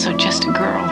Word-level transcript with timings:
also 0.00 0.16
just 0.16 0.44
a 0.44 0.52
girl 0.52 0.88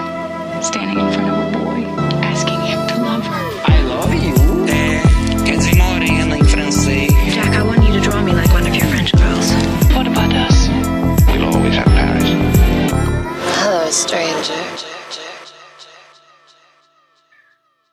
standing 0.60 0.98
in 0.98 1.10
front 1.14 1.30
of 1.30 1.38
a 1.38 1.58
boy, 1.58 1.80
asking 2.20 2.60
him 2.60 2.86
to 2.88 3.02
love 3.02 3.24
her. 3.24 3.44
I 3.64 3.80
love 3.84 4.12
you. 4.12 4.34
É, 4.68 5.00
quer 5.46 5.56
dizer 5.56 5.76
morena 5.76 6.36
em 6.36 6.44
francês. 6.44 7.10
Jack, 7.32 7.56
I 7.56 7.62
want 7.62 7.82
you 7.88 7.94
to 7.94 8.00
draw 8.00 8.20
me 8.20 8.32
like 8.32 8.52
one 8.52 8.66
of 8.68 8.76
your 8.76 8.84
French 8.88 9.12
girls. 9.16 9.50
What 9.94 10.06
about 10.08 10.34
us? 10.34 10.68
We'll 11.32 11.46
always 11.46 11.74
have 11.76 11.86
Paris. 11.86 12.28
Hello, 13.62 13.90
stranger. 13.90 14.52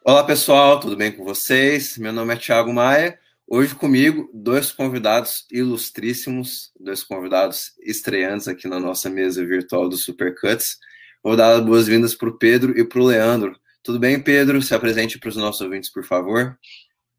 Olá 0.04 0.25
pessoal, 0.25 0.82
tudo 0.82 0.97
bem 0.97 1.13
com 1.13 1.23
vocês? 1.23 1.97
Meu 1.97 2.11
nome 2.11 2.34
é 2.34 2.38
Thiago 2.38 2.73
Maia. 2.73 3.18
Hoje 3.47 3.73
comigo, 3.73 4.29
dois 4.34 4.70
convidados 4.70 5.45
ilustríssimos, 5.50 6.73
dois 6.77 7.03
convidados 7.03 7.71
estreantes 7.79 8.49
aqui 8.49 8.67
na 8.67 8.81
nossa 8.81 9.09
mesa 9.09 9.45
virtual 9.45 9.88
do 9.88 9.95
Supercuts. 9.95 10.77
Vou 11.25 11.35
dar 11.35 11.59
boas-vindas 11.59 12.13
para 12.13 12.29
o 12.29 12.38
Pedro 12.38 12.77
e 12.77 12.88
para 12.88 12.99
o 12.99 13.03
Leandro. 13.03 13.59
Tudo 13.81 13.97
bem, 13.97 14.21
Pedro? 14.21 14.61
Se 14.61 14.75
apresente 14.75 15.17
para 15.17 15.29
os 15.29 15.35
nossos 15.35 15.59
ouvintes, 15.59 15.91
por 15.91 16.03
favor. 16.03 16.55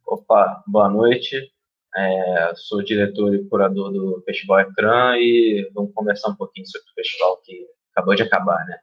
Opa, 0.06 0.62
boa 0.64 0.88
noite. 0.88 1.52
É, 1.96 2.52
sou 2.54 2.84
diretor 2.84 3.34
e 3.34 3.44
curador 3.48 3.90
do 3.90 4.22
Festival 4.24 4.60
Ecrã 4.60 5.16
e 5.16 5.68
vamos 5.74 5.92
conversar 5.92 6.28
um 6.28 6.36
pouquinho 6.36 6.68
sobre 6.68 6.88
o 6.88 6.94
festival 6.94 7.38
que 7.38 7.66
acabou 7.90 8.14
de 8.14 8.22
acabar, 8.22 8.64
né? 8.66 8.78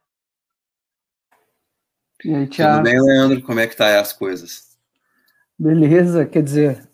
E 2.25 2.35
aí, 2.35 2.45
Thiago? 2.45 2.83
Tudo 2.83 2.91
bem, 2.91 3.01
Leandro? 3.01 3.41
Como 3.43 3.61
é 3.61 3.67
que 3.67 3.77
tá 3.77 4.01
as 4.01 4.11
coisas? 4.11 4.77
Beleza, 5.57 6.25
quer 6.25 6.43
dizer, 6.43 6.85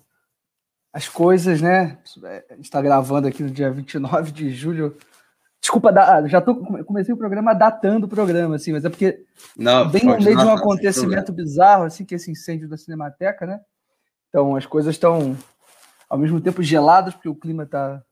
as 0.94 1.10
coisas, 1.10 1.64
né? 1.64 1.98
A 2.48 2.54
gente 2.54 2.66
está 2.66 2.80
gravando 2.80 3.28
aqui 3.28 3.42
no 3.42 3.50
dia 3.50 3.72
29 3.72 4.32
de 4.32 4.52
julho. 4.52 4.96
Desculpa, 5.70 5.94
já 6.26 6.42
tô, 6.42 6.56
comecei 6.84 7.14
o 7.14 7.18
programa 7.18 7.54
datando 7.54 8.08
o 8.08 8.10
programa, 8.10 8.56
assim, 8.56 8.72
mas 8.72 8.84
é 8.84 8.90
porque 8.90 9.24
Não, 9.56 9.88
bem 9.88 10.04
no 10.04 10.20
meio 10.20 10.36
de 10.36 10.44
um 10.44 10.52
acontecimento 10.52 11.32
bizarro, 11.32 11.84
assim, 11.84 12.04
que 12.04 12.16
é 12.16 12.18
esse 12.18 12.32
incêndio 12.32 12.68
da 12.68 12.76
Cinemateca, 12.76 13.46
né? 13.46 13.62
Então 14.28 14.56
as 14.56 14.66
coisas 14.66 14.96
estão 14.96 15.38
ao 16.10 16.18
mesmo 16.18 16.42
tempo 16.42 16.64
geladas, 16.64 17.14
porque 17.14 17.30
o 17.30 17.36
clima 17.36 17.68
tá, 17.68 18.04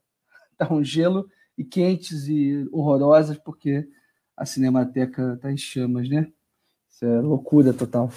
tá 0.55 0.72
um 0.72 0.83
gelo, 0.83 1.27
e 1.58 1.64
quentes 1.64 2.27
e 2.27 2.69
horrorosas, 2.72 3.39
porque 3.39 3.89
a 4.36 4.45
Cinemateca 4.45 5.39
tá 5.42 5.52
em 5.52 5.58
chamas, 5.58 6.08
né? 6.08 6.27
Isso 6.88 7.05
é 7.05 7.21
loucura 7.21 7.73
total. 7.73 8.11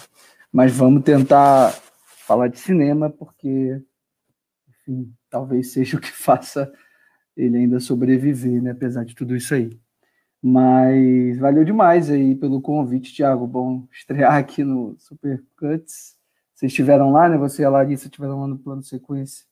Mas 0.53 0.71
vamos 0.71 1.03
tentar 1.03 1.73
falar 2.27 2.49
de 2.49 2.59
cinema, 2.59 3.09
porque, 3.09 3.83
enfim, 4.69 5.11
talvez 5.31 5.73
seja 5.73 5.97
o 5.97 6.01
que 6.01 6.13
faça 6.13 6.71
ele 7.37 7.59
ainda 7.59 7.81
sobreviver, 7.81 8.63
né? 8.63 8.71
Apesar 8.73 9.05
de 9.05 9.15
tudo 9.15 9.37
isso 9.37 9.55
aí. 9.55 9.79
Mas 10.43 11.39
valeu 11.39 11.65
demais 11.65 12.11
aí 12.11 12.35
pelo 12.35 12.61
convite, 12.61 13.15
Thiago. 13.15 13.47
Bom 13.47 13.87
estrear 13.93 14.37
aqui 14.37 14.65
no 14.65 14.97
Super 14.99 15.43
Cuts. 15.57 16.17
Vocês 16.55 16.73
estiveram 16.73 17.11
lá, 17.11 17.29
né? 17.29 17.37
Você 17.37 17.63
e 17.63 17.65
a 17.65 17.71
Larissa 17.71 18.07
estiveram 18.07 18.41
lá 18.41 18.47
no 18.47 18.59
plano 18.59 18.83
sequência 18.83 19.51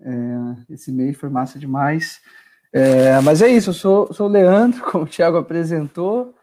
é, 0.00 0.72
esse 0.72 0.90
mês, 0.90 1.16
foi 1.16 1.28
massa 1.28 1.58
demais. 1.58 2.20
É, 2.72 3.20
mas 3.20 3.42
é 3.42 3.48
isso, 3.48 3.70
eu 3.70 3.74
sou, 3.74 4.12
sou 4.12 4.28
o 4.28 4.30
Leandro, 4.30 4.82
como 4.90 5.04
o 5.04 5.08
Thiago 5.08 5.36
apresentou. 5.36 6.34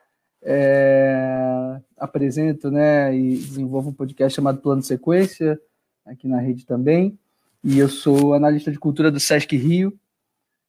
É, 0.50 1.82
apresento 1.98 2.70
né, 2.70 3.14
e 3.16 3.38
desenvolvo 3.38 3.90
um 3.90 3.94
podcast 3.94 4.36
chamado 4.36 4.62
Plano 4.62 4.82
Sequência, 4.82 5.60
aqui 6.06 6.28
na 6.28 6.40
rede 6.40 6.66
também. 6.66 7.18
E 7.64 7.80
eu 7.80 7.90
sou 7.90 8.34
analista 8.34 8.72
de 8.72 8.80
cultura 8.80 9.12
do 9.12 9.20
Sesc 9.20 9.58
Rio, 9.58 9.98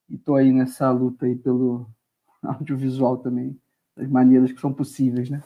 e 0.09 0.15
estou 0.15 0.37
aí 0.37 0.53
nessa 0.53 0.91
luta 0.91 1.27
aí 1.27 1.35
pelo 1.37 1.89
audiovisual 2.43 3.19
também, 3.19 3.59
das 3.97 4.09
maneiras 4.09 4.53
que 4.53 4.61
são 4.61 4.73
possíveis, 4.73 5.31
né? 5.31 5.43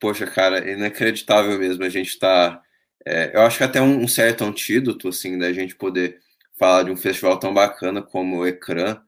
Poxa, 0.00 0.26
cara, 0.26 0.70
inacreditável 0.70 1.58
mesmo. 1.58 1.84
A 1.84 1.88
gente 1.88 2.08
está. 2.08 2.62
É, 3.06 3.36
eu 3.36 3.42
acho 3.42 3.58
que 3.58 3.64
até 3.64 3.80
um, 3.80 4.02
um, 4.02 4.08
certo 4.08 4.44
antídoto, 4.44 5.08
assim, 5.08 5.38
da 5.38 5.52
gente 5.52 5.74
poder 5.74 6.20
falar 6.58 6.84
de 6.84 6.90
um 6.90 6.96
festival 6.96 7.38
tão 7.38 7.52
bacana 7.52 8.02
como 8.02 8.38
o 8.38 8.46
Ecrã, 8.46 9.00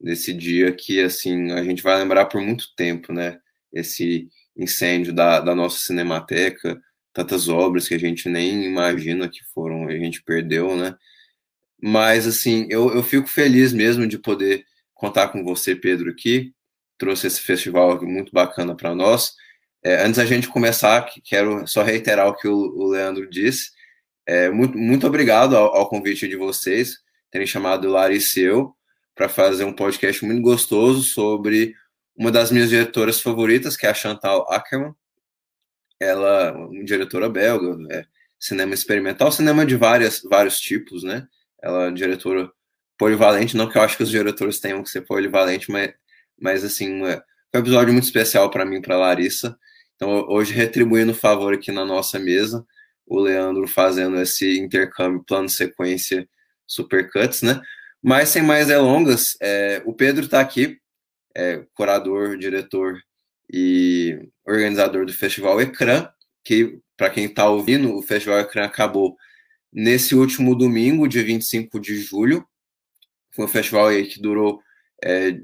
nesse 0.00 0.32
dia 0.32 0.72
que, 0.72 1.02
assim, 1.02 1.52
a 1.52 1.62
gente 1.62 1.82
vai 1.82 1.98
lembrar 1.98 2.26
por 2.26 2.40
muito 2.40 2.74
tempo, 2.74 3.12
né? 3.12 3.40
esse 3.72 4.28
incêndio 4.56 5.12
da, 5.12 5.40
da 5.40 5.54
nossa 5.54 5.78
cinemateca, 5.78 6.80
tantas 7.12 7.48
obras 7.48 7.88
que 7.88 7.94
a 7.94 7.98
gente 7.98 8.28
nem 8.28 8.64
imagina 8.64 9.28
que 9.28 9.42
foram, 9.52 9.88
a 9.88 9.92
gente 9.92 10.22
perdeu, 10.22 10.76
né? 10.76 10.96
Mas, 11.80 12.26
assim, 12.26 12.66
eu, 12.70 12.94
eu 12.94 13.02
fico 13.02 13.28
feliz 13.28 13.72
mesmo 13.72 14.06
de 14.06 14.18
poder 14.18 14.64
contar 14.94 15.28
com 15.28 15.44
você, 15.44 15.74
Pedro, 15.74 16.10
aqui. 16.10 16.52
Trouxe 16.98 17.28
esse 17.28 17.40
festival 17.40 18.00
muito 18.02 18.32
bacana 18.32 18.74
para 18.74 18.94
nós. 18.94 19.34
É, 19.82 20.02
antes 20.02 20.16
da 20.16 20.26
gente 20.26 20.48
começar, 20.48 21.08
quero 21.24 21.66
só 21.66 21.82
reiterar 21.82 22.28
o 22.28 22.34
que 22.36 22.48
o, 22.48 22.56
o 22.56 22.88
Leandro 22.88 23.28
disse. 23.30 23.70
É, 24.26 24.50
muito, 24.50 24.76
muito 24.76 25.06
obrigado 25.06 25.56
ao, 25.56 25.74
ao, 25.74 25.88
convite 25.88 26.28
de 26.28 26.36
vocês 26.36 26.98
terem 27.30 27.46
chamado 27.46 27.88
Larissa 27.88 28.40
e 28.40 28.42
eu 28.42 28.74
para 29.14 29.28
fazer 29.28 29.64
um 29.64 29.72
podcast 29.72 30.24
muito 30.24 30.42
gostoso 30.42 31.02
sobre 31.02 31.74
uma 32.16 32.30
das 32.30 32.50
minhas 32.50 32.68
diretoras 32.68 33.20
favoritas, 33.20 33.76
que 33.76 33.86
é 33.86 33.90
a 33.90 33.94
Chantal 33.94 34.46
Ackerman. 34.52 34.94
Ela, 36.00 36.52
uma 36.52 36.84
diretora 36.84 37.28
belga, 37.28 37.76
é 37.90 38.04
cinema 38.38 38.74
experimental, 38.74 39.32
cinema 39.32 39.64
de 39.64 39.76
várias, 39.76 40.22
vários 40.22 40.60
tipos, 40.60 41.02
né? 41.02 41.26
Ela 41.62 41.86
é 41.86 41.90
diretora 41.90 42.50
polivalente, 42.98 43.56
não 43.56 43.68
que 43.68 43.78
eu 43.78 43.82
acho 43.82 43.96
que 43.96 44.02
os 44.02 44.10
diretores 44.10 44.60
tenham 44.60 44.82
que 44.82 44.90
ser 44.90 45.02
polivalente, 45.02 45.70
mas, 45.70 45.92
mas 46.38 46.64
assim, 46.64 47.04
é, 47.04 47.22
foi 47.50 47.60
um 47.60 47.64
episódio 47.64 47.92
muito 47.92 48.04
especial 48.04 48.50
para 48.50 48.64
mim, 48.64 48.82
para 48.82 48.96
Larissa. 48.96 49.56
Então, 49.94 50.26
hoje, 50.28 50.52
retribuindo 50.52 51.12
o 51.12 51.14
favor 51.14 51.54
aqui 51.54 51.72
na 51.72 51.84
nossa 51.84 52.18
mesa, 52.18 52.64
o 53.06 53.18
Leandro 53.18 53.66
fazendo 53.66 54.20
esse 54.20 54.58
intercâmbio, 54.58 55.24
plano 55.24 55.48
sequência, 55.48 56.28
supercuts, 56.66 57.42
né? 57.42 57.60
Mas 58.02 58.28
sem 58.28 58.42
mais 58.42 58.68
delongas, 58.68 59.36
é, 59.40 59.82
o 59.84 59.92
Pedro 59.92 60.26
está 60.26 60.40
aqui 60.40 60.78
é, 61.34 61.64
curador, 61.74 62.36
diretor 62.36 63.00
e 63.50 64.28
organizador 64.46 65.06
do 65.06 65.12
Festival 65.12 65.60
Ecrã, 65.60 66.08
que, 66.44 66.78
para 66.96 67.10
quem 67.10 67.24
está 67.24 67.48
ouvindo, 67.48 67.96
o 67.96 68.02
Festival 68.02 68.40
Ecrã 68.40 68.64
acabou 68.64 69.16
nesse 69.78 70.16
último 70.16 70.56
domingo, 70.56 71.06
dia 71.06 71.22
25 71.22 71.78
de 71.78 72.00
julho. 72.00 72.44
Foi 73.30 73.44
um 73.44 73.48
festival 73.48 73.86
aí 73.86 74.06
que 74.06 74.20
durou. 74.20 74.60
É, 75.04 75.38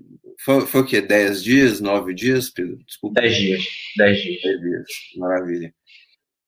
foi, 0.44 0.66
foi 0.66 0.80
o 0.80 0.84
quê? 0.84 1.00
10 1.00 1.44
dias? 1.44 1.80
9 1.80 2.12
dias, 2.12 2.50
Pedro? 2.50 2.76
Desculpa. 2.84 3.20
10 3.20 3.36
dias. 3.36 3.64
10 3.96 4.22
dias. 4.22 4.42
10 4.42 4.60
dias. 4.60 4.88
Maravilha. 5.16 5.74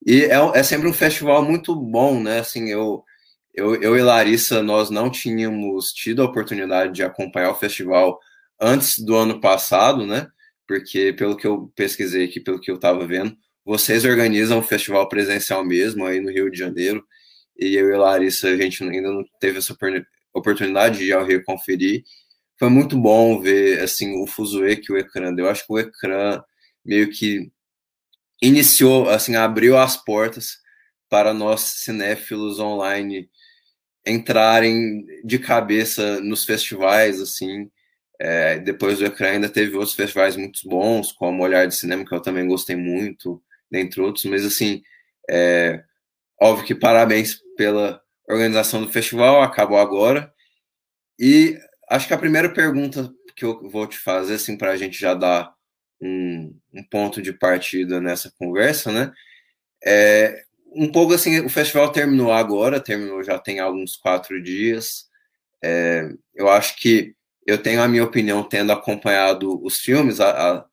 E 0.04 0.24
é, 0.24 0.34
é 0.54 0.62
sempre 0.64 0.88
um 0.88 0.92
festival 0.92 1.44
muito 1.44 1.76
bom, 1.76 2.20
né? 2.20 2.41
Assim, 2.41 2.69
eu, 2.69 3.04
eu, 3.54 3.80
eu 3.80 3.97
e 3.97 4.03
Larissa, 4.03 4.64
nós 4.64 4.91
não 4.91 5.08
tínhamos 5.08 5.92
tido 5.92 6.22
a 6.22 6.26
oportunidade 6.26 6.92
de 6.92 7.04
acompanhar 7.04 7.53
o 7.53 7.58
festival 7.58 8.18
antes 8.60 8.98
do 8.98 9.14
ano 9.14 9.41
passado, 9.41 10.04
né? 10.04 10.26
Porque 10.66 11.12
pelo 11.12 11.36
que 11.36 11.47
eu 11.47 11.72
pesquisei 11.76 12.24
aqui, 12.24 12.41
pelo 12.41 12.60
que 12.60 12.70
eu 12.70 12.74
estava 12.74 13.06
vendo, 13.06 13.36
vocês 13.64 14.04
organizam 14.04 14.58
um 14.58 14.62
festival 14.62 15.08
presencial 15.08 15.64
mesmo 15.64 16.04
aí 16.04 16.20
no 16.20 16.32
Rio 16.32 16.50
de 16.50 16.58
Janeiro. 16.58 17.04
E 17.59 17.75
eu 17.75 17.91
e 17.91 17.97
Larissa, 17.97 18.49
a 18.49 18.56
gente 18.56 18.83
ainda 18.83 19.11
não 19.11 19.25
teve 19.41 19.59
essa 19.59 19.77
oportunidade 20.34 20.99
de 20.99 21.05
ir 21.06 21.12
ao 21.12 21.25
Rio 21.25 21.44
conferir. 21.44 22.03
Foi 22.59 22.69
muito 22.69 22.97
bom 22.97 23.41
ver 23.41 23.81
assim 23.81 24.22
o 24.22 24.27
fuzuê 24.27 24.77
que 24.77 24.93
o 24.93 24.99
Ecrã 24.99 25.33
deu. 25.34 25.47
Eu 25.47 25.50
acho 25.50 25.66
que 25.66 25.72
o 25.72 25.78
Ecrã 25.78 26.43
meio 26.84 27.11
que 27.11 27.50
iniciou, 28.41 29.09
assim, 29.09 29.34
abriu 29.37 29.77
as 29.78 29.97
portas 29.97 30.59
para 31.09 31.33
nós 31.33 31.61
cinéfilos 31.61 32.59
online 32.59 33.28
entrarem 34.06 35.05
de 35.25 35.39
cabeça 35.39 36.21
nos 36.21 36.45
festivais, 36.45 37.21
assim, 37.21 37.71
é, 38.21 38.59
depois 38.59 38.98
do 38.98 39.07
Ecrã 39.07 39.30
ainda 39.30 39.48
teve 39.48 39.75
outros 39.77 39.95
festivais 39.95 40.36
muito 40.36 40.60
bons, 40.69 41.13
como 41.13 41.42
Olhar 41.42 41.66
de 41.66 41.75
Cinema, 41.75 42.04
que 42.04 42.15
eu 42.15 42.21
também 42.21 42.47
gostei 42.47 42.77
muito, 42.77 43.42
dentre 43.71 44.01
outros, 44.01 44.25
mas 44.27 44.45
assim, 44.45 44.83
é, 45.28 45.83
óbvio 46.41 46.66
que 46.66 46.74
parabéns 46.74 47.41
pela 47.56 48.00
organização 48.28 48.83
do 48.83 48.92
festival, 48.92 49.42
acabou 49.42 49.78
agora. 49.78 50.33
E 51.18 51.59
acho 51.88 52.06
que 52.06 52.15
a 52.15 52.18
primeira 52.18 52.53
pergunta 52.53 53.12
que 53.34 53.44
eu 53.44 53.68
vou 53.68 53.86
te 53.86 53.98
fazer, 53.98 54.34
assim, 54.34 54.56
para 54.56 54.72
a 54.72 54.77
gente 54.77 54.98
já 54.98 55.15
dar 55.15 55.54
um, 56.00 56.59
um, 56.72 56.83
ponto 56.84 57.22
de 57.22 57.33
partida 57.33 58.00
nessa 58.00 58.33
conversa, 58.38 58.91
né? 58.91 59.12
É, 59.84 60.44
um 60.74 60.91
pouco 60.91 61.15
assim, 61.15 61.41
o 61.41 61.48
festival 61.48 61.91
terminou 61.91 62.33
agora, 62.33 62.80
terminou 62.80 63.22
já 63.22 63.39
tem 63.39 63.60
alguns 63.60 63.97
quatro 63.97 64.42
dias. 64.42 65.06
É, 65.62 66.09
eu 66.34 66.48
acho 66.48 66.77
que 66.77 67.15
eu 67.47 67.62
tenho 67.62 67.80
a 67.82 67.89
minha 67.89 68.04
opinião 68.04 68.42
tendo 68.42 68.72
acompanhado 68.72 69.65
os 69.65 69.78
filmes, 69.78 70.21
a, 70.21 70.30
a, 70.30 70.65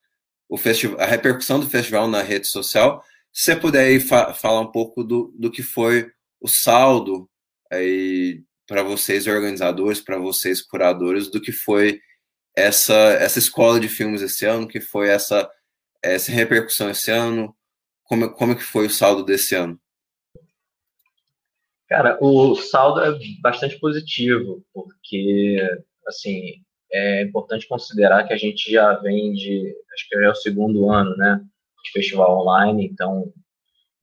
o 0.49 0.57
festival, 0.57 0.99
a 0.99 1.05
repercussão 1.05 1.59
do 1.59 1.69
festival 1.69 2.07
na 2.07 2.21
rede 2.21 2.47
social. 2.47 3.03
Se 3.33 3.45
você 3.45 3.55
puder 3.55 3.99
fa 3.99 4.31
falar 4.33 4.61
um 4.61 4.71
pouco 4.71 5.03
do, 5.03 5.33
do 5.35 5.49
que 5.49 5.63
foi 5.63 6.11
o 6.39 6.47
saldo 6.47 7.27
para 8.67 8.83
vocês 8.83 9.25
organizadores, 9.25 9.99
para 9.99 10.19
vocês 10.19 10.61
curadores, 10.61 11.31
do 11.31 11.41
que 11.41 11.51
foi 11.51 11.99
essa, 12.55 12.93
essa 12.93 13.39
escola 13.39 13.79
de 13.79 13.89
filmes 13.89 14.21
esse 14.21 14.45
ano, 14.45 14.67
que 14.67 14.79
foi 14.79 15.09
essa, 15.09 15.49
essa 16.01 16.31
repercussão 16.31 16.91
esse 16.91 17.09
ano? 17.09 17.55
Como, 18.03 18.31
como 18.33 18.55
que 18.55 18.63
foi 18.63 18.85
o 18.85 18.91
saldo 18.91 19.23
desse 19.23 19.55
ano? 19.55 19.79
Cara, 21.87 22.17
o 22.21 22.55
saldo 22.55 23.01
é 23.01 23.17
bastante 23.41 23.79
positivo, 23.79 24.63
porque, 24.73 25.57
assim, 26.07 26.63
é 26.91 27.23
importante 27.23 27.67
considerar 27.67 28.25
que 28.25 28.33
a 28.33 28.37
gente 28.37 28.71
já 28.71 28.93
vem 28.95 29.33
de, 29.33 29.75
acho 29.93 30.07
que 30.07 30.15
é 30.15 30.29
o 30.29 30.35
segundo 30.35 30.91
ano, 30.91 31.15
né, 31.17 31.43
de 31.83 31.91
festival 31.91 32.41
online, 32.41 32.85
então 32.85 33.31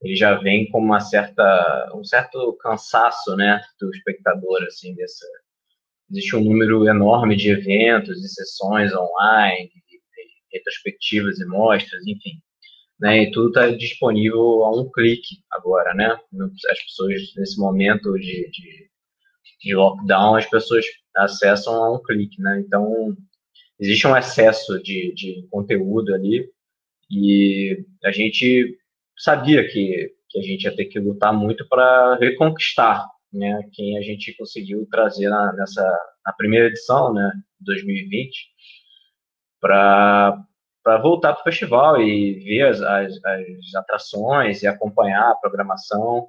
ele 0.03 0.17
já 0.17 0.35
vem 0.35 0.69
com 0.71 0.79
uma 0.79 1.01
certa, 1.01 1.93
um 1.95 2.03
certo 2.03 2.57
cansaço, 2.61 3.37
né, 3.37 3.61
do 3.79 3.91
espectador, 3.91 4.63
assim, 4.65 4.95
dessa, 4.95 5.27
existe 6.11 6.35
um 6.37 6.43
número 6.43 6.89
enorme 6.89 7.37
de 7.37 7.51
eventos 7.51 8.25
e 8.25 8.29
sessões 8.29 8.93
online, 8.95 9.71
retrospectivas 10.53 11.39
e 11.39 11.47
mostras, 11.47 12.07
enfim, 12.07 12.41
né, 12.99 13.23
e 13.23 13.31
tudo 13.31 13.49
está 13.49 13.71
disponível 13.71 14.65
a 14.65 14.79
um 14.79 14.91
clique 14.91 15.43
agora, 15.53 15.95
né, 15.95 16.17
as 16.71 16.83
pessoas, 16.83 17.35
nesse 17.37 17.59
momento 17.59 18.15
de, 18.15 18.51
de, 18.51 18.91
de 19.63 19.75
lockdown, 19.75 20.37
as 20.37 20.47
pessoas 20.47 20.85
acessam 21.17 21.75
a 21.75 21.95
um 21.95 22.03
clique, 22.03 22.41
né, 22.41 22.63
então 22.67 23.17
existe 23.79 24.07
um 24.07 24.17
excesso 24.17 24.83
de, 24.83 25.13
de 25.15 25.47
conteúdo 25.51 26.15
ali, 26.15 26.51
e 27.11 27.85
a 28.05 28.13
gente 28.13 28.79
sabia 29.19 29.67
que, 29.67 30.13
que 30.29 30.39
a 30.39 30.43
gente 30.43 30.65
ia 30.65 30.75
ter 30.75 30.87
que 30.87 30.99
lutar 30.99 31.33
muito 31.33 31.67
para 31.69 32.17
reconquistar 32.17 33.07
né, 33.33 33.63
quem 33.73 33.97
a 33.99 34.03
gente 34.03 34.35
conseguiu 34.37 34.87
trazer 34.91 35.29
na, 35.29 35.53
nessa 35.53 35.83
na 36.25 36.33
primeira 36.33 36.67
edição, 36.67 37.13
né, 37.13 37.33
2020, 37.61 38.49
para 39.61 40.45
voltar 41.03 41.33
para 41.33 41.41
o 41.41 41.45
festival 41.45 42.01
e 42.01 42.35
ver 42.41 42.69
as, 42.69 42.81
as, 42.81 43.25
as, 43.25 43.75
atrações 43.75 44.63
e 44.63 44.67
acompanhar 44.67 45.31
a 45.31 45.35
programação. 45.35 46.29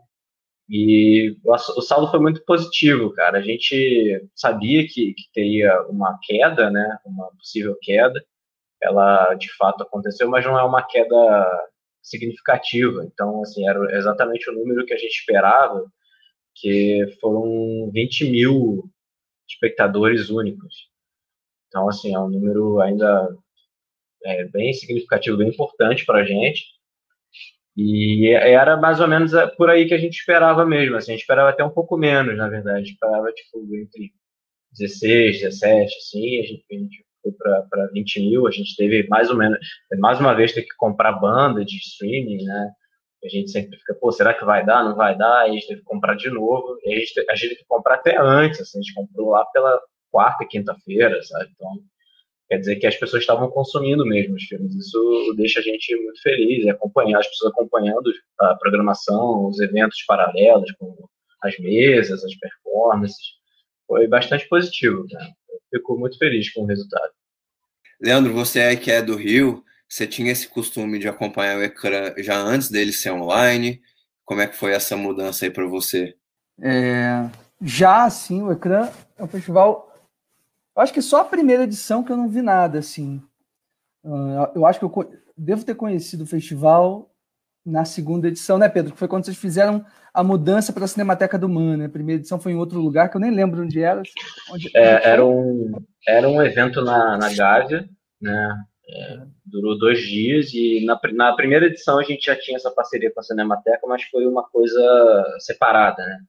E 0.70 1.36
o, 1.44 1.82
saldo 1.82 2.10
foi 2.10 2.20
muito 2.20 2.44
positivo, 2.46 3.12
cara. 3.14 3.40
A 3.40 3.42
gente 3.42 4.26
sabia 4.36 4.84
que, 4.88 5.14
que 5.14 5.32
teria 5.34 5.82
uma 5.90 6.18
queda, 6.24 6.70
né, 6.70 6.98
uma 7.06 7.30
possível 7.38 7.78
queda. 7.82 8.24
Ela 8.82 9.34
de 9.36 9.52
fato 9.56 9.84
aconteceu, 9.84 10.30
mas 10.30 10.46
não 10.46 10.58
é 10.58 10.64
uma 10.64 10.84
queda 10.84 11.68
significativa. 12.02 13.06
Então, 13.06 13.42
assim, 13.42 13.68
era 13.68 13.96
exatamente 13.96 14.50
o 14.50 14.54
número 14.54 14.86
que 14.86 14.94
a 14.94 14.98
gente 14.98 15.14
esperava, 15.14 15.86
que 16.56 17.06
foram 17.22 17.92
20 17.92 18.30
mil 18.30 18.90
espectadores 19.48 20.30
únicos. 20.30 20.90
Então, 21.68 21.88
assim, 21.88 22.14
é 22.14 22.20
um 22.20 22.30
número 22.30 22.82
ainda 22.82 23.36
é, 24.26 24.46
bem 24.46 24.74
significativo, 24.74 25.38
bem 25.38 25.50
importante 25.50 26.06
para 26.06 26.20
a 26.20 26.26
gente. 26.26 26.66
E 27.76 28.30
era 28.30 28.76
mais 28.76 29.00
ou 29.00 29.08
menos 29.08 29.32
por 29.58 29.70
aí 29.70 29.88
que 29.88 29.94
a 29.94 29.98
gente 29.98 30.18
esperava 30.18 30.66
mesmo. 30.66 30.98
Assim, 30.98 31.12
a 31.12 31.14
gente 31.14 31.22
esperava 31.22 31.50
até 31.50 31.64
um 31.64 31.70
pouco 31.70 31.98
menos, 31.98 32.38
na 32.38 32.50
verdade. 32.50 32.76
A 32.76 32.80
gente 32.80 32.94
esperava, 32.94 33.32
tipo, 33.32 33.60
entre 33.76 34.12
16, 34.74 35.42
17, 35.42 35.98
assim. 35.98 36.40
A 36.40 36.44
gente, 36.44 36.66
a 36.70 36.74
gente 36.74 37.06
foi 37.22 37.32
para 37.34 37.88
20 37.94 38.20
mil, 38.20 38.48
a 38.48 38.52
gente 38.52 38.76
teve 38.76 39.08
mais 39.08 39.30
ou 39.30 39.38
menos, 39.38 39.58
mais 40.00 40.20
uma 40.20 40.34
vez, 40.34 40.54
ter 40.54 40.64
que 40.64 40.76
comprar 40.78 41.14
banda 41.14 41.64
de 41.64 41.78
streaming, 41.78 42.44
né? 42.44 42.72
A 43.24 43.30
gente 43.30 43.52
sempre 43.52 43.78
fica, 43.78 43.94
pô, 43.94 44.12
será 44.12 44.34
que 44.34 44.44
vai 44.44 44.66
dar? 44.66 44.84
Não 44.84 44.96
vai 44.96 45.16
dar? 45.16 45.42
Aí 45.42 45.52
a 45.52 45.54
gente 45.54 45.68
teve 45.68 45.82
que 45.82 45.86
comprar 45.86 46.16
de 46.16 46.30
novo. 46.30 46.78
A 46.84 46.90
gente, 46.90 47.26
a 47.30 47.36
gente 47.36 47.50
teve 47.50 47.62
que 47.62 47.68
comprar 47.68 47.96
até 47.96 48.20
antes, 48.20 48.62
assim, 48.62 48.80
a 48.80 48.82
gente 48.82 48.96
comprou 48.96 49.30
lá 49.30 49.46
pela 49.46 49.80
quarta, 50.12 50.46
quinta-feira, 50.46 51.22
sabe? 51.22 51.52
Então, 51.54 51.70
quer 52.50 52.58
dizer 52.58 52.76
que 52.78 52.88
as 52.88 52.96
pessoas 52.96 53.22
estavam 53.22 53.50
consumindo 53.52 54.06
mesmo 54.06 54.36
os 54.36 54.44
filmes. 54.44 54.74
Isso 54.76 55.34
deixa 55.38 55.60
a 55.60 55.64
gente 55.64 55.96
muito 55.96 56.22
feliz, 56.22 56.68
acompanhar 56.68 57.20
as 57.20 57.28
pessoas 57.28 57.52
acompanhando 57.52 58.12
a 58.40 58.56
programação, 58.56 59.46
os 59.46 59.60
eventos 59.60 60.04
paralelos, 60.08 60.72
com 60.80 60.96
as 61.44 61.58
mesas, 61.60 62.24
as 62.24 62.36
performances. 62.36 63.24
Foi 63.88 64.08
bastante 64.08 64.48
positivo, 64.50 65.06
né? 65.12 65.32
Fico 65.72 65.98
muito 65.98 66.18
feliz 66.18 66.52
com 66.54 66.64
o 66.64 66.66
resultado. 66.68 67.12
Leandro, 68.00 68.34
você 68.34 68.60
é 68.60 68.76
que 68.76 68.92
é 68.92 69.02
do 69.02 69.16
Rio, 69.16 69.64
você 69.88 70.06
tinha 70.06 70.32
esse 70.32 70.48
costume 70.48 71.00
de 71.00 71.08
acompanhar 71.08 71.58
o 71.58 71.64
ecrã 71.64 72.14
já 72.18 72.38
antes 72.38 72.70
dele 72.70 72.92
ser 72.92 73.12
online? 73.12 73.82
Como 74.26 74.42
é 74.42 74.48
que 74.48 74.56
foi 74.56 74.72
essa 74.74 74.96
mudança 74.96 75.46
aí 75.46 75.52
para 75.52 75.66
você? 75.66 76.16
É, 76.62 77.30
já, 77.62 78.10
sim, 78.10 78.42
o 78.42 78.52
ecrã 78.52 78.90
é 79.18 79.24
um 79.24 79.28
festival. 79.28 79.94
Eu 80.76 80.82
acho 80.82 80.94
que 80.94 81.02
só 81.02 81.22
a 81.22 81.26
primeira 81.26 81.64
edição 81.64 82.04
que 82.04 82.12
eu 82.12 82.18
não 82.18 82.30
vi 82.30 82.42
nada, 82.42 82.80
assim. 82.80 83.22
Ah, 84.04 84.52
eu 84.56 84.66
acho 84.66 84.80
que 84.80 84.86
eu 84.86 85.22
devo 85.38 85.66
ter 85.66 85.76
conhecido 85.76 86.24
o 86.24 86.28
festival 86.28 87.11
na 87.66 87.86
segunda 87.86 88.28
edição, 88.28 88.58
né, 88.58 88.68
Pedro? 88.68 88.94
Que 88.94 89.00
foi 89.00 89.08
quando 89.08 89.26
vocês 89.26 89.38
fizeram 89.38 89.86
a 90.14 90.24
mudança 90.24 90.74
para 90.74 90.86
a 90.86 90.88
Cinemateca 90.88 91.38
do 91.38 91.48
Man, 91.48 91.78
né? 91.78 91.86
A 91.86 91.90
primeira 91.90 92.20
edição 92.20 92.40
foi 92.40 92.52
em 92.52 92.58
outro 92.58 92.80
lugar 92.80 93.10
que 93.10 93.18
eu 93.18 93.22
nem 93.22 93.32
lembro 93.32 93.62
onde 93.62 93.82
era. 93.82 94.02
Onde, 94.52 94.70
é, 94.76 95.10
era, 95.10 95.26
um, 95.26 95.72
era 96.08 96.28
um 96.28 96.42
evento 96.42 96.82
na, 96.84 97.18
na 97.18 97.34
Gávea, 97.34 97.88
né? 98.22 98.58
É, 98.94 99.20
durou 99.46 99.78
dois 99.78 100.02
dias 100.02 100.54
e 100.54 100.84
na, 100.86 101.00
na 101.14 101.34
primeira 101.34 101.68
edição 101.68 101.98
a 101.98 102.04
gente 102.04 102.26
já 102.26 102.36
tinha 102.36 102.58
essa 102.58 102.72
parceria 102.72 103.12
com 103.14 103.22
a 103.22 103.24
Cinemateca, 103.24 103.88
mas 103.88 104.04
foi 104.04 104.26
uma 104.26 104.44
coisa 104.50 105.24
separada, 105.40 106.04
né? 106.04 106.20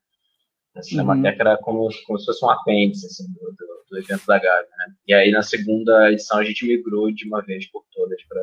A 0.76 0.82
Cinemateca 0.82 1.44
uhum. 1.44 1.50
era 1.50 1.58
como, 1.58 1.88
como 2.06 2.18
se 2.18 2.24
fosse 2.24 2.44
um 2.44 2.50
apêndice 2.50 3.06
assim, 3.06 3.26
do, 3.32 3.40
do, 3.40 3.84
do 3.90 3.98
evento 3.98 4.24
da 4.26 4.38
Gávea, 4.38 4.68
né? 4.78 4.94
E 5.08 5.14
aí 5.14 5.30
na 5.30 5.42
segunda 5.42 6.10
edição 6.12 6.38
a 6.38 6.44
gente 6.44 6.66
migrou 6.66 7.10
de 7.10 7.26
uma 7.26 7.42
vez 7.42 7.68
por 7.70 7.84
todas 7.92 8.22
para 8.26 8.40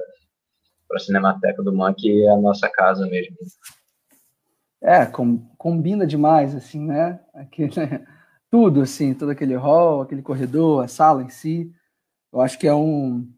para 0.89 0.97
a 0.97 1.00
Cinemateca 1.00 1.62
do 1.62 1.71
Man, 1.71 1.94
que 1.94 2.25
é 2.25 2.31
a 2.31 2.38
nossa 2.38 2.68
casa 2.68 3.06
mesmo. 3.06 3.38
É, 4.81 5.06
com, 5.06 5.38
combina 5.56 6.07
demais, 6.07 6.56
assim, 6.56 6.83
né? 6.83 7.19
Aquele, 7.33 7.71
tudo, 8.50 8.81
assim, 8.81 9.13
todo 9.13 9.30
aquele 9.30 9.56
hall, 9.56 10.01
aquele 10.01 10.24
corredor, 10.24 10.83
a 10.83 10.88
sala 10.88 11.21
em 11.21 11.30
si. 11.30 11.71
Eu 12.33 12.41
acho 12.41 12.57
que 12.57 12.68
é 12.68 12.74
um. 12.74 13.31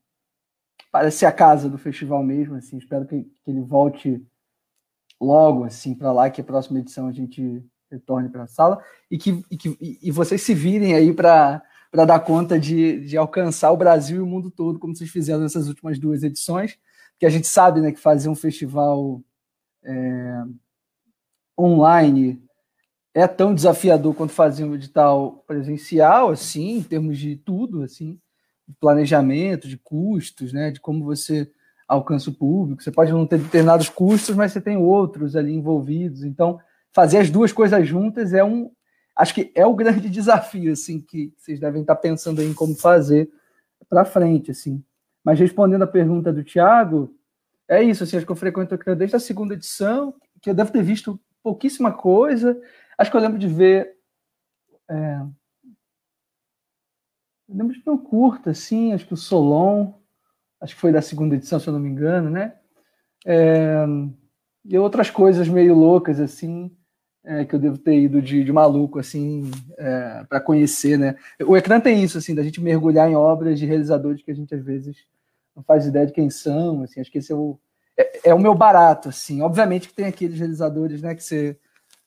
Parece 0.92 1.20
ser 1.20 1.26
a 1.26 1.32
casa 1.32 1.70
do 1.70 1.78
festival 1.78 2.24
mesmo, 2.24 2.56
assim. 2.56 2.78
Espero 2.78 3.06
que, 3.06 3.24
que 3.24 3.52
ele 3.52 3.62
volte 3.62 4.26
logo, 5.20 5.66
assim, 5.66 5.94
para 5.94 6.12
lá, 6.12 6.30
que 6.30 6.42
a 6.42 6.44
próxima 6.44 6.80
edição 6.80 7.08
a 7.08 7.12
gente 7.12 7.64
retorne 7.92 8.30
para 8.30 8.44
a 8.44 8.48
sala 8.48 8.82
e 9.10 9.18
que, 9.18 9.44
e 9.52 9.58
que 9.58 9.78
e 10.02 10.10
vocês 10.12 10.42
se 10.42 10.54
virem 10.54 10.96
aí 10.96 11.14
para 11.14 11.62
dar 11.94 12.20
conta 12.22 12.58
de, 12.58 13.06
de 13.06 13.18
alcançar 13.18 13.72
o 13.72 13.78
Brasil 13.78 14.18
e 14.18 14.22
o 14.22 14.26
mundo 14.26 14.50
todo, 14.50 14.80
como 14.80 14.96
vocês 14.96 15.10
fizeram 15.10 15.42
nessas 15.42 15.68
últimas 15.68 16.00
duas 16.00 16.24
edições 16.24 16.80
que 17.22 17.26
a 17.28 17.30
gente 17.30 17.46
sabe 17.46 17.80
né, 17.82 17.92
que 17.92 18.00
fazer 18.00 18.30
um 18.30 18.36
festival 18.36 19.22
é, 19.84 20.44
online 21.56 22.44
é 23.14 23.28
tão 23.28 23.54
desafiador 23.54 24.16
quanto 24.16 24.34
fazer 24.34 24.64
um 24.64 24.74
edital 24.74 25.44
presencial, 25.46 26.32
assim, 26.32 26.78
em 26.78 26.82
termos 26.82 27.20
de 27.20 27.36
tudo, 27.36 27.84
assim, 27.84 28.20
de 28.68 28.74
planejamento, 28.74 29.68
de 29.68 29.78
custos, 29.78 30.52
né, 30.52 30.72
de 30.72 30.80
como 30.80 31.06
você 31.06 31.48
alcança 31.88 32.32
o 32.32 32.34
público. 32.34 32.82
Você 32.82 32.92
pode 32.92 33.12
não 33.12 33.28
ter 33.28 33.38
determinados 33.38 33.88
custos, 33.88 34.36
mas 34.36 34.52
você 34.52 34.60
tem 34.60 34.78
outros 34.78 35.36
ali 35.36 35.54
envolvidos. 35.54 36.24
Então, 36.24 36.60
fazer 36.92 37.20
as 37.20 37.30
duas 37.30 37.54
coisas 37.54 37.88
juntas 37.88 38.34
é 38.34 38.44
um, 38.44 38.72
acho 39.16 39.36
que 39.36 39.52
é 39.54 39.64
o 39.64 39.76
grande 39.76 40.10
desafio, 40.10 40.74
assim, 40.74 41.00
que 41.00 41.32
vocês 41.38 41.60
devem 41.60 41.82
estar 41.82 41.98
pensando 41.98 42.42
em 42.42 42.52
como 42.52 42.74
fazer 42.74 43.30
para 43.88 44.06
frente, 44.06 44.50
assim. 44.50 44.84
Mas 45.24 45.40
respondendo 45.40 45.84
a 45.84 45.88
pergunta 45.88 46.34
do 46.34 46.44
Tiago, 46.44 47.16
é 47.68 47.82
isso, 47.82 48.04
assim, 48.04 48.18
acho 48.18 48.26
que 48.26 48.32
eu 48.32 48.36
frequento 48.36 48.76
o 48.76 48.96
desde 48.96 49.16
a 49.16 49.20
segunda 49.20 49.54
edição, 49.54 50.14
que 50.42 50.50
eu 50.50 50.54
devo 50.54 50.72
ter 50.72 50.84
visto 50.84 51.20
pouquíssima 51.44 51.92
coisa. 51.94 52.60
Acho 52.98 53.10
que 53.10 53.18
eu 53.18 53.22
lembro 53.22 53.40
de 53.40 53.48
ver. 53.48 53.96
É, 54.90 55.22
eu 57.48 57.56
lembro 57.56 57.74
de 57.74 57.82
ver 57.82 57.92
um 57.92 57.98
curto, 57.98 58.50
assim, 58.50 58.94
acho 58.94 59.06
que 59.06 59.14
o 59.14 59.18
Solon, 59.18 59.94
acho 60.60 60.76
que 60.76 60.82
foi 60.82 60.92
da 60.92 61.02
segunda 61.02 61.36
edição, 61.36 61.60
se 61.60 61.68
eu 61.68 61.74
não 61.74 61.80
me 61.80 61.90
engano, 61.90 62.30
né? 62.30 62.56
É, 63.26 63.86
e 64.66 64.78
outras 64.78 65.10
coisas 65.10 65.48
meio 65.48 65.76
loucas, 65.76 66.20
assim, 66.20 66.76
é, 67.24 67.46
que 67.46 67.56
eu 67.56 67.60
devo 67.60 67.78
ter 67.78 68.00
ido 68.00 68.22
de, 68.22 68.44
de 68.44 68.52
maluco, 68.52 69.00
assim, 69.00 69.50
é, 69.78 70.24
para 70.28 70.40
conhecer, 70.40 70.98
né? 70.98 71.16
O 71.46 71.56
ecrã 71.56 71.80
tem 71.80 72.04
isso, 72.04 72.18
assim, 72.18 72.34
da 72.34 72.44
gente 72.44 72.62
mergulhar 72.62 73.10
em 73.10 73.16
obras 73.16 73.60
de 73.60 73.66
realizadores 73.66 74.24
que 74.24 74.32
a 74.32 74.36
gente 74.36 74.54
às 74.56 74.64
vezes 74.64 74.96
não 75.56 75.64
faz 75.64 75.86
ideia 75.86 76.08
de 76.08 76.14
quem 76.14 76.30
são, 76.30 76.84
assim, 76.84 77.00
acho 77.00 77.12
que 77.12 77.20
esse 77.20 77.32
é 77.32 77.36
o, 77.36 77.60
é, 77.98 78.30
é 78.30 78.34
o 78.34 78.40
meu 78.40 78.56
barato, 78.56 79.10
assim. 79.10 79.42
Obviamente 79.42 79.88
que 79.88 79.94
tem 79.94 80.06
aqueles 80.06 80.40
realizadores, 80.40 81.02
né, 81.02 81.14
que 81.14 81.24
você 81.24 81.58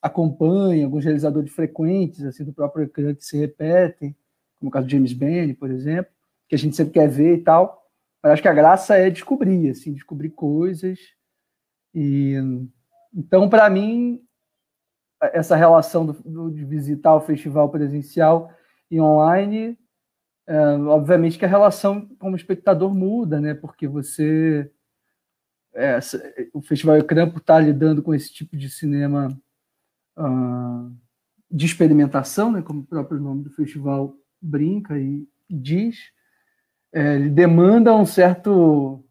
acompanha, 0.02 0.84
alguns 0.84 1.04
realizadores 1.04 1.52
frequentes, 1.52 2.24
assim, 2.24 2.44
do 2.44 2.52
próprio 2.52 2.84
ecrã 2.84 3.14
que 3.14 3.24
se 3.24 3.38
repetem, 3.38 4.14
como 4.58 4.68
o 4.68 4.72
caso 4.72 4.86
de 4.86 4.96
James 4.96 5.12
Benny, 5.12 5.54
por 5.54 5.70
exemplo, 5.70 6.12
que 6.48 6.54
a 6.54 6.58
gente 6.58 6.76
sempre 6.76 6.94
quer 6.94 7.08
ver 7.08 7.36
e 7.36 7.42
tal. 7.42 7.84
Mas 8.22 8.32
acho 8.32 8.42
que 8.42 8.48
a 8.48 8.54
graça 8.54 8.96
é 8.96 9.10
descobrir, 9.10 9.70
assim, 9.70 9.92
descobrir 9.92 10.30
coisas. 10.30 10.98
E 11.94 12.34
então, 13.14 13.48
para 13.48 13.70
mim, 13.70 14.20
essa 15.32 15.56
relação 15.56 16.06
do, 16.06 16.12
do, 16.12 16.50
de 16.50 16.64
visitar 16.64 17.14
o 17.14 17.20
festival 17.20 17.68
presencial 17.68 18.50
e 18.90 19.00
online 19.00 19.78
é, 20.46 20.58
obviamente 20.76 21.38
que 21.38 21.44
a 21.44 21.48
relação 21.48 22.06
como 22.18 22.36
espectador 22.36 22.94
muda, 22.94 23.40
né? 23.40 23.54
Porque 23.54 23.88
você 23.88 24.70
é, 25.74 25.98
o 26.52 26.60
Festival 26.60 26.98
Ecrã 26.98 27.26
está 27.34 27.58
lidando 27.58 28.02
com 28.02 28.14
esse 28.14 28.32
tipo 28.32 28.56
de 28.56 28.68
cinema 28.70 29.28
uh, 30.16 30.96
de 31.50 31.66
experimentação, 31.66 32.52
né, 32.52 32.62
como 32.62 32.80
o 32.80 32.86
próprio 32.86 33.18
nome 33.20 33.42
do 33.42 33.50
festival 33.50 34.14
brinca 34.40 34.98
e, 34.98 35.26
e 35.48 35.58
diz, 35.58 36.12
é, 36.92 37.16
ele 37.16 37.28
demanda 37.28 37.94
um 37.94 38.06
certo 38.06 39.04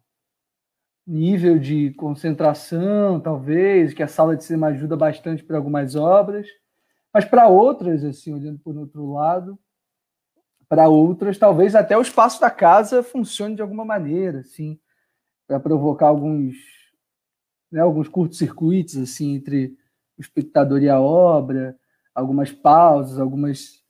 nível 1.06 1.58
de 1.58 1.92
concentração, 1.94 3.20
talvez, 3.20 3.92
que 3.92 4.02
a 4.02 4.08
sala 4.08 4.36
de 4.36 4.44
cinema 4.44 4.68
ajuda 4.68 4.96
bastante 4.96 5.44
para 5.44 5.56
algumas 5.56 5.94
obras, 5.94 6.46
mas 7.12 7.24
para 7.24 7.48
outras, 7.48 8.04
assim, 8.04 8.32
olhando 8.32 8.58
por 8.58 8.76
outro 8.76 9.12
lado, 9.12 9.58
para 10.68 10.88
outras, 10.88 11.38
talvez 11.38 11.74
até 11.74 11.96
o 11.96 12.02
espaço 12.02 12.40
da 12.40 12.50
casa 12.50 13.02
funcione 13.02 13.54
de 13.54 13.62
alguma 13.62 13.84
maneira, 13.84 14.40
assim, 14.40 14.78
para 15.46 15.60
provocar 15.60 16.08
alguns, 16.08 16.56
né, 17.70 17.80
alguns 17.80 18.08
curtos-circuitos 18.08 18.96
assim 18.96 19.34
entre 19.34 19.76
o 20.16 20.22
espectador 20.22 20.82
e 20.82 20.88
a 20.88 21.00
obra, 21.00 21.76
algumas 22.14 22.50
pausas, 22.50 23.18
algumas, 23.18 23.82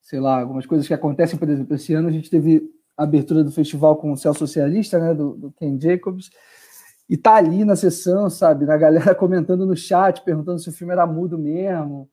sei 0.00 0.20
lá, 0.20 0.40
algumas 0.40 0.66
coisas 0.66 0.86
que 0.86 0.94
acontecem, 0.94 1.38
por 1.38 1.48
exemplo, 1.48 1.74
esse 1.74 1.92
ano 1.94 2.08
a 2.08 2.12
gente 2.12 2.30
teve 2.30 2.62
abertura 2.96 3.42
do 3.42 3.50
festival 3.50 3.96
com 3.96 4.12
o 4.12 4.16
Céu 4.16 4.34
Socialista, 4.34 4.98
né, 4.98 5.14
do, 5.14 5.34
do 5.34 5.52
Ken 5.52 5.78
Jacobs, 5.80 6.30
e 7.08 7.16
tá 7.16 7.34
ali 7.34 7.64
na 7.64 7.76
sessão, 7.76 8.30
sabe, 8.30 8.64
na 8.64 8.76
galera 8.76 9.14
comentando 9.16 9.66
no 9.66 9.76
chat, 9.76 10.22
perguntando 10.22 10.58
se 10.58 10.68
o 10.68 10.72
filme 10.72 10.92
era 10.92 11.06
mudo 11.06 11.38
mesmo, 11.38 12.08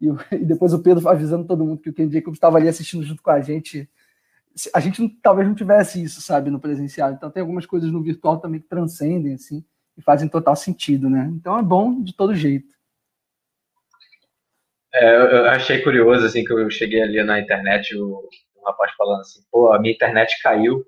e, 0.00 0.08
e 0.36 0.44
depois 0.44 0.72
o 0.72 0.82
Pedro 0.82 1.08
avisando 1.08 1.46
todo 1.46 1.64
mundo 1.64 1.80
que 1.80 1.90
o 1.90 1.94
Ken 1.94 2.10
Jacobs 2.10 2.36
estava 2.36 2.58
ali 2.58 2.68
assistindo 2.68 3.02
junto 3.04 3.22
com 3.22 3.30
a 3.30 3.40
gente 3.40 3.88
a 4.72 4.80
gente 4.80 5.02
não, 5.02 5.08
talvez 5.22 5.48
não 5.48 5.54
tivesse 5.54 6.02
isso, 6.02 6.20
sabe, 6.20 6.50
no 6.50 6.60
presencial. 6.60 7.12
Então 7.12 7.30
tem 7.30 7.40
algumas 7.40 7.66
coisas 7.66 7.90
no 7.90 8.02
virtual 8.02 8.38
também 8.38 8.60
que 8.60 8.68
transcendem, 8.68 9.34
assim, 9.34 9.64
e 9.96 10.02
fazem 10.02 10.28
total 10.28 10.54
sentido, 10.54 11.10
né? 11.10 11.30
Então 11.34 11.58
é 11.58 11.62
bom 11.62 12.02
de 12.02 12.14
todo 12.14 12.34
jeito. 12.34 12.72
É, 14.92 15.16
eu 15.16 15.46
achei 15.46 15.82
curioso, 15.82 16.24
assim, 16.24 16.44
que 16.44 16.52
eu 16.52 16.70
cheguei 16.70 17.02
ali 17.02 17.22
na 17.24 17.40
internet, 17.40 17.96
o, 17.96 18.28
rapaz 18.64 18.92
falando 18.96 19.20
assim, 19.20 19.40
pô, 19.50 19.72
a 19.72 19.78
minha 19.80 19.94
internet 19.94 20.40
caiu, 20.42 20.84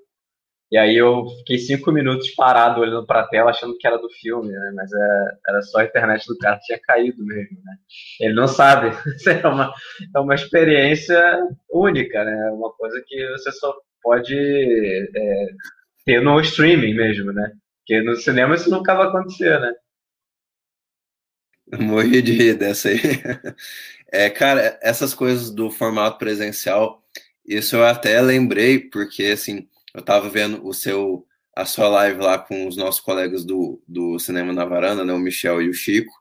e 0.70 0.76
aí 0.76 0.96
eu 0.96 1.26
fiquei 1.38 1.58
cinco 1.58 1.92
minutos 1.92 2.30
parado 2.30 2.80
olhando 2.80 3.06
para 3.06 3.20
a 3.20 3.28
tela, 3.28 3.50
achando 3.50 3.76
que 3.78 3.86
era 3.86 3.98
do 3.98 4.10
filme, 4.10 4.50
né? 4.50 4.72
Mas 4.74 4.92
é, 4.92 5.24
era 5.48 5.62
só 5.62 5.78
a 5.78 5.84
internet 5.84 6.26
do 6.26 6.36
cara 6.38 6.56
que 6.58 6.66
tinha 6.66 6.80
caído 6.80 7.24
mesmo, 7.24 7.58
né? 7.64 7.76
Ele 8.20 8.34
não 8.34 8.48
sabe. 8.48 8.88
é 9.44 9.46
uma, 9.46 9.72
é 10.14 10.18
uma 10.18 10.34
experiência 10.34 11.38
única, 11.70 12.24
né? 12.24 12.50
Uma 12.50 12.72
coisa 12.72 13.00
que 13.06 13.30
você 13.30 13.52
só 13.52 13.72
pode 14.02 14.34
é, 14.34 15.46
ter 16.04 16.20
no 16.20 16.40
streaming 16.40 16.94
mesmo, 16.94 17.32
né? 17.32 17.52
Porque 17.78 18.02
no 18.02 18.16
cinema 18.16 18.56
isso 18.56 18.68
nunca 18.68 18.94
vai 18.96 19.06
acontecer, 19.06 19.60
né? 19.60 19.72
morri 21.78 22.22
de 22.22 22.32
rir 22.32 22.54
dessa 22.54 22.88
aí. 22.88 22.98
É, 24.12 24.30
cara, 24.30 24.78
essas 24.80 25.12
coisas 25.12 25.50
do 25.50 25.68
formato 25.68 26.16
presencial, 26.16 27.02
isso 27.46 27.76
eu 27.76 27.84
até 27.84 28.20
lembrei, 28.20 28.78
porque 28.78 29.24
assim 29.26 29.68
eu 29.94 30.00
estava 30.00 30.28
vendo 30.28 30.66
o 30.66 30.74
seu 30.74 31.26
a 31.56 31.64
sua 31.64 31.88
live 31.88 32.20
lá 32.20 32.38
com 32.38 32.68
os 32.68 32.76
nossos 32.76 33.00
colegas 33.00 33.42
do, 33.42 33.82
do 33.88 34.18
Cinema 34.18 34.52
na 34.52 34.66
Varanda, 34.66 35.02
né, 35.04 35.12
o 35.14 35.18
Michel 35.18 35.62
e 35.62 35.70
o 35.70 35.74
Chico. 35.74 36.12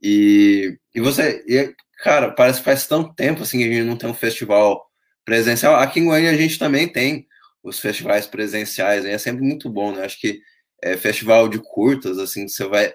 E, 0.00 0.78
e 0.94 1.00
você, 1.00 1.44
e, 1.48 1.74
cara, 1.98 2.30
parece 2.30 2.60
que 2.60 2.64
faz 2.64 2.86
tanto 2.86 3.12
tempo 3.14 3.42
assim 3.42 3.58
que 3.58 3.64
a 3.64 3.72
gente 3.72 3.84
não 3.84 3.96
tem 3.96 4.08
um 4.08 4.14
festival 4.14 4.88
presencial. 5.24 5.74
Aqui 5.74 5.98
em 5.98 6.04
Goiânia 6.04 6.30
a 6.30 6.36
gente 6.36 6.60
também 6.60 6.86
tem 6.88 7.26
os 7.62 7.80
festivais 7.80 8.26
presenciais, 8.26 9.04
né? 9.04 9.12
é 9.12 9.18
sempre 9.18 9.42
muito 9.42 9.68
bom, 9.68 9.92
né? 9.92 10.04
Acho 10.04 10.20
que 10.20 10.40
é, 10.82 10.96
festival 10.96 11.48
de 11.48 11.58
curtas, 11.58 12.18
assim, 12.18 12.48
você 12.48 12.64
vai, 12.66 12.92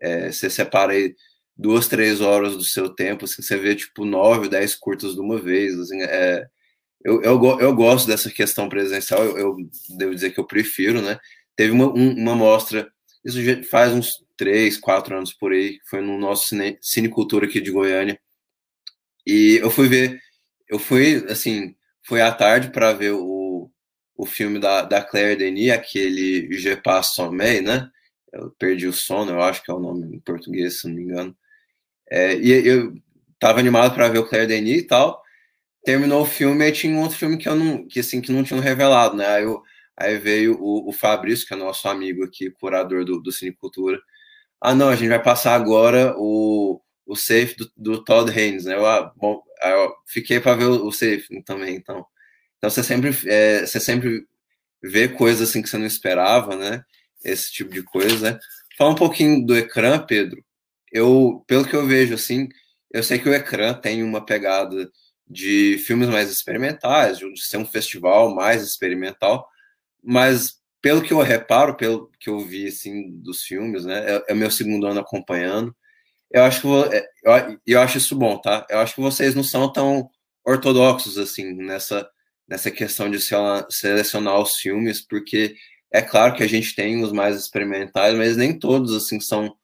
é, 0.00 0.30
você 0.30 0.50
separa 0.50 0.92
aí 0.92 1.14
duas, 1.56 1.88
três 1.88 2.20
horas 2.20 2.56
do 2.56 2.64
seu 2.64 2.88
tempo, 2.90 3.24
assim, 3.24 3.42
você 3.42 3.56
vê 3.56 3.74
tipo 3.74 4.04
nove, 4.04 4.48
dez 4.48 4.74
curtas 4.74 5.14
de 5.14 5.20
uma 5.20 5.38
vez, 5.40 5.78
assim, 5.78 6.02
é, 6.02 6.46
eu, 7.04 7.22
eu, 7.22 7.60
eu 7.60 7.74
gosto 7.74 8.06
dessa 8.06 8.30
questão 8.30 8.68
presencial, 8.68 9.24
eu, 9.24 9.38
eu, 9.38 9.56
devo 9.96 10.14
dizer 10.14 10.30
que 10.30 10.40
eu 10.40 10.46
prefiro, 10.46 11.00
né? 11.00 11.18
Teve 11.56 11.72
uma, 11.72 11.86
um, 11.86 12.12
uma 12.12 12.34
mostra, 12.34 12.90
isso 13.24 13.42
já 13.42 13.62
faz 13.64 13.92
uns 13.92 14.24
três, 14.36 14.76
quatro 14.76 15.16
anos 15.16 15.32
por 15.32 15.52
aí, 15.52 15.78
foi 15.88 16.00
no 16.00 16.18
nosso 16.18 16.48
cine, 16.48 16.78
Cinecultura 16.80 17.46
aqui 17.46 17.60
de 17.60 17.70
Goiânia. 17.70 18.20
E 19.26 19.58
eu 19.62 19.70
fui 19.70 19.88
ver, 19.88 20.20
eu 20.68 20.78
fui, 20.78 21.24
assim, 21.28 21.74
fui 22.02 22.20
à 22.20 22.32
tarde 22.32 22.70
para 22.70 22.92
ver 22.92 23.12
o, 23.12 23.70
o 24.16 24.26
filme 24.26 24.58
da, 24.58 24.82
da 24.82 25.02
Claire 25.02 25.36
Denis, 25.36 25.70
aquele 25.70 26.52
Je 26.52 26.76
passe 26.76 27.14
sommeil, 27.14 27.62
né? 27.62 27.90
Eu 28.32 28.50
perdi 28.58 28.86
o 28.86 28.92
sono, 28.92 29.32
eu 29.32 29.42
acho 29.42 29.62
que 29.62 29.70
é 29.70 29.74
o 29.74 29.80
nome 29.80 30.16
em 30.16 30.20
português, 30.20 30.80
se 30.80 30.88
não 30.88 30.94
me 30.94 31.02
engano. 31.02 31.36
É, 32.10 32.34
e 32.36 32.50
eu 32.66 32.94
tava 33.38 33.60
animado 33.60 33.94
para 33.94 34.08
ver 34.08 34.18
o 34.18 34.28
Claire 34.28 34.48
Denis 34.48 34.82
e 34.82 34.86
tal 34.86 35.22
terminou 35.84 36.22
o 36.22 36.26
filme 36.26 36.66
e 36.66 36.72
tinha 36.72 36.94
um 36.94 37.02
outro 37.02 37.16
filme 37.16 37.36
que 37.38 37.48
eu 37.48 37.56
não, 37.56 37.86
que 37.86 38.00
assim, 38.00 38.20
que 38.20 38.32
não 38.32 38.44
tinham 38.44 38.60
revelado, 38.60 39.16
né? 39.16 39.26
Aí, 39.26 39.44
eu, 39.44 39.62
aí 39.96 40.18
veio 40.18 40.58
o, 40.60 40.88
o 40.88 40.92
Fabrício, 40.92 41.46
que 41.46 41.54
é 41.54 41.56
nosso 41.56 41.88
amigo 41.88 42.24
aqui, 42.24 42.50
curador 42.50 43.04
do, 43.04 43.20
do 43.20 43.32
Cinecultura. 43.32 44.00
Ah, 44.60 44.74
não, 44.74 44.88
a 44.88 44.96
gente 44.96 45.08
vai 45.08 45.22
passar 45.22 45.54
agora 45.54 46.14
o, 46.18 46.80
o 47.06 47.16
Safe 47.16 47.56
do, 47.56 47.70
do 47.76 48.04
Todd 48.04 48.30
Haynes, 48.30 48.64
né? 48.64 48.74
Eu, 48.74 48.86
ah, 48.86 49.12
bom, 49.16 49.42
eu 49.62 49.94
fiquei 50.06 50.40
para 50.40 50.56
ver 50.56 50.66
o, 50.66 50.86
o 50.86 50.92
Safe 50.92 51.42
também, 51.44 51.76
então. 51.76 52.04
Então 52.58 52.70
você 52.70 52.82
sempre, 52.82 53.10
é, 53.26 53.64
você 53.66 53.80
sempre 53.80 54.26
vê 54.82 55.08
coisas 55.08 55.48
assim 55.48 55.62
que 55.62 55.68
você 55.68 55.78
não 55.78 55.86
esperava, 55.86 56.56
né? 56.56 56.82
Esse 57.24 57.52
tipo 57.52 57.72
de 57.72 57.82
coisa, 57.82 58.32
né? 58.32 58.38
Fala 58.76 58.90
um 58.92 58.96
pouquinho 58.96 59.44
do 59.44 59.56
ecrã, 59.56 59.98
Pedro. 59.98 60.44
Eu, 60.92 61.44
pelo 61.46 61.66
que 61.66 61.74
eu 61.76 61.86
vejo, 61.86 62.14
assim, 62.14 62.48
eu 62.92 63.02
sei 63.02 63.18
que 63.18 63.28
o 63.28 63.34
ecrã 63.34 63.74
tem 63.74 64.02
uma 64.02 64.24
pegada 64.24 64.90
de 65.28 65.78
filmes 65.78 66.08
mais 66.08 66.30
experimentais, 66.30 67.18
de 67.18 67.42
ser 67.42 67.58
um 67.58 67.66
festival 67.66 68.34
mais 68.34 68.62
experimental, 68.62 69.46
mas 70.02 70.58
pelo 70.80 71.02
que 71.02 71.12
eu 71.12 71.18
reparo, 71.20 71.76
pelo 71.76 72.10
que 72.18 72.30
eu 72.30 72.40
vi 72.40 72.68
assim 72.68 73.10
dos 73.20 73.42
filmes, 73.42 73.84
né, 73.84 74.16
é, 74.16 74.32
é 74.32 74.34
meu 74.34 74.50
segundo 74.50 74.86
ano 74.86 75.00
acompanhando, 75.00 75.74
eu 76.30 76.44
acho 76.44 76.60
que 76.60 76.68
é, 76.94 77.06
eu, 77.24 77.58
eu 77.66 77.80
acho 77.80 77.98
isso 77.98 78.14
bom, 78.16 78.38
tá? 78.38 78.66
Eu 78.70 78.80
acho 78.80 78.94
que 78.94 79.00
vocês 79.00 79.34
não 79.34 79.42
são 79.42 79.72
tão 79.72 80.10
ortodoxos 80.44 81.18
assim 81.18 81.54
nessa 81.54 82.08
nessa 82.48 82.70
questão 82.70 83.10
de 83.10 83.18
selecionar 83.70 84.40
os 84.40 84.56
filmes, 84.56 85.02
porque 85.02 85.54
é 85.92 86.00
claro 86.00 86.34
que 86.34 86.42
a 86.42 86.46
gente 86.46 86.74
tem 86.74 87.02
os 87.02 87.12
mais 87.12 87.36
experimentais, 87.36 88.16
mas 88.16 88.36
nem 88.38 88.58
todos 88.58 88.94
assim 88.94 89.20
são 89.20 89.54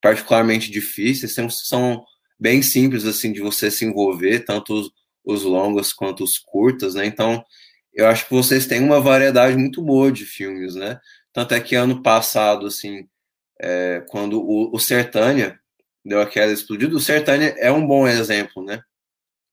particularmente 0.00 0.70
difíceis, 0.70 1.32
são, 1.34 1.48
são 1.48 2.04
bem 2.38 2.60
simples 2.60 3.04
assim 3.06 3.32
de 3.32 3.40
você 3.40 3.70
se 3.70 3.84
envolver, 3.84 4.40
tanto 4.40 4.74
os, 4.74 4.90
os 5.24 5.42
longos 5.42 5.92
quanto 5.92 6.24
os 6.24 6.38
curtas, 6.38 6.94
né? 6.94 7.06
Então, 7.06 7.44
eu 7.92 8.06
acho 8.06 8.26
que 8.26 8.34
vocês 8.34 8.66
têm 8.66 8.82
uma 8.82 9.00
variedade 9.00 9.56
muito 9.56 9.82
boa 9.82 10.10
de 10.10 10.24
filmes, 10.24 10.74
né? 10.74 10.98
Tanto 11.32 11.54
é 11.54 11.60
que 11.60 11.74
ano 11.74 12.02
passado, 12.02 12.66
assim, 12.66 13.08
é, 13.60 14.04
quando 14.08 14.40
o, 14.40 14.74
o 14.74 14.78
Sertânia 14.78 15.58
deu 16.04 16.20
aquela 16.20 16.52
explodida, 16.52 16.96
o 16.96 17.00
Sertânia 17.00 17.54
é 17.58 17.70
um 17.70 17.86
bom 17.86 18.06
exemplo, 18.06 18.64
né? 18.64 18.82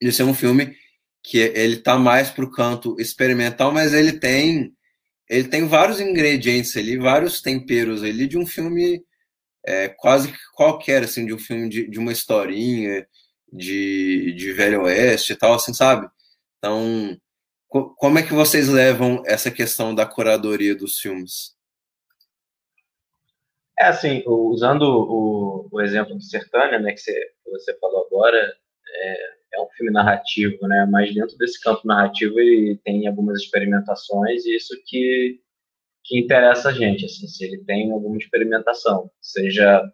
De 0.01 0.11
ser 0.11 0.23
um 0.23 0.33
filme 0.33 0.75
que 1.23 1.37
ele 1.37 1.77
tá 1.77 1.97
mais 1.97 2.29
pro 2.29 2.51
canto 2.51 2.95
experimental, 2.99 3.71
mas 3.71 3.93
ele 3.93 4.13
tem 4.13 4.73
ele 5.29 5.47
tem 5.47 5.67
vários 5.67 5.99
ingredientes 6.01 6.75
ali, 6.75 6.97
vários 6.97 7.39
temperos 7.41 8.01
ali 8.03 8.27
de 8.27 8.37
um 8.37 8.47
filme 8.47 9.03
é, 9.65 9.87
quase 9.89 10.33
qualquer, 10.55 11.03
assim, 11.03 11.25
de 11.25 11.33
um 11.33 11.37
filme 11.37 11.69
de, 11.69 11.87
de 11.87 11.99
uma 11.99 12.11
historinha, 12.11 13.05
de, 13.51 14.33
de 14.33 14.53
Velho 14.53 14.83
Oeste 14.83 15.33
e 15.33 15.35
tal, 15.35 15.53
assim, 15.53 15.73
sabe? 15.73 16.07
Então, 16.57 17.17
co 17.67 17.95
como 17.95 18.19
é 18.19 18.23
que 18.23 18.33
vocês 18.33 18.67
levam 18.67 19.23
essa 19.25 19.51
questão 19.51 19.93
da 19.93 20.05
curadoria 20.05 20.75
dos 20.75 20.97
filmes? 20.97 21.57
É 23.79 23.85
assim, 23.85 24.21
usando 24.27 24.83
o, 24.83 25.69
o 25.71 25.81
exemplo 25.81 26.13
do 26.15 26.21
Sertânia, 26.21 26.79
né, 26.79 26.91
que 26.91 26.99
você, 26.99 27.31
você 27.45 27.77
falou 27.79 28.05
agora, 28.05 28.37
é, 28.37 29.13
é, 29.53 29.61
um 29.61 29.69
filme 29.77 29.91
narrativo, 29.91 30.67
né, 30.67 30.85
mas 30.91 31.13
dentro 31.13 31.37
desse 31.37 31.61
campo 31.61 31.87
narrativo 31.87 32.37
ele 32.39 32.77
tem 32.83 33.07
algumas 33.07 33.41
experimentações 33.41 34.45
e 34.45 34.55
isso 34.55 34.75
que, 34.85 35.39
que 36.03 36.19
interessa 36.19 36.69
a 36.69 36.73
gente, 36.73 37.05
assim, 37.05 37.25
se 37.27 37.45
ele 37.45 37.63
tem 37.63 37.89
alguma 37.91 38.17
experimentação, 38.17 39.09
seja, 39.21 39.89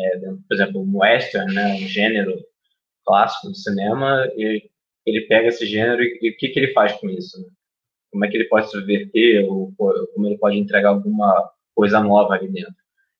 é, 0.00 0.18
dentro, 0.18 0.42
por 0.48 0.54
exemplo, 0.54 0.80
um 0.80 0.98
western, 0.98 1.54
né, 1.54 1.74
um 1.74 1.86
gênero 1.86 2.47
clássico 3.08 3.48
do 3.48 3.56
cinema 3.56 4.28
e 4.36 4.70
ele 5.06 5.22
pega 5.22 5.48
esse 5.48 5.66
gênero 5.66 6.02
e, 6.02 6.18
e 6.22 6.30
o 6.30 6.36
que, 6.36 6.48
que 6.48 6.58
ele 6.58 6.72
faz 6.72 6.92
com 6.92 7.08
isso? 7.08 7.40
Né? 7.40 7.48
Como 8.12 8.24
é 8.24 8.28
que 8.28 8.36
ele 8.36 8.48
pode 8.48 8.70
subverter 8.70 9.44
ou 9.46 9.72
como 9.76 10.26
ele 10.26 10.38
pode 10.38 10.58
entregar 10.58 10.90
alguma 10.90 11.50
coisa 11.74 12.00
nova 12.00 12.34
ali 12.34 12.48
dentro? 12.48 12.74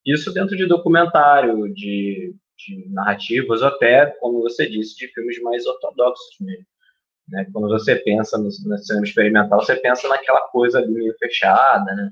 Isso 0.04 0.33
dentro 0.33 0.57
de 0.57 0.66
documentário, 0.66 1.73
de, 1.73 2.35
de 2.57 2.88
narrativas, 2.90 3.62
ou 3.62 3.68
até, 3.68 4.07
como 4.21 4.42
você 4.42 4.68
disse, 4.68 4.97
de 4.97 5.09
filmes 5.09 5.40
mais 5.42 5.66
ortodoxos 5.66 6.37
mesmo. 6.40 6.66
Né? 7.28 7.47
Quando 7.52 7.68
você 7.68 7.97
pensa 7.97 8.38
no, 8.38 8.45
no, 8.45 8.50
cinema 8.78 9.04
experimental, 9.04 9.61
você 9.61 9.76
pensa 9.76 10.09
naquela 10.09 10.40
coisa 10.49 10.78
ali 10.78 10.92
meio 10.92 11.14
fechada, 11.18 11.95
né? 11.95 12.11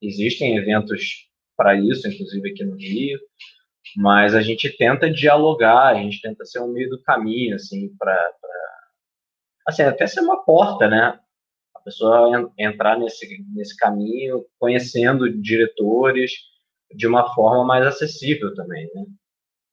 Existem 0.00 0.56
eventos 0.56 1.28
para 1.56 1.74
isso, 1.74 2.08
inclusive 2.08 2.50
aqui 2.50 2.64
no 2.64 2.76
Rio, 2.76 3.18
mas 3.96 4.34
a 4.34 4.42
gente 4.42 4.74
tenta 4.76 5.10
dialogar, 5.10 5.88
a 5.88 5.94
gente 5.94 6.20
tenta 6.20 6.44
ser 6.44 6.60
um 6.60 6.72
meio 6.72 6.90
do 6.90 7.02
caminho, 7.02 7.56
assim, 7.56 7.94
para 7.98 8.32
assim, 9.66 9.82
até 9.82 10.06
ser 10.06 10.20
uma 10.20 10.44
porta, 10.44 10.88
né? 10.88 11.18
A 11.74 11.80
pessoa 11.80 12.52
entrar 12.58 12.98
nesse, 12.98 13.44
nesse 13.54 13.76
caminho, 13.76 14.44
conhecendo 14.58 15.30
diretores 15.40 16.32
de 16.94 17.06
uma 17.06 17.34
forma 17.34 17.64
mais 17.64 17.86
acessível 17.86 18.54
também, 18.54 18.90
né? 18.94 19.04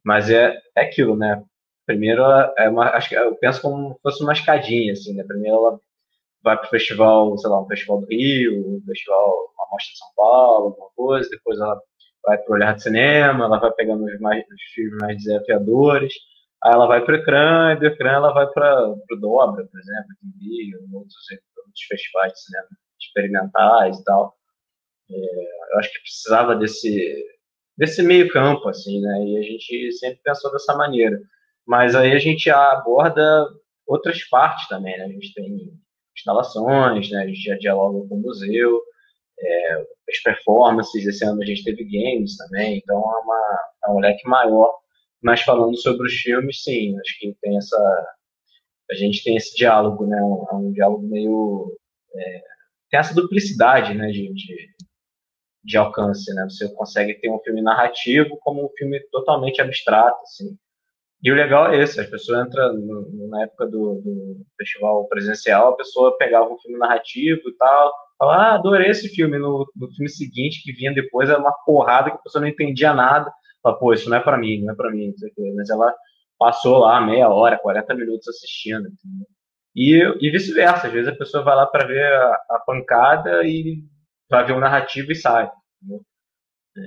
Mas 0.03 0.30
é, 0.30 0.58
é 0.75 0.82
aquilo, 0.82 1.15
né? 1.15 1.44
Primeiro, 1.86 2.24
é 2.58 2.70
uma, 2.70 2.89
acho 2.91 3.13
eu 3.13 3.36
penso 3.36 3.62
como 3.62 3.94
se 3.96 4.01
fosse 4.01 4.24
uma 4.24 4.34
escadinha, 4.34 4.94
assim, 4.94 5.13
né? 5.13 5.24
Primeiro 5.24 5.58
ela 5.58 5.80
vai 6.44 6.58
para 6.58 6.68
o 6.68 6.70
festival, 6.70 7.38
sei 7.38 7.50
lá, 7.50 7.62
um 7.62 7.68
festival 7.68 8.01
do 8.01 8.08
Rio, 8.08 8.77
um 8.77 8.82
festival, 8.86 9.53
uma 9.56 9.68
mostra 9.72 9.91
de 9.94 9.98
São 10.00 10.08
Paulo, 10.15 10.65
alguma 10.68 10.89
coisa, 10.96 11.30
depois 11.30 11.60
ela 11.60 11.80
vai 12.24 12.38
para 12.38 12.51
o 12.51 12.56
Olhar 12.56 12.75
de 12.75 12.84
Cinema, 12.84 13.46
ela 13.46 13.60
vai 13.60 13.72
pegando 13.72 14.06
os, 14.06 14.20
mais, 14.20 14.44
os 14.44 14.62
filmes 14.74 14.98
mais 15.00 15.18
desafiadores, 15.18 16.13
aí 16.63 16.74
ela 16.74 16.88
vai 16.88 17.04
para 17.04 17.13
o 17.13 17.18
ecrã, 17.18 17.74
e 17.74 17.80
do 17.80 17.86
ecrã 17.88 18.12
ela 18.12 18.34
vai 18.34 18.48
para 18.48 18.90
o 18.90 19.16
Dobra, 19.20 19.66
por 19.66 19.80
exemplo, 19.80 20.16
TV, 20.40 20.78
outros, 20.94 21.16
outros 21.58 21.84
festivais 21.88 22.34
de 22.34 22.42
cinema 22.42 22.68
experimentais 23.00 24.00
e 24.00 24.04
tal. 24.04 24.36
É, 25.10 25.74
eu 25.74 25.80
acho 25.80 25.92
que 25.94 26.01
precisava 26.01 26.56
desse, 26.56 27.25
desse 27.78 28.04
meio 28.04 28.32
campo, 28.32 28.70
assim, 28.70 29.01
né, 29.01 29.24
e 29.25 29.38
a 29.38 29.42
gente 29.42 29.92
sempre 29.94 30.20
pensou 30.24 30.51
dessa 30.51 30.75
maneira. 30.75 31.20
Mas 31.66 31.96
aí 31.96 32.12
a 32.13 32.20
gente 32.20 32.50
aborda 32.50 33.48
outras 33.88 34.24
partes 34.25 34.68
também, 34.68 34.98
né, 34.98 35.06
a 35.06 35.10
gente 35.10 35.34
tem 35.34 35.82
instalações, 36.16 37.10
né? 37.10 37.24
a 37.24 37.28
gente 37.28 37.42
já 37.42 37.58
dialoga 37.58 38.08
com 38.08 38.16
o 38.16 38.22
museu, 38.22 38.82
é, 39.41 39.74
as 40.10 40.19
performances, 40.24 41.05
esse 41.05 41.25
ano 41.25 41.41
a 41.41 41.45
gente 41.45 41.63
teve 41.63 41.83
games 41.83 42.38
também, 42.38 42.77
então 42.77 42.98
é, 42.98 43.24
uma, 43.24 43.60
é 43.88 43.91
um 43.91 44.00
leque 44.00 44.27
maior. 44.27 44.74
Mas 45.21 45.41
falando 45.41 45.77
sobre 45.77 46.07
os 46.07 46.13
filmes, 46.13 46.63
sim, 46.63 46.98
acho 47.00 47.19
que 47.19 47.36
tem 47.41 47.57
essa. 47.57 48.15
A 48.89 48.95
gente 48.95 49.24
tem 49.24 49.36
esse 49.38 49.55
diálogo, 49.55 50.05
né? 50.05 50.17
É 50.17 50.55
um 50.55 50.71
diálogo 50.71 51.07
meio. 51.07 51.77
É, 52.15 52.41
tem 52.89 53.00
essa 53.00 53.13
duplicidade, 53.13 53.93
né? 53.93 54.07
De, 54.07 54.33
de, 54.33 54.69
de, 55.63 55.77
alcance, 55.77 56.33
né? 56.33 56.43
Você 56.50 56.74
consegue 56.74 57.13
ter 57.15 57.29
um 57.29 57.39
filme 57.39 57.62
narrativo 57.62 58.38
como 58.41 58.65
um 58.65 58.69
filme 58.77 59.00
totalmente 59.12 59.62
abstrato, 59.62 60.21
assim. 60.24 60.57
E 61.24 61.31
o 61.31 61.36
legal 61.36 61.71
é 61.71 61.81
esse, 61.81 62.01
a 62.01 62.10
pessoa 62.10 62.41
entra 62.41 62.74
no, 62.74 63.27
na 63.29 63.43
época 63.43 63.67
do, 63.67 64.01
do, 64.01 64.45
festival 64.57 65.07
presencial, 65.07 65.69
a 65.69 65.75
pessoa 65.75 66.17
pegava 66.17 66.51
um 66.51 66.57
filme 66.57 66.79
narrativo 66.79 67.48
e 67.48 67.53
tal, 67.57 67.93
fala, 68.22 68.36
ah, 68.36 68.54
adorei 68.56 68.92
esse 68.92 69.10
filme. 69.10 69.40
No, 69.40 69.68
no 69.75 69.88
filme 69.90 70.10
seguinte, 70.10 70.62
que 70.63 70.72
vinha 70.72 70.94
depois, 70.94 71.30
era 71.30 71.40
uma 71.40 71.51
porrada 71.66 72.12
que 72.12 72.18
a 72.18 72.22
pessoa 72.22 72.42
não 72.42 72.48
entendia 72.48 72.94
nada. 72.94 73.32
Fala, 73.63 73.80
pô, 73.80 73.94
isso 73.94 74.10
não 74.10 74.18
é 74.18 74.20
para 74.20 74.38
mim, 74.38 74.62
não 74.62 74.74
é 74.74 74.75
para 74.75 74.92
mim, 74.92 75.13
mas 75.56 75.70
ela 75.70 75.94
passou 76.38 76.80
lá 76.80 77.01
meia 77.01 77.30
hora, 77.30 77.58
40 77.58 77.96
minutos 77.96 78.28
assistindo. 78.28 78.88
Entendeu? 78.88 79.28
E, 79.75 80.28
e 80.28 80.32
vice-versa, 80.32 80.88
às 80.88 80.94
vezes 80.94 81.08
a 81.08 81.16
pessoa 81.16 81.44
vai 81.44 81.56
lá 81.56 81.66
para 81.66 81.88
ver 81.88 82.04
a, 82.04 82.34
a, 82.51 82.63
pancada 82.66 83.44
e 83.44 83.84
vai 84.30 84.46
ver 84.46 84.54
o 84.54 84.60
narrativo 84.60 85.12
e 85.12 85.16
sai. 85.16 85.50
É, 86.78 86.82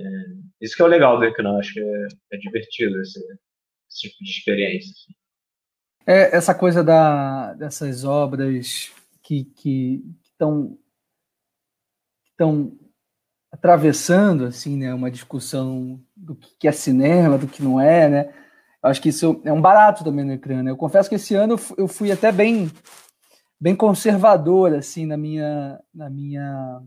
isso 0.61 0.75
que 0.75 0.81
é 0.81 0.85
o 0.85 0.89
legal 0.89 1.17
do 1.17 1.25
Ecrã, 1.25 1.57
acho 1.57 1.73
que 1.73 1.79
é, 1.79 2.07
é 2.33 2.37
divertido 2.37 3.01
esse, 3.01 3.19
esse 3.89 4.09
tipo 4.09 4.23
de 4.23 4.29
experiência. 4.29 4.91
Assim. 4.91 5.13
É, 6.05 6.35
essa 6.35 6.53
coisa 6.53 6.83
da, 6.83 7.53
dessas 7.53 8.03
obras 8.05 8.93
que 9.23 10.03
estão 10.23 10.77
estão 12.35 12.77
atravessando 13.51 14.45
assim, 14.45 14.77
né, 14.77 14.93
uma 14.93 15.09
discussão 15.09 15.99
do 16.15 16.35
que 16.35 16.67
é 16.67 16.71
cinema, 16.71 17.37
do 17.37 17.47
que 17.47 17.63
não 17.63 17.79
é, 17.79 18.09
né? 18.09 18.33
Eu 18.83 18.89
acho 18.89 19.01
que 19.01 19.09
isso 19.09 19.41
é 19.43 19.51
um 19.51 19.61
barato 19.61 20.03
também 20.03 20.23
no 20.25 20.33
ecrã. 20.33 20.61
Né? 20.61 20.69
Eu 20.69 20.77
confesso 20.77 21.09
que 21.09 21.15
esse 21.15 21.33
ano 21.33 21.55
eu 21.77 21.87
fui 21.87 22.11
até 22.11 22.31
bem 22.31 22.69
bem 23.59 23.75
conservador 23.75 24.75
assim 24.75 25.05
na 25.05 25.17
minha 25.17 25.79
na 25.93 26.09
minha 26.09 26.83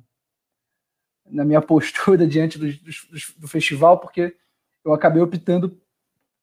na 1.31 1.45
minha 1.45 1.61
postura 1.61 2.27
diante 2.29 2.59
do, 2.59 2.67
do, 2.67 2.91
do 3.39 3.49
festival, 3.49 3.99
porque 3.99 4.37
eu 4.85 4.93
acabei 4.93 5.23
optando 5.23 5.81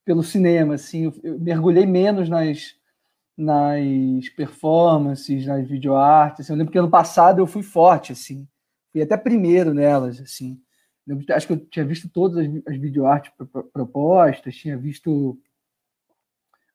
pelo 0.04 0.24
cinema, 0.24 0.76
assim, 0.76 1.12
eu 1.24 1.40
mergulhei 1.40 1.86
menos 1.86 2.30
nas, 2.30 2.76
nas 3.36 4.30
performances, 4.30 5.48
nas 5.48 5.68
videoartes. 5.68 6.42
Assim, 6.42 6.54
eu 6.54 6.58
lembro 6.58 6.72
que 6.72 6.78
ano 6.78 6.92
passado 6.92 7.40
eu 7.40 7.48
fui 7.48 7.64
forte, 7.64 8.12
assim, 8.12 8.48
fui 8.96 9.02
até 9.02 9.18
primeiro 9.18 9.74
nelas, 9.74 10.22
assim. 10.22 10.58
Eu 11.06 11.20
acho 11.36 11.46
que 11.46 11.54
eu 11.54 11.58
tinha 11.58 11.84
visto 11.84 12.08
todas 12.08 12.38
as, 12.38 12.48
as 12.66 12.78
videoartes 12.78 13.30
propostas, 13.74 14.56
tinha 14.56 14.78
visto 14.78 15.38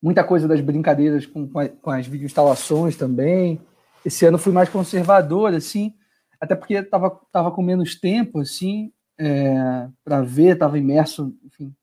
muita 0.03 0.23
coisa 0.23 0.47
das 0.47 0.61
brincadeiras 0.61 1.25
com, 1.25 1.49
com, 1.49 1.59
a, 1.59 1.69
com 1.71 1.91
as 1.91 2.07
videoinstalações 2.07 2.95
também. 2.95 3.59
Esse 4.05 4.27
ano 4.27 4.37
fui 4.37 4.53
mais 4.53 4.69
conservador, 4.69 5.55
assim, 5.55 5.95
até 6.39 6.55
porque 6.55 6.75
estava 6.75 7.11
tava 7.33 7.51
com 7.51 7.63
menos 7.63 7.99
tempo, 7.99 8.41
assim, 8.41 8.93
é, 9.19 9.89
para 10.05 10.21
ver, 10.21 10.53
estava 10.53 10.79
imerso, 10.79 11.35
enfim, 11.43 11.75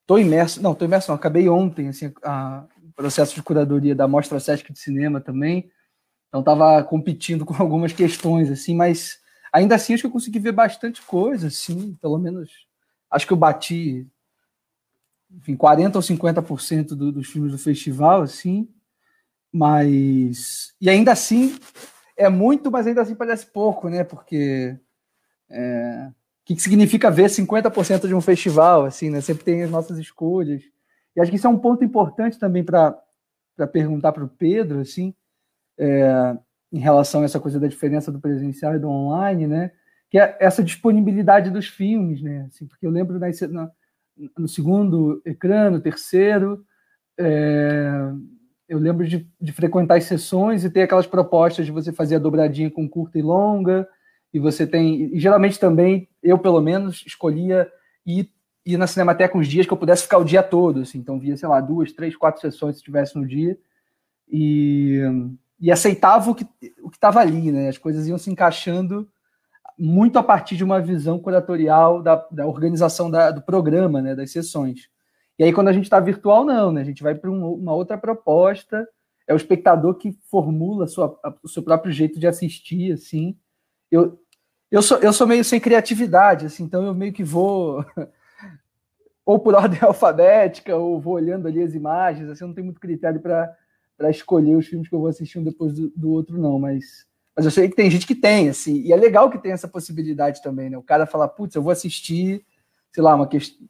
Estou 0.00 0.18
imerso, 0.18 0.60
não, 0.60 0.72
estou 0.72 0.86
imerso, 0.86 1.10
não, 1.10 1.16
acabei 1.16 1.48
ontem, 1.48 1.88
assim, 1.88 2.12
a, 2.22 2.66
o 2.82 2.92
processo 2.92 3.34
de 3.34 3.42
curadoria 3.42 3.94
da 3.94 4.06
Mostra 4.06 4.38
Sesc 4.38 4.70
de 4.70 4.78
Cinema 4.78 5.18
também, 5.18 5.70
então 6.34 6.40
estava 6.40 6.82
competindo 6.82 7.44
com 7.46 7.54
algumas 7.54 7.92
questões, 7.92 8.50
assim, 8.50 8.74
mas 8.74 9.20
ainda 9.52 9.76
assim 9.76 9.94
acho 9.94 10.02
que 10.02 10.06
eu 10.08 10.12
consegui 10.12 10.40
ver 10.40 10.50
bastante 10.50 11.00
coisa, 11.02 11.46
assim, 11.46 11.96
pelo 12.02 12.18
menos, 12.18 12.50
acho 13.08 13.24
que 13.24 13.32
eu 13.32 13.36
bati, 13.36 14.04
enfim, 15.30 15.56
40% 15.56 15.94
ou 15.94 16.02
50% 16.02 16.88
do, 16.88 17.12
dos 17.12 17.28
filmes 17.28 17.52
do 17.52 17.58
festival, 17.58 18.22
assim, 18.22 18.68
mas, 19.52 20.74
e 20.80 20.90
ainda 20.90 21.12
assim, 21.12 21.56
é 22.16 22.28
muito, 22.28 22.68
mas 22.68 22.88
ainda 22.88 23.02
assim 23.02 23.14
parece 23.14 23.46
pouco, 23.46 23.88
né, 23.88 24.02
porque... 24.02 24.76
É, 25.48 26.10
que 26.44 26.58
significa 26.60 27.10
ver 27.10 27.30
50% 27.30 28.06
de 28.06 28.14
um 28.14 28.20
festival, 28.20 28.84
assim, 28.84 29.08
né? 29.08 29.22
Sempre 29.22 29.44
tem 29.44 29.62
as 29.62 29.70
nossas 29.70 29.96
escolhas. 29.98 30.62
E 31.16 31.20
acho 31.20 31.30
que 31.30 31.38
isso 31.38 31.46
é 31.46 31.50
um 31.50 31.58
ponto 31.58 31.82
importante 31.82 32.38
também 32.38 32.62
para 32.62 33.00
perguntar 33.72 34.12
para 34.12 34.24
o 34.24 34.28
Pedro, 34.28 34.80
assim, 34.80 35.14
é, 35.78 36.36
em 36.72 36.78
relação 36.78 37.22
a 37.22 37.24
essa 37.24 37.40
coisa 37.40 37.60
da 37.60 37.66
diferença 37.66 38.10
do 38.10 38.20
presencial 38.20 38.74
e 38.74 38.78
do 38.78 38.88
online, 38.88 39.46
né? 39.46 39.70
Que 40.10 40.18
é 40.18 40.36
essa 40.40 40.62
disponibilidade 40.62 41.50
dos 41.50 41.68
filmes, 41.68 42.22
né? 42.22 42.46
Assim, 42.48 42.66
porque 42.66 42.86
eu 42.86 42.90
lembro 42.90 43.18
na, 43.18 43.28
na, 43.50 43.70
no 44.38 44.48
segundo 44.48 45.22
ecrã, 45.24 45.70
no 45.70 45.80
terceiro, 45.80 46.64
é, 47.18 48.12
eu 48.68 48.78
lembro 48.78 49.06
de, 49.06 49.28
de 49.40 49.52
frequentar 49.52 49.96
as 49.96 50.04
sessões 50.04 50.64
e 50.64 50.70
ter 50.70 50.82
aquelas 50.82 51.06
propostas 51.06 51.66
de 51.66 51.72
você 51.72 51.92
fazer 51.92 52.16
a 52.16 52.20
dobradinha 52.20 52.70
com 52.70 52.88
curta 52.88 53.18
e 53.18 53.22
longa, 53.22 53.88
e 54.32 54.40
você 54.40 54.66
tem. 54.66 55.14
E 55.14 55.20
geralmente 55.20 55.60
também, 55.60 56.08
eu 56.22 56.38
pelo 56.38 56.60
menos, 56.60 57.04
escolhia 57.06 57.70
ir, 58.04 58.30
ir 58.66 58.76
na 58.76 58.86
Cinemateca 58.86 59.38
uns 59.38 59.46
dias 59.46 59.66
que 59.66 59.72
eu 59.72 59.76
pudesse 59.76 60.02
ficar 60.02 60.18
o 60.18 60.24
dia 60.24 60.42
todo. 60.42 60.80
Assim, 60.80 60.98
então 60.98 61.20
via, 61.20 61.36
sei 61.36 61.48
lá, 61.48 61.60
duas, 61.60 61.92
três, 61.92 62.16
quatro 62.16 62.40
sessões 62.40 62.76
se 62.76 62.82
tivesse 62.82 63.16
no 63.16 63.26
dia. 63.26 63.56
E, 64.28 65.02
e 65.60 65.70
aceitava 65.70 66.30
o 66.30 66.34
que 66.34 66.46
o 66.82 66.90
estava 66.90 67.20
ali, 67.20 67.50
né? 67.52 67.68
As 67.68 67.78
coisas 67.78 68.06
iam 68.06 68.18
se 68.18 68.30
encaixando 68.30 69.08
muito 69.78 70.18
a 70.18 70.22
partir 70.22 70.56
de 70.56 70.64
uma 70.64 70.80
visão 70.80 71.18
curatorial 71.18 72.02
da, 72.02 72.26
da 72.30 72.46
organização 72.46 73.10
da, 73.10 73.30
do 73.30 73.42
programa, 73.42 74.00
né? 74.00 74.14
Das 74.14 74.30
sessões. 74.30 74.88
E 75.38 75.44
aí, 75.44 75.52
quando 75.52 75.68
a 75.68 75.72
gente 75.72 75.84
está 75.84 75.98
virtual, 75.98 76.44
não, 76.44 76.70
né? 76.72 76.80
A 76.80 76.84
gente 76.84 77.02
vai 77.02 77.14
para 77.14 77.30
um, 77.30 77.54
uma 77.54 77.74
outra 77.74 77.98
proposta, 77.98 78.86
é 79.26 79.32
o 79.32 79.36
espectador 79.36 79.94
que 79.96 80.16
formula 80.30 80.86
sua, 80.86 81.18
a, 81.24 81.34
o 81.42 81.48
seu 81.48 81.62
próprio 81.62 81.92
jeito 81.92 82.20
de 82.20 82.26
assistir, 82.26 82.92
assim. 82.92 83.36
Eu, 83.90 84.20
eu 84.70 84.82
sou, 84.82 84.98
eu 84.98 85.12
sou 85.12 85.26
meio 85.26 85.44
sem 85.44 85.60
criatividade, 85.60 86.46
assim, 86.46 86.64
então 86.64 86.84
eu 86.84 86.94
meio 86.94 87.12
que 87.12 87.24
vou 87.24 87.84
ou 89.24 89.38
por 89.38 89.54
ordem 89.56 89.78
alfabética, 89.82 90.76
ou 90.76 91.00
vou 91.00 91.14
olhando 91.14 91.48
ali 91.48 91.62
as 91.62 91.74
imagens, 91.74 92.28
assim, 92.28 92.44
eu 92.44 92.48
não 92.48 92.54
tenho 92.54 92.66
muito 92.66 92.80
critério 92.80 93.20
para 93.20 93.56
escolher 94.10 94.56
os 94.56 94.66
filmes 94.66 94.88
que 94.88 94.94
eu 94.94 95.00
vou 95.00 95.08
assistir 95.08 95.38
um 95.38 95.44
depois 95.44 95.72
do, 95.72 95.90
do, 95.90 96.10
outro, 96.10 96.38
não, 96.38 96.58
mas, 96.58 97.06
mas 97.36 97.44
eu 97.44 97.50
sei 97.50 97.68
que 97.68 97.76
tem 97.76 97.90
gente 97.90 98.06
que 98.06 98.14
tem, 98.14 98.48
assim, 98.48 98.82
e 98.82 98.92
é 98.92 98.96
legal 98.96 99.30
que 99.30 99.38
tem 99.38 99.52
essa 99.52 99.68
possibilidade 99.68 100.42
também, 100.42 100.70
né? 100.70 100.78
O 100.78 100.82
cara 100.82 101.06
fala, 101.06 101.28
putz, 101.28 101.54
eu 101.54 101.62
vou 101.62 101.72
assistir, 101.72 102.44
sei 102.92 103.02
lá, 103.02 103.14
uma, 103.14 103.28
questão, 103.28 103.66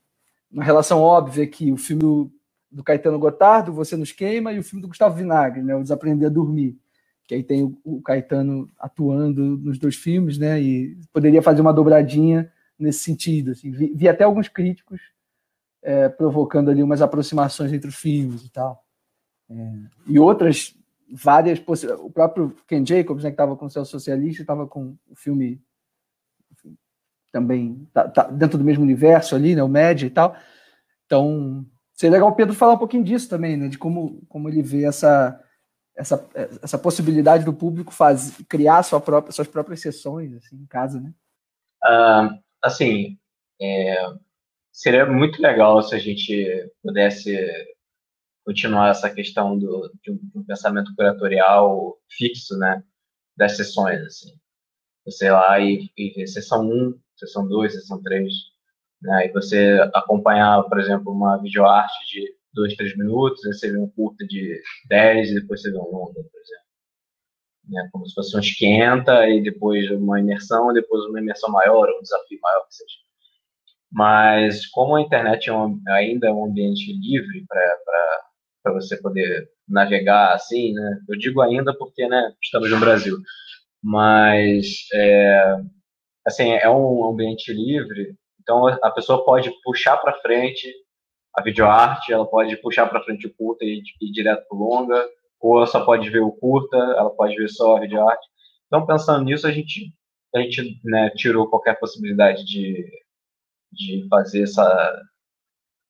uma 0.51 0.65
relação 0.65 1.01
óbvia 1.01 1.45
aqui, 1.45 1.71
o 1.71 1.77
filme 1.77 2.01
do, 2.01 2.33
do 2.71 2.83
Caetano 2.83 3.19
Gotardo, 3.19 3.73
Você 3.73 3.97
Nos 3.97 4.13
Queima, 4.13 4.53
e 4.53 4.59
o 4.59 4.65
filme 4.65 4.83
do 4.83 4.89
Gustavo 4.89 5.17
Vinagre, 5.17 5.63
né? 5.63 5.75
O 5.77 5.83
Desaprender 5.83 6.29
a 6.29 6.33
Dormir 6.33 6.79
que 7.27 7.35
aí 7.35 7.43
tem 7.43 7.63
o, 7.85 8.03
Caetano 8.03 8.71
atuando 8.79 9.57
nos 9.59 9.79
dois 9.79 9.97
filmes, 9.97 10.39
né? 10.39 10.61
E 10.61 10.97
poderia 11.13 11.43
fazer 11.43 11.61
uma 11.61 11.73
dobradinha 11.73 12.53
nesse 12.79 13.01
sentido. 13.01 13.53
Assim. 13.53 13.71
Vi, 13.71 13.93
vi 13.95 14.09
até 14.09 14.25
alguns 14.25 14.49
críticos 14.49 15.01
é, 15.83 16.09
provocando 16.09 16.71
ali 16.71 16.83
umas 16.83 17.01
aproximações 17.01 17.73
entre 17.73 17.89
os 17.89 17.97
filmes 17.97 18.45
e 18.45 18.51
tal. 18.51 18.84
É, 19.51 19.73
e 20.07 20.19
outras 20.19 20.75
várias. 21.11 21.63
O 22.01 22.11
próprio 22.11 22.57
Ken 22.67 22.85
Jacobs, 22.85 23.25
né, 23.25 23.31
que 23.31 23.35
estava 23.35 23.57
com 23.57 23.67
o 23.67 23.71
Céu 23.71 23.85
Socialista, 23.85 24.43
estava 24.43 24.67
com 24.67 24.97
o 25.09 25.15
filme 25.15 25.61
enfim, 26.53 26.77
também 27.33 27.89
tá, 27.93 28.09
tá 28.09 28.25
dentro 28.25 28.59
do 28.59 28.65
mesmo 28.65 28.83
universo 28.83 29.35
ali, 29.35 29.55
né? 29.55 29.63
O 29.63 29.69
média 29.69 30.07
e 30.07 30.11
tal. 30.11 30.37
Então, 31.07 31.65
seria 31.93 32.15
legal 32.15 32.31
o 32.31 32.35
Pedro 32.35 32.55
falar 32.55 32.75
um 32.75 32.79
pouquinho 32.79 33.05
disso 33.05 33.29
também, 33.29 33.57
né? 33.57 33.69
De 33.69 33.79
como, 33.79 34.23
como 34.29 34.49
ele 34.49 34.63
vê 34.63 34.85
essa, 34.85 35.41
essa, 35.97 36.29
essa 36.63 36.79
possibilidade 36.79 37.45
do 37.45 37.53
público 37.53 37.93
faz, 37.93 38.37
criar 38.49 38.83
sua 38.83 39.01
própria, 39.01 39.33
suas 39.33 39.49
próprias 39.49 39.81
sessões 39.81 40.35
assim, 40.35 40.57
em 40.57 40.67
casa, 40.67 41.01
né? 41.01 41.13
Uh, 41.85 42.39
assim, 42.63 43.19
é, 43.61 43.95
seria 44.73 45.07
muito 45.07 45.41
legal 45.41 45.83
se 45.83 45.95
a 45.95 45.99
gente 45.99 46.71
pudesse 46.83 47.37
continuar 48.45 48.91
essa 48.91 49.11
questão 49.11 49.59
do, 49.59 49.91
de, 50.03 50.13
um, 50.13 50.17
de 50.17 50.39
um 50.39 50.45
pensamento 50.45 50.95
curatorial 50.95 51.99
fixo, 52.11 52.57
né? 52.59 52.83
Das 53.37 53.57
sessões, 53.57 54.01
assim. 54.03 54.33
Você 55.07 55.31
lá 55.31 55.59
e, 55.61 55.91
e 55.97 56.27
sessão 56.27 56.67
1, 56.69 56.99
sessão 57.17 57.49
2, 57.49 57.73
sessão 57.73 58.03
3, 58.03 58.33
né? 59.03 59.27
E 59.27 59.33
você 59.33 59.79
acompanhar, 59.95 60.63
por 60.65 60.81
exemplo, 60.81 61.13
uma 61.13 61.39
videoarte 61.39 61.95
de 62.11 62.35
2, 62.55 62.77
3 62.77 62.97
minutos, 62.97 63.45
aí 63.45 63.53
você 63.53 63.71
vê 63.71 63.79
um 63.79 63.91
curta 63.91 64.25
de 64.27 64.61
10 64.89 65.31
e 65.31 65.35
depois 65.41 65.63
você 65.63 65.71
vê 65.71 65.79
um 65.79 65.91
longa, 65.91 66.15
por 66.15 66.41
exemplo. 66.41 66.65
Né? 67.69 67.89
Como 67.93 68.07
se 68.07 68.15
fosse 68.15 68.37
um 68.37 68.41
esquenta 68.41 69.29
e 69.29 69.43
depois 69.43 69.91
uma 69.91 70.21
imersão, 70.21 70.73
depois 70.73 71.05
uma 71.07 71.21
imersão 71.21 71.51
maior, 71.51 71.89
um 71.91 72.03
desafio 72.03 72.39
maior 72.43 72.67
que 72.67 72.75
seja. 72.75 73.05
Mas 73.91 74.67
como 74.67 74.97
a 74.97 75.01
internet 75.01 75.49
é 75.49 75.53
um, 75.53 75.81
ainda 75.89 76.29
é 76.29 76.33
um 76.33 76.45
ambiente 76.47 76.93
livre 76.93 77.45
para 77.49 78.24
você 78.73 78.97
poder 78.97 79.49
navegar 79.69 80.35
assim, 80.35 80.73
né? 80.73 81.01
Eu 81.09 81.19
digo 81.19 81.41
ainda 81.41 81.77
porque, 81.77 82.07
né, 82.09 82.33
estamos 82.43 82.71
no 82.71 82.81
Brasil. 82.81 83.19
Mas, 83.83 84.87
é, 84.95 85.57
assim, 86.27 86.53
é 86.53 86.69
um 86.71 87.05
ambiente 87.05 87.53
livre, 87.53 88.17
então 88.41 88.67
a 88.67 88.91
pessoa 88.91 89.25
pode 89.25 89.51
puxar 89.63 89.97
para 89.99 90.19
frente 90.21 90.73
a 91.35 91.43
videoarte, 91.43 92.13
ela 92.13 92.27
pode 92.27 92.57
puxar 92.59 92.87
para 92.87 93.03
frente 93.03 93.27
o 93.27 93.35
curta 93.35 93.65
e 93.65 93.83
ir 94.01 94.13
direto 94.13 94.47
para 94.49 94.59
longa, 94.59 95.09
ou 95.41 95.59
ela 95.59 95.67
só 95.67 95.85
pode 95.85 96.09
ver 96.09 96.21
o 96.21 96.33
curta, 96.33 96.77
ela 96.77 97.11
pode 97.11 97.37
ver 97.37 97.49
só 97.49 97.77
a 97.77 97.81
videoarte. 97.81 98.27
Então, 98.67 98.87
pensando 98.87 99.25
nisso, 99.25 99.47
a 99.47 99.53
gente, 99.53 99.93
a 100.35 100.41
gente 100.41 100.81
né, 100.85 101.11
tirou 101.11 101.49
qualquer 101.49 101.79
possibilidade 101.79 102.45
de, 102.45 102.89
de 103.73 104.07
fazer 104.09 104.45
essa, 104.45 105.03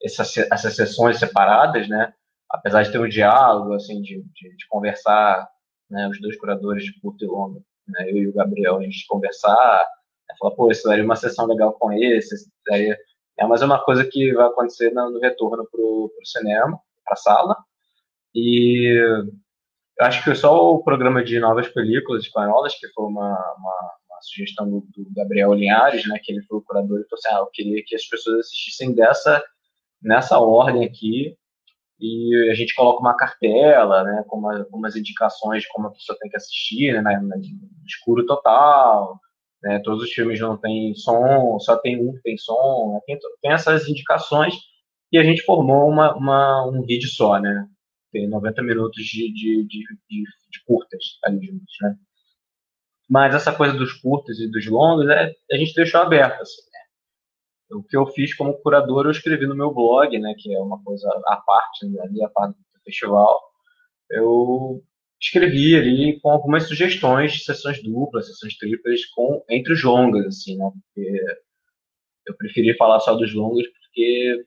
essa, 0.03 0.23
essas 0.53 0.75
sessões 0.75 1.19
separadas, 1.19 1.89
né? 1.89 2.13
Apesar 2.55 2.83
de 2.83 2.93
ter 2.93 3.01
um 3.01 3.09
diálogo, 3.09 3.75
assim, 3.75 4.01
de, 4.01 4.23
de, 4.35 4.57
de 4.57 4.69
conversar, 4.69 5.49
né, 5.90 6.09
os 6.09 6.21
dois 6.21 6.38
curadores 6.38 6.85
de 6.85 6.99
curta 7.01 7.25
e 7.25 7.29
longa, 7.29 7.61
né, 7.88 8.11
eu 8.11 8.17
e 8.17 8.29
o 8.29 8.35
Gabriel, 8.35 8.79
a 8.79 8.83
gente 8.83 9.07
conversar, 9.07 9.87
né, 10.29 10.35
falar, 10.38 10.55
pô, 10.55 10.71
isso 10.71 10.88
daria 10.88 11.05
uma 11.05 11.17
sessão 11.17 11.47
legal 11.47 11.73
com 11.75 11.93
esse, 11.93 12.35
isso 12.35 12.51
daria 12.67 12.97
é, 13.38 13.47
mas 13.47 13.62
é 13.62 13.64
uma 13.64 13.83
coisa 13.83 14.05
que 14.05 14.33
vai 14.33 14.47
acontecer 14.47 14.93
no, 14.93 15.11
no 15.11 15.21
retorno 15.21 15.67
para 15.71 15.81
o 15.81 16.11
cinema, 16.25 16.79
para 17.05 17.14
a 17.14 17.17
sala. 17.17 17.57
E 18.35 18.97
eu 19.99 20.07
acho 20.07 20.23
que 20.25 20.35
só 20.35 20.73
o 20.73 20.83
programa 20.83 21.23
de 21.25 21.38
novas 21.40 21.69
películas 21.69 22.25
espanholas, 22.25 22.75
que 22.75 22.88
foi 22.88 23.05
uma, 23.07 23.31
uma, 23.31 23.90
uma 24.09 24.23
sugestão 24.23 24.69
do, 24.69 24.87
do, 24.97 25.07
Gabriel 25.14 25.53
Linhares, 25.53 26.07
né, 26.09 26.19
que 26.23 26.33
ele 26.33 26.43
foi 26.43 26.59
o 26.59 26.62
curador, 26.62 27.01
e 27.01 27.09
falou 27.09 27.19
assim, 27.19 27.29
ah, 27.29 27.38
eu 27.40 27.51
queria 27.53 27.83
que 27.85 27.95
as 27.95 28.05
pessoas 28.07 28.40
assistissem 28.40 28.95
dessa, 28.95 29.43
nessa 30.03 30.38
ordem 30.38 30.85
aqui, 30.85 31.37
e 32.01 32.51
a 32.51 32.55
gente 32.55 32.75
coloca 32.75 33.01
uma 33.01 33.17
cartela, 33.17 34.03
né, 34.05 34.25
com, 34.27 34.39
uma, 34.39 34.65
com 34.65 34.79
umas 34.79 34.97
indicações 34.97 35.63
de 35.63 35.69
como 35.69 35.89
a 35.89 35.93
pessoa 35.93 36.19
tem 36.21 36.31
que 36.31 36.37
assistir, 36.37 37.03
né, 37.03 37.19
no 37.21 37.35
escuro 37.87 38.27
total, 38.27 39.21
né? 39.65 39.81
Todos 39.81 40.05
os 40.05 40.13
filmes 40.13 40.39
não 40.39 40.59
têm 40.59 40.95
som, 40.95 41.59
só 41.59 41.77
tem 41.79 41.99
um 41.99 42.13
que 42.15 42.23
tem 42.23 42.37
som, 42.37 42.93
né? 42.93 43.01
tem, 43.07 43.19
tem, 43.41 43.51
essas 43.51 43.89
indicações 43.89 44.55
e 45.11 45.19
a 45.19 45.25
gente 45.25 45.43
formou 45.43 45.89
uma, 45.89 46.15
uma, 46.15 46.69
um 46.69 46.83
vídeo 46.83 47.09
só, 47.09 47.41
né? 47.41 47.67
Tem 48.13 48.29
90 48.29 48.63
minutos 48.63 49.03
de, 49.03 49.33
de, 49.33 49.65
de, 49.65 49.85
de, 50.09 50.23
de 50.51 50.65
curtas 50.67 51.19
ali 51.25 51.47
juntos, 51.47 51.75
né? 51.81 51.97
Mas 53.09 53.35
essa 53.35 53.55
coisa 53.55 53.75
dos 53.75 53.93
curtos 53.95 54.39
e 54.39 54.51
dos 54.51 54.67
longos, 54.67 55.09
é, 55.09 55.33
a 55.51 55.57
gente 55.57 55.75
deixou 55.75 56.01
aberto, 56.01 56.43
assim, 56.43 56.63
né? 56.73 56.74
O 57.70 57.83
que 57.83 57.96
eu 57.96 58.07
fiz 58.07 58.35
como 58.35 58.55
curador, 58.61 59.07
eu 59.07 59.11
escrevi 59.11 59.46
no 59.46 59.57
meu 59.57 59.72
blog, 59.72 60.18
né? 60.18 60.35
Que 60.38 60.55
é 60.55 60.61
uma 60.61 60.83
coisa 60.83 61.09
à 61.27 61.37
parte, 61.37 61.87
né, 61.87 62.00
ali, 62.03 62.22
a 62.22 62.29
parte 62.29 62.57
do 62.57 62.83
festival. 62.85 63.40
Eu 64.11 64.83
escrevi 65.20 65.77
ali 65.77 66.20
com 66.20 66.31
algumas 66.31 66.68
sugestões 66.68 67.33
de 67.33 67.44
sessões 67.44 67.83
duplas, 67.83 68.27
sessões 68.27 68.57
triplas, 68.59 69.05
com, 69.07 69.42
entre 69.48 69.72
os 69.72 69.83
longas, 69.83 70.27
assim, 70.27 70.57
né? 70.57 70.70
Porque 70.94 71.20
eu 72.27 72.37
preferi 72.37 72.77
falar 72.77 73.00
só 73.00 73.14
dos 73.14 73.35
longas 73.35 73.66
porque 73.68 74.44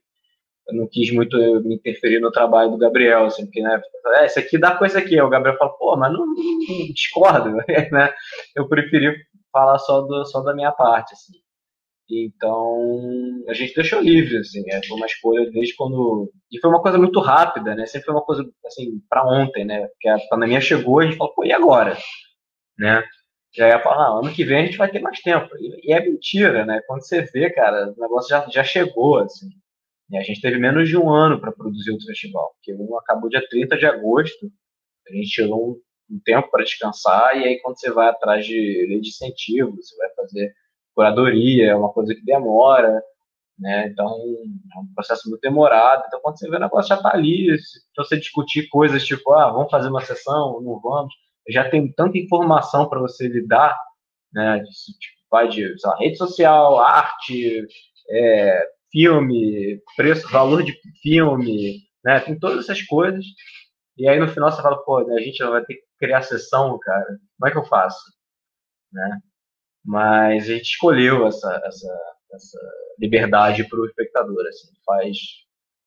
eu 0.67 0.75
não 0.75 0.87
quis 0.87 1.11
muito 1.13 1.37
me 1.63 1.75
interferir 1.75 2.19
no 2.19 2.31
trabalho 2.31 2.71
do 2.71 2.77
Gabriel, 2.77 3.25
assim, 3.25 3.45
porque, 3.45 3.61
né, 3.61 3.81
é, 4.19 4.25
isso 4.25 4.39
aqui 4.39 4.57
dá 4.57 4.75
coisa 4.75 4.99
aqui, 4.99 5.19
o 5.19 5.29
Gabriel 5.29 5.57
fala, 5.57 5.71
pô, 5.77 5.95
mas 5.95 6.11
não, 6.11 6.25
não 6.25 6.35
discordo, 6.93 7.51
né, 7.91 8.13
eu 8.55 8.67
preferi 8.67 9.15
falar 9.51 9.79
só, 9.79 10.01
do, 10.01 10.25
só 10.25 10.41
da 10.41 10.53
minha 10.53 10.71
parte, 10.71 11.13
assim. 11.13 11.33
Então, 12.09 13.43
a 13.49 13.53
gente 13.53 13.75
deixou 13.75 13.99
livre, 13.99 14.37
assim, 14.37 14.63
é, 14.71 14.81
foi 14.85 14.95
uma 14.95 15.05
escolha 15.05 15.49
desde 15.51 15.75
quando. 15.75 16.31
E 16.51 16.59
foi 16.59 16.69
uma 16.69 16.81
coisa 16.81 16.97
muito 16.97 17.19
rápida, 17.19 17.75
né? 17.75 17.85
Sempre 17.85 18.05
foi 18.05 18.15
uma 18.15 18.23
coisa, 18.23 18.49
assim, 18.65 19.01
para 19.09 19.27
ontem, 19.27 19.65
né? 19.65 19.87
Porque 19.87 20.07
a 20.07 20.17
pandemia 20.29 20.61
chegou 20.61 21.01
e 21.01 21.05
a 21.05 21.09
gente 21.09 21.17
falou, 21.17 21.33
pô, 21.33 21.43
e 21.43 21.51
agora? 21.51 21.97
Né? 22.79 23.03
Já 23.53 23.67
ia 23.69 23.79
falar, 23.81 24.05
ah, 24.07 24.19
ano 24.19 24.33
que 24.33 24.45
vem 24.45 24.59
a 24.63 24.65
gente 24.65 24.77
vai 24.77 24.89
ter 24.89 25.01
mais 25.01 25.19
tempo. 25.19 25.49
E, 25.59 25.89
e, 25.89 25.93
é 25.93 25.99
mentira, 26.01 26.65
né? 26.65 26.81
Quando 26.87 27.05
você 27.05 27.23
vê, 27.23 27.49
cara, 27.49 27.93
o 27.97 28.01
negócio 28.01 28.29
já, 28.29 28.47
já 28.49 28.63
chegou, 28.63 29.19
assim. 29.19 29.49
E 30.09 30.17
a 30.17 30.21
gente 30.23 30.41
teve 30.41 30.57
menos 30.57 30.87
de 30.87 30.97
um 30.97 31.09
ano 31.09 31.39
para 31.41 31.51
produzir 31.51 31.91
o 31.91 32.01
festival, 32.05 32.53
porque 32.55 32.73
um 32.73 32.97
acabou 32.97 33.29
dia 33.29 33.45
30 33.49 33.77
de 33.77 33.85
agosto, 33.85 34.49
a 35.09 35.13
gente 35.13 35.29
tirou 35.29 35.71
um, 35.71 36.15
um 36.15 36.19
tempo 36.23 36.49
para 36.49 36.63
descansar, 36.63 37.37
e 37.37 37.43
aí 37.43 37.59
quando 37.61 37.77
você 37.79 37.91
vai 37.91 38.07
atrás 38.07 38.45
de 38.45 38.55
lei 38.87 39.01
de 39.01 39.09
incentivo, 39.09 39.75
você 39.75 39.95
vai 39.97 40.09
fazer 40.15 40.53
curadoria, 40.97 41.71
é 41.71 41.75
uma 41.75 41.93
coisa 41.93 42.15
que 42.15 42.25
demora, 42.25 43.03
né? 43.59 43.87
Então, 43.87 44.07
é 44.07 44.79
um 44.79 44.93
processo 44.95 45.29
muito 45.29 45.41
demorado. 45.41 46.03
Então, 46.07 46.19
quando 46.21 46.39
você 46.39 46.49
vê 46.49 46.57
o 46.57 46.59
negócio 46.59 46.89
já 46.89 46.95
está 46.95 47.13
ali, 47.13 47.55
se 47.59 47.79
você 47.95 48.17
discutir 48.17 48.67
coisas 48.69 49.05
tipo, 49.05 49.31
ah, 49.33 49.51
vamos 49.51 49.69
fazer 49.69 49.89
uma 49.89 50.01
sessão, 50.01 50.59
não 50.61 50.79
vamos, 50.81 51.13
já 51.49 51.69
tem 51.69 51.91
tanta 51.93 52.17
informação 52.17 52.89
para 52.89 52.99
você 52.99 53.27
lidar, 53.27 53.77
né? 54.33 54.59
Tipo, 54.63 55.17
vai 55.29 55.47
de 55.49 55.75
lá, 55.83 55.97
rede 55.99 56.17
social, 56.17 56.79
arte, 56.79 57.67
é, 58.09 58.67
filme, 58.91 59.79
preço, 59.95 60.27
valor 60.31 60.63
de 60.63 60.73
filme, 61.01 61.79
né? 62.03 62.19
Tem 62.21 62.37
todas 62.39 62.65
essas 62.65 62.81
coisas. 62.83 63.23
E 63.97 64.07
aí 64.09 64.19
no 64.19 64.27
final 64.29 64.51
você 64.51 64.61
fala, 64.61 64.77
pô, 64.83 64.97
a 64.97 65.21
gente 65.21 65.43
vai 65.43 65.63
ter 65.65 65.75
que 65.75 65.83
criar 65.99 66.21
sessão, 66.23 66.77
cara. 66.79 67.05
Como 67.37 67.49
é 67.49 67.51
que 67.51 67.57
eu 67.57 67.65
faço? 67.65 67.99
Né? 68.91 69.19
Mas 69.87 70.43
a 70.43 70.53
gente 70.53 70.65
escolheu 70.65 71.25
essa, 71.25 71.61
essa, 71.65 71.99
essa 72.33 72.59
liberdade 72.99 73.63
para 73.69 73.79
o 73.79 73.85
espectador. 73.85 74.45
Assim, 74.45 74.67
faz 74.85 75.17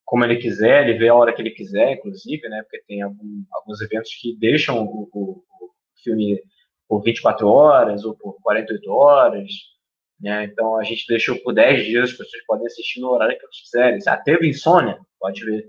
como 0.03 0.25
ele 0.25 0.37
quiser, 0.37 0.89
ele 0.89 0.97
vê 0.97 1.09
a 1.09 1.15
hora 1.15 1.31
que 1.31 1.39
ele 1.39 1.51
quiser, 1.51 1.93
inclusive, 1.93 2.49
né? 2.49 2.63
Porque 2.63 2.83
tem 2.87 3.03
algum, 3.03 3.45
alguns 3.51 3.79
eventos 3.79 4.11
que 4.19 4.35
deixam 4.39 4.83
o, 4.83 5.07
o, 5.13 5.43
o, 5.61 5.71
filme 6.03 6.41
por 6.89 7.03
24 7.03 7.47
horas 7.47 8.03
ou 8.03 8.15
por 8.17 8.41
48 8.41 8.91
horas. 8.91 9.51
Né? 10.19 10.45
Então 10.45 10.77
a 10.77 10.83
gente 10.83 11.05
deixou 11.07 11.37
por 11.43 11.53
10 11.53 11.85
dias, 11.85 12.09
as 12.09 12.17
pessoas 12.17 12.43
podem 12.47 12.65
assistir 12.65 13.01
no 13.01 13.09
horário 13.11 13.37
que 13.37 13.45
eles 13.45 13.61
quiserem. 13.61 13.99
Ah, 14.07 14.17
teve 14.17 14.49
insônia? 14.49 14.99
Pode 15.19 15.45
ver. 15.45 15.63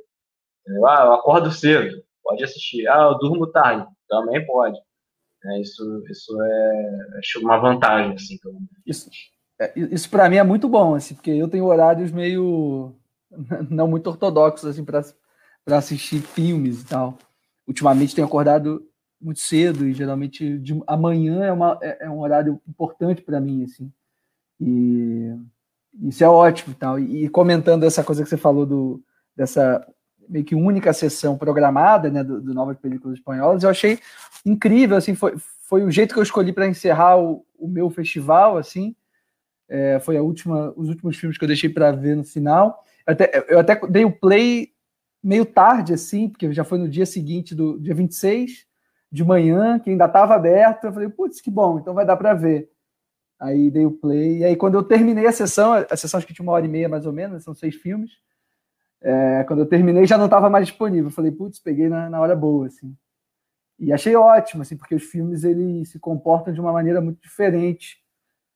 Ah, 0.86 1.04
eu 1.04 1.12
acordo 1.12 1.50
cedo, 1.50 2.02
pode 2.22 2.42
assistir. 2.42 2.88
Ah, 2.88 3.10
eu 3.12 3.18
durmo 3.18 3.46
tarde, 3.52 3.86
também 4.08 4.44
pode. 4.46 4.78
É, 5.44 5.60
isso, 5.60 6.04
isso 6.08 6.42
é 6.42 7.18
acho 7.18 7.40
uma 7.40 7.58
vantagem, 7.58 8.14
assim. 8.14 8.38
Isso, 8.86 9.10
é, 9.60 9.72
isso 9.76 10.08
para 10.08 10.28
mim 10.28 10.36
é 10.36 10.42
muito 10.42 10.68
bom, 10.68 10.94
assim, 10.94 11.14
porque 11.14 11.30
eu 11.30 11.48
tenho 11.48 11.64
horários 11.64 12.12
meio 12.12 12.94
não 13.70 13.88
muito 13.88 14.08
ortodoxos 14.08 14.64
assim 14.64 14.84
para 14.84 15.04
assistir 15.76 16.20
filmes 16.20 16.82
e 16.82 16.86
tal. 16.86 17.18
Ultimamente 17.66 18.14
tenho 18.14 18.26
acordado 18.26 18.86
muito 19.20 19.40
cedo 19.40 19.86
e 19.86 19.92
geralmente 19.92 20.58
de, 20.58 20.80
amanhã 20.86 21.44
é, 21.44 21.52
uma, 21.52 21.78
é, 21.80 22.06
é 22.06 22.10
um 22.10 22.20
horário 22.20 22.60
importante 22.68 23.22
para 23.22 23.40
mim, 23.40 23.64
assim. 23.64 23.92
E 24.60 25.34
isso 26.02 26.22
é 26.24 26.28
ótimo, 26.28 26.74
tal. 26.74 26.98
E, 26.98 27.24
e 27.24 27.28
comentando 27.28 27.84
essa 27.84 28.04
coisa 28.04 28.22
que 28.22 28.28
você 28.28 28.36
falou 28.36 28.66
do 28.66 29.02
dessa 29.34 29.86
meio 30.32 30.44
que 30.44 30.54
única 30.54 30.92
sessão 30.94 31.36
programada, 31.36 32.10
né, 32.10 32.24
do, 32.24 32.40
do 32.40 32.54
Novas 32.54 32.78
Películas 32.78 33.18
Espanholas, 33.18 33.62
eu 33.62 33.68
achei 33.68 33.98
incrível, 34.44 34.96
assim, 34.96 35.14
foi, 35.14 35.34
foi 35.68 35.84
o 35.84 35.90
jeito 35.90 36.14
que 36.14 36.18
eu 36.18 36.22
escolhi 36.22 36.52
para 36.52 36.66
encerrar 36.66 37.18
o, 37.18 37.44
o, 37.58 37.68
meu 37.68 37.90
festival, 37.90 38.56
assim, 38.56 38.96
é, 39.68 40.00
foi 40.00 40.16
a 40.16 40.22
última, 40.22 40.72
os 40.74 40.88
últimos 40.88 41.16
filmes 41.18 41.36
que 41.36 41.44
eu 41.44 41.48
deixei 41.48 41.68
para 41.68 41.92
ver 41.92 42.16
no 42.16 42.24
final. 42.24 42.82
Eu 43.06 43.12
até, 43.12 43.46
eu 43.48 43.58
até 43.58 43.86
dei 43.86 44.04
o 44.04 44.10
play 44.10 44.70
meio 45.22 45.44
tarde, 45.44 45.92
assim, 45.92 46.28
porque 46.28 46.50
já 46.52 46.64
foi 46.64 46.78
no 46.78 46.88
dia 46.88 47.06
seguinte, 47.06 47.54
do 47.54 47.78
dia 47.78 47.94
26 47.94 48.66
de 49.10 49.24
manhã, 49.24 49.78
que 49.78 49.90
ainda 49.90 50.06
estava 50.06 50.34
aberto, 50.34 50.84
eu 50.84 50.92
falei, 50.92 51.08
putz, 51.08 51.40
que 51.40 51.50
bom, 51.50 51.78
então 51.78 51.92
vai 51.92 52.06
dar 52.06 52.16
para 52.16 52.32
ver. 52.32 52.70
Aí 53.38 53.70
dei 53.70 53.84
o 53.84 53.90
play. 53.90 54.38
E 54.38 54.44
aí, 54.44 54.56
quando 54.56 54.74
eu 54.74 54.82
terminei 54.82 55.26
a 55.26 55.32
sessão, 55.32 55.72
a 55.72 55.96
sessão 55.96 56.16
acho 56.16 56.26
que 56.26 56.32
tinha 56.32 56.44
uma 56.44 56.52
hora 56.52 56.64
e 56.64 56.68
meia 56.68 56.88
mais 56.88 57.04
ou 57.06 57.12
menos, 57.12 57.44
são 57.44 57.54
seis 57.54 57.74
filmes. 57.74 58.12
É, 59.02 59.44
quando 59.44 59.60
eu 59.60 59.66
terminei, 59.66 60.06
já 60.06 60.16
não 60.16 60.26
estava 60.26 60.48
mais 60.48 60.66
disponível. 60.66 61.10
Falei, 61.10 61.32
putz, 61.32 61.58
peguei 61.58 61.88
na, 61.88 62.08
na 62.08 62.20
hora 62.20 62.36
boa, 62.36 62.66
assim. 62.66 62.96
E 63.78 63.92
achei 63.92 64.14
ótimo, 64.14 64.62
assim, 64.62 64.76
porque 64.76 64.94
os 64.94 65.02
filmes 65.02 65.42
eles 65.42 65.90
se 65.90 65.98
comportam 65.98 66.54
de 66.54 66.60
uma 66.60 66.72
maneira 66.72 67.00
muito 67.00 67.20
diferente. 67.20 68.00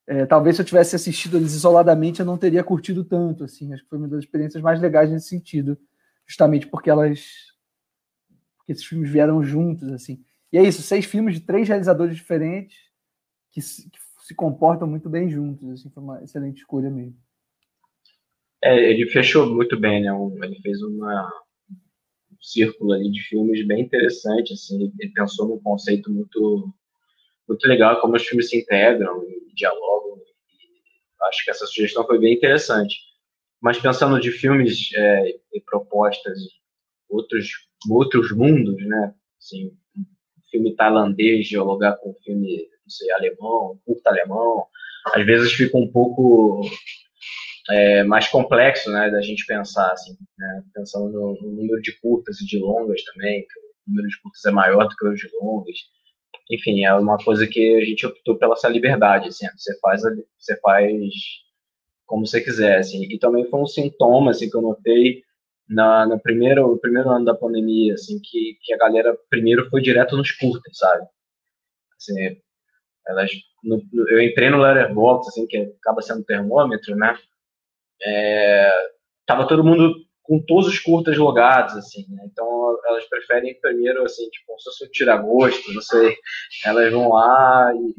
É, 0.06 0.24
talvez 0.24 0.54
se 0.54 0.62
eu 0.62 0.66
tivesse 0.66 0.94
assistido 0.94 1.37
eles 1.37 1.52
isoladamente, 1.52 2.20
eu 2.20 2.26
não 2.26 2.38
teria 2.38 2.62
curtido 2.62 3.04
tanto, 3.04 3.42
assim. 3.42 3.72
Acho 3.72 3.82
que 3.82 3.88
foi 3.88 3.98
uma 3.98 4.09
das 4.09 4.20
experiências 4.20 4.62
mais 4.62 4.80
legais 4.80 5.11
nesse 5.11 5.28
sentido, 5.28 5.76
justamente 6.26 6.68
porque 6.68 6.88
elas, 6.88 7.26
porque 8.56 8.72
esses 8.72 8.85
filmes 8.85 9.11
vieram 9.11 9.42
juntos, 9.42 9.90
assim. 9.92 10.24
E 10.52 10.59
é 10.59 10.62
isso, 10.62 10.80
seis 10.80 11.04
filmes 11.04 11.35
de 11.35 11.40
três 11.40 11.66
realizadores 11.66 12.14
diferentes 12.14 12.78
que 13.50 13.61
se, 13.61 13.90
que 13.90 13.98
se 14.20 14.35
comportam 14.35 14.87
muito 14.87 15.11
bem 15.11 15.28
juntos, 15.28 15.68
assim. 15.70 15.90
Foi 15.90 16.02
uma 16.04 16.22
excelente 16.22 16.59
escolha 16.59 16.88
mesmo. 16.88 17.16
É, 18.66 18.90
ele 18.90 19.09
fechou 19.09 19.46
muito 19.46 19.79
bem, 19.79 20.02
né? 20.02 20.12
Um, 20.12 20.42
ele 20.42 20.59
fez 20.61 20.83
uma, 20.83 21.33
um 21.70 22.37
círculo 22.42 22.94
ali 22.94 23.09
de 23.12 23.20
filmes 23.20 23.64
bem 23.64 23.83
interessante, 23.83 24.55
assim. 24.55 24.92
Ele 24.98 25.12
pensou 25.12 25.46
num 25.46 25.61
conceito 25.61 26.11
muito, 26.11 26.74
muito 27.48 27.68
legal, 27.68 28.00
como 28.00 28.16
os 28.16 28.26
filmes 28.26 28.50
se 28.50 28.59
integram 28.59 29.22
e 29.22 29.55
dialogam. 29.55 30.18
E 30.18 31.29
acho 31.29 31.44
que 31.44 31.50
essa 31.52 31.64
sugestão 31.64 32.05
foi 32.05 32.18
bem 32.18 32.35
interessante. 32.35 32.96
Mas 33.61 33.79
pensando 33.79 34.18
de 34.20 34.33
filmes 34.33 34.90
é, 34.96 35.29
e 35.52 35.61
propostas, 35.61 36.37
outros, 37.09 37.48
outros 37.88 38.33
mundos, 38.33 38.85
né? 38.85 39.14
Assim, 39.38 39.68
um 39.96 40.50
filme 40.50 40.74
tailandês 40.74 41.46
dialogar 41.46 41.98
com 41.98 42.11
um 42.11 42.16
filme, 42.24 42.68
não 42.83 42.90
sei, 42.90 43.12
alemão, 43.12 43.79
curto 43.87 44.09
alemão, 44.09 44.66
às 45.14 45.24
vezes 45.24 45.52
fica 45.52 45.79
um 45.79 45.87
pouco 45.87 46.68
é, 47.70 48.05
mais 48.05 48.29
complexo, 48.29 48.90
né, 48.90 49.11
da 49.11 49.20
gente 49.20 49.44
pensar, 49.46 49.90
assim, 49.92 50.16
né, 50.38 50.62
pensando 50.74 51.11
no, 51.11 51.35
no, 51.40 51.50
número 51.52 51.81
de 51.83 51.98
curtas 52.00 52.40
e 52.40 52.46
de 52.46 52.59
longas 52.59 53.02
também, 53.05 53.40
que 53.42 53.59
o 53.59 53.90
número 53.90 54.09
de 54.09 54.20
curtas 54.20 54.44
é 54.44 54.50
maior 54.50 54.88
do 54.88 54.96
que 54.96 55.07
o 55.07 55.14
de 55.14 55.29
longas. 55.40 55.76
Enfim, 56.50 56.85
é 56.85 56.94
uma 56.94 57.18
coisa 57.18 57.46
que 57.46 57.76
a 57.76 57.85
gente 57.85 58.07
optou 58.07 58.38
pela 58.38 58.55
essa 58.55 58.68
liberdade, 58.68 59.29
assim, 59.29 59.46
você 59.57 59.79
faz, 59.81 60.02
você 60.38 60.59
faz 60.61 60.92
como 62.07 62.26
você 62.26 62.40
quiser, 62.40 62.79
assim. 62.79 63.05
E 63.11 63.18
também 63.18 63.48
foi 63.50 63.61
um 63.61 63.66
sintoma, 63.66 64.31
assim, 64.31 64.48
que 64.48 64.57
eu 64.57 64.62
notei 64.62 65.22
na, 65.68 66.07
no, 66.07 66.20
primeiro, 66.20 66.68
no 66.68 66.79
primeiro 66.79 67.11
ano 67.11 67.24
da 67.24 67.35
pandemia, 67.35 67.94
assim, 67.94 68.20
que, 68.22 68.57
que 68.62 68.72
a 68.72 68.79
galera 68.79 69.16
primeiro 69.29 69.68
foi 69.68 69.83
direto 69.83 70.16
nos 70.16 70.31
curtas, 70.33 70.79
sabe? 70.79 71.05
Assim, 71.96 72.40
elas, 73.09 73.31
no, 73.64 73.83
eu 74.09 74.22
entrei 74.22 74.50
no 74.50 74.59
Letterboxd, 74.59 75.29
assim, 75.29 75.46
que 75.46 75.57
acaba 75.81 76.02
sendo 76.02 76.24
termômetro, 76.24 76.94
né? 76.94 77.16
É, 78.04 78.70
tava 79.26 79.46
todo 79.46 79.64
mundo 79.64 79.94
com 80.26 80.40
todos 80.44 80.66
os 80.66 80.78
curtas 80.78 81.16
logados, 81.16 81.76
assim, 81.76 82.04
né? 82.09 82.24
Então 82.30 82.76
elas 82.88 83.09
preferem 83.09 83.59
primeiro, 83.61 84.02
assim, 84.04 84.28
tipo, 84.28 84.59
se 84.59 84.64
fosse 84.64 84.85
um 84.85 84.90
tira-gosto, 84.90 85.72
não 85.72 85.80
sei, 85.80 86.16
elas 86.64 86.92
vão 86.92 87.11
lá 87.11 87.72
e 87.74 87.94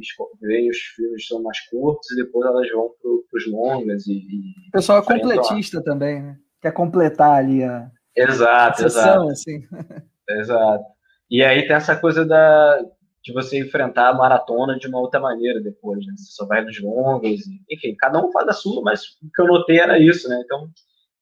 veem 0.46 0.70
os 0.70 0.78
filmes 0.78 1.22
que 1.22 1.28
são 1.28 1.42
mais 1.42 1.60
curtos 1.70 2.12
e 2.12 2.18
depois 2.18 2.46
elas 2.48 2.70
vão 2.72 2.92
pro, 3.02 3.26
pros 3.32 3.48
longas 3.48 4.06
e... 4.08 4.14
e 4.14 4.68
o 4.68 4.72
pessoal 4.74 5.00
é 5.00 5.06
completista 5.06 5.78
lá. 5.78 5.84
também, 5.84 6.22
né? 6.22 6.36
Quer 6.62 6.74
completar 6.74 7.36
ali 7.36 7.64
a... 7.64 7.90
Exato, 8.16 8.86
a 8.86 8.90
sessão, 8.90 9.02
exato. 9.04 9.30
Assim. 9.30 9.64
Exato. 10.30 10.84
E 11.30 11.42
aí 11.42 11.66
tem 11.66 11.76
essa 11.76 11.96
coisa 11.96 12.26
da, 12.26 12.80
de 13.24 13.34
você 13.34 13.60
enfrentar 13.60 14.10
a 14.10 14.14
maratona 14.14 14.78
de 14.78 14.88
uma 14.88 15.00
outra 15.00 15.20
maneira 15.20 15.62
depois, 15.62 16.06
né? 16.06 16.14
Você 16.18 16.32
só 16.32 16.46
vai 16.46 16.64
nos 16.64 16.80
longos, 16.82 17.42
enfim, 17.70 17.96
cada 17.96 18.24
um 18.24 18.32
faz 18.32 18.48
a 18.48 18.54
sua, 18.54 18.82
mas 18.82 19.04
o 19.22 19.30
que 19.34 19.42
eu 19.42 19.48
notei 19.48 19.80
era 19.80 20.00
isso, 20.00 20.30
né? 20.30 20.42
Então, 20.44 20.70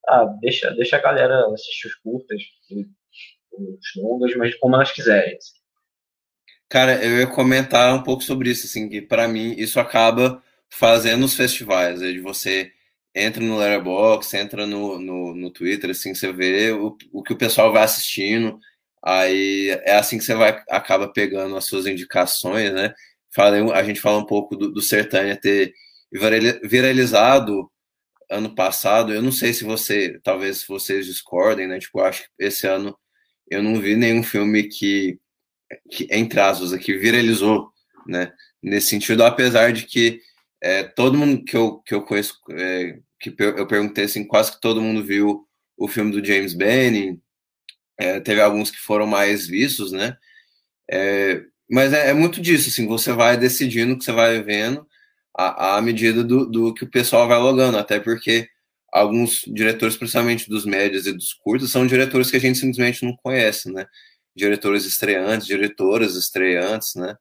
ah, 0.08 0.24
deixa, 0.40 0.70
deixa 0.72 0.96
a 0.96 1.00
galera 1.00 1.46
assistir 1.52 1.88
os 1.88 1.94
curtas, 1.96 2.40
os 3.52 4.02
longos, 4.02 4.36
mas 4.36 4.54
como 4.56 4.76
elas 4.76 4.92
quiserem. 4.92 5.36
Assim. 5.36 5.56
Cara, 6.68 7.04
eu 7.04 7.18
ia 7.18 7.26
comentar 7.26 7.94
um 7.94 8.02
pouco 8.02 8.22
sobre 8.22 8.50
isso, 8.50 8.66
assim, 8.66 8.88
que 8.88 9.00
para 9.00 9.26
mim 9.26 9.54
isso 9.56 9.80
acaba 9.80 10.42
fazendo 10.68 11.24
os 11.24 11.34
festivais, 11.34 12.00
né? 12.00 12.12
de 12.12 12.20
você 12.20 12.72
entra 13.14 13.42
no 13.42 13.56
Letterboxd, 13.56 14.36
entra 14.36 14.66
no, 14.66 14.98
no, 14.98 15.34
no 15.34 15.50
Twitter, 15.50 15.90
assim, 15.90 16.14
você 16.14 16.32
vê 16.32 16.72
o, 16.72 16.96
o 17.12 17.22
que 17.22 17.32
o 17.32 17.38
pessoal 17.38 17.72
vai 17.72 17.82
assistindo, 17.82 18.58
Aí 19.06 19.70
é 19.84 19.94
assim 19.94 20.18
que 20.18 20.24
você 20.24 20.34
vai 20.34 20.60
acaba 20.68 21.06
pegando 21.06 21.56
as 21.56 21.64
suas 21.66 21.86
indicações, 21.86 22.72
né? 22.72 22.92
Falei, 23.32 23.62
a 23.72 23.82
gente 23.84 24.00
fala 24.00 24.18
um 24.18 24.26
pouco 24.26 24.56
do, 24.56 24.72
do 24.72 24.82
Sertânia 24.82 25.36
ter 25.40 25.72
viralizado 26.64 27.70
ano 28.28 28.52
passado. 28.52 29.12
Eu 29.14 29.22
não 29.22 29.30
sei 29.30 29.52
se 29.52 29.62
você, 29.62 30.18
talvez 30.24 30.64
vocês 30.66 31.06
discordem, 31.06 31.68
né? 31.68 31.78
Tipo, 31.78 32.00
acho 32.00 32.24
que 32.24 32.28
esse 32.40 32.66
ano 32.66 32.98
eu 33.48 33.62
não 33.62 33.80
vi 33.80 33.94
nenhum 33.94 34.24
filme 34.24 34.64
que, 34.64 35.20
que 35.90 36.08
entre 36.10 36.40
aspas, 36.40 36.72
aqui 36.72 36.96
viralizou, 36.98 37.70
né? 38.08 38.32
Nesse 38.60 38.88
sentido, 38.88 39.22
apesar 39.24 39.72
de 39.72 39.86
que 39.86 40.20
é, 40.60 40.82
todo 40.82 41.16
mundo 41.16 41.44
que 41.44 41.56
eu, 41.56 41.78
que 41.80 41.94
eu 41.94 42.02
conheço, 42.02 42.40
é, 42.50 42.98
que 43.20 43.32
eu 43.38 43.66
perguntei 43.68 44.04
assim, 44.06 44.26
quase 44.26 44.52
que 44.52 44.60
todo 44.60 44.82
mundo 44.82 45.04
viu 45.04 45.46
o 45.76 45.86
filme 45.86 46.10
do 46.10 46.24
James 46.24 46.54
Benning, 46.54 47.20
é, 47.98 48.20
teve 48.20 48.40
alguns 48.40 48.70
que 48.70 48.78
foram 48.78 49.06
mais 49.06 49.46
vistos, 49.46 49.92
né? 49.92 50.16
É, 50.90 51.42
mas 51.70 51.92
é, 51.92 52.10
é, 52.10 52.14
muito 52.14 52.40
disso, 52.40 52.68
assim, 52.68 52.86
você 52.86 53.12
vai 53.12 53.36
decidindo 53.36 53.94
o 53.94 53.98
que 53.98 54.04
você 54.04 54.12
vai 54.12 54.42
vendo 54.42 54.86
à, 55.36 55.76
à 55.76 55.82
medida 55.82 56.22
do, 56.24 56.46
do, 56.46 56.74
que 56.74 56.84
o 56.84 56.90
pessoal 56.90 57.26
vai 57.28 57.38
logando, 57.38 57.78
até 57.78 57.98
porque 58.00 58.48
alguns 58.92 59.42
diretores, 59.46 59.96
principalmente 59.96 60.48
dos 60.48 60.64
médios 60.64 61.06
e 61.06 61.12
dos 61.12 61.32
curtos, 61.34 61.72
são 61.72 61.86
diretores 61.86 62.30
que 62.30 62.36
a 62.36 62.40
gente 62.40 62.58
simplesmente 62.58 63.04
não 63.04 63.16
conhece, 63.16 63.72
né? 63.72 63.86
Diretores 64.34 64.84
estreantes, 64.84 65.46
diretoras 65.46 66.16
estreantes, 66.16 66.94
né? 66.94 67.16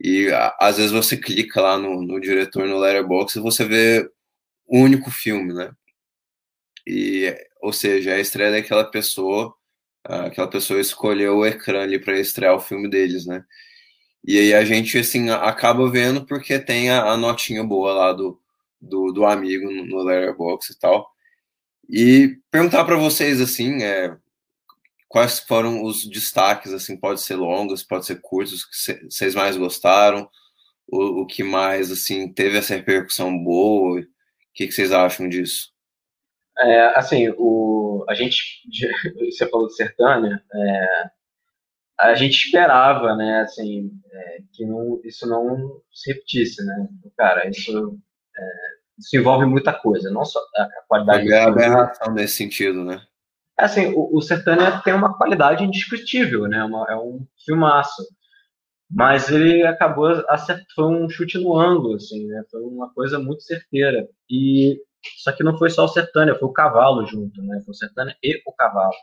E 0.00 0.28
a, 0.30 0.56
às 0.60 0.76
vezes 0.78 0.92
você 0.92 1.16
clica 1.16 1.60
lá 1.60 1.78
no, 1.78 2.02
no 2.02 2.20
diretor 2.20 2.66
no 2.66 2.78
Letterboxd 2.78 3.38
e 3.38 3.42
você 3.42 3.64
vê 3.64 4.08
o 4.66 4.78
único 4.78 5.10
filme, 5.10 5.52
né? 5.54 5.72
E, 6.86 7.34
ou 7.60 7.72
seja, 7.72 8.14
a 8.14 8.20
estreia 8.20 8.50
daquela 8.52 8.84
pessoa 8.90 9.54
aquela 10.08 10.48
pessoa 10.48 10.80
escolheu 10.80 11.38
o 11.38 11.46
ecrã 11.46 11.82
ali 11.82 11.98
para 11.98 12.18
estrear 12.18 12.54
o 12.54 12.60
filme 12.60 12.88
deles, 12.88 13.26
né? 13.26 13.44
E 14.24 14.38
aí 14.38 14.54
a 14.54 14.64
gente, 14.64 14.98
assim, 14.98 15.30
acaba 15.30 15.90
vendo 15.90 16.26
porque 16.26 16.58
tem 16.58 16.90
a, 16.90 17.12
a 17.12 17.16
notinha 17.16 17.62
boa 17.64 17.92
lá 17.92 18.12
do, 18.12 18.40
do, 18.80 19.12
do 19.12 19.24
amigo 19.24 19.70
no, 19.70 19.86
no 19.86 20.02
Letterboxd 20.02 20.74
e 20.74 20.78
tal. 20.78 21.10
E 21.88 22.38
perguntar 22.50 22.84
para 22.84 22.96
vocês, 22.96 23.40
assim, 23.40 23.82
é, 23.82 24.16
quais 25.08 25.38
foram 25.40 25.82
os 25.82 26.04
destaques, 26.06 26.72
assim, 26.72 26.96
pode 26.96 27.22
ser 27.22 27.36
longos, 27.36 27.82
pode 27.82 28.06
ser 28.06 28.20
curtos, 28.20 28.64
que 28.64 29.04
vocês 29.10 29.34
mais 29.34 29.56
gostaram, 29.56 30.28
o, 30.86 31.22
o 31.22 31.26
que 31.26 31.42
mais, 31.42 31.90
assim, 31.90 32.32
teve 32.32 32.58
essa 32.58 32.74
repercussão 32.74 33.36
boa, 33.42 34.00
o 34.00 34.04
que, 34.52 34.66
que 34.66 34.72
vocês 34.72 34.92
acham 34.92 35.28
disso? 35.28 35.72
É, 36.58 36.98
assim, 36.98 37.28
o, 37.38 37.87
a 38.08 38.14
gente, 38.14 38.62
você 39.30 39.48
falou 39.48 39.66
de 39.66 39.74
Sertânia, 39.74 40.42
é, 40.52 41.10
a 42.00 42.14
gente 42.14 42.46
esperava, 42.46 43.14
né, 43.14 43.40
assim, 43.40 43.90
é, 44.10 44.38
que 44.52 44.64
não, 44.64 45.00
isso 45.04 45.28
não 45.28 45.80
se 45.92 46.12
repetisse, 46.12 46.64
né, 46.64 46.88
cara, 47.16 47.48
isso, 47.48 47.98
é, 48.36 48.42
isso 48.98 49.16
envolve 49.16 49.44
muita 49.44 49.72
coisa, 49.72 50.10
não 50.10 50.24
só 50.24 50.40
a 50.56 50.68
qualidade... 50.88 51.30
É 51.30 51.40
a 51.40 51.48
aberração 51.48 52.14
nesse 52.14 52.36
sentido, 52.36 52.84
né? 52.84 53.02
Assim, 53.56 53.92
o, 53.94 54.16
o 54.16 54.22
Sertânia 54.22 54.80
tem 54.82 54.94
uma 54.94 55.16
qualidade 55.16 55.64
indiscutível, 55.64 56.46
né, 56.48 56.64
uma, 56.64 56.86
é 56.88 56.96
um 56.96 57.26
filmaço, 57.44 58.02
mas 58.90 59.28
ele 59.30 59.66
acabou 59.66 60.06
acertando, 60.30 60.66
foi 60.74 60.84
um 60.86 61.10
chute 61.10 61.36
no 61.36 61.54
ângulo, 61.54 61.96
assim, 61.96 62.26
né, 62.26 62.42
foi 62.50 62.62
uma 62.62 62.90
coisa 62.94 63.18
muito 63.18 63.42
certeira, 63.42 64.08
e 64.30 64.80
só 65.18 65.32
que 65.32 65.44
não 65.44 65.56
foi 65.56 65.70
só 65.70 65.84
o 65.84 65.88
Sertânia, 65.88 66.34
foi 66.34 66.48
o 66.48 66.52
cavalo 66.52 67.06
junto, 67.06 67.42
né? 67.42 67.60
Foi 67.64 67.72
o 67.72 67.76
Sertânia 67.76 68.16
e 68.22 68.42
o 68.46 68.52
cavalo. 68.52 68.94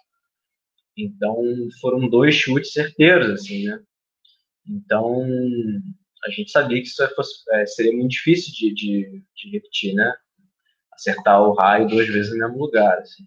Então 0.97 1.35
foram 1.81 2.07
dois 2.09 2.35
chutes 2.35 2.71
certeiros, 2.71 3.29
assim, 3.29 3.65
né? 3.65 3.81
Então 4.67 5.25
a 6.25 6.29
gente 6.31 6.51
sabia 6.51 6.81
que 6.81 6.87
isso 6.87 7.07
fosse, 7.15 7.43
é, 7.51 7.65
seria 7.65 7.93
muito 7.93 8.11
difícil 8.11 8.53
de, 8.53 8.73
de, 8.73 9.23
de, 9.35 9.49
repetir, 9.51 9.93
né? 9.93 10.13
Acertar 10.93 11.41
o 11.41 11.53
raio 11.53 11.87
duas 11.87 12.07
vezes 12.07 12.31
no 12.31 12.39
mesmo 12.39 12.57
lugar, 12.57 12.97
assim. 12.99 13.25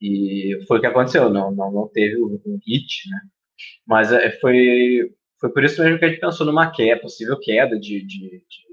E 0.00 0.64
foi 0.66 0.78
o 0.78 0.80
que 0.80 0.86
aconteceu, 0.86 1.28
não, 1.28 1.50
não, 1.50 1.72
não 1.72 1.88
teve 1.88 2.16
um 2.22 2.60
hit, 2.66 3.10
né? 3.10 3.20
Mas 3.86 4.12
é, 4.12 4.30
foi, 4.40 5.12
foi 5.40 5.52
por 5.52 5.64
isso 5.64 5.82
mesmo 5.82 5.98
que 5.98 6.04
a 6.04 6.08
gente 6.08 6.20
pensou 6.20 6.46
numa 6.46 6.70
queda, 6.70 7.00
possível 7.00 7.38
queda 7.38 7.78
de, 7.78 8.00
de, 8.06 8.44
de 8.48 8.68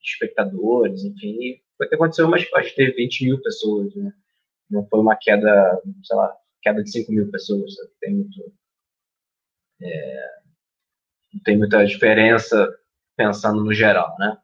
espectadores, 0.00 1.04
enfim, 1.04 1.60
foi 1.78 1.88
que 1.88 1.94
aconteceu, 1.94 2.28
mas 2.28 2.46
acho 2.54 2.70
que 2.70 2.76
teve 2.76 2.92
20 2.92 3.24
mil 3.24 3.42
pessoas, 3.42 3.94
né? 3.94 4.12
Não 4.70 4.86
foi 4.88 5.00
uma 5.00 5.16
queda, 5.16 5.80
sei 6.04 6.16
lá, 6.16 6.36
queda 6.62 6.82
de 6.82 6.90
5 6.90 7.12
mil 7.12 7.30
pessoas, 7.30 7.74
sabe? 7.74 7.90
tem 8.00 8.14
muito. 8.14 8.52
É, 9.80 10.30
não 11.32 11.42
tem 11.42 11.56
muita 11.58 11.86
diferença 11.86 12.68
pensando 13.16 13.64
no 13.64 13.72
geral, 13.72 14.14
né? 14.18 14.36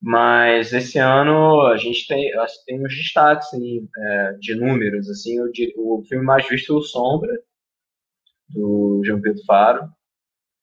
Mas 0.00 0.72
esse 0.72 0.98
ano 0.98 1.62
a 1.62 1.76
gente 1.76 2.06
tem, 2.06 2.30
tem 2.66 2.84
uns 2.84 2.94
destaques 2.94 3.48
assim, 3.48 3.88
é, 3.96 4.32
de 4.34 4.54
números. 4.54 5.08
Assim, 5.08 5.40
o, 5.40 5.50
o 5.76 6.04
filme 6.04 6.24
mais 6.24 6.46
visto 6.48 6.72
é 6.74 6.76
o 6.76 6.82
Sombra, 6.82 7.32
do 8.48 9.02
João 9.04 9.20
Pedro 9.20 9.42
Faro, 9.44 9.90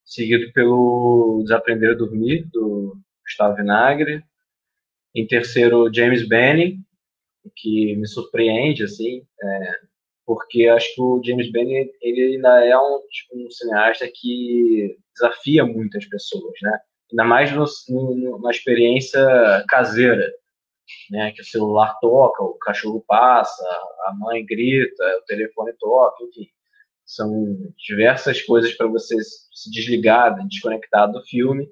seguido 0.05 0.51
pelo 0.53 1.41
Desaprender 1.43 1.91
a 1.91 1.95
Dormir, 1.95 2.47
do 2.51 2.97
Gustavo 3.23 3.55
Vinagre. 3.55 4.23
Em 5.15 5.27
terceiro, 5.27 5.93
James 5.93 6.27
Benning, 6.27 6.79
que 7.55 7.95
me 7.95 8.07
surpreende, 8.07 8.83
assim, 8.83 9.25
é, 9.41 9.71
porque 10.25 10.67
acho 10.67 10.93
que 10.95 11.01
o 11.01 11.21
James 11.23 11.51
Benning 11.51 11.89
ele 12.01 12.35
ainda 12.35 12.65
é 12.65 12.77
um, 12.77 13.01
tipo, 13.09 13.45
um 13.45 13.51
cineasta 13.51 14.09
que 14.13 14.97
desafia 15.13 15.65
muitas 15.65 16.05
pessoas, 16.05 16.53
né? 16.61 16.79
Ainda 17.11 17.23
mais 17.25 17.51
no, 17.51 17.65
no, 18.15 18.39
na 18.39 18.49
experiência 18.49 19.21
caseira, 19.67 20.31
né? 21.11 21.31
Que 21.33 21.41
o 21.41 21.45
celular 21.45 21.97
toca, 21.99 22.43
o 22.43 22.55
cachorro 22.55 23.03
passa, 23.07 23.63
a 24.07 24.13
mãe 24.17 24.45
grita, 24.45 25.03
o 25.21 25.25
telefone 25.25 25.73
toca, 25.79 26.23
enfim. 26.23 26.47
São 27.05 27.57
diversas 27.77 28.41
coisas 28.41 28.73
para 28.73 28.87
você 28.87 29.15
se 29.21 29.69
desligar, 29.71 30.35
desconectar 30.47 31.11
do 31.11 31.21
filme. 31.23 31.69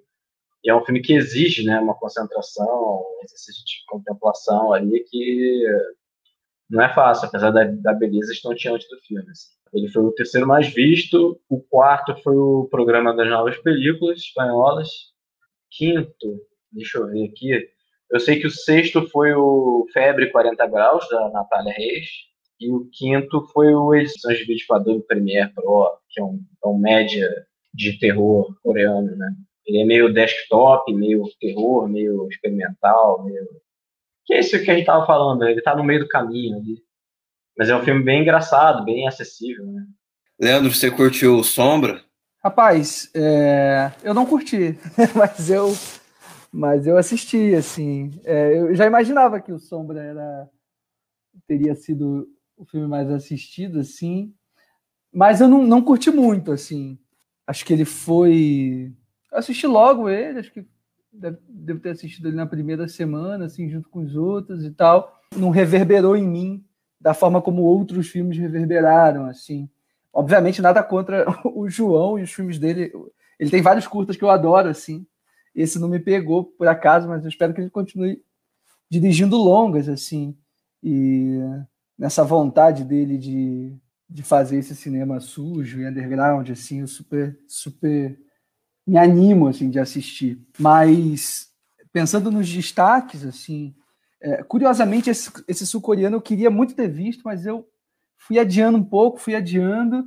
E 0.63 0.69
é 0.69 0.75
um 0.75 0.83
filme 0.85 1.01
que 1.01 1.13
exige 1.13 1.63
né, 1.63 1.79
uma 1.79 1.95
concentração, 1.95 2.65
um 2.65 3.23
exercício 3.23 3.63
de 3.65 3.83
contemplação 3.87 4.73
ali 4.73 5.03
que 5.09 5.65
não 6.69 6.83
é 6.83 6.93
fácil, 6.93 7.27
apesar 7.27 7.51
da, 7.51 7.63
da 7.65 7.93
beleza 7.93 8.31
estonteante 8.31 8.87
do 8.89 8.99
filme. 9.01 9.29
Assim. 9.29 9.49
Ele 9.73 9.89
foi 9.89 10.03
o 10.03 10.11
terceiro 10.11 10.47
mais 10.47 10.67
visto, 10.67 11.39
o 11.49 11.61
quarto 11.61 12.15
foi 12.21 12.35
o 12.35 12.67
programa 12.69 13.15
das 13.15 13.29
novas 13.29 13.57
películas 13.57 14.19
espanholas, 14.19 14.89
quinto, 15.69 16.41
deixa 16.71 16.99
eu 16.99 17.07
ver 17.07 17.25
aqui, 17.25 17.69
eu 18.11 18.19
sei 18.19 18.39
que 18.39 18.47
o 18.47 18.51
sexto 18.51 19.07
foi 19.07 19.33
o 19.33 19.87
Febre 19.93 20.31
40 20.31 20.67
Graus, 20.67 21.07
da 21.09 21.29
Natália 21.29 21.73
Reis, 21.73 22.09
e 22.59 22.69
o 22.69 22.89
quinto 22.91 23.41
foi 23.53 23.73
o 23.73 23.95
Edições 23.95 24.37
de 24.37 24.43
Vídeo 24.43 24.65
Adobe 24.69 25.07
Premiere 25.07 25.53
Pro, 25.53 25.97
que 26.09 26.19
é 26.19 26.23
um, 26.23 26.39
é 26.63 26.67
um 26.67 26.77
média 26.77 27.29
de 27.73 27.97
terror 27.97 28.53
coreano, 28.61 29.15
né? 29.15 29.33
Ele 29.71 29.83
é 29.83 29.85
meio 29.85 30.13
desktop, 30.13 30.93
meio 30.93 31.23
terror, 31.39 31.87
meio 31.87 32.27
experimental, 32.27 33.23
meio 33.23 33.47
que 34.25 34.33
é 34.33 34.39
isso 34.41 34.61
que 34.61 34.69
a 34.69 34.75
gente 34.75 34.85
tava 34.85 35.05
falando, 35.05 35.47
ele 35.47 35.61
tá 35.61 35.75
no 35.75 35.83
meio 35.83 36.01
do 36.01 36.09
caminho 36.09 36.57
ali. 36.57 36.83
Mas 37.57 37.69
é 37.69 37.75
um 37.75 37.83
filme 37.83 38.03
bem 38.03 38.21
engraçado, 38.21 38.83
bem 38.83 39.07
acessível, 39.07 39.65
né? 39.65 39.85
Leandro, 40.39 40.73
você 40.73 40.91
curtiu 40.91 41.41
Sombra? 41.41 42.03
Rapaz, 42.43 43.09
é... 43.15 43.91
eu 44.03 44.13
não 44.13 44.25
curti, 44.25 44.77
mas 45.15 45.49
eu, 45.49 45.73
mas 46.51 46.85
eu 46.85 46.97
assisti, 46.97 47.55
assim. 47.55 48.11
É, 48.25 48.57
eu 48.57 48.75
já 48.75 48.85
imaginava 48.85 49.39
que 49.39 49.53
o 49.53 49.59
Sombra 49.59 50.01
era 50.01 50.49
teria 51.47 51.73
sido 51.75 52.27
o 52.57 52.65
filme 52.65 52.87
mais 52.87 53.09
assistido, 53.09 53.79
assim. 53.79 54.33
Mas 55.13 55.39
eu 55.39 55.47
não, 55.47 55.63
não 55.63 55.81
curti 55.81 56.11
muito, 56.11 56.51
assim. 56.51 56.99
Acho 57.47 57.65
que 57.65 57.73
ele 57.73 57.85
foi. 57.85 58.93
Eu 59.31 59.37
assisti 59.37 59.65
logo 59.65 60.09
ele, 60.09 60.39
acho 60.39 60.51
que 60.51 60.65
devo 61.13 61.79
ter 61.79 61.89
assistido 61.89 62.27
ele 62.27 62.35
na 62.35 62.45
primeira 62.45 62.87
semana, 62.87 63.45
assim, 63.45 63.69
junto 63.69 63.89
com 63.89 63.99
os 63.99 64.15
outros 64.15 64.63
e 64.63 64.71
tal. 64.71 65.19
Não 65.35 65.49
reverberou 65.49 66.15
em 66.15 66.27
mim 66.27 66.65
da 66.99 67.13
forma 67.13 67.41
como 67.41 67.63
outros 67.63 68.07
filmes 68.07 68.37
reverberaram, 68.37 69.25
assim. 69.25 69.69
Obviamente, 70.13 70.61
nada 70.61 70.83
contra 70.83 71.25
o 71.45 71.69
João 71.69 72.19
e 72.19 72.23
os 72.23 72.31
filmes 72.31 72.59
dele. 72.59 72.91
Ele 73.39 73.49
tem 73.49 73.61
vários 73.61 73.87
curtas 73.87 74.15
que 74.15 74.23
eu 74.23 74.29
adoro, 74.29 74.69
assim. 74.69 75.05
Esse 75.55 75.79
não 75.79 75.87
me 75.87 75.99
pegou, 75.99 76.45
por 76.45 76.67
acaso, 76.67 77.07
mas 77.07 77.23
eu 77.23 77.29
espero 77.29 77.53
que 77.53 77.61
ele 77.61 77.69
continue 77.69 78.21
dirigindo 78.89 79.37
longas, 79.37 79.89
assim. 79.89 80.37
E 80.83 81.39
nessa 81.97 82.23
vontade 82.23 82.83
dele 82.83 83.17
de, 83.17 83.75
de 84.09 84.23
fazer 84.23 84.57
esse 84.57 84.75
cinema 84.75 85.19
sujo 85.19 85.79
e 85.79 85.87
underground, 85.87 86.49
assim, 86.49 86.85
super, 86.85 87.37
super 87.47 88.17
me 88.91 88.97
animo 88.97 89.47
assim 89.47 89.69
de 89.69 89.79
assistir. 89.79 90.37
Mas 90.59 91.47
pensando 91.93 92.29
nos 92.29 92.49
destaques, 92.49 93.25
assim, 93.25 93.73
é, 94.21 94.43
curiosamente 94.43 95.09
esse, 95.09 95.31
esse 95.47 95.65
sul-coreano 95.65 96.17
eu 96.17 96.21
queria 96.21 96.49
muito 96.49 96.75
ter 96.75 96.89
visto, 96.89 97.21
mas 97.23 97.45
eu 97.45 97.65
fui 98.17 98.37
adiando 98.37 98.77
um 98.77 98.83
pouco, 98.83 99.17
fui 99.17 99.33
adiando. 99.33 100.03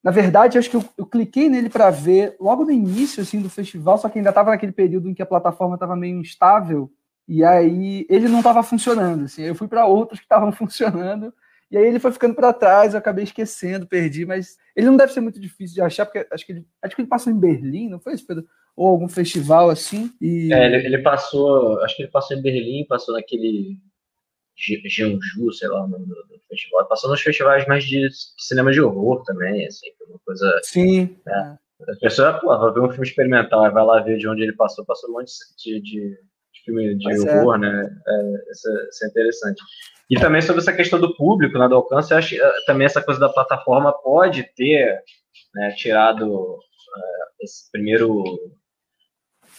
Na 0.00 0.12
verdade, 0.12 0.56
acho 0.56 0.70
que 0.70 0.76
eu, 0.76 0.84
eu 0.96 1.04
cliquei 1.04 1.48
nele 1.48 1.68
para 1.68 1.90
ver 1.90 2.36
logo 2.38 2.64
no 2.64 2.70
início 2.70 3.20
assim 3.20 3.42
do 3.42 3.50
festival, 3.50 3.98
só 3.98 4.08
que 4.08 4.18
ainda 4.18 4.30
estava 4.30 4.52
naquele 4.52 4.72
período 4.72 5.10
em 5.10 5.14
que 5.14 5.22
a 5.22 5.26
plataforma 5.26 5.74
estava 5.74 5.96
meio 5.96 6.20
instável 6.20 6.88
e 7.26 7.42
aí 7.42 8.06
ele 8.08 8.28
não 8.28 8.38
estava 8.38 8.62
funcionando. 8.62 9.24
Assim, 9.24 9.42
eu 9.42 9.56
fui 9.56 9.66
para 9.66 9.86
outros 9.86 10.20
que 10.20 10.24
estavam 10.24 10.52
funcionando 10.54 11.34
e 11.74 11.76
aí 11.76 11.86
ele 11.86 11.98
foi 11.98 12.12
ficando 12.12 12.36
para 12.36 12.52
trás, 12.52 12.94
eu 12.94 13.00
acabei 13.00 13.24
esquecendo, 13.24 13.84
perdi, 13.84 14.24
mas 14.24 14.56
ele 14.76 14.86
não 14.86 14.96
deve 14.96 15.12
ser 15.12 15.20
muito 15.20 15.40
difícil 15.40 15.74
de 15.74 15.80
achar, 15.80 16.06
porque 16.06 16.24
acho 16.30 16.46
que 16.46 16.52
ele, 16.52 16.64
acho 16.80 16.94
que 16.94 17.02
ele 17.02 17.08
passou 17.08 17.32
em 17.32 17.36
Berlim, 17.36 17.88
não 17.88 17.98
foi 17.98 18.14
isso, 18.14 18.24
Pedro? 18.24 18.46
Ou 18.76 18.86
algum 18.86 19.08
festival 19.08 19.70
assim. 19.70 20.12
E... 20.20 20.52
É, 20.52 20.66
ele, 20.66 20.86
ele 20.86 20.98
passou, 20.98 21.82
acho 21.82 21.96
que 21.96 22.02
ele 22.04 22.12
passou 22.12 22.36
em 22.36 22.42
Berlim, 22.42 22.86
passou 22.86 23.12
naquele 23.12 23.76
Jeonju, 24.56 25.52
sei 25.52 25.68
lá 25.68 25.82
o 25.82 25.88
nome 25.88 26.06
do, 26.06 26.14
do, 26.14 26.40
festival. 26.48 26.86
Passou 26.86 27.10
nos 27.10 27.20
festivais 27.20 27.66
mais 27.66 27.82
de 27.82 28.08
cinema 28.38 28.70
de 28.70 28.80
horror 28.80 29.24
também, 29.24 29.66
assim, 29.66 29.88
uma 30.08 30.20
coisa. 30.24 30.60
Sim. 30.62 31.18
Né? 31.26 31.58
A 31.88 31.96
pessoa, 32.00 32.34
pô, 32.34 32.56
vai 32.56 32.72
ver 32.72 32.82
um 32.82 32.90
filme 32.90 33.04
experimental, 33.04 33.72
vai 33.72 33.84
lá 33.84 34.00
ver 34.00 34.16
de 34.16 34.28
onde 34.28 34.44
ele 34.44 34.52
passou, 34.52 34.84
passou 34.84 35.10
um 35.10 35.14
monte 35.14 35.32
de, 35.58 35.80
de, 35.80 36.10
de 36.52 36.62
filme 36.64 36.94
de 36.94 37.04
Mas 37.04 37.24
é. 37.24 37.36
horror, 37.40 37.56
é. 37.56 37.58
né? 37.58 38.00
É, 38.06 38.52
isso, 38.52 38.68
é, 38.68 38.88
isso, 38.90 39.04
é, 39.04 39.08
interessante. 39.08 39.60
E 40.10 40.18
também 40.20 40.42
sobre 40.42 40.60
essa 40.60 40.72
questão 40.72 41.00
do 41.00 41.16
público, 41.16 41.58
né, 41.58 41.66
do 41.68 41.76
alcance, 41.76 42.12
eu 42.12 42.18
acho 42.18 42.34
eh, 42.34 42.52
também 42.66 42.84
essa 42.84 43.02
coisa 43.02 43.18
da 43.18 43.28
plataforma 43.28 43.92
pode 43.92 44.42
ter 44.54 45.00
né, 45.54 45.70
tirado 45.72 46.28
uh, 46.28 46.60
esse 47.40 47.70
primeiro 47.70 48.22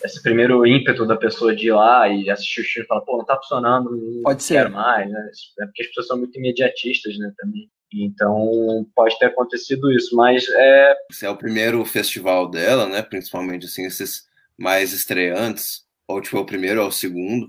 esse 0.03 0.21
primeiro 0.21 0.65
ímpeto 0.67 1.05
da 1.05 1.15
pessoa 1.15 1.55
de 1.55 1.67
ir 1.67 1.71
lá 1.71 2.07
e 2.09 2.29
assistir 2.29 2.61
o 2.61 2.63
filme 2.65 2.85
e 2.85 2.87
falar, 2.87 3.01
pô, 3.01 3.17
não 3.17 3.25
tá 3.25 3.37
funcionando, 3.37 3.91
não 3.91 4.23
pode 4.23 4.43
ser 4.43 4.69
mais, 4.69 5.09
né? 5.09 5.31
É 5.61 5.65
porque 5.65 5.83
as 5.83 5.87
pessoas 5.87 6.07
são 6.07 6.17
muito 6.17 6.37
imediatistas, 6.37 7.17
né, 7.17 7.31
também. 7.37 7.69
Então, 7.93 8.85
pode 8.93 9.17
ter 9.17 9.27
acontecido 9.27 9.91
isso, 9.91 10.15
mas 10.15 10.47
é... 10.49 10.93
Esse 11.09 11.25
é 11.25 11.29
o 11.29 11.37
primeiro 11.37 11.83
festival 11.85 12.49
dela, 12.49 12.87
né, 12.87 13.01
principalmente, 13.01 13.65
assim, 13.65 13.85
esses 13.85 14.27
mais 14.57 14.91
estreantes, 14.91 15.85
ou 16.07 16.21
tipo, 16.21 16.37
é 16.37 16.41
o 16.41 16.45
primeiro 16.45 16.81
ou 16.81 16.89
o 16.89 16.91
segundo, 16.91 17.47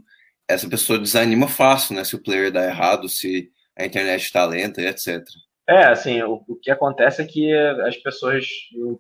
essa 0.49 0.69
pessoa 0.69 0.99
desanima 0.99 1.49
fácil, 1.49 1.95
né? 1.95 2.05
Se 2.05 2.15
o 2.15 2.23
player 2.23 2.53
dá 2.53 2.65
errado, 2.65 3.09
se 3.09 3.51
a 3.77 3.85
internet 3.85 4.23
está 4.23 4.45
lenta 4.45 4.81
e 4.81 4.87
etc. 4.87 5.23
É, 5.69 5.85
assim, 5.87 6.23
o, 6.23 6.45
o, 6.47 6.57
que 6.57 6.71
acontece 6.71 7.21
é 7.21 7.27
que 7.27 7.53
as 7.53 7.97
pessoas 7.97 8.47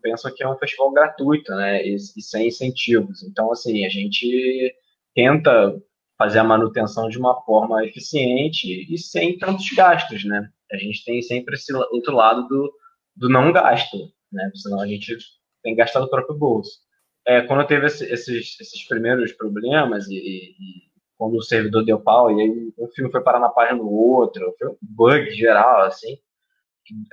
pensam 0.02 0.34
que 0.34 0.42
é 0.42 0.48
um 0.48 0.58
festival 0.58 0.92
gratuito, 0.92 1.54
né? 1.54 1.86
E, 1.86 1.94
e, 1.94 2.22
sem 2.22 2.48
incentivos. 2.48 3.22
Então, 3.22 3.52
assim, 3.52 3.86
a 3.86 3.88
gente 3.88 4.74
tenta 5.14 5.80
fazer 6.18 6.40
a 6.40 6.44
manutenção 6.44 7.08
de 7.08 7.18
uma 7.18 7.40
forma 7.44 7.84
eficiente 7.84 8.92
e 8.92 8.98
sem 8.98 9.38
tantos 9.38 9.68
gastos, 9.70 10.24
né? 10.24 10.48
A 10.72 10.76
gente 10.76 11.04
tem 11.04 11.22
sempre 11.22 11.54
esse 11.54 11.72
outro 11.72 12.14
lado 12.14 12.48
do, 12.48 12.72
do 13.14 13.28
não 13.28 13.52
gasto, 13.52 13.96
né? 14.32 14.50
Senão 14.56 14.80
a 14.80 14.86
gente 14.86 15.16
tem 15.62 15.74
que 15.74 15.78
gastar 15.78 16.00
do 16.00 16.10
próprio 16.10 16.36
bolso. 16.36 16.80
É, 17.26 17.42
quando 17.42 17.66
teve 17.66 17.86
esse, 17.86 18.04
esses, 18.12 18.58
esses 18.60 18.86
primeiros 18.86 19.32
problemas 19.32 20.08
e, 20.08 20.16
e 20.16 20.85
quando 21.18 21.36
o 21.36 21.42
servidor 21.42 21.84
deu 21.84 22.00
pau, 22.00 22.30
e 22.30 22.42
aí 22.42 22.72
um 22.78 22.88
filme 22.88 23.10
foi 23.10 23.22
parar 23.22 23.40
na 23.40 23.48
página 23.48 23.78
do 23.78 23.90
outro, 23.90 24.54
foi 24.58 24.68
um 24.68 24.76
bug 24.80 25.30
geral, 25.30 25.82
assim. 25.82 26.18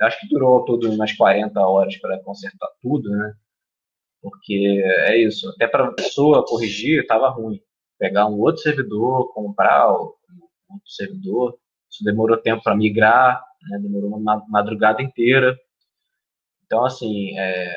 Acho 0.02 0.20
que 0.20 0.28
durou 0.28 0.64
todo 0.64 0.90
umas 0.90 1.12
40 1.12 1.60
horas 1.60 1.96
para 1.96 2.20
consertar 2.22 2.68
tudo, 2.80 3.10
né? 3.10 3.34
Porque 4.22 4.82
é 4.84 5.18
isso, 5.18 5.48
até 5.50 5.66
para 5.66 5.88
a 5.88 5.92
pessoa 5.92 6.46
corrigir 6.46 7.02
estava 7.02 7.28
ruim. 7.28 7.60
Pegar 7.98 8.26
um 8.26 8.38
outro 8.40 8.62
servidor, 8.62 9.32
comprar 9.32 9.90
um 9.92 10.12
outro 10.70 10.88
servidor, 10.88 11.58
isso 11.90 12.04
demorou 12.04 12.36
tempo 12.36 12.62
para 12.62 12.76
migrar, 12.76 13.42
né? 13.70 13.78
demorou 13.78 14.16
uma 14.16 14.44
madrugada 14.48 15.02
inteira. 15.02 15.56
Então, 16.66 16.84
assim, 16.84 17.38
é, 17.38 17.76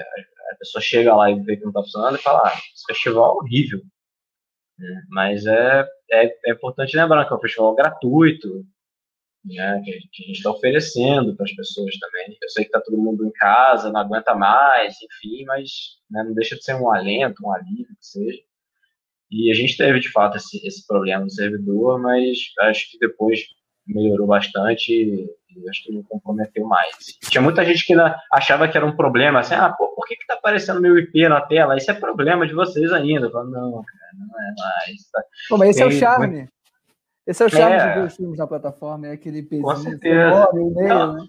a 0.52 0.56
pessoa 0.56 0.82
chega 0.82 1.16
lá 1.16 1.30
e 1.30 1.40
vê 1.42 1.58
que 1.58 1.64
não 1.64 1.70
está 1.70 1.82
funcionando 1.82 2.16
e 2.16 2.22
fala: 2.22 2.48
ah, 2.48 2.54
esse 2.74 2.86
festival 2.88 3.32
é 3.32 3.36
horrível. 3.36 3.82
Né? 4.78 5.04
Mas 5.10 5.46
é, 5.46 5.88
é, 6.12 6.26
é, 6.46 6.52
importante 6.52 6.96
lembrar 6.96 7.26
que 7.26 7.34
é 7.34 7.36
um 7.36 7.40
festival 7.40 7.76
gratuito, 7.76 8.66
né? 9.44 9.82
que, 9.84 9.92
que 10.12 10.24
a 10.24 10.28
gente 10.28 10.38
está 10.38 10.52
oferecendo 10.52 11.36
para 11.36 11.46
as 11.46 11.56
pessoas 11.56 11.98
também. 11.98 12.38
Eu 12.42 12.50
sei 12.50 12.64
que 12.64 12.70
está 12.70 12.82
todo 12.82 12.98
mundo 12.98 13.26
em 13.26 13.32
casa, 13.32 13.92
não 13.92 14.02
aguenta 14.02 14.36
mais, 14.36 14.96
enfim, 15.02 15.46
mas 15.46 15.98
né, 16.10 16.24
não 16.24 16.34
deixa 16.34 16.56
de 16.56 16.64
ser 16.64 16.76
um 16.76 16.92
alento, 16.92 17.46
um 17.46 17.52
alívio, 17.52 17.88
que 17.88 18.06
seja. 18.06 18.42
E 19.30 19.52
a 19.52 19.54
gente 19.54 19.76
teve, 19.76 20.00
de 20.00 20.10
fato, 20.12 20.38
esse, 20.38 20.66
esse 20.66 20.86
problema 20.88 21.24
no 21.24 21.30
servidor, 21.30 22.00
mas 22.00 22.38
acho 22.62 22.90
que 22.92 22.98
depois 22.98 23.42
melhorou 23.86 24.28
bastante 24.28 24.94
e 24.94 25.70
acho 25.70 25.84
que 25.84 25.92
não 25.92 26.04
comprometeu 26.04 26.66
mais. 26.66 26.96
Tinha 27.30 27.42
muita 27.42 27.66
gente 27.66 27.86
que 27.86 27.94
achava 28.32 28.68
que 28.68 28.78
era 28.78 28.86
um 28.86 28.96
problema, 28.96 29.40
assim, 29.40 29.56
ah, 29.56 29.70
pô, 29.70 29.94
que 30.08 30.16
que 30.16 30.26
tá 30.26 30.36
aparecendo 30.36 30.82
meu 30.82 30.98
IP 30.98 31.28
na 31.28 31.42
tela? 31.42 31.76
Isso 31.78 31.92
é 31.92 31.94
problema 31.94 32.48
de 32.48 32.54
vocês 32.54 32.92
ainda. 32.92 33.28
Eu 33.28 33.32
falo, 33.32 33.50
não, 33.50 33.72
cara, 33.84 34.12
não 34.18 34.40
é 34.42 34.54
mais. 34.58 35.10
Tá... 35.12 35.24
Pô, 35.50 35.58
mas 35.58 35.70
esse 35.70 35.82
é 35.82 35.86
o 35.86 35.90
Tem- 35.90 36.00
charme. 36.00 36.50
Esse 37.28 37.44
é 37.44 37.46
o 37.46 37.50
charme 37.50 37.76
É. 37.76 37.88
de 37.94 38.00
ver 38.00 38.06
os 38.08 38.16
filmes 38.16 38.38
na 38.40 38.48
plataforma, 38.48 39.08
é 39.08 39.12
aquele 39.12 39.44
pezinho, 39.44 39.64
Com 39.64 39.76
certeza. 39.76 40.50
o 40.54 40.58
e-mail, 40.72 41.14
né? 41.14 41.28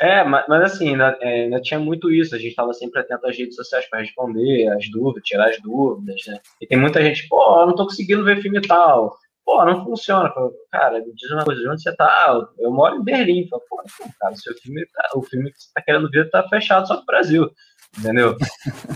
É, 0.00 0.24
mas, 0.24 0.46
mas 0.48 0.62
assim, 0.72 0.88
ainda, 0.88 1.18
é, 1.20 1.42
ainda 1.44 1.60
tinha 1.60 1.78
muito 1.78 2.10
isso. 2.10 2.34
A 2.34 2.38
gente 2.38 2.48
estava 2.52 2.72
sempre 2.72 3.00
atento 3.00 3.26
às 3.26 3.36
redes 3.36 3.54
sociais 3.56 3.86
para 3.90 4.00
responder 4.00 4.68
as 4.68 4.90
dúvidas, 4.90 5.22
tirar 5.24 5.50
as 5.50 5.60
dúvidas, 5.60 6.16
né? 6.26 6.38
E 6.62 6.66
tem 6.66 6.78
muita 6.80 7.02
gente, 7.02 7.28
pô, 7.28 7.60
eu 7.60 7.66
não 7.66 7.74
tô 7.74 7.84
conseguindo 7.84 8.24
ver 8.24 8.40
filme 8.40 8.62
tal. 8.62 9.14
Pô, 9.44 9.62
não 9.66 9.84
funciona. 9.84 10.30
Falo, 10.32 10.54
Cara, 10.72 11.00
me 11.00 11.12
diz 11.14 11.30
uma 11.30 11.44
coisa, 11.44 11.60
de 11.60 11.68
onde 11.68 11.82
você 11.82 11.94
tá? 11.94 12.40
Eu 12.58 12.70
moro 12.70 12.96
em 12.96 13.04
Berlim. 13.04 13.46
Falo, 13.48 13.62
pô, 13.68 13.82
cara, 14.18 14.32
o 14.32 14.36
seu 14.38 14.54
filme, 14.54 14.86
tá- 14.94 15.10
o 15.14 15.22
filme 15.22 15.52
que 15.52 15.58
você 15.62 15.68
tá 15.74 15.82
querendo 15.82 16.08
ver 16.08 16.30
tá 16.30 16.48
fechado 16.48 16.88
só 16.88 16.96
no 16.96 17.04
Brasil. 17.04 17.50
Entendeu? 17.98 18.36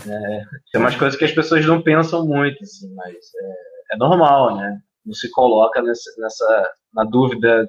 É, 0.07 0.41
tem 0.71 0.79
umas 0.79 0.95
coisas 0.95 1.17
que 1.17 1.25
as 1.25 1.31
pessoas 1.31 1.65
não 1.65 1.81
pensam 1.81 2.27
muito, 2.27 2.63
assim, 2.63 2.93
mas 2.93 3.15
é, 3.15 3.95
é 3.95 3.97
normal, 3.97 4.55
né? 4.55 4.79
Não 5.03 5.15
se 5.15 5.31
coloca 5.31 5.81
nessa, 5.81 6.11
nessa 6.19 6.71
na 6.93 7.03
dúvida 7.03 7.67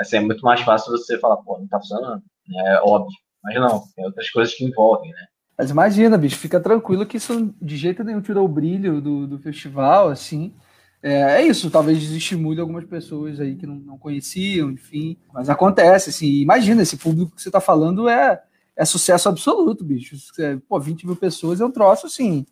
assim, 0.00 0.16
é 0.16 0.20
muito 0.20 0.42
mais 0.42 0.60
fácil 0.60 0.92
você 0.92 1.18
falar, 1.18 1.36
pô, 1.38 1.58
não 1.58 1.66
tá 1.66 1.78
funcionando. 1.78 2.22
É 2.56 2.80
óbvio. 2.80 3.16
Mas 3.42 3.54
não, 3.56 3.82
tem 3.94 4.04
outras 4.04 4.30
coisas 4.30 4.54
que 4.54 4.64
envolvem, 4.64 5.10
né? 5.10 5.26
Mas 5.56 5.70
imagina, 5.70 6.16
bicho, 6.16 6.36
fica 6.36 6.60
tranquilo 6.60 7.04
que 7.04 7.16
isso 7.16 7.52
de 7.60 7.76
jeito 7.76 8.04
nenhum 8.04 8.20
tirou 8.20 8.44
o 8.44 8.48
brilho 8.48 9.00
do, 9.00 9.26
do 9.26 9.38
festival, 9.38 10.08
assim. 10.08 10.54
É, 11.02 11.40
é 11.40 11.42
isso, 11.42 11.70
talvez 11.70 11.98
desestimule 12.00 12.60
algumas 12.60 12.84
pessoas 12.84 13.40
aí 13.40 13.56
que 13.56 13.66
não, 13.66 13.74
não 13.74 13.98
conheciam, 13.98 14.70
enfim. 14.70 15.16
Mas 15.32 15.48
acontece, 15.48 16.10
assim. 16.10 16.40
Imagina, 16.40 16.82
esse 16.82 16.96
público 16.96 17.34
que 17.34 17.42
você 17.42 17.50
tá 17.50 17.60
falando 17.60 18.08
é, 18.08 18.40
é 18.78 18.84
sucesso 18.84 19.28
absoluto, 19.28 19.84
bicho. 19.84 20.16
É, 20.38 20.56
pô, 20.68 20.78
20 20.80 21.06
mil 21.06 21.16
pessoas 21.16 21.60
é 21.60 21.64
um 21.64 21.70
troço, 21.70 22.06
assim. 22.06 22.46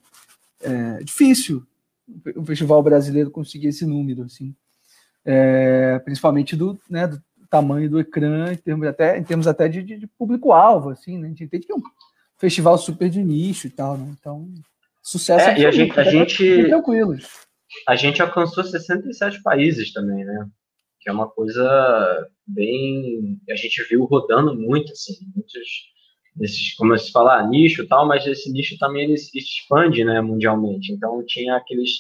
É 0.61 1.03
difícil 1.03 1.65
o 2.37 2.45
festival 2.45 2.83
brasileiro 2.83 3.31
conseguir 3.31 3.69
esse 3.69 3.87
número, 3.87 4.23
assim. 4.25 4.55
É, 5.25 5.99
principalmente 6.01 6.55
do, 6.55 6.79
né, 6.89 7.07
do 7.07 7.21
tamanho 7.51 7.89
do 7.91 7.99
ecrã, 8.01 8.53
em 8.53 8.57
termos 8.57 8.87
até, 8.87 9.19
em 9.19 9.25
termos 9.25 9.47
até 9.47 9.69
de, 9.69 9.83
de- 9.83 10.07
público-alvo, 10.19 10.91
assim, 10.91 11.19
né? 11.19 11.27
A 11.27 11.31
gente 11.31 11.45
entende 11.45 11.67
que 11.67 11.73
é 11.73 11.77
um 11.77 11.83
festival 12.39 12.77
super 12.79 13.09
de 13.09 13.23
nicho 13.25 13.67
e 13.67 13.71
tal, 13.71 13.97
né? 13.97 14.15
Então, 14.21 14.49
sucesso 15.03 15.49
É, 15.49 15.59
e 15.61 15.67
a 15.67 15.71
gente- 15.71 15.99
a 15.99 16.05
gente- 16.05 16.65
tranquilos. 16.67 17.29
A 17.89 17.97
gente 17.97 18.21
alcançou 18.23 18.63
67 18.65 19.43
países 19.43 19.93
também, 19.93 20.25
né? 20.25 20.49
Que 21.01 21.09
é 21.11 21.13
uma 21.13 21.29
coisa 21.29 22.29
bem. 22.47 23.41
A 23.51 23.55
gente 23.57 23.83
viu 23.89 24.05
rodando 24.05 24.55
muito, 24.55 24.93
assim, 24.93 25.15
muitos 25.35 25.53
desses, 26.37 26.75
como 26.75 26.97
se 26.99 27.11
falar, 27.11 27.49
nicho 27.49 27.87
tal, 27.89 28.07
mas 28.07 28.27
esse 28.27 28.53
nicho 28.53 28.79
também 28.79 29.05
ele 29.05 29.17
se 29.17 29.37
expande, 29.39 30.05
né, 30.05 30.21
mundialmente. 30.21 30.93
Então 30.93 31.25
tinha 31.27 31.57
aqueles, 31.57 31.91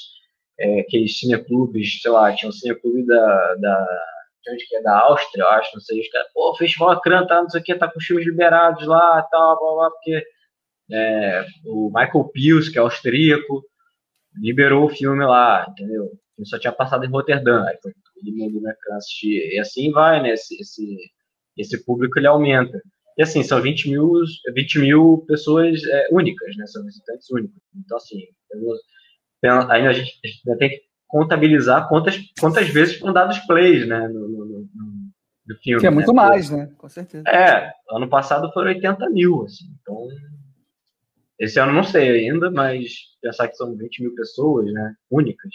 é, 0.59 0.80
aqueles 0.80 1.18
cineclubes, 1.18 2.01
sei 2.03 2.11
lá, 2.11 2.34
tinha 2.34 2.49
um 2.49 2.53
cineclube 2.53 3.07
da, 3.07 3.55
da 3.57 3.87
de 4.45 4.53
onde 4.53 4.66
que 4.66 4.76
é, 4.76 4.82
da 4.82 5.01
Áustria, 5.01 5.43
eu 5.43 5.49
acho, 5.49 5.70
não 5.74 5.80
sei, 5.80 6.01
os 6.01 6.09
caras, 6.09 6.28
pô, 6.32 6.51
o 6.53 6.57
Festival 6.57 6.91
Acran 6.91 7.26
tá, 7.26 7.43
não 7.43 7.51
sei 7.51 7.61
o 7.61 7.64
que, 7.64 7.74
tá 7.74 7.91
com 7.91 7.99
os 7.99 8.05
filmes 8.05 8.26
liberados 8.26 8.87
lá, 8.87 9.22
tal, 9.22 9.59
blá, 9.59 9.74
blá, 9.74 9.91
porque 9.91 10.24
é, 10.93 11.45
o 11.64 11.89
Michael 11.93 12.24
Pius, 12.32 12.68
que 12.68 12.78
é 12.78 12.80
austríaco, 12.80 13.64
liberou 14.37 14.87
o 14.87 14.89
filme 14.89 15.24
lá, 15.24 15.66
entendeu? 15.68 16.12
Ele 16.39 16.47
só 16.47 16.59
tinha 16.59 16.72
passado 16.72 17.05
em 17.05 17.09
Roterdã, 17.11 17.64
aí 17.64 17.76
foi 17.82 17.93
todo 17.93 18.37
mundo 18.37 18.61
na 18.61 18.70
ecrã 18.70 18.97
assistir, 18.97 19.55
e 19.55 19.59
assim 19.59 19.91
vai, 19.91 20.22
né, 20.22 20.34
esse, 20.34 20.61
esse, 20.61 20.97
esse 21.57 21.84
público 21.84 22.18
ele 22.18 22.28
aumenta. 22.28 22.80
E 23.16 23.22
assim, 23.22 23.42
são 23.42 23.60
20 23.62 23.88
mil, 23.90 24.12
20 24.54 24.78
mil 24.78 25.24
pessoas 25.26 25.82
é, 25.84 26.08
únicas, 26.10 26.54
né, 26.56 26.66
são 26.66 26.84
visitantes 26.84 27.30
únicos. 27.30 27.56
Então 27.74 27.96
assim, 27.96 28.22
eu- 28.52 29.70
aí 29.70 29.86
a 29.86 29.92
gente 29.92 30.12
ainda 30.46 30.58
tem 30.58 30.70
que 30.70 30.82
contabilizar 31.06 31.88
quantas, 31.88 32.18
quantas 32.38 32.68
vezes 32.68 32.98
foram 32.98 33.12
dados 33.14 33.38
plays, 33.40 33.86
né, 33.86 34.06
no, 34.08 34.28
no, 34.28 34.44
no- 34.44 34.68
no- 34.74 35.56
filme. 35.62 35.80
Que 35.80 35.86
é 35.86 35.90
né? 35.90 35.94
muito 35.94 36.12
mais, 36.12 36.50
né? 36.50 36.70
Com 36.76 36.88
certeza. 36.88 37.26
É, 37.28 37.72
ano 37.90 38.08
passado 38.08 38.52
foram 38.52 38.68
80 38.68 39.08
mil, 39.10 39.44
assim, 39.44 39.64
então 39.80 40.08
esse 41.38 41.58
ano 41.60 41.72
não 41.72 41.84
sei 41.84 42.28
ainda, 42.28 42.50
mas 42.50 42.92
pensar 43.22 43.46
que 43.48 43.56
são 43.56 43.76
20 43.76 44.02
mil 44.02 44.14
pessoas, 44.14 44.70
né, 44.72 44.94
únicas, 45.10 45.52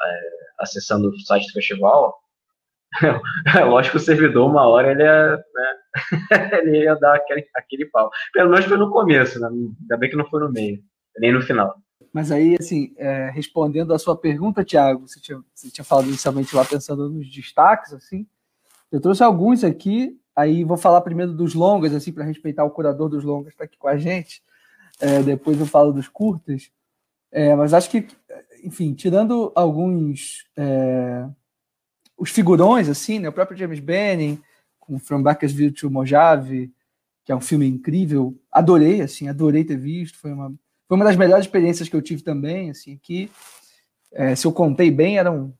é, 0.00 0.20
acessando 0.60 1.08
o 1.08 1.18
site 1.20 1.46
do 1.48 1.52
festival, 1.54 2.16
é 3.56 3.64
lógico 3.64 3.96
que 3.96 4.02
o 4.02 4.04
servidor, 4.04 4.48
uma 4.48 4.66
hora, 4.66 4.90
ele 4.92 5.02
ia, 5.02 5.36
né, 5.36 6.58
ele 6.60 6.84
ia 6.84 6.94
dar 6.96 7.16
aquele, 7.16 7.46
aquele 7.54 7.86
pau. 7.86 8.10
Pelo 8.32 8.50
menos 8.50 8.66
foi 8.66 8.76
no 8.76 8.90
começo, 8.90 9.40
né, 9.40 9.48
ainda 9.48 9.96
bem 9.96 10.10
que 10.10 10.16
não 10.16 10.28
foi 10.28 10.40
no 10.40 10.52
meio, 10.52 10.82
nem 11.18 11.32
no 11.32 11.42
final. 11.42 11.74
Mas 12.12 12.30
aí, 12.30 12.56
assim, 12.60 12.92
é, 12.98 13.30
respondendo 13.30 13.94
a 13.94 13.98
sua 13.98 14.14
pergunta, 14.14 14.64
Thiago, 14.64 15.08
você 15.08 15.18
tinha, 15.18 15.42
você 15.54 15.70
tinha 15.70 15.84
falado 15.84 16.08
inicialmente 16.08 16.54
lá 16.54 16.64
pensando 16.64 17.08
nos 17.08 17.30
destaques, 17.32 17.94
assim. 17.94 18.26
Eu 18.90 19.00
trouxe 19.00 19.22
alguns 19.22 19.64
aqui, 19.64 20.20
aí 20.36 20.62
vou 20.62 20.76
falar 20.76 21.00
primeiro 21.00 21.32
dos 21.32 21.54
longas, 21.54 21.94
assim, 21.94 22.12
para 22.12 22.24
respeitar 22.24 22.64
o 22.64 22.70
curador 22.70 23.08
dos 23.08 23.24
longas 23.24 23.48
que 23.48 23.54
está 23.54 23.64
aqui 23.64 23.78
com 23.78 23.88
a 23.88 23.96
gente. 23.96 24.42
É, 25.00 25.22
depois 25.22 25.58
eu 25.58 25.64
falo 25.64 25.90
dos 25.90 26.06
curtas. 26.06 26.70
É, 27.30 27.56
mas 27.56 27.72
acho 27.72 27.88
que, 27.88 28.06
enfim, 28.62 28.92
tirando 28.92 29.50
alguns. 29.54 30.44
Os 32.16 32.30
figurões, 32.30 32.88
assim, 32.88 33.18
né? 33.18 33.28
O 33.28 33.32
próprio 33.32 33.56
James 33.56 33.80
Benning, 33.80 34.40
com 34.78 34.98
From 34.98 35.22
Bakersfield 35.22 35.74
to 35.74 35.90
Mojave, 35.90 36.72
que 37.24 37.32
é 37.32 37.36
um 37.36 37.40
filme 37.40 37.66
incrível. 37.66 38.38
Adorei, 38.50 39.00
assim, 39.00 39.28
adorei 39.28 39.64
ter 39.64 39.76
visto. 39.76 40.18
Foi 40.18 40.32
uma, 40.32 40.52
foi 40.88 40.96
uma 40.96 41.04
das 41.04 41.16
melhores 41.16 41.44
experiências 41.46 41.88
que 41.88 41.96
eu 41.96 42.02
tive 42.02 42.22
também, 42.22 42.70
assim, 42.70 42.98
que 43.02 43.30
é, 44.12 44.34
se 44.34 44.46
eu 44.46 44.52
contei 44.52 44.90
bem, 44.90 45.18
eram 45.18 45.54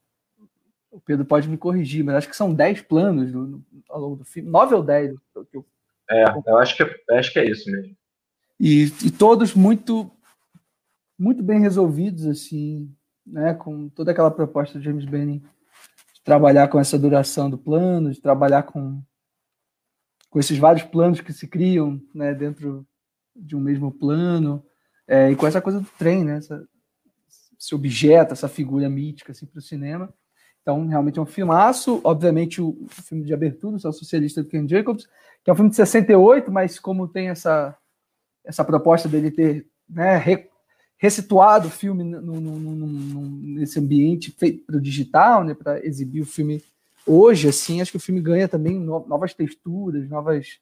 o 0.90 1.00
Pedro 1.00 1.24
pode 1.24 1.48
me 1.48 1.56
corrigir, 1.56 2.04
mas 2.04 2.16
acho 2.16 2.28
que 2.28 2.36
são 2.36 2.52
10 2.52 2.82
planos 2.82 3.32
no, 3.32 3.46
no, 3.46 3.64
ao 3.88 3.98
longo 3.98 4.16
do 4.16 4.24
filme, 4.26 4.50
9 4.50 4.74
ou 4.74 4.82
10. 4.82 5.14
que 5.50 5.56
eu- 5.56 5.64
É, 6.10 6.24
eu 6.46 6.58
acho 6.58 6.76
que, 6.76 6.82
eu 6.82 7.16
acho 7.16 7.32
que 7.32 7.38
é 7.38 7.48
isso 7.50 7.70
mesmo. 7.70 7.96
E, 8.60 8.84
e 9.02 9.10
todos 9.10 9.54
muito 9.54 10.10
muito 11.18 11.42
bem 11.42 11.60
resolvidos, 11.60 12.26
assim, 12.26 12.92
né, 13.26 13.54
com 13.54 13.88
toda 13.88 14.10
aquela 14.10 14.30
proposta 14.30 14.78
do 14.78 14.84
James 14.84 15.04
Benning 15.04 15.42
trabalhar 16.24 16.68
com 16.68 16.78
essa 16.78 16.98
duração 16.98 17.50
do 17.50 17.58
plano, 17.58 18.12
de 18.12 18.20
trabalhar 18.20 18.62
com, 18.64 19.02
com 20.30 20.38
esses 20.38 20.58
vários 20.58 20.84
planos 20.84 21.20
que 21.20 21.32
se 21.32 21.46
criam 21.46 22.00
né, 22.14 22.34
dentro 22.34 22.86
de 23.34 23.56
um 23.56 23.60
mesmo 23.60 23.90
plano, 23.90 24.64
é, 25.06 25.30
e 25.30 25.36
com 25.36 25.46
essa 25.46 25.60
coisa 25.60 25.80
do 25.80 25.88
trem, 25.98 26.24
né, 26.24 26.38
essa, 26.38 26.66
esse 27.58 27.74
objeto, 27.74 28.32
essa 28.32 28.48
figura 28.48 28.88
mítica 28.88 29.32
assim, 29.32 29.46
para 29.46 29.58
o 29.58 29.62
cinema. 29.62 30.12
Então, 30.62 30.86
realmente 30.86 31.18
é 31.18 31.22
um 31.22 31.26
filmaço. 31.26 32.00
Obviamente, 32.04 32.62
o, 32.62 32.70
o 32.84 32.88
filme 32.88 33.24
de 33.24 33.34
abertura, 33.34 33.76
o 33.76 33.80
Socialista 33.80 34.42
do 34.42 34.48
Ken 34.48 34.66
Jacobs, 34.68 35.08
que 35.42 35.50
é 35.50 35.52
um 35.52 35.56
filme 35.56 35.70
de 35.70 35.76
68, 35.76 36.52
mas 36.52 36.78
como 36.78 37.08
tem 37.08 37.28
essa, 37.28 37.76
essa 38.44 38.64
proposta 38.64 39.08
dele 39.08 39.30
ter 39.30 39.66
né, 39.88 40.16
resituado 41.02 41.66
o 41.66 41.70
filme 41.70 42.04
no, 42.04 42.20
no, 42.20 42.60
no, 42.60 43.26
nesse 43.56 43.76
ambiente 43.80 44.30
feito 44.30 44.64
para 44.64 44.76
o 44.76 44.80
digital, 44.80 45.42
né, 45.42 45.52
para 45.52 45.84
exibir 45.84 46.22
o 46.22 46.26
filme 46.26 46.62
hoje, 47.04 47.48
assim, 47.48 47.80
acho 47.80 47.90
que 47.90 47.96
o 47.96 48.00
filme 48.00 48.20
ganha 48.20 48.46
também 48.46 48.78
no, 48.78 49.04
novas 49.08 49.34
texturas, 49.34 50.08
novas 50.08 50.60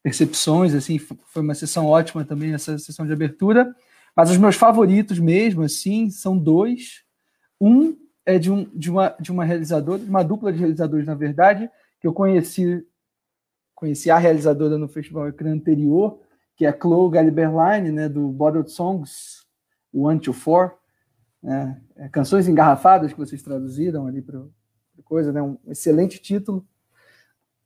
percepções, 0.00 0.74
assim, 0.74 0.96
foi 1.00 1.42
uma 1.42 1.56
sessão 1.56 1.86
ótima 1.86 2.24
também 2.24 2.54
essa 2.54 2.78
sessão 2.78 3.04
de 3.04 3.12
abertura. 3.12 3.74
Mas 4.14 4.30
os 4.30 4.38
meus 4.38 4.54
favoritos 4.54 5.18
mesmo, 5.18 5.64
assim, 5.64 6.08
são 6.08 6.38
dois. 6.38 7.02
Um 7.60 7.96
é 8.24 8.38
de, 8.38 8.52
um, 8.52 8.70
de, 8.72 8.92
uma, 8.92 9.08
de 9.18 9.32
uma 9.32 9.44
realizadora, 9.44 9.98
de 9.98 10.08
uma 10.08 10.22
dupla 10.22 10.52
de 10.52 10.60
realizadores, 10.60 11.04
na 11.04 11.16
verdade, 11.16 11.68
que 12.00 12.06
eu 12.06 12.12
conheci, 12.12 12.86
conheci 13.74 14.08
a 14.08 14.18
realizadora 14.18 14.78
no 14.78 14.86
Festival 14.86 15.32
anterior, 15.46 16.20
que 16.54 16.64
é 16.64 16.68
a 16.68 16.78
Chloe 16.80 17.10
Galiberline, 17.10 17.90
né, 17.90 18.08
do 18.08 18.28
Bottled 18.28 18.70
Songs, 18.70 19.43
One 19.94 20.18
to 20.18 20.32
Four, 20.32 20.72
né, 21.42 21.80
é, 21.96 22.08
Canções 22.08 22.48
Engarrafadas, 22.48 23.12
que 23.12 23.18
vocês 23.18 23.42
traduziram 23.42 24.06
ali 24.06 24.20
para 24.20 24.42
coisa, 25.04 25.32
né, 25.32 25.40
um 25.40 25.56
excelente 25.66 26.18
título. 26.18 26.66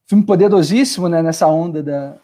Filme 0.07 0.25
poderosíssimo, 0.25 1.09
né, 1.09 1.23
nessa 1.23 1.47
onda 1.47 1.83
da, 1.83 2.19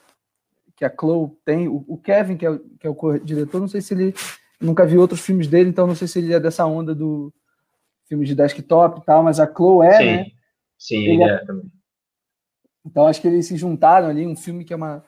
que 0.76 0.84
a 0.84 0.90
Chloe 0.90 1.30
tem. 1.44 1.68
O, 1.68 1.84
o 1.86 1.98
Kevin, 1.98 2.36
que 2.36 2.44
é, 2.44 2.50
o, 2.50 2.58
que 2.58 2.86
é 2.86 2.90
o 2.90 3.18
diretor, 3.18 3.60
não 3.60 3.68
sei 3.68 3.80
se 3.80 3.94
ele. 3.94 4.14
Nunca 4.60 4.86
vi 4.86 4.96
outros 4.96 5.20
filmes 5.20 5.48
dele, 5.48 5.68
então 5.68 5.86
não 5.86 5.94
sei 5.94 6.08
se 6.08 6.18
ele 6.18 6.32
é 6.32 6.40
dessa 6.40 6.64
onda 6.64 6.94
do 6.94 7.32
filme 8.06 8.24
de 8.24 8.34
desktop 8.34 9.00
e 9.00 9.04
tal, 9.04 9.22
mas 9.22 9.40
a 9.40 9.52
Chloe 9.52 9.86
é, 9.86 9.98
sim, 9.98 10.04
né? 10.04 10.26
Sim, 10.78 10.96
ele 10.96 11.22
é, 11.22 11.28
é 11.28 11.44
também. 11.44 11.70
Então 12.84 13.06
acho 13.06 13.20
que 13.20 13.26
eles 13.26 13.46
se 13.46 13.56
juntaram 13.56 14.08
ali, 14.08 14.26
um 14.26 14.36
filme 14.36 14.64
que 14.64 14.72
é 14.72 14.76
uma, 14.76 15.04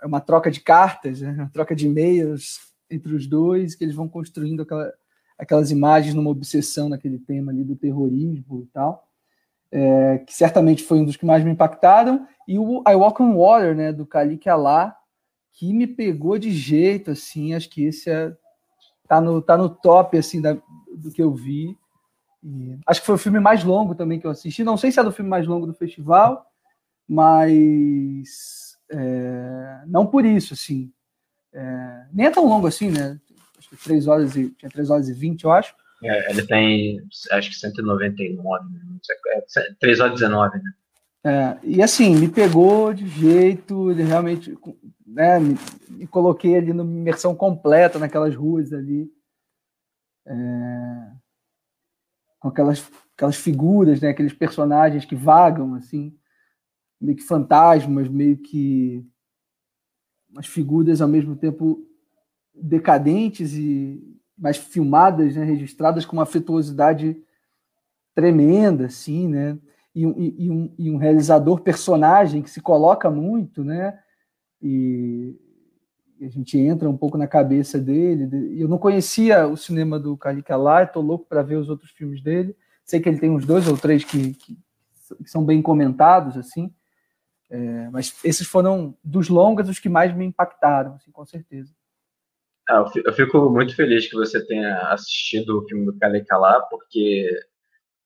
é 0.00 0.06
uma 0.06 0.20
troca 0.20 0.50
de 0.50 0.60
cartas, 0.60 1.20
né? 1.20 1.32
uma 1.32 1.50
troca 1.50 1.74
de 1.74 1.86
e-mails 1.86 2.73
entre 2.94 3.14
os 3.14 3.26
dois, 3.26 3.74
que 3.74 3.84
eles 3.84 3.94
vão 3.94 4.08
construindo 4.08 4.62
aquela, 4.62 4.92
aquelas 5.38 5.70
imagens 5.70 6.14
numa 6.14 6.30
obsessão 6.30 6.88
naquele 6.88 7.18
tema 7.18 7.52
ali 7.52 7.64
do 7.64 7.76
terrorismo 7.76 8.62
e 8.62 8.66
tal, 8.72 9.08
é, 9.70 10.18
que 10.18 10.32
certamente 10.32 10.82
foi 10.82 10.98
um 10.98 11.04
dos 11.04 11.16
que 11.16 11.26
mais 11.26 11.44
me 11.44 11.50
impactaram, 11.50 12.26
e 12.46 12.58
o 12.58 12.82
I 12.86 12.94
Walk 12.94 13.22
on 13.22 13.36
Water, 13.36 13.74
né, 13.74 13.92
do 13.92 14.06
Kalik 14.06 14.48
Allah, 14.48 14.94
que 15.52 15.72
me 15.72 15.86
pegou 15.86 16.38
de 16.38 16.50
jeito, 16.50 17.12
assim, 17.12 17.54
acho 17.54 17.70
que 17.70 17.84
esse 17.84 18.10
é, 18.10 18.36
tá, 19.08 19.20
no, 19.20 19.40
tá 19.40 19.56
no 19.56 19.68
top, 19.68 20.18
assim, 20.18 20.40
da, 20.40 20.56
do 20.96 21.10
que 21.12 21.22
eu 21.22 21.32
vi. 21.32 21.76
E 22.42 22.76
acho 22.86 23.00
que 23.00 23.06
foi 23.06 23.14
o 23.14 23.18
filme 23.18 23.40
mais 23.40 23.64
longo 23.64 23.94
também 23.94 24.20
que 24.20 24.26
eu 24.26 24.30
assisti. 24.30 24.64
Não 24.64 24.76
sei 24.76 24.90
se 24.90 25.00
é 25.00 25.04
do 25.04 25.12
filme 25.12 25.30
mais 25.30 25.46
longo 25.46 25.66
do 25.66 25.74
festival, 25.74 26.44
mas 27.08 28.76
é, 28.90 29.82
não 29.86 30.06
por 30.06 30.24
isso, 30.24 30.54
assim. 30.54 30.92
É, 31.54 32.06
nem 32.12 32.26
é 32.26 32.30
tão 32.30 32.46
longo 32.46 32.66
assim, 32.66 32.90
né? 32.90 33.18
Acho 33.56 33.70
que 33.70 33.76
3 33.76 34.08
horas 34.08 34.34
e, 34.36 34.50
tinha 34.50 34.70
3 34.70 34.90
horas 34.90 35.08
e 35.08 35.14
20, 35.14 35.44
eu 35.44 35.52
acho. 35.52 35.74
É, 36.02 36.30
ele 36.30 36.46
tem, 36.46 37.00
acho 37.30 37.50
que 37.50 37.56
199, 37.56 38.64
né? 38.72 38.80
sei, 39.46 39.62
é, 39.62 39.74
3 39.78 40.00
horas 40.00 40.12
e 40.12 40.14
19, 40.16 40.58
né? 40.58 40.72
É, 41.26 41.58
e 41.62 41.82
assim, 41.82 42.14
me 42.16 42.28
pegou 42.28 42.92
de 42.92 43.08
jeito, 43.08 43.90
ele 43.90 44.02
realmente 44.02 44.54
né, 45.06 45.38
me, 45.40 45.56
me, 45.88 46.06
coloquei 46.06 46.56
ali 46.56 46.72
numa 46.74 46.92
imersão 46.92 47.34
completa 47.34 47.98
naquelas 47.98 48.34
ruas 48.34 48.72
ali. 48.74 49.10
É, 50.26 51.12
com 52.38 52.48
aquelas, 52.48 52.90
aquelas 53.14 53.36
figuras, 53.36 54.02
né, 54.02 54.10
aqueles 54.10 54.34
personagens 54.34 55.06
que 55.06 55.14
vagam, 55.14 55.74
assim, 55.74 56.14
meio 57.00 57.16
que 57.16 57.22
fantasmas, 57.22 58.06
meio 58.06 58.36
que 58.36 59.02
umas 60.34 60.46
figuras 60.46 61.00
ao 61.00 61.08
mesmo 61.08 61.36
tempo 61.36 61.86
decadentes 62.54 63.54
e 63.54 64.02
mais 64.36 64.56
filmadas, 64.56 65.36
né, 65.36 65.44
registradas 65.44 66.04
com 66.04 66.16
uma 66.16 66.24
afetuosidade 66.24 67.16
tremenda, 68.14 68.86
assim, 68.86 69.28
né? 69.28 69.58
e 69.94 70.02
e, 70.02 70.50
um, 70.50 70.74
e 70.76 70.90
um 70.90 70.96
realizador 70.96 71.60
personagem 71.60 72.42
que 72.42 72.50
se 72.50 72.60
coloca 72.60 73.08
muito, 73.08 73.62
né? 73.62 73.96
E, 74.60 75.38
a 76.20 76.28
gente 76.28 76.56
entra 76.58 76.88
um 76.88 76.96
pouco 76.96 77.18
na 77.18 77.26
cabeça 77.26 77.78
dele. 77.78 78.58
Eu 78.58 78.66
não 78.68 78.78
conhecia 78.78 79.46
o 79.46 79.56
cinema 79.56 79.98
do 79.98 80.16
Kalika 80.16 80.56
lá, 80.56 80.82
estou 80.82 81.02
louco 81.02 81.26
para 81.28 81.42
ver 81.42 81.56
os 81.56 81.68
outros 81.68 81.90
filmes 81.90 82.22
dele. 82.22 82.56
Sei 82.84 83.00
que 83.00 83.08
ele 83.08 83.18
tem 83.18 83.30
uns 83.30 83.44
dois 83.44 83.68
ou 83.68 83.76
três 83.76 84.04
que, 84.04 84.32
que, 84.34 84.56
que 85.22 85.30
são 85.30 85.44
bem 85.44 85.60
comentados, 85.60 86.36
assim. 86.36 86.72
É, 87.54 87.88
mas 87.90 88.18
esses 88.24 88.48
foram 88.48 88.98
dos 89.04 89.28
longas 89.28 89.68
os 89.68 89.78
que 89.78 89.88
mais 89.88 90.12
me 90.12 90.24
impactaram, 90.24 90.94
assim, 90.94 91.12
com 91.12 91.24
certeza. 91.24 91.72
Ah, 92.68 92.84
eu 93.04 93.12
fico 93.12 93.48
muito 93.48 93.76
feliz 93.76 94.08
que 94.08 94.16
você 94.16 94.44
tenha 94.44 94.76
assistido 94.88 95.58
o 95.58 95.68
filme 95.68 95.86
do 95.86 95.96
Kalika 95.96 96.36
lá, 96.36 96.60
porque 96.62 97.30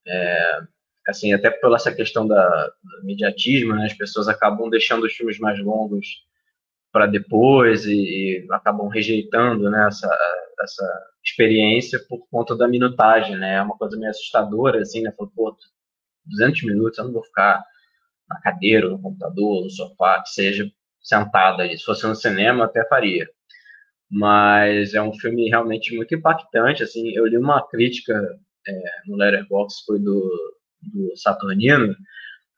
é, 0.07 0.61
assim, 1.07 1.33
até 1.33 1.51
pela 1.51 1.77
essa 1.77 1.95
questão 1.95 2.29
da, 2.29 2.67
do 2.83 3.07
mediatismo, 3.07 3.75
né, 3.75 3.87
as 3.87 3.95
pessoas 3.95 4.29
acabam 4.29 4.69
deixando 4.69 5.07
os 5.07 5.15
filmes 5.15 5.39
mais 5.39 5.59
longos 5.65 6.07
para 6.93 7.07
depois 7.07 7.87
e, 7.87 7.95
e, 7.95 8.47
acabam 8.51 8.89
rejeitando 8.89 9.71
né, 9.71 9.87
essa, 9.89 10.15
essa 10.61 11.07
experiência 11.25 11.99
por 12.07 12.29
conta 12.31 12.55
da 12.55 12.69
minutagem, 12.69 13.39
né? 13.39 13.55
É 13.55 13.63
uma 13.63 13.77
coisa 13.79 13.97
meio 13.97 14.11
assustadora, 14.11 14.81
assim, 14.81 15.03
né? 15.03 15.13
Falou, 15.17 15.33
pô, 15.35 15.57
200 16.27 16.65
minutos, 16.65 16.99
eu 16.99 17.05
não 17.07 17.13
vou 17.13 17.23
ficar 17.23 17.65
na 18.29 18.41
cadeira, 18.41 18.89
no 18.89 19.01
computador, 19.01 19.65
no 19.65 19.71
sofá, 19.71 20.23
que 20.23 20.31
seja 20.31 20.71
sentada 21.01 21.63
ali. 21.63 21.79
Se 21.79 21.85
fosse 21.85 22.07
no 22.07 22.15
cinema, 22.15 22.65
até 22.65 22.87
faria. 22.89 23.29
Mas 24.11 24.95
é 24.95 25.03
um 25.03 25.13
filme 25.15 25.49
realmente 25.49 25.95
muito 25.97 26.15
impactante, 26.15 26.83
assim. 26.83 27.11
Eu 27.11 27.27
li 27.27 27.37
uma 27.37 27.67
crítica 27.69 28.15
é, 28.67 28.83
no 29.07 29.17
Letterboxd, 29.17 29.85
foi 29.87 29.99
do 29.99 30.59
do 30.83 31.17
Saturnino, 31.17 31.95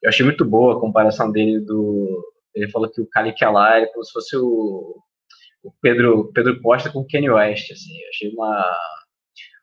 eu 0.03 0.09
achei 0.09 0.25
muito 0.25 0.45
boa 0.45 0.77
a 0.77 0.81
comparação 0.81 1.31
dele 1.31 1.61
do. 1.61 2.25
Ele 2.55 2.71
falou 2.71 2.91
que 2.91 3.01
o 3.01 3.07
Caliquelá 3.07 3.79
é 3.79 3.87
como 3.87 4.05
se 4.05 4.13
fosse 4.13 4.37
o, 4.37 4.97
o 5.63 5.73
Pedro, 5.81 6.33
Pedro 6.33 6.61
Costa 6.61 6.91
com 6.91 7.01
o 7.01 7.07
Kanye 7.07 7.31
West, 7.31 7.71
assim. 7.71 8.01
Eu 8.03 8.09
achei 8.09 8.31
uma, 8.31 8.77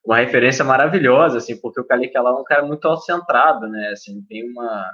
uma 0.05 0.17
referência 0.17 0.63
maravilhosa, 0.63 1.37
assim, 1.39 1.59
porque 1.59 1.81
o 1.81 1.85
Caliquelá 1.85 2.29
é 2.29 2.33
um 2.33 2.43
cara 2.43 2.65
muito 2.65 2.87
autocentrado, 2.87 3.67
né? 3.67 3.89
Assim, 3.89 4.21
tem 4.23 4.49
uma. 4.49 4.89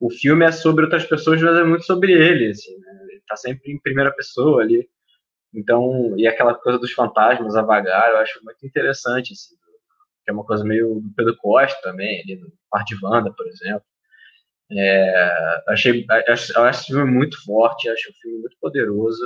O 0.00 0.10
filme 0.10 0.44
é 0.44 0.52
sobre 0.52 0.84
outras 0.84 1.04
pessoas, 1.04 1.40
mas 1.40 1.56
é 1.56 1.64
muito 1.64 1.84
sobre 1.84 2.12
ele, 2.12 2.50
assim, 2.50 2.76
né? 2.78 3.06
Ele 3.10 3.22
tá 3.26 3.36
sempre 3.36 3.72
em 3.72 3.80
primeira 3.80 4.12
pessoa 4.12 4.62
ali. 4.62 4.88
Então, 5.54 6.14
e 6.18 6.26
aquela 6.26 6.54
coisa 6.54 6.78
dos 6.78 6.92
fantasmas 6.92 7.56
a 7.56 7.62
vagar, 7.62 8.10
eu 8.10 8.18
acho 8.18 8.44
muito 8.44 8.66
interessante, 8.66 9.32
assim, 9.32 9.54
que 10.24 10.30
é 10.30 10.32
uma 10.32 10.44
coisa 10.44 10.64
meio 10.64 11.00
do 11.00 11.14
Pedro 11.16 11.36
Costa 11.36 11.78
também, 11.82 12.20
ali 12.22 12.36
no 12.36 12.52
Par 12.70 12.84
de 12.84 12.96
Wanda, 13.02 13.32
por 13.32 13.46
exemplo. 13.46 13.84
É, 14.72 15.62
achei, 15.68 16.04
acho, 16.28 16.58
acho 16.58 16.80
esse 16.80 16.86
filme 16.86 17.10
muito 17.10 17.42
forte, 17.44 17.88
acho 17.88 18.10
o 18.10 18.14
filme 18.14 18.38
muito 18.40 18.56
poderoso 18.60 19.22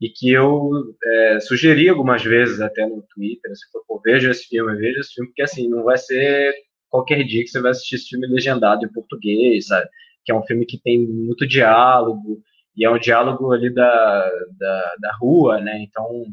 e 0.00 0.08
que 0.08 0.30
eu 0.30 0.70
é, 1.04 1.40
sugeri 1.40 1.88
algumas 1.88 2.22
vezes 2.22 2.60
até 2.60 2.86
no 2.86 3.02
Twitter, 3.14 3.54
se 3.56 3.70
for, 3.70 4.00
veja 4.04 4.30
esse 4.30 4.46
filme, 4.46 4.76
veja 4.76 5.00
esse 5.00 5.14
filme, 5.14 5.28
porque 5.28 5.42
assim, 5.42 5.68
não 5.68 5.84
vai 5.84 5.98
ser 5.98 6.54
qualquer 6.88 7.24
dia 7.24 7.42
que 7.42 7.48
você 7.48 7.60
vai 7.60 7.72
assistir 7.72 7.96
esse 7.96 8.08
filme 8.08 8.26
legendado 8.28 8.84
em 8.84 8.92
português, 8.92 9.66
sabe? 9.66 9.88
Que 10.24 10.32
é 10.32 10.34
um 10.34 10.42
filme 10.42 10.66
que 10.66 10.78
tem 10.78 11.06
muito 11.06 11.46
diálogo, 11.46 12.42
e 12.76 12.84
é 12.84 12.90
um 12.90 12.98
diálogo 12.98 13.52
ali 13.52 13.72
da, 13.72 14.30
da, 14.58 14.94
da 15.00 15.12
rua, 15.20 15.60
né? 15.60 15.80
Então, 15.80 16.24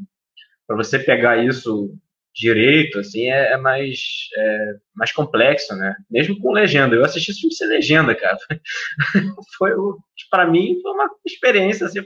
para 0.68 0.76
você 0.76 1.00
pegar 1.00 1.44
isso 1.44 1.92
direito, 2.36 3.00
assim, 3.00 3.32
é, 3.32 3.54
é 3.54 3.58
mais, 3.58 4.28
é, 4.38 4.76
mais 4.94 5.12
complexo, 5.14 5.74
né? 5.76 5.96
Mesmo 6.12 6.38
com 6.40 6.52
legenda. 6.52 6.96
Eu 6.96 7.06
assisti 7.06 7.32
esse 7.32 7.40
filme 7.40 7.56
sem 7.56 7.68
legenda, 7.68 8.14
cara. 8.14 8.38
foi, 9.58 9.72
para 10.30 10.46
mim, 10.46 10.78
foi 10.82 10.92
uma 10.92 11.10
experiência, 11.26 11.86
assim, 11.86 12.00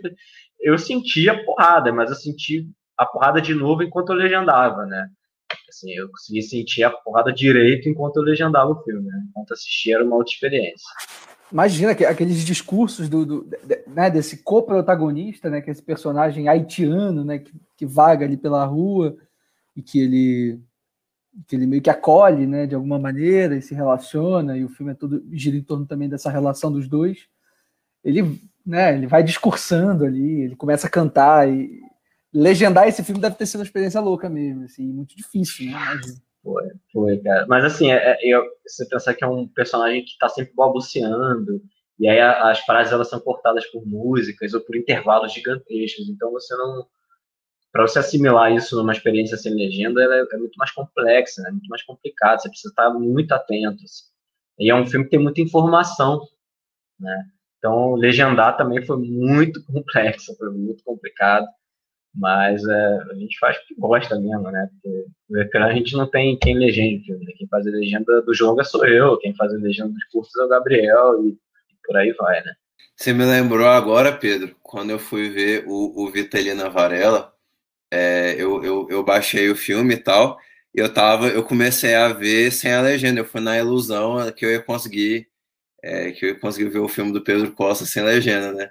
eu 0.61 0.77
senti 0.77 1.27
a 1.27 1.43
porrada, 1.43 1.91
mas 1.91 2.09
eu 2.09 2.15
senti 2.15 2.67
a 2.97 3.05
porrada 3.05 3.41
de 3.41 3.55
novo 3.55 3.81
enquanto 3.81 4.13
eu 4.13 4.15
legendava, 4.15 4.85
né? 4.85 5.09
Assim, 5.67 5.91
eu 5.93 6.09
consegui 6.09 6.43
sentir 6.43 6.83
a 6.83 6.91
porrada 6.91 7.33
direito 7.33 7.89
enquanto 7.89 8.17
eu 8.17 8.23
legendava 8.23 8.69
o 8.71 8.83
filme, 8.83 9.07
né? 9.07 9.23
Enquanto 9.29 9.53
assistia 9.53 9.95
era 9.95 10.05
uma 10.05 10.15
outra 10.15 10.31
experiência. 10.31 10.85
Imagina 11.51 11.95
que, 11.95 12.05
aqueles 12.05 12.43
discursos 12.43 13.09
do, 13.09 13.25
do 13.25 13.49
né, 13.87 14.09
desse 14.09 14.37
co-protagonista, 14.37 15.49
né, 15.49 15.61
que 15.61 15.69
é 15.69 15.73
esse 15.73 15.81
personagem 15.81 16.47
haitiano, 16.47 17.23
né, 17.23 17.39
que, 17.39 17.51
que 17.75 17.85
vaga 17.85 18.25
ali 18.25 18.37
pela 18.37 18.63
rua, 18.65 19.17
e 19.75 19.81
que 19.81 19.99
ele 19.99 20.59
que 21.47 21.55
ele 21.55 21.67
meio 21.67 21.81
que 21.81 21.89
acolhe, 21.89 22.45
né, 22.45 22.65
de 22.65 22.75
alguma 22.75 22.99
maneira 22.99 23.55
e 23.55 23.61
se 23.61 23.73
relaciona 23.73 24.57
e 24.57 24.65
o 24.65 24.69
filme 24.69 24.91
é 24.91 24.95
todo 24.95 25.23
gira 25.31 25.55
em 25.55 25.61
torno 25.61 25.85
também 25.85 26.09
dessa 26.09 26.29
relação 26.29 26.71
dos 26.71 26.87
dois. 26.87 27.27
Ele, 28.03 28.41
né, 28.65 28.95
ele 28.95 29.07
vai 29.07 29.23
discursando 29.23 30.05
ali, 30.05 30.41
ele 30.41 30.55
começa 30.55 30.87
a 30.87 30.89
cantar 30.89 31.47
e 31.47 31.81
legendar 32.33 32.87
esse 32.87 33.03
filme 33.03 33.21
deve 33.21 33.35
ter 33.35 33.45
sido 33.45 33.59
uma 33.59 33.65
experiência 33.65 34.01
louca 34.01 34.29
mesmo, 34.29 34.65
assim, 34.65 34.85
muito 34.85 35.15
difícil, 35.15 35.67
né? 35.67 35.71
Imagina. 35.71 36.28
Foi, 36.43 36.63
foi, 36.91 37.17
cara. 37.19 37.45
Mas 37.47 37.65
assim, 37.65 37.91
é, 37.91 37.97
é, 38.13 38.17
eu, 38.23 38.43
você 38.65 38.87
pensar 38.87 39.13
que 39.13 39.23
é 39.23 39.27
um 39.27 39.47
personagem 39.47 40.03
que 40.03 40.11
está 40.11 40.29
sempre 40.29 40.53
balbuciando, 40.53 41.61
e 41.99 42.07
aí 42.07 42.19
as 42.19 42.59
frases 42.61 42.93
elas 42.93 43.09
são 43.09 43.19
cortadas 43.19 43.65
por 43.67 43.85
músicas 43.85 44.53
ou 44.53 44.61
por 44.61 44.75
intervalos 44.75 45.33
gigantescos, 45.33 46.07
então 46.09 46.31
você 46.31 46.55
não 46.55 46.87
para 47.71 47.83
você 47.87 47.99
assimilar 47.99 48.51
isso 48.53 48.75
numa 48.75 48.93
experiência 48.93 49.37
sem 49.37 49.53
legenda, 49.53 50.01
é, 50.01 50.35
é, 50.35 50.37
muito 50.37 50.55
mais 50.57 50.71
complexa, 50.71 51.43
é 51.47 51.51
muito 51.51 51.67
mais 51.67 51.83
complicado, 51.83 52.41
você 52.41 52.49
precisa 52.49 52.71
estar 52.71 52.89
muito 52.91 53.31
atento. 53.31 53.83
Assim. 53.83 54.05
E 54.59 54.71
é 54.71 54.75
um 54.75 54.85
filme 54.85 55.05
que 55.05 55.11
tem 55.11 55.19
muita 55.19 55.41
informação, 55.41 56.21
né? 56.99 57.25
Então, 57.57 57.93
legendar 57.95 58.57
também 58.57 58.83
foi 58.85 58.97
muito 58.97 59.63
complexo, 59.67 60.35
foi 60.37 60.49
muito 60.51 60.83
complicado, 60.83 61.45
mas 62.13 62.63
é, 62.65 62.97
a 63.11 63.13
gente 63.15 63.37
faz 63.39 63.57
porque 63.57 63.75
gosta 63.77 64.19
mesmo, 64.19 64.49
né? 64.51 64.69
Porque 64.71 65.05
no 65.29 65.41
ecrã 65.41 65.67
a 65.67 65.73
gente 65.73 65.95
não 65.95 66.09
tem 66.09 66.37
quem 66.37 66.55
filme, 66.71 67.25
né? 67.25 67.33
quem 67.37 67.47
faz 67.47 67.65
a 67.67 67.69
legenda 67.69 68.21
do 68.21 68.33
jogo 68.33 68.63
sou 68.63 68.85
eu, 68.85 69.17
quem 69.19 69.35
faz 69.35 69.53
a 69.53 69.57
legenda 69.57 69.93
dos 69.93 70.03
cursos 70.05 70.35
é 70.35 70.43
o 70.43 70.49
Gabriel, 70.49 71.23
e, 71.23 71.29
e 71.29 71.75
por 71.85 71.97
aí 71.97 72.11
vai, 72.13 72.43
né? 72.43 72.53
Você 72.95 73.13
me 73.13 73.23
lembrou 73.23 73.67
agora, 73.67 74.11
Pedro, 74.11 74.55
quando 74.61 74.89
eu 74.89 74.99
fui 74.99 75.29
ver 75.29 75.63
o, 75.67 76.03
o 76.03 76.11
Vitalina 76.11 76.69
Varela, 76.69 77.33
é, 77.91 78.33
eu, 78.33 78.63
eu, 78.63 78.87
eu 78.89 79.03
baixei 79.03 79.49
o 79.49 79.55
filme 79.55 79.93
e 79.93 79.97
tal, 79.97 80.37
e 80.75 80.79
eu 80.79 80.93
tava, 80.93 81.27
eu 81.27 81.43
comecei 81.43 81.95
a 81.95 82.09
ver 82.09 82.51
sem 82.51 82.73
a 82.73 82.81
legenda, 82.81 83.21
eu 83.21 83.25
fui 83.25 83.41
na 83.41 83.57
ilusão 83.57 84.31
que 84.33 84.45
eu 84.45 84.51
ia 84.51 84.61
conseguir, 84.61 85.27
é, 85.81 86.11
que 86.11 86.25
eu 86.25 86.29
ia 86.29 86.69
ver 86.69 86.79
o 86.79 86.89
filme 86.89 87.13
do 87.13 87.23
Pedro 87.23 87.51
Costa 87.53 87.85
sem 87.85 88.03
legenda, 88.03 88.51
né? 88.51 88.69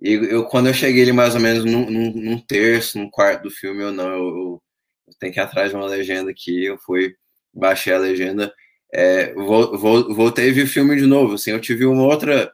E 0.00 0.12
eu, 0.12 0.44
quando 0.44 0.68
eu 0.68 0.74
cheguei 0.74 1.02
ali 1.02 1.12
mais 1.12 1.34
ou 1.34 1.40
menos 1.40 1.64
num, 1.64 1.90
num, 1.90 2.12
num 2.12 2.38
terço, 2.38 2.98
num 2.98 3.10
quarto 3.10 3.44
do 3.44 3.50
filme, 3.50 3.82
eu 3.82 3.92
não, 3.92 4.08
eu, 4.08 4.62
eu, 5.06 5.14
tenho 5.18 5.32
que 5.32 5.38
ir 5.40 5.42
atrás 5.42 5.70
de 5.70 5.76
uma 5.76 5.86
legenda 5.86 6.30
aqui, 6.30 6.64
eu 6.64 6.78
fui, 6.78 7.14
baixei 7.52 7.92
a 7.92 7.98
legenda, 7.98 8.52
é, 8.92 9.34
vou, 9.34 9.76
vou, 9.78 10.14
voltei 10.14 10.48
e 10.48 10.52
vi 10.52 10.62
o 10.62 10.68
filme 10.68 10.96
de 10.96 11.06
novo, 11.06 11.34
assim, 11.34 11.50
eu 11.50 11.60
tive 11.60 11.84
uma 11.84 12.04
outra, 12.04 12.52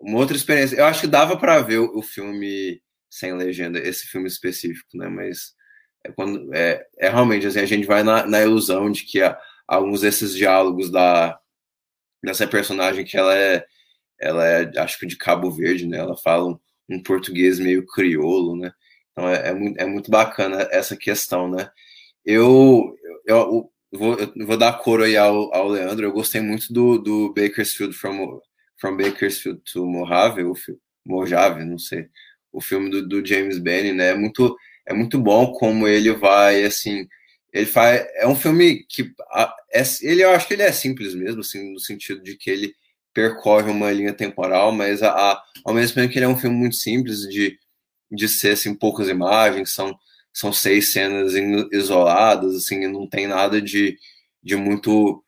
uma 0.00 0.18
outra 0.18 0.36
experiência, 0.36 0.76
eu 0.76 0.86
acho 0.86 1.02
que 1.02 1.06
dava 1.06 1.36
para 1.36 1.60
ver 1.60 1.78
o, 1.78 1.98
o 1.98 2.02
filme 2.02 2.80
sem 3.10 3.34
legenda, 3.34 3.78
esse 3.78 4.06
filme 4.06 4.26
específico, 4.26 4.96
né? 4.96 5.06
Mas 5.06 5.54
é, 6.04 6.10
quando, 6.12 6.52
é, 6.54 6.86
é 6.98 7.10
realmente 7.10 7.46
assim, 7.46 7.60
a 7.60 7.66
gente 7.66 7.86
vai 7.86 8.02
na, 8.02 8.26
na 8.26 8.40
ilusão 8.42 8.90
de 8.90 9.04
que 9.04 9.20
alguns 9.68 10.00
desses 10.00 10.34
diálogos 10.34 10.90
da 10.90 11.38
dessa 12.22 12.46
personagem 12.46 13.04
que 13.04 13.16
ela 13.16 13.36
é 13.36 13.66
ela 14.20 14.46
é 14.46 14.78
acho 14.78 14.98
que 14.98 15.06
de 15.06 15.16
Cabo 15.16 15.50
Verde, 15.50 15.86
né? 15.86 15.98
Ela 15.98 16.16
fala 16.16 16.58
um, 16.88 17.02
português 17.02 17.58
meio 17.58 17.86
crioulo, 17.86 18.56
né? 18.56 18.72
Então 19.12 19.28
é, 19.28 19.48
é, 19.48 19.54
muito, 19.54 19.80
é 19.80 19.86
muito 19.86 20.10
bacana 20.10 20.68
essa 20.70 20.96
questão, 20.96 21.50
né? 21.50 21.70
Eu, 22.24 22.94
eu, 23.26 23.70
eu 23.92 23.98
vou, 23.98 24.16
eu 24.18 24.46
vou 24.46 24.56
dar 24.56 24.78
coro 24.78 25.04
aí 25.04 25.16
ao, 25.16 25.54
ao 25.54 25.68
Leandro, 25.68 26.06
eu 26.06 26.12
gostei 26.12 26.40
muito 26.40 26.72
do, 26.72 26.98
do 26.98 27.32
Bakersfield 27.34 27.94
from, 27.94 28.40
from 28.78 28.96
Bakersfield 28.96 29.60
to 29.70 29.86
Mojave, 29.86 30.44
o 30.44 30.54
Mojave, 31.06 31.64
não 31.64 31.78
sei, 31.78 32.08
o 32.52 32.60
filme 32.60 32.90
do, 32.90 33.06
do 33.06 33.24
James 33.26 33.58
Benny, 33.58 33.92
né? 33.92 34.10
É 34.10 34.14
muito, 34.14 34.56
é 34.86 34.94
muito 34.94 35.18
bom 35.18 35.52
como 35.52 35.86
ele 35.88 36.12
vai, 36.12 36.64
assim, 36.64 37.06
ele 37.52 37.66
faz, 37.66 38.06
é 38.16 38.26
um 38.26 38.34
filme 38.34 38.84
que, 38.88 39.12
é, 39.74 39.82
ele, 40.02 40.24
eu 40.24 40.30
acho 40.30 40.46
que 40.48 40.54
ele 40.54 40.62
é 40.62 40.72
simples 40.72 41.14
mesmo, 41.14 41.40
assim, 41.40 41.72
no 41.72 41.80
sentido 41.80 42.22
de 42.22 42.36
que 42.36 42.50
ele 42.50 42.74
percorre 43.14 43.70
uma 43.70 43.90
linha 43.90 44.12
temporal, 44.12 44.72
mas 44.72 45.02
a, 45.02 45.10
a, 45.10 45.42
ao 45.64 45.74
mesmo 45.74 45.94
tempo 45.94 46.12
que 46.12 46.18
ele 46.18 46.26
é 46.26 46.28
um 46.28 46.36
filme 46.36 46.56
muito 46.56 46.76
simples 46.76 47.20
de, 47.28 47.58
de 48.10 48.28
ser, 48.28 48.52
assim, 48.52 48.74
poucas 48.74 49.08
imagens, 49.08 49.72
são, 49.72 49.96
são 50.32 50.52
seis 50.52 50.92
cenas 50.92 51.34
isoladas, 51.72 52.56
assim, 52.56 52.86
não 52.88 53.08
tem 53.08 53.26
nada 53.26 53.60
de, 53.60 53.96
de 54.42 54.56
muito 54.56 55.22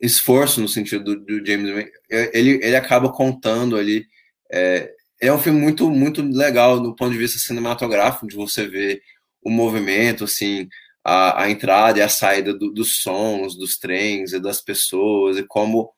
esforço 0.00 0.60
no 0.60 0.68
sentido 0.68 1.04
do, 1.04 1.24
do 1.24 1.46
James 1.46 1.90
ele, 2.08 2.60
ele 2.62 2.76
acaba 2.76 3.12
contando 3.12 3.76
ali 3.76 4.06
é, 4.50 4.90
é 5.20 5.32
um 5.32 5.38
filme 5.38 5.60
muito 5.60 5.90
muito 5.90 6.22
legal 6.22 6.80
do 6.80 6.94
ponto 6.94 7.12
de 7.12 7.18
vista 7.18 7.38
cinematográfico 7.38 8.26
de 8.26 8.36
você 8.36 8.66
ver 8.66 9.02
o 9.42 9.50
movimento 9.50 10.24
assim 10.24 10.68
a, 11.04 11.42
a 11.42 11.50
entrada 11.50 11.98
e 11.98 12.02
a 12.02 12.08
saída 12.08 12.54
do, 12.54 12.72
dos 12.72 13.00
sons 13.00 13.56
dos 13.56 13.76
trens 13.78 14.32
e 14.32 14.40
das 14.40 14.60
pessoas 14.60 15.36
e 15.36 15.42
como 15.42 15.90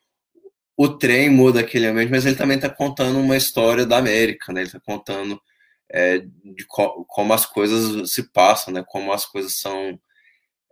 o 0.83 0.89
trem 0.89 1.29
muda 1.29 1.61
aquele 1.61 1.87
ambiente 1.87 2.11
mas 2.11 2.25
ele 2.25 2.37
também 2.37 2.57
está 2.57 2.71
contando 2.71 3.19
uma 3.19 3.37
história 3.37 3.85
da 3.85 3.99
América 3.99 4.53
né? 4.53 4.61
Ele 4.63 4.69
está 4.69 4.81
contando 4.81 5.41
é, 5.91 6.19
de 6.19 6.65
co 6.67 7.05
como 7.07 7.33
as 7.35 7.45
coisas 7.45 8.11
se 8.11 8.33
passam 8.33 8.73
né? 8.73 8.83
Como 8.87 9.13
as 9.13 9.27
coisas 9.27 9.59
são 9.59 9.99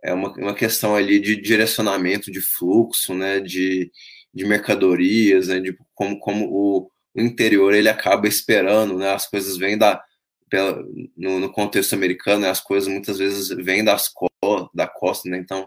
é 0.03 0.13
uma, 0.13 0.31
uma 0.33 0.55
questão 0.55 0.95
ali 0.95 1.19
de 1.19 1.35
direcionamento 1.41 2.31
de 2.31 2.41
fluxo, 2.41 3.13
né, 3.13 3.39
de, 3.39 3.91
de 4.33 4.45
mercadorias, 4.45 5.49
né, 5.49 5.59
de 5.59 5.77
como, 5.93 6.19
como 6.19 6.45
o, 6.49 6.91
o 7.13 7.21
interior 7.21 7.73
ele 7.73 7.89
acaba 7.89 8.27
esperando, 8.27 8.97
né, 8.97 9.11
as 9.13 9.27
coisas 9.27 9.57
vêm 9.57 9.77
da, 9.77 10.01
pela, 10.49 10.81
no, 11.17 11.39
no, 11.39 11.51
contexto 11.51 11.93
americano, 11.93 12.41
né, 12.41 12.49
as 12.49 12.61
coisas 12.61 12.87
muitas 12.87 13.17
vezes 13.19 13.49
vêm 13.49 13.83
das 13.83 14.07
co 14.07 14.29
da 14.73 14.87
costa, 14.87 15.29
né, 15.29 15.37
então 15.37 15.63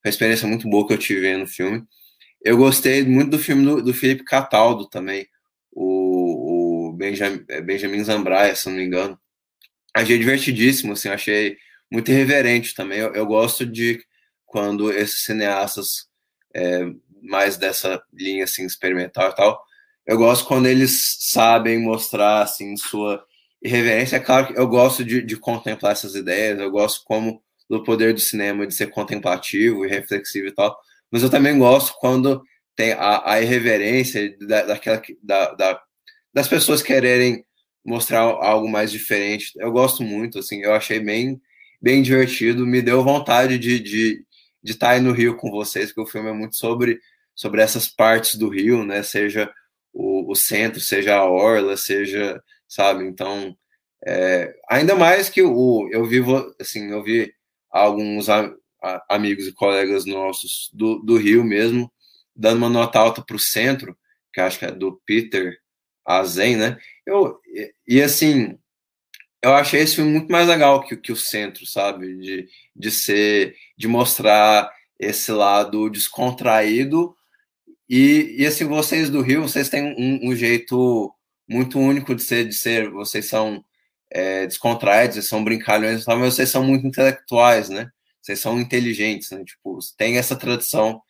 foi 0.00 0.08
uma 0.08 0.10
experiência 0.10 0.48
muito 0.48 0.68
boa 0.68 0.86
que 0.86 0.92
eu 0.92 0.98
tive 0.98 1.36
no 1.36 1.46
filme. 1.46 1.84
Eu 2.44 2.56
gostei 2.56 3.04
muito 3.04 3.30
do 3.30 3.38
filme 3.38 3.64
do, 3.64 3.82
do 3.82 3.94
Felipe 3.94 4.24
Cataldo 4.24 4.88
também, 4.88 5.26
o, 5.70 6.88
o 6.88 6.92
Benjamin, 6.92 7.44
Benjamin 7.64 8.04
Zambraia, 8.04 8.54
se 8.54 8.68
não 8.68 8.76
me 8.76 8.84
engano. 8.84 9.18
Achei 9.94 10.18
divertidíssimo, 10.18 10.92
assim, 10.92 11.08
achei 11.08 11.56
muito 11.90 12.10
irreverente 12.10 12.74
também. 12.74 12.98
Eu, 12.98 13.14
eu 13.14 13.26
gosto 13.26 13.66
de 13.66 14.02
quando 14.46 14.90
esses 14.92 15.22
cineastas 15.22 16.08
é, 16.54 16.84
mais 17.22 17.56
dessa 17.56 18.02
linha 18.12 18.44
assim 18.44 18.66
experimental 18.66 19.30
e 19.30 19.34
tal, 19.34 19.62
eu 20.06 20.18
gosto 20.18 20.46
quando 20.46 20.66
eles 20.66 21.16
sabem 21.20 21.78
mostrar 21.78 22.42
assim 22.42 22.76
sua 22.76 23.24
irreverência. 23.62 24.16
É 24.16 24.20
claro 24.20 24.48
que 24.48 24.58
eu 24.58 24.66
gosto 24.66 25.04
de, 25.04 25.22
de 25.22 25.36
contemplar 25.36 25.92
essas 25.92 26.14
ideias, 26.14 26.58
eu 26.58 26.70
gosto 26.70 27.04
como 27.04 27.42
do 27.70 27.82
poder 27.82 28.12
do 28.12 28.20
cinema 28.20 28.66
de 28.66 28.74
ser 28.74 28.88
contemplativo 28.88 29.84
e 29.84 29.88
reflexivo 29.88 30.48
e 30.48 30.52
tal, 30.52 30.76
mas 31.12 31.22
eu 31.22 31.30
também 31.30 31.58
gosto 31.58 31.94
quando 32.00 32.42
tem 32.74 32.92
a, 32.92 33.32
a 33.32 33.40
irreverência 33.40 34.34
da, 34.46 34.62
daquela 34.62 35.02
da, 35.22 35.52
da, 35.54 35.82
das 36.32 36.48
pessoas 36.48 36.82
quererem 36.82 37.44
mostrar 37.84 38.20
algo 38.20 38.68
mais 38.68 38.90
diferente. 38.90 39.52
Eu 39.56 39.70
gosto 39.70 40.02
muito, 40.02 40.38
assim, 40.38 40.62
eu 40.62 40.72
achei 40.72 40.98
bem 40.98 41.40
bem 41.80 42.00
divertido. 42.00 42.66
Me 42.66 42.80
deu 42.80 43.02
vontade 43.02 43.58
de 43.58 43.74
estar 43.74 43.90
de, 44.62 44.72
estar 44.72 44.90
aí 44.90 45.00
no 45.00 45.12
Rio 45.12 45.36
com 45.36 45.50
vocês, 45.50 45.88
porque 45.88 46.08
o 46.08 46.12
filme 46.12 46.30
é 46.30 46.32
muito 46.32 46.56
sobre, 46.56 47.00
sobre 47.34 47.60
essas 47.60 47.88
partes 47.88 48.36
do 48.36 48.48
Rio, 48.48 48.84
né? 48.84 49.02
Seja 49.02 49.52
o, 49.92 50.30
o 50.30 50.34
centro, 50.36 50.80
seja 50.80 51.16
a 51.16 51.24
orla, 51.28 51.76
seja, 51.76 52.40
sabe? 52.68 53.04
Então, 53.04 53.56
é, 54.06 54.54
ainda 54.70 54.94
mais 54.94 55.28
que 55.28 55.42
o, 55.42 55.88
eu 55.92 56.04
vivo, 56.04 56.54
assim, 56.60 56.90
eu 56.90 57.02
vi 57.02 57.32
alguns 57.70 58.28
amigos 59.08 59.46
e 59.46 59.52
colegas 59.52 60.04
nossos 60.04 60.70
do, 60.72 60.98
do 61.00 61.16
Rio 61.16 61.44
mesmo 61.44 61.92
dando 62.34 62.58
uma 62.58 62.68
nota 62.68 62.98
alta 62.98 63.22
para 63.22 63.36
o 63.36 63.38
centro, 63.38 63.96
que 64.32 64.40
acho 64.40 64.58
que 64.58 64.64
é 64.64 64.72
do 64.72 65.00
Peter 65.06 65.58
Azen, 66.04 66.56
né? 66.56 66.78
Eu, 67.06 67.38
e, 67.86 68.02
assim, 68.02 68.58
eu 69.42 69.54
achei 69.54 69.80
esse 69.80 69.96
filme 69.96 70.10
muito 70.12 70.30
mais 70.30 70.48
legal 70.48 70.82
que, 70.82 70.96
que 70.96 71.12
o 71.12 71.16
Centro, 71.16 71.66
sabe? 71.66 72.16
De, 72.18 72.48
de 72.74 72.90
ser, 72.90 73.56
de 73.76 73.88
mostrar 73.88 74.72
esse 74.98 75.32
lado 75.32 75.90
descontraído. 75.90 77.14
E, 77.88 78.36
e 78.38 78.46
assim, 78.46 78.64
vocês 78.64 79.10
do 79.10 79.20
Rio, 79.20 79.42
vocês 79.42 79.68
têm 79.68 79.94
um, 79.98 80.30
um 80.30 80.36
jeito 80.36 81.14
muito 81.48 81.78
único 81.78 82.14
de 82.14 82.22
ser, 82.22 82.48
de 82.48 82.54
ser 82.54 82.88
vocês 82.90 83.26
são 83.26 83.64
é, 84.10 84.46
descontraídos, 84.46 85.16
vocês 85.16 85.28
são 85.28 85.44
brincalhões, 85.44 86.06
mas 86.06 86.34
vocês 86.34 86.48
são 86.48 86.64
muito 86.64 86.86
intelectuais, 86.86 87.68
né? 87.68 87.90
Vocês 88.22 88.38
são 88.38 88.60
inteligentes, 88.60 89.30
né? 89.32 89.42
Tipo, 89.44 89.78
tem 89.96 90.16
essa 90.16 90.36
tradição 90.36 91.02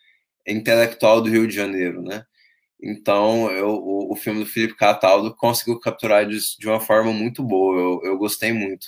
intelectual 0.46 1.20
do 1.20 1.28
Rio 1.28 1.46
de 1.46 1.54
Janeiro, 1.54 2.02
né? 2.02 2.24
Então, 2.82 3.48
eu, 3.50 3.68
o, 3.68 4.12
o, 4.12 4.16
filme 4.16 4.40
do 4.40 4.50
Felipe 4.50 4.74
Cataldo 4.74 5.36
conseguiu 5.36 5.78
capturar 5.78 6.28
isso 6.28 6.58
de 6.58 6.68
uma 6.68 6.80
forma 6.80 7.12
muito 7.12 7.44
boa. 7.44 7.78
Eu, 7.78 8.00
eu 8.02 8.18
gostei 8.18 8.52
muito. 8.52 8.86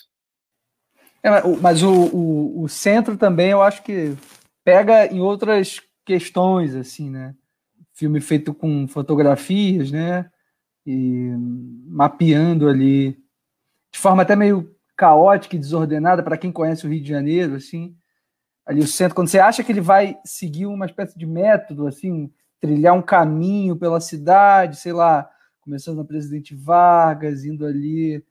É, 1.22 1.30
mas 1.60 1.82
o, 1.82 1.92
o, 1.92 2.62
o, 2.62 2.68
centro 2.68 3.16
também, 3.16 3.50
eu 3.50 3.62
acho 3.62 3.82
que 3.84 4.16
pega 4.64 5.06
em 5.06 5.20
outras 5.20 5.80
questões, 6.04 6.74
assim, 6.74 7.08
né? 7.08 7.34
Filme 7.92 8.20
feito 8.20 8.52
com 8.52 8.88
fotografias, 8.88 9.92
né? 9.92 10.28
E 10.84 11.30
mapeando 11.86 12.68
ali 12.68 13.12
de 13.92 13.98
forma 14.00 14.22
até 14.22 14.34
meio 14.34 14.74
caótica 14.96 15.54
e 15.54 15.58
desordenada 15.58 16.22
para 16.22 16.36
quem 16.36 16.50
conhece 16.50 16.84
o 16.84 16.90
Rio 16.90 17.00
de 17.00 17.08
Janeiro, 17.08 17.54
assim. 17.54 17.96
Ali 18.66 18.80
o 18.80 18.86
centro, 18.86 19.14
quando 19.14 19.28
você 19.28 19.38
acha 19.38 19.62
que 19.62 19.70
ele 19.70 19.80
vai 19.80 20.18
seguir 20.24 20.66
uma 20.66 20.86
espécie 20.86 21.18
de 21.18 21.26
método, 21.26 21.86
assim, 21.86 22.32
trilhar 22.60 22.94
um 22.94 23.02
caminho 23.02 23.76
pela 23.76 24.00
cidade, 24.00 24.76
sei 24.76 24.92
lá, 24.92 25.30
começando 25.60 25.98
na 25.98 26.04
Presidente 26.04 26.54
Vargas, 26.54 27.44
indo 27.44 27.66
ali, 27.66 28.24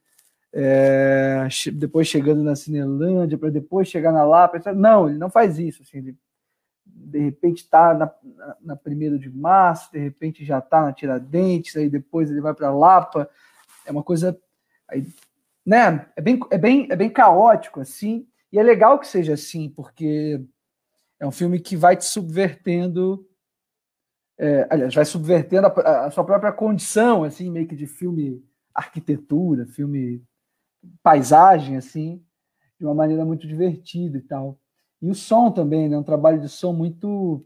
é, 0.51 1.47
depois 1.73 2.07
chegando 2.07 2.43
na 2.43 2.55
Cinelândia, 2.55 3.37
para 3.37 3.49
depois 3.49 3.87
chegar 3.87 4.11
na 4.11 4.23
Lapa. 4.23 4.59
Não, 4.73 5.07
ele 5.07 5.17
não 5.17 5.29
faz 5.29 5.59
isso. 5.59 5.83
Assim, 5.83 5.97
ele, 5.97 6.17
de 6.85 7.19
repente 7.19 7.63
está 7.63 7.93
na, 7.93 8.11
na, 8.35 8.57
na 8.61 8.79
1 8.85 9.17
de 9.17 9.29
março, 9.29 9.91
de 9.91 9.99
repente 9.99 10.43
já 10.43 10.59
está 10.59 10.83
na 10.83 10.93
Tiradentes, 10.93 11.75
aí 11.75 11.89
depois 11.89 12.31
ele 12.31 12.41
vai 12.41 12.53
para 12.53 12.73
Lapa. 12.73 13.29
É 13.85 13.91
uma 13.91 14.03
coisa. 14.03 14.39
Aí, 14.87 15.05
né? 15.65 16.07
É 16.15 16.21
bem, 16.21 16.39
é, 16.51 16.57
bem, 16.57 16.87
é 16.89 16.95
bem 16.95 17.09
caótico, 17.09 17.81
assim. 17.81 18.27
E 18.53 18.59
é 18.59 18.63
legal 18.63 18.99
que 18.99 19.07
seja 19.07 19.33
assim, 19.33 19.69
porque 19.69 20.39
é 21.19 21.27
um 21.27 21.31
filme 21.31 21.59
que 21.59 21.75
vai 21.75 21.97
te 21.97 22.05
subvertendo 22.05 23.27
é, 24.37 24.67
aliás, 24.69 24.93
vai 24.93 25.05
subvertendo 25.05 25.67
a, 25.67 26.05
a, 26.05 26.11
sua 26.11 26.23
própria 26.23 26.51
condição, 26.51 27.23
assim, 27.23 27.49
meio 27.49 27.67
que 27.67 27.75
de 27.75 27.85
filme 27.85 28.43
arquitetura, 28.73 29.65
filme 29.65 30.23
paisagem, 31.01 31.77
assim, 31.77 32.23
de 32.79 32.85
uma 32.85 32.95
maneira 32.95 33.23
muito 33.23 33.47
divertida 33.47 34.17
e 34.17 34.21
tal. 34.21 34.59
E 35.01 35.09
o 35.09 35.15
som 35.15 35.51
também, 35.51 35.87
né? 35.87 35.97
Um 35.97 36.03
trabalho 36.03 36.41
de 36.41 36.49
som 36.49 36.73
muito, 36.73 37.45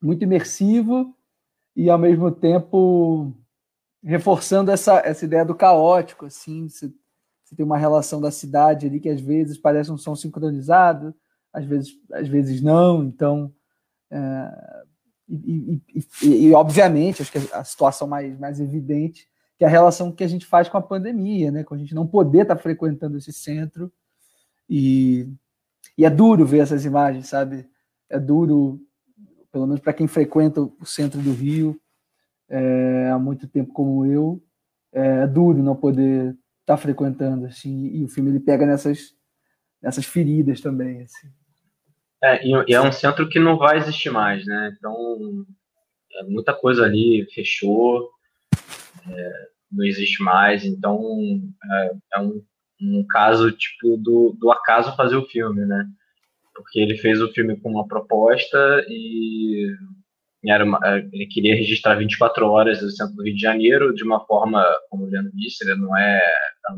muito 0.00 0.22
imersivo 0.22 1.14
e, 1.74 1.90
ao 1.90 1.98
mesmo 1.98 2.30
tempo, 2.30 3.34
reforçando 4.02 4.70
essa, 4.70 5.00
essa 5.00 5.24
ideia 5.24 5.44
do 5.44 5.54
caótico, 5.54 6.26
assim, 6.26 6.68
você, 6.68 6.92
você 7.50 7.56
tem 7.56 7.66
uma 7.66 7.76
relação 7.76 8.20
da 8.20 8.30
cidade 8.30 8.86
ali 8.86 9.00
que 9.00 9.08
às 9.08 9.20
vezes 9.20 9.58
parece 9.58 9.90
um 9.90 9.98
som 9.98 10.14
sincronizado, 10.14 11.12
às 11.52 11.64
vezes, 11.64 11.90
às 12.12 12.28
vezes 12.28 12.62
não, 12.62 13.02
então 13.02 13.52
é, 14.08 14.84
e, 15.28 15.80
e, 15.94 16.04
e, 16.22 16.46
e, 16.46 16.54
obviamente, 16.54 17.22
acho 17.22 17.32
que 17.32 17.38
a 17.52 17.64
situação 17.64 18.06
mais, 18.06 18.38
mais 18.38 18.60
evidente 18.60 19.28
que 19.60 19.64
é 19.64 19.66
a 19.66 19.70
relação 19.70 20.10
que 20.10 20.24
a 20.24 20.26
gente 20.26 20.46
faz 20.46 20.70
com 20.70 20.78
a 20.78 20.82
pandemia, 20.82 21.50
né? 21.50 21.62
Com 21.62 21.74
a 21.74 21.76
gente 21.76 21.94
não 21.94 22.06
poder 22.06 22.42
estar 22.42 22.56
tá 22.56 22.62
frequentando 22.62 23.18
esse 23.18 23.30
centro. 23.30 23.92
E, 24.66 25.28
e 25.98 26.06
é 26.06 26.08
duro 26.08 26.46
ver 26.46 26.60
essas 26.60 26.86
imagens, 26.86 27.28
sabe? 27.28 27.68
É 28.08 28.18
duro, 28.18 28.80
pelo 29.52 29.66
menos 29.66 29.82
para 29.82 29.92
quem 29.92 30.06
frequenta 30.06 30.62
o 30.62 30.86
centro 30.86 31.20
do 31.20 31.34
Rio 31.34 31.78
é, 32.48 33.10
há 33.10 33.18
muito 33.18 33.46
tempo 33.46 33.70
como 33.74 34.06
eu, 34.06 34.42
é, 34.94 35.24
é 35.24 35.26
duro 35.26 35.62
não 35.62 35.76
poder 35.76 36.34
tá 36.70 36.76
frequentando, 36.76 37.46
assim. 37.46 37.88
E 37.88 38.04
o 38.04 38.08
filme 38.08 38.30
ele 38.30 38.40
pega 38.40 38.64
nessas, 38.64 39.12
nessas 39.82 40.04
feridas 40.04 40.60
também, 40.60 41.02
assim. 41.02 41.28
É, 42.22 42.46
e 42.46 42.74
é 42.74 42.80
um 42.80 42.92
centro 42.92 43.28
que 43.28 43.40
não 43.40 43.56
vai 43.56 43.78
existir 43.78 44.10
mais, 44.10 44.46
né? 44.46 44.76
Então, 44.78 45.44
é, 46.12 46.24
muita 46.24 46.54
coisa 46.54 46.84
ali 46.84 47.26
fechou. 47.34 48.10
É, 49.10 49.48
não 49.72 49.84
existe 49.84 50.22
mais. 50.22 50.64
Então 50.64 51.40
é, 51.72 51.92
é 52.14 52.20
um, 52.20 52.42
um 52.80 53.04
caso 53.08 53.50
tipo 53.52 53.96
do, 53.96 54.36
do 54.38 54.50
acaso 54.50 54.94
fazer 54.96 55.16
o 55.16 55.26
filme, 55.26 55.64
né? 55.64 55.86
Porque 56.54 56.78
ele 56.78 56.96
fez 56.98 57.20
o 57.20 57.32
filme 57.32 57.58
com 57.58 57.70
uma 57.70 57.88
proposta 57.88 58.84
e 58.88 59.74
era 60.48 60.64
uma, 60.64 60.80
é, 60.84 60.98
ele 61.12 61.26
queria 61.26 61.54
registrar 61.54 61.96
24 61.96 62.46
horas 62.46 62.80
no 62.80 62.90
centro 62.90 63.14
do 63.14 63.22
Rio 63.22 63.34
de 63.34 63.40
Janeiro 63.40 63.94
de 63.94 64.02
uma 64.02 64.24
forma, 64.24 64.64
como 64.88 65.04
o 65.04 65.08
Leandro 65.08 65.30
disse, 65.34 65.64
ele 65.64 65.78
não 65.78 65.96
é 65.96 66.20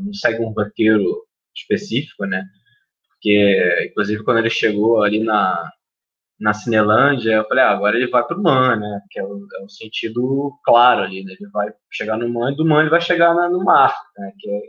não 0.03 0.13
segue 0.13 0.43
um 0.43 0.49
roteiro 0.49 1.23
específico, 1.55 2.25
né? 2.25 2.43
Porque, 3.09 3.87
inclusive, 3.89 4.23
quando 4.23 4.39
ele 4.39 4.49
chegou 4.49 5.01
ali 5.03 5.23
na, 5.23 5.71
na 6.39 6.53
Cinelândia, 6.53 7.31
eu 7.35 7.47
falei, 7.47 7.63
ah, 7.63 7.71
agora 7.71 7.95
ele 7.95 8.09
vai 8.09 8.25
pro 8.25 8.41
Man, 8.41 8.75
né? 8.77 9.01
Que 9.09 9.19
é 9.19 9.23
o, 9.23 9.47
é 9.59 9.63
o 9.63 9.69
sentido 9.69 10.53
claro 10.65 11.03
ali, 11.03 11.23
né? 11.23 11.33
Ele 11.39 11.49
vai 11.51 11.69
chegar 11.91 12.17
no 12.17 12.27
Man 12.29 12.51
e 12.51 12.55
do 12.55 12.65
Man 12.65 12.81
ele 12.81 12.89
vai 12.89 13.01
chegar 13.01 13.33
na, 13.33 13.49
no 13.49 13.63
mar, 13.63 13.95
né? 14.17 14.31
Que 14.39 14.49
é, 14.49 14.61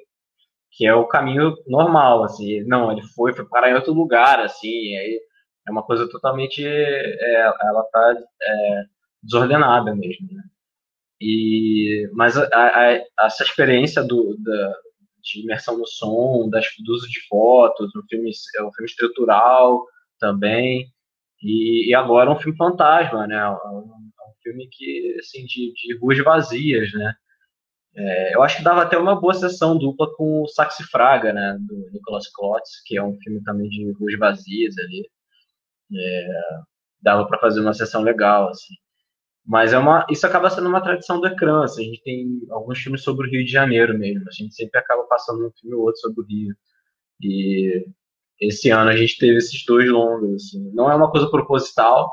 que 0.72 0.86
é 0.86 0.95
o 0.95 1.07
caminho 1.07 1.55
normal, 1.66 2.24
assim. 2.24 2.62
Não, 2.64 2.92
ele 2.92 3.03
foi, 3.14 3.32
foi 3.34 3.47
parar 3.49 3.70
em 3.70 3.74
outro 3.74 3.92
lugar, 3.92 4.40
assim, 4.40 4.97
aí 4.97 5.20
é 5.67 5.71
uma 5.71 5.83
coisa 5.83 6.09
totalmente, 6.09 6.65
é, 6.67 7.41
ela 7.41 7.83
tá 7.93 8.15
é, 8.43 8.85
desordenada 9.23 9.95
mesmo, 9.95 10.29
né? 10.33 10.43
E, 11.21 12.09
mas 12.12 12.37
a, 12.37 12.47
a, 12.53 13.05
essa 13.27 13.45
experiência 13.45 14.03
do, 14.03 14.37
da, 14.39 14.75
de 15.23 15.43
imersão 15.43 15.79
no 15.79 15.87
som, 15.87 16.49
das, 16.51 16.67
do 16.85 16.93
uso 16.93 17.09
de 17.09 17.21
fotos, 17.29 17.95
um 17.97 18.03
filme, 18.09 18.31
é 18.57 18.62
um 18.62 18.73
filme 18.73 18.91
estrutural 18.91 19.87
também, 20.19 20.93
e, 21.43 21.91
e 21.91 21.95
agora 21.95 22.31
um 22.31 22.39
filme 22.39 22.57
fantasma, 22.57 23.27
né? 23.27 23.49
Um, 23.49 23.79
um 23.79 24.35
filme 24.43 24.69
que, 24.71 25.17
assim, 25.19 25.45
de, 25.47 25.73
de 25.73 25.99
ruas 25.99 26.19
vazias, 26.23 26.93
né? 26.93 27.15
É, 27.97 28.35
eu 28.35 28.43
acho 28.43 28.57
que 28.59 28.65
dava 28.65 28.83
até 28.83 28.99
uma 28.99 29.19
boa 29.21 29.35
sessão 29.35 29.79
dupla 29.79 30.12
com 30.17 30.43
o 30.43 30.49
Saxi 30.49 30.83
Fraga, 30.85 31.33
né? 31.33 31.57
Do 31.61 31.91
Nicolas 31.93 32.29
Klotz, 32.29 32.83
que 32.85 32.97
é 32.97 33.03
um 33.03 33.17
filme 33.21 33.43
também 33.45 33.69
de 33.69 33.93
ruas 33.93 34.19
vazias 34.19 34.77
ali. 34.79 35.09
É, 35.97 36.28
dava 37.03 37.26
para 37.26 37.38
fazer 37.38 37.61
uma 37.61 37.74
sessão 37.74 38.03
legal, 38.03 38.49
assim. 38.49 38.74
Mas 39.47 39.74
é 39.74 39.78
uma, 39.78 40.07
isso 40.11 40.26
acaba 40.26 40.49
sendo 40.49 40.68
uma 40.68 40.82
tradição 40.82 41.20
do 41.20 41.26
ecrã. 41.26 41.64
Assim, 41.64 41.82
a 41.82 41.84
gente 41.86 42.03
tem 42.03 42.40
alguns 42.51 42.78
filmes 42.78 43.03
sobre 43.03 43.26
o 43.26 43.30
Rio 43.30 43.45
de 43.45 43.51
Janeiro 43.51 43.97
mesmo. 43.99 44.24
A 44.28 44.32
gente 44.32 44.55
sempre 44.55 44.78
acaba 44.78 45.03
passando 45.05 45.47
um 45.47 45.51
filme 45.61 45.76
ou 45.76 45.82
outro 45.82 46.01
sobre 46.01 46.22
o 46.22 46.26
Rio. 46.26 46.55
E 47.20 47.84
esse 48.40 48.70
ano 48.70 48.90
a 48.90 48.97
gente 48.97 49.18
teve 49.18 49.36
esses 49.36 49.64
dois 49.66 49.88
longos. 49.88 50.34
Assim. 50.45 50.70
Não 50.72 50.90
é 50.90 50.95
uma 50.95 51.11
coisa 51.11 51.30
proposital, 51.30 52.11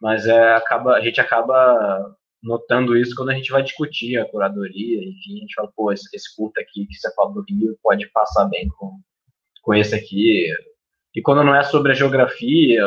mas 0.00 0.26
é, 0.26 0.54
acaba, 0.54 0.94
a 0.94 1.00
gente 1.00 1.20
acaba 1.20 2.16
notando 2.42 2.96
isso 2.96 3.14
quando 3.14 3.30
a 3.30 3.34
gente 3.34 3.50
vai 3.50 3.62
discutir 3.62 4.18
a 4.18 4.28
curadoria. 4.28 4.98
Enfim, 4.98 5.36
a 5.36 5.40
gente 5.40 5.54
fala, 5.54 5.70
pô, 5.74 5.92
esse, 5.92 6.08
esse 6.14 6.34
curta 6.34 6.60
aqui 6.60 6.86
que 6.86 6.94
você 6.94 7.12
fala 7.14 7.32
do 7.32 7.44
Rio 7.48 7.78
pode 7.82 8.08
passar 8.10 8.46
bem 8.46 8.68
com, 8.76 9.00
com 9.62 9.74
esse 9.74 9.94
aqui. 9.94 10.48
E 11.16 11.22
quando 11.22 11.42
não 11.42 11.54
é 11.54 11.62
sobre 11.62 11.92
a 11.92 11.94
geografia, 11.94 12.82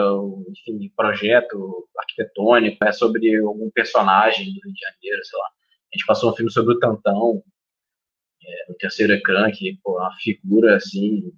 enfim, 0.47 0.93
projeto 0.95 1.89
arquitetônico, 1.97 2.77
é 2.85 2.91
sobre 2.91 3.35
algum 3.37 3.71
personagem 3.71 4.53
do 4.53 4.59
Rio 4.63 4.71
de 4.71 4.79
Janeiro, 4.79 5.25
sei 5.25 5.39
lá. 5.39 5.45
A 5.47 5.97
gente 5.97 6.05
passou 6.05 6.31
um 6.31 6.35
filme 6.35 6.51
sobre 6.51 6.75
o 6.75 6.79
Tantão, 6.79 7.41
é, 8.45 8.69
no 8.69 8.75
terceiro 8.75 9.13
ecrã, 9.13 9.49
que 9.51 9.79
pô, 9.83 9.97
é 9.97 10.03
uma 10.03 10.15
figura, 10.17 10.75
assim, 10.75 11.33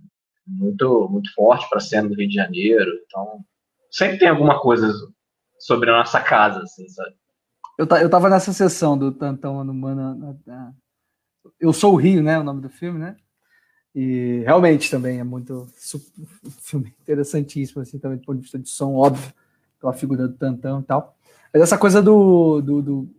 muito, 0.46 1.08
muito 1.10 1.34
forte 1.34 1.68
para 1.70 1.78
a 1.78 1.82
cena 1.82 2.10
do 2.10 2.16
Rio 2.16 2.28
de 2.28 2.36
Janeiro. 2.36 2.92
Então, 3.06 3.40
sempre 3.90 4.20
tem 4.20 4.28
alguma 4.28 4.60
coisa 4.60 4.92
sobre 5.60 5.90
a 5.90 5.94
nossa 5.94 6.20
casa, 6.20 6.60
assim, 6.62 6.90
sabe? 6.90 7.16
Eu, 7.80 7.88
eu 8.02 8.10
tava 8.10 8.30
nessa 8.30 8.52
sessão 8.52 8.98
do 8.98 9.14
Tantão 9.14 9.64
no 9.64 9.74
Mano. 9.74 10.38
Eu 11.58 11.72
Sou 11.72 11.94
o 11.94 11.98
Rio, 11.98 12.22
né? 12.22 12.38
O 12.38 12.44
nome 12.44 12.62
do 12.62 12.70
filme, 12.70 13.00
né? 13.00 13.16
E 13.94 14.42
realmente 14.46 14.90
também 14.90 15.20
é 15.20 15.24
muito 15.24 15.68
filme 16.62 16.94
interessantíssimo, 17.02 17.82
assim, 17.82 18.00
também 18.00 18.18
do 18.18 18.24
ponto 18.24 18.38
de 18.38 18.44
vista 18.44 18.58
de 18.58 18.70
som, 18.70 18.94
óbvio, 18.94 19.34
pela 19.80 19.94
figura 19.94 20.28
do 20.28 20.38
Tantão 20.38 20.80
e 20.80 20.84
tal. 20.84 21.18
Mas 21.54 21.64
essa 21.64 21.78
coisa 21.78 22.02
do, 22.02 22.62
do, 22.62 22.82
do, 22.82 23.10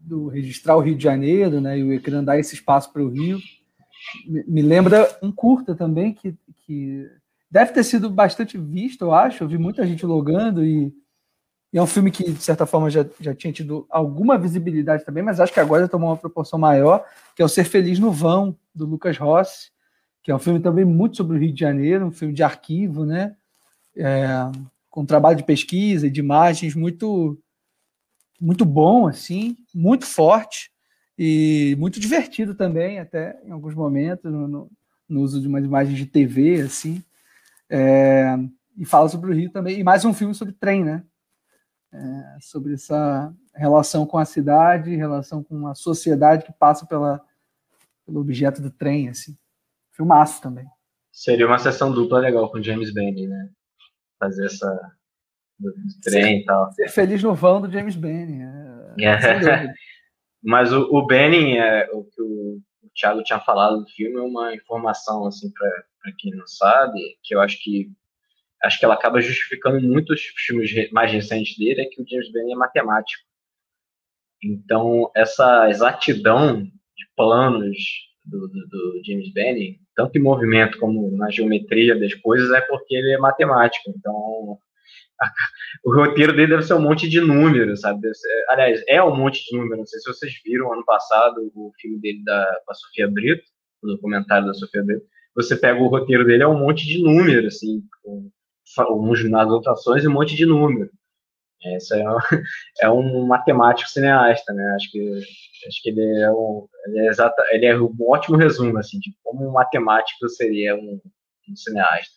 do 0.00 0.28
registrar 0.28 0.76
o 0.76 0.80
Rio 0.80 0.96
de 0.96 1.04
Janeiro, 1.04 1.60
né, 1.60 1.78
e 1.78 1.84
o 1.84 1.92
ecrã 1.92 2.24
dar 2.24 2.38
esse 2.38 2.54
espaço 2.54 2.90
para 2.90 3.02
o 3.02 3.10
Rio, 3.10 3.38
me, 4.26 4.44
me, 4.44 4.62
lembra 4.62 5.14
um 5.22 5.30
curta 5.30 5.74
também 5.74 6.14
que, 6.14 6.34
que 6.66 7.06
deve 7.50 7.72
ter 7.72 7.84
sido 7.84 8.08
bastante 8.08 8.56
visto, 8.56 9.04
eu 9.04 9.12
acho. 9.12 9.44
Eu 9.44 9.48
vi 9.48 9.58
muita 9.58 9.86
gente 9.86 10.06
logando 10.06 10.64
e, 10.64 10.90
e 11.70 11.76
é 11.76 11.82
um 11.82 11.86
filme 11.86 12.10
que, 12.10 12.32
de 12.32 12.42
certa 12.42 12.64
forma, 12.64 12.88
já, 12.88 13.04
já 13.20 13.34
tinha 13.34 13.52
tido 13.52 13.86
alguma 13.90 14.38
visibilidade 14.38 15.04
também, 15.04 15.22
mas 15.22 15.38
acho 15.38 15.52
que 15.52 15.60
agora 15.60 15.86
tomou 15.86 16.08
uma 16.08 16.16
proporção 16.16 16.58
maior, 16.58 17.04
que 17.36 17.42
é 17.42 17.44
o 17.44 17.48
Ser 17.48 17.64
Feliz 17.64 17.98
no 17.98 18.10
Vão, 18.10 18.56
do 18.74 18.86
Lucas 18.86 19.18
Rossi 19.18 19.73
que 20.24 20.30
é 20.30 20.34
um 20.34 20.38
filme 20.38 20.58
também 20.58 20.86
muito 20.86 21.18
sobre 21.18 21.36
o 21.36 21.40
Rio 21.40 21.52
de 21.52 21.60
Janeiro, 21.60 22.06
um 22.06 22.10
filme 22.10 22.32
de 22.32 22.42
arquivo, 22.42 23.04
né? 23.04 23.36
É, 23.94 24.26
com 24.90 25.04
trabalho 25.04 25.36
de 25.36 25.44
pesquisa 25.44 26.06
e 26.06 26.10
de 26.10 26.18
imagens 26.18 26.74
muito 26.74 27.38
muito 28.40 28.64
bom, 28.64 29.06
assim, 29.06 29.56
muito 29.72 30.06
forte 30.06 30.70
e 31.16 31.76
muito 31.78 32.00
divertido 32.00 32.54
também, 32.54 32.98
até 32.98 33.38
em 33.44 33.52
alguns 33.52 33.74
momentos, 33.74 34.32
no, 34.32 34.70
no 35.08 35.20
uso 35.20 35.40
de 35.40 35.46
umas 35.46 35.64
imagens 35.64 35.96
de 35.96 36.06
TV, 36.06 36.62
assim. 36.62 37.02
É, 37.70 38.36
e 38.76 38.84
fala 38.84 39.08
sobre 39.08 39.30
o 39.30 39.34
Rio 39.34 39.50
também. 39.50 39.78
E 39.78 39.84
mais 39.84 40.04
um 40.04 40.14
filme 40.14 40.34
sobre 40.34 40.54
trem, 40.54 40.84
né? 40.84 41.04
É, 41.92 42.38
sobre 42.40 42.74
essa 42.74 43.32
relação 43.54 44.06
com 44.06 44.18
a 44.18 44.24
cidade, 44.24 44.96
relação 44.96 45.44
com 45.44 45.66
a 45.68 45.74
sociedade 45.74 46.44
que 46.44 46.52
passa 46.52 46.86
pela, 46.86 47.20
pelo 48.04 48.20
objeto 48.20 48.60
do 48.60 48.70
trem, 48.70 49.08
assim. 49.10 49.36
Filmaço 49.94 50.42
também. 50.42 50.66
Seria 51.12 51.46
uma 51.46 51.58
sessão 51.58 51.92
dupla 51.92 52.18
legal 52.18 52.50
com 52.50 52.62
James 52.62 52.92
Benny, 52.92 53.28
né? 53.28 53.50
Fazer 54.18 54.46
essa. 54.46 54.92
Do 55.58 55.72
trem 56.02 56.40
e 56.40 56.44
tal. 56.44 56.72
Ser 56.72 56.88
feliz 56.88 57.22
no 57.22 57.34
vão 57.34 57.60
do 57.60 57.70
James 57.70 57.94
Benny. 57.94 58.42
É... 58.98 59.04
é. 59.04 59.72
Mas 60.42 60.72
o, 60.72 60.82
o 60.90 61.06
Benny, 61.06 61.56
é, 61.56 61.88
o 61.92 62.04
que 62.04 62.20
o, 62.20 62.60
o 62.82 62.90
Thiago 62.94 63.22
tinha 63.22 63.40
falado 63.40 63.80
do 63.80 63.90
filme, 63.90 64.18
é 64.18 64.22
uma 64.22 64.54
informação, 64.54 65.26
assim, 65.26 65.50
para 65.52 66.12
quem 66.18 66.32
não 66.34 66.46
sabe, 66.46 67.00
que 67.22 67.34
eu 67.34 67.40
acho 67.40 67.62
que 67.62 67.90
acho 68.62 68.78
que 68.78 68.84
ela 68.84 68.94
acaba 68.94 69.20
justificando 69.20 69.80
muitos 69.80 70.22
filmes 70.46 70.90
mais 70.90 71.12
recentes 71.12 71.56
dele, 71.56 71.82
é 71.82 71.84
que 71.84 72.00
o 72.00 72.06
James 72.08 72.32
Benny 72.32 72.52
é 72.52 72.56
matemático. 72.56 73.22
Então, 74.42 75.10
essa 75.14 75.68
exatidão 75.68 76.62
de 76.62 77.06
planos 77.14 77.76
do, 78.24 78.48
do, 78.48 78.68
do 78.68 79.02
James 79.04 79.32
Benny, 79.32 79.80
tanto 79.94 80.18
em 80.18 80.22
movimento 80.22 80.78
como 80.78 81.10
na 81.16 81.30
geometria 81.30 81.98
das 81.98 82.14
coisas, 82.14 82.50
é 82.50 82.60
porque 82.62 82.94
ele 82.94 83.12
é 83.12 83.18
matemático. 83.18 83.90
Então, 83.96 84.58
a, 85.20 85.30
o 85.84 85.94
roteiro 85.94 86.32
dele 86.32 86.48
deve 86.48 86.62
ser 86.62 86.74
um 86.74 86.80
monte 86.80 87.08
de 87.08 87.20
números, 87.20 87.80
sabe? 87.80 88.12
Ser, 88.14 88.44
aliás, 88.48 88.82
é 88.88 89.02
um 89.02 89.16
monte 89.16 89.44
de 89.44 89.56
números. 89.56 89.78
Não 89.78 89.86
sei 89.86 90.00
se 90.00 90.12
vocês 90.12 90.32
viram 90.44 90.72
ano 90.72 90.84
passado 90.84 91.50
o 91.54 91.72
filme 91.80 92.00
dele 92.00 92.22
da, 92.24 92.60
com 92.64 92.72
a 92.72 92.74
Sofia 92.74 93.08
Brito, 93.10 93.44
o 93.82 93.88
documentário 93.88 94.46
da 94.46 94.54
Sofia 94.54 94.82
Brito. 94.82 95.04
Você 95.36 95.56
pega 95.56 95.80
o 95.80 95.88
roteiro 95.88 96.24
dele, 96.24 96.44
é 96.44 96.48
um 96.48 96.58
monte 96.58 96.86
de 96.86 97.02
números, 97.02 97.56
assim, 97.56 97.82
com, 98.02 98.30
com, 98.76 99.12
nas 99.28 99.46
anotações 99.46 100.04
e 100.04 100.08
um 100.08 100.12
monte 100.12 100.36
de 100.36 100.46
números. 100.46 100.90
Esse 101.64 101.98
é, 101.98 102.08
um, 102.08 102.18
é 102.82 102.90
um 102.90 103.26
matemático 103.26 103.88
cineasta, 103.88 104.52
né? 104.52 104.64
Acho 104.76 104.90
que, 104.90 105.20
acho 105.66 105.82
que 105.82 105.90
ele 105.90 106.22
é 106.22 106.30
um, 106.30 106.68
ele 106.86 107.00
é, 107.00 107.06
exata, 107.08 107.42
ele 107.50 107.66
é 107.66 107.78
um 107.78 107.94
ótimo 108.00 108.36
resumo, 108.36 108.78
assim, 108.78 108.98
de 108.98 109.14
como 109.22 109.48
um 109.48 109.52
matemático 109.52 110.28
seria 110.28 110.74
um, 110.74 111.00
um 111.48 111.56
cineasta. 111.56 112.14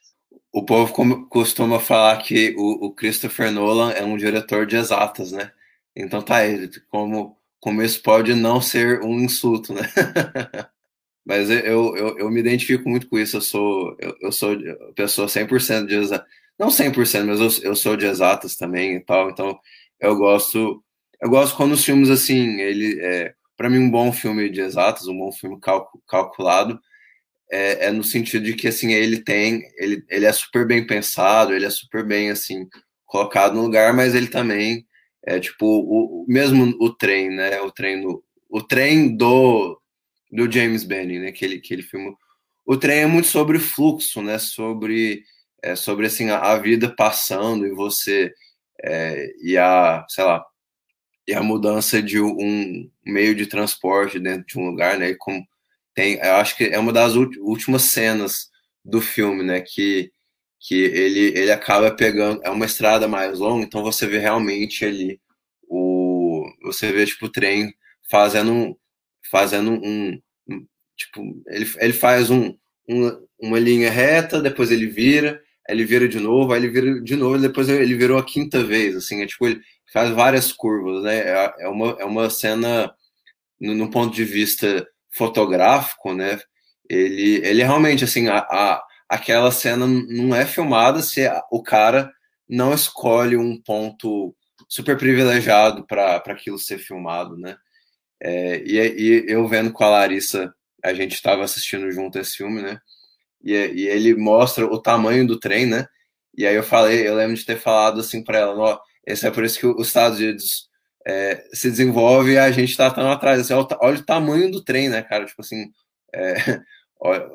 O 0.53 0.65
povo 0.65 0.93
costuma 1.27 1.79
falar 1.79 2.17
que 2.17 2.55
o, 2.57 2.87
o, 2.87 2.93
Christopher 2.93 3.51
Nolan 3.51 3.91
é 3.91 4.03
um 4.03 4.17
diretor 4.17 4.65
de 4.65 4.75
exatas, 4.75 5.31
né? 5.31 5.51
Então 5.95 6.21
tá 6.21 6.45
ele, 6.45 6.69
como, 6.89 7.37
como 7.59 7.81
isso 7.81 8.01
pode 8.01 8.33
não 8.33 8.61
ser 8.61 9.01
um 9.01 9.19
insulto, 9.19 9.73
né? 9.73 9.81
Mas 11.25 11.49
eu, 11.49 11.95
eu, 11.95 12.17
eu 12.17 12.31
me 12.31 12.39
identifico 12.39 12.87
muito 12.87 13.09
com 13.09 13.19
isso, 13.19 13.37
eu 13.37 13.41
sou, 13.41 13.97
eu, 13.99 14.15
eu 14.21 14.31
sou 14.31 14.57
pessoa 14.95 15.27
100% 15.27 15.85
de 15.85 15.95
exatas 15.95 16.25
não 16.57 16.69
100%, 16.69 17.25
mas 17.25 17.39
eu, 17.39 17.69
eu 17.69 17.75
sou 17.75 17.95
de 17.95 18.05
exatas 18.05 18.55
também 18.55 18.95
e 18.95 18.99
tal, 18.99 19.29
então 19.29 19.59
eu 19.99 20.15
gosto, 20.15 20.83
eu 21.21 21.29
gosto 21.29 21.55
quando 21.55 21.73
os 21.73 21.85
filmes, 21.85 22.09
assim, 22.09 22.59
ele, 22.59 22.99
é, 22.99 23.33
para 23.57 23.69
mim 23.69 23.79
um 23.79 23.91
bom 23.91 24.13
filme 24.13 24.49
de 24.49 24.61
exatas, 24.61 25.07
um 25.07 25.17
bom 25.17 25.31
filme 25.31 25.59
calculado, 26.07 26.79
é, 27.51 27.87
é, 27.87 27.91
no 27.91 28.03
sentido 28.03 28.45
de 28.45 28.53
que, 28.53 28.67
assim, 28.67 28.93
ele 28.93 29.23
tem, 29.23 29.63
ele, 29.77 30.03
ele 30.09 30.25
é 30.25 30.31
super 30.31 30.65
bem 30.67 30.85
pensado, 30.85 31.53
ele 31.53 31.65
é 31.65 31.69
super 31.69 32.05
bem, 32.05 32.29
assim, 32.29 32.67
colocado 33.05 33.55
no 33.55 33.63
lugar, 33.63 33.93
mas 33.93 34.13
ele 34.15 34.27
também 34.27 34.85
é, 35.27 35.39
tipo, 35.41 35.65
o, 35.65 36.25
mesmo 36.27 36.73
o 36.79 36.89
trem, 36.89 37.29
né, 37.29 37.59
o 37.61 37.69
trem, 37.69 38.01
no, 38.01 38.23
o 38.49 38.61
trem 38.61 39.15
do, 39.17 39.77
do 40.31 40.49
James 40.49 40.85
Benning, 40.85 41.19
né, 41.19 41.31
que 41.33 41.43
ele, 41.43 41.59
que 41.59 41.73
ele 41.73 41.83
filmou, 41.83 42.17
o 42.65 42.77
trem 42.77 42.99
é 42.99 43.05
muito 43.05 43.27
sobre 43.27 43.59
fluxo, 43.59 44.21
né, 44.21 44.39
sobre 44.39 45.23
é, 45.61 45.75
sobre 45.75 46.05
assim 46.05 46.29
a, 46.29 46.39
a, 46.39 46.57
vida 46.57 46.93
passando 46.95 47.65
e 47.65 47.71
você 47.71 48.31
é, 48.83 49.27
e 49.41 49.57
a 49.57 50.05
sei 50.07 50.23
lá 50.23 50.45
e 51.27 51.33
a 51.33 51.43
mudança 51.43 52.01
de 52.01 52.19
um 52.21 52.89
meio 53.05 53.35
de 53.35 53.45
transporte 53.45 54.17
dentro 54.17 54.45
de 54.47 54.57
um 54.57 54.65
lugar, 54.69 54.97
né? 54.97 55.13
Como 55.15 55.45
tem, 55.93 56.15
eu 56.15 56.35
acho 56.35 56.55
que 56.55 56.65
é 56.65 56.79
uma 56.79 56.93
das 56.93 57.15
últimas 57.15 57.83
cenas 57.83 58.49
do 58.83 59.01
filme, 59.01 59.43
né? 59.43 59.61
Que, 59.61 60.11
que 60.59 60.75
ele, 60.75 61.37
ele 61.37 61.51
acaba 61.51 61.91
pegando, 61.91 62.41
é 62.43 62.49
uma 62.49 62.65
estrada 62.65 63.07
mais 63.07 63.39
longa, 63.39 63.65
então 63.65 63.83
você 63.83 64.07
vê 64.07 64.19
realmente 64.19 64.85
ali 64.85 65.19
o, 65.67 66.45
você 66.63 66.91
vê 66.93 67.05
tipo 67.05 67.25
o 67.25 67.29
trem 67.31 67.73
fazendo, 68.09 68.77
fazendo 69.29 69.71
um, 69.71 70.21
um 70.49 70.65
tipo, 70.95 71.21
ele, 71.47 71.69
ele 71.79 71.93
faz 71.93 72.29
um, 72.29 72.55
um, 72.89 73.27
uma 73.39 73.59
linha 73.59 73.91
reta, 73.91 74.41
depois 74.41 74.71
ele 74.71 74.87
vira, 74.87 75.41
ele 75.67 75.85
vira 75.85 76.07
de 76.07 76.19
novo, 76.19 76.53
aí 76.53 76.61
ele 76.61 76.69
vira 76.69 77.01
de 77.01 77.15
novo, 77.17 77.37
depois 77.37 77.67
ele 77.69 77.95
virou 77.95 78.17
a 78.17 78.25
quinta 78.25 78.63
vez, 78.63 78.95
assim, 78.95 79.21
é 79.21 79.27
tipo, 79.27 79.45
ele 79.47 79.61
faz 79.91 80.09
várias 80.11 80.51
curvas, 80.51 81.03
né? 81.03 81.17
É, 81.19 81.53
é 81.61 81.67
uma, 81.67 81.95
é 81.99 82.05
uma 82.05 82.29
cena, 82.29 82.93
no, 83.59 83.73
no 83.73 83.89
ponto 83.89 84.15
de 84.15 84.23
vista 84.23 84.87
fotográfico, 85.11 86.13
né? 86.13 86.39
Ele, 86.89 87.45
ele 87.45 87.63
realmente, 87.63 88.03
assim, 88.03 88.27
a, 88.27 88.39
a, 88.39 88.83
aquela 89.09 89.51
cena 89.51 89.85
não 89.87 90.35
é 90.35 90.45
filmada 90.45 91.01
se 91.01 91.21
o 91.51 91.61
cara 91.61 92.11
não 92.47 92.73
escolhe 92.73 93.35
um 93.35 93.61
ponto 93.61 94.35
super 94.67 94.97
privilegiado 94.97 95.85
para 95.85 96.17
aquilo 96.17 96.57
ser 96.57 96.77
filmado, 96.77 97.37
né? 97.37 97.57
É, 98.21 98.57
e, 98.65 98.77
e, 98.77 99.25
eu 99.27 99.47
vendo 99.47 99.71
com 99.71 99.83
a 99.83 99.89
Larissa, 99.89 100.53
a 100.83 100.93
gente 100.93 101.13
estava 101.13 101.43
assistindo 101.43 101.91
junto 101.91 102.17
esse 102.17 102.37
filme, 102.37 102.61
né? 102.61 102.79
E, 103.43 103.53
e, 103.53 103.87
ele 103.87 104.15
mostra 104.15 104.65
o 104.65 104.81
tamanho 104.81 105.27
do 105.27 105.39
trem, 105.39 105.65
né? 105.65 105.87
E 106.35 106.45
aí 106.45 106.55
eu 106.55 106.63
falei, 106.63 107.07
eu 107.07 107.15
lembro 107.15 107.35
de 107.35 107.45
ter 107.45 107.57
falado 107.57 107.99
assim 107.99 108.23
para 108.23 108.39
ela, 108.39 108.55
ó, 108.55 108.79
esse 109.07 109.25
é 109.25 109.31
por 109.31 109.43
isso 109.45 109.59
que 109.59 109.65
os 109.65 109.87
Estados 109.87 110.19
Unidos 110.19 110.69
é, 111.07 111.43
se 111.53 111.69
desenvolve 111.69 112.33
e 112.33 112.37
a 112.37 112.51
gente 112.51 112.71
está 112.71 112.91
tão 112.91 113.09
atrás. 113.09 113.39
Assim, 113.39 113.53
olha, 113.53 113.67
olha, 113.81 113.99
o 113.99 114.05
tamanho 114.05 114.51
do 114.51 114.63
trem, 114.63 114.89
né, 114.89 115.01
cara? 115.01 115.25
Tipo 115.25 115.41
assim, 115.41 115.71
é, 116.13 116.33
olha, 116.99 117.25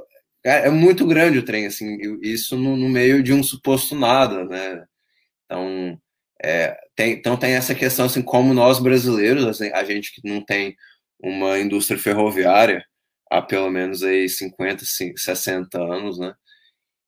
é 0.44 0.70
muito 0.70 1.06
grande 1.06 1.38
o 1.38 1.44
trem, 1.44 1.66
assim, 1.66 1.96
isso 2.22 2.56
no, 2.56 2.76
no 2.76 2.88
meio 2.88 3.22
de 3.22 3.32
um 3.32 3.42
suposto 3.42 3.94
nada, 3.94 4.44
né? 4.44 4.84
Então, 5.46 5.98
é, 6.42 6.76
tem, 6.96 7.12
então 7.12 7.36
tem 7.36 7.54
essa 7.54 7.74
questão, 7.74 8.06
assim, 8.06 8.22
como 8.22 8.52
nós 8.54 8.78
brasileiros, 8.80 9.46
assim, 9.46 9.70
a 9.72 9.84
gente 9.84 10.12
que 10.14 10.28
não 10.28 10.44
tem 10.44 10.76
uma 11.20 11.58
indústria 11.58 11.98
ferroviária 11.98 12.84
há 13.30 13.40
pelo 13.40 13.70
menos 13.70 14.02
aí 14.02 14.28
50, 14.28 14.84
60 15.16 15.80
anos, 15.80 16.18
né? 16.18 16.34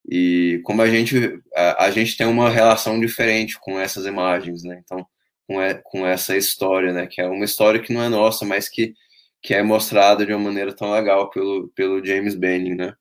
E 0.07 0.61
como 0.64 0.82
a 0.82 0.88
gente, 0.88 1.40
a, 1.55 1.84
a 1.84 1.90
gente 1.90 2.16
tem 2.16 2.26
uma 2.26 2.50
relação 2.50 3.00
diferente 3.00 3.59
com 3.59 3.78
essas 3.78 4.05
imagens, 4.05 4.62
né? 4.62 4.80
Então, 4.84 5.07
com, 5.46 5.61
é, 5.61 5.74
com 5.74 6.07
essa 6.07 6.36
história, 6.36 6.92
né? 6.92 7.07
Que 7.07 7.20
é 7.20 7.26
uma 7.26 7.44
história 7.44 7.80
que 7.80 7.92
não 7.92 8.02
é 8.02 8.09
nossa, 8.09 8.44
mas 8.44 8.68
que, 8.68 8.94
que 9.42 9.55
é 9.55 9.62
mostrada 9.62 10.26
de 10.26 10.32
uma 10.32 10.44
maneira 10.44 10.74
tão 10.74 10.92
legal 10.92 11.30
pelo, 11.30 11.68
pelo 11.74 12.05
James 12.05 12.34
Benning, 12.34 12.74
né? 12.74 12.94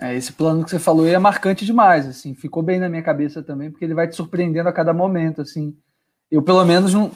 É, 0.00 0.14
esse 0.16 0.32
plano 0.32 0.64
que 0.64 0.70
você 0.70 0.78
falou 0.78 1.06
é 1.06 1.18
marcante 1.18 1.64
demais, 1.64 2.06
assim, 2.06 2.34
ficou 2.34 2.62
bem 2.62 2.80
na 2.80 2.88
minha 2.88 3.02
cabeça 3.02 3.42
também, 3.42 3.70
porque 3.70 3.84
ele 3.84 3.94
vai 3.94 4.08
te 4.08 4.16
surpreendendo 4.16 4.68
a 4.68 4.72
cada 4.72 4.92
momento, 4.92 5.42
assim. 5.42 5.76
Eu, 6.30 6.42
pelo 6.42 6.64
menos, 6.64 6.92
não, 6.92 7.12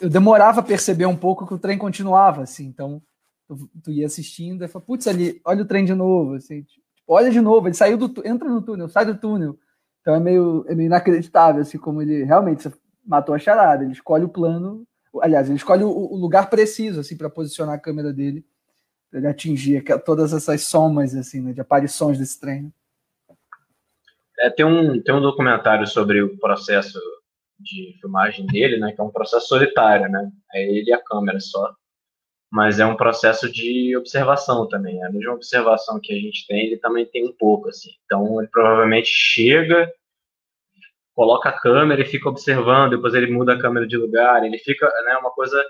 eu 0.00 0.08
demorava 0.08 0.60
a 0.60 0.64
perceber 0.64 1.06
um 1.06 1.16
pouco 1.16 1.46
que 1.46 1.52
o 1.52 1.58
trem 1.58 1.76
continuava, 1.76 2.42
assim, 2.42 2.64
então 2.64 3.02
tu, 3.46 3.68
tu 3.82 3.90
ia 3.90 4.06
assistindo 4.06 4.64
e 4.64 4.68
falava, 4.68 4.86
putz, 4.86 5.06
ali, 5.06 5.40
olha 5.44 5.62
o 5.62 5.66
trem 5.66 5.84
de 5.84 5.94
novo, 5.94 6.34
assim, 6.34 6.64
olha 7.14 7.30
de 7.30 7.40
novo, 7.40 7.66
ele 7.66 7.74
saiu 7.74 7.96
do, 7.96 8.26
entra 8.26 8.48
no 8.48 8.62
túnel, 8.62 8.88
sai 8.88 9.04
do 9.04 9.16
túnel, 9.16 9.58
então 10.00 10.14
é 10.14 10.20
meio, 10.20 10.64
é 10.68 10.74
meio 10.74 10.86
inacreditável, 10.86 11.60
assim, 11.60 11.78
como 11.78 12.00
ele 12.00 12.24
realmente, 12.24 12.70
matou 13.04 13.34
a 13.34 13.38
charada. 13.38 13.82
Ele 13.82 13.92
escolhe 13.92 14.24
o 14.24 14.28
plano, 14.28 14.86
aliás, 15.20 15.48
ele 15.48 15.56
escolhe 15.56 15.82
o, 15.82 15.90
o 15.90 16.16
lugar 16.16 16.48
preciso 16.48 17.00
assim 17.00 17.16
para 17.16 17.28
posicionar 17.28 17.74
a 17.74 17.80
câmera 17.80 18.12
dele, 18.12 18.44
para 19.10 19.18
ele 19.18 19.28
atingir 19.28 19.84
todas 20.04 20.32
essas 20.32 20.62
somas 20.62 21.14
assim, 21.14 21.40
né, 21.40 21.52
de 21.52 21.60
aparições 21.60 22.18
desse 22.18 22.38
treino. 22.38 22.72
É, 24.38 24.48
tem 24.48 24.64
um 24.64 25.02
tem 25.02 25.14
um 25.14 25.20
documentário 25.20 25.86
sobre 25.86 26.22
o 26.22 26.38
processo 26.38 26.98
de 27.58 27.94
filmagem 28.00 28.46
dele, 28.46 28.78
né, 28.78 28.92
que 28.92 29.00
é 29.00 29.04
um 29.04 29.10
processo 29.10 29.48
solitário, 29.48 30.08
né? 30.08 30.30
É 30.54 30.62
ele 30.62 30.90
e 30.90 30.92
a 30.92 31.02
câmera 31.02 31.38
só. 31.40 31.74
Mas 32.50 32.80
é 32.80 32.86
um 32.86 32.96
processo 32.96 33.50
de 33.50 33.96
observação 33.96 34.66
também. 34.68 35.02
A 35.04 35.10
mesma 35.10 35.34
observação 35.34 36.00
que 36.02 36.12
a 36.12 36.16
gente 36.16 36.46
tem, 36.46 36.66
ele 36.66 36.78
também 36.78 37.06
tem 37.06 37.28
um 37.28 37.32
pouco 37.32 37.68
assim. 37.68 37.90
Então, 38.04 38.40
ele 38.40 38.48
provavelmente 38.48 39.08
chega 39.08 39.90
coloca 41.20 41.50
a 41.50 41.60
câmera 41.60 42.00
e 42.00 42.06
fica 42.06 42.30
observando, 42.30 42.92
depois 42.92 43.12
ele 43.12 43.30
muda 43.30 43.52
a 43.52 43.58
câmera 43.60 43.86
de 43.86 43.94
lugar, 43.94 44.42
ele 44.42 44.58
fica, 44.58 44.86
né, 45.04 45.18
uma 45.18 45.30
coisa, 45.30 45.62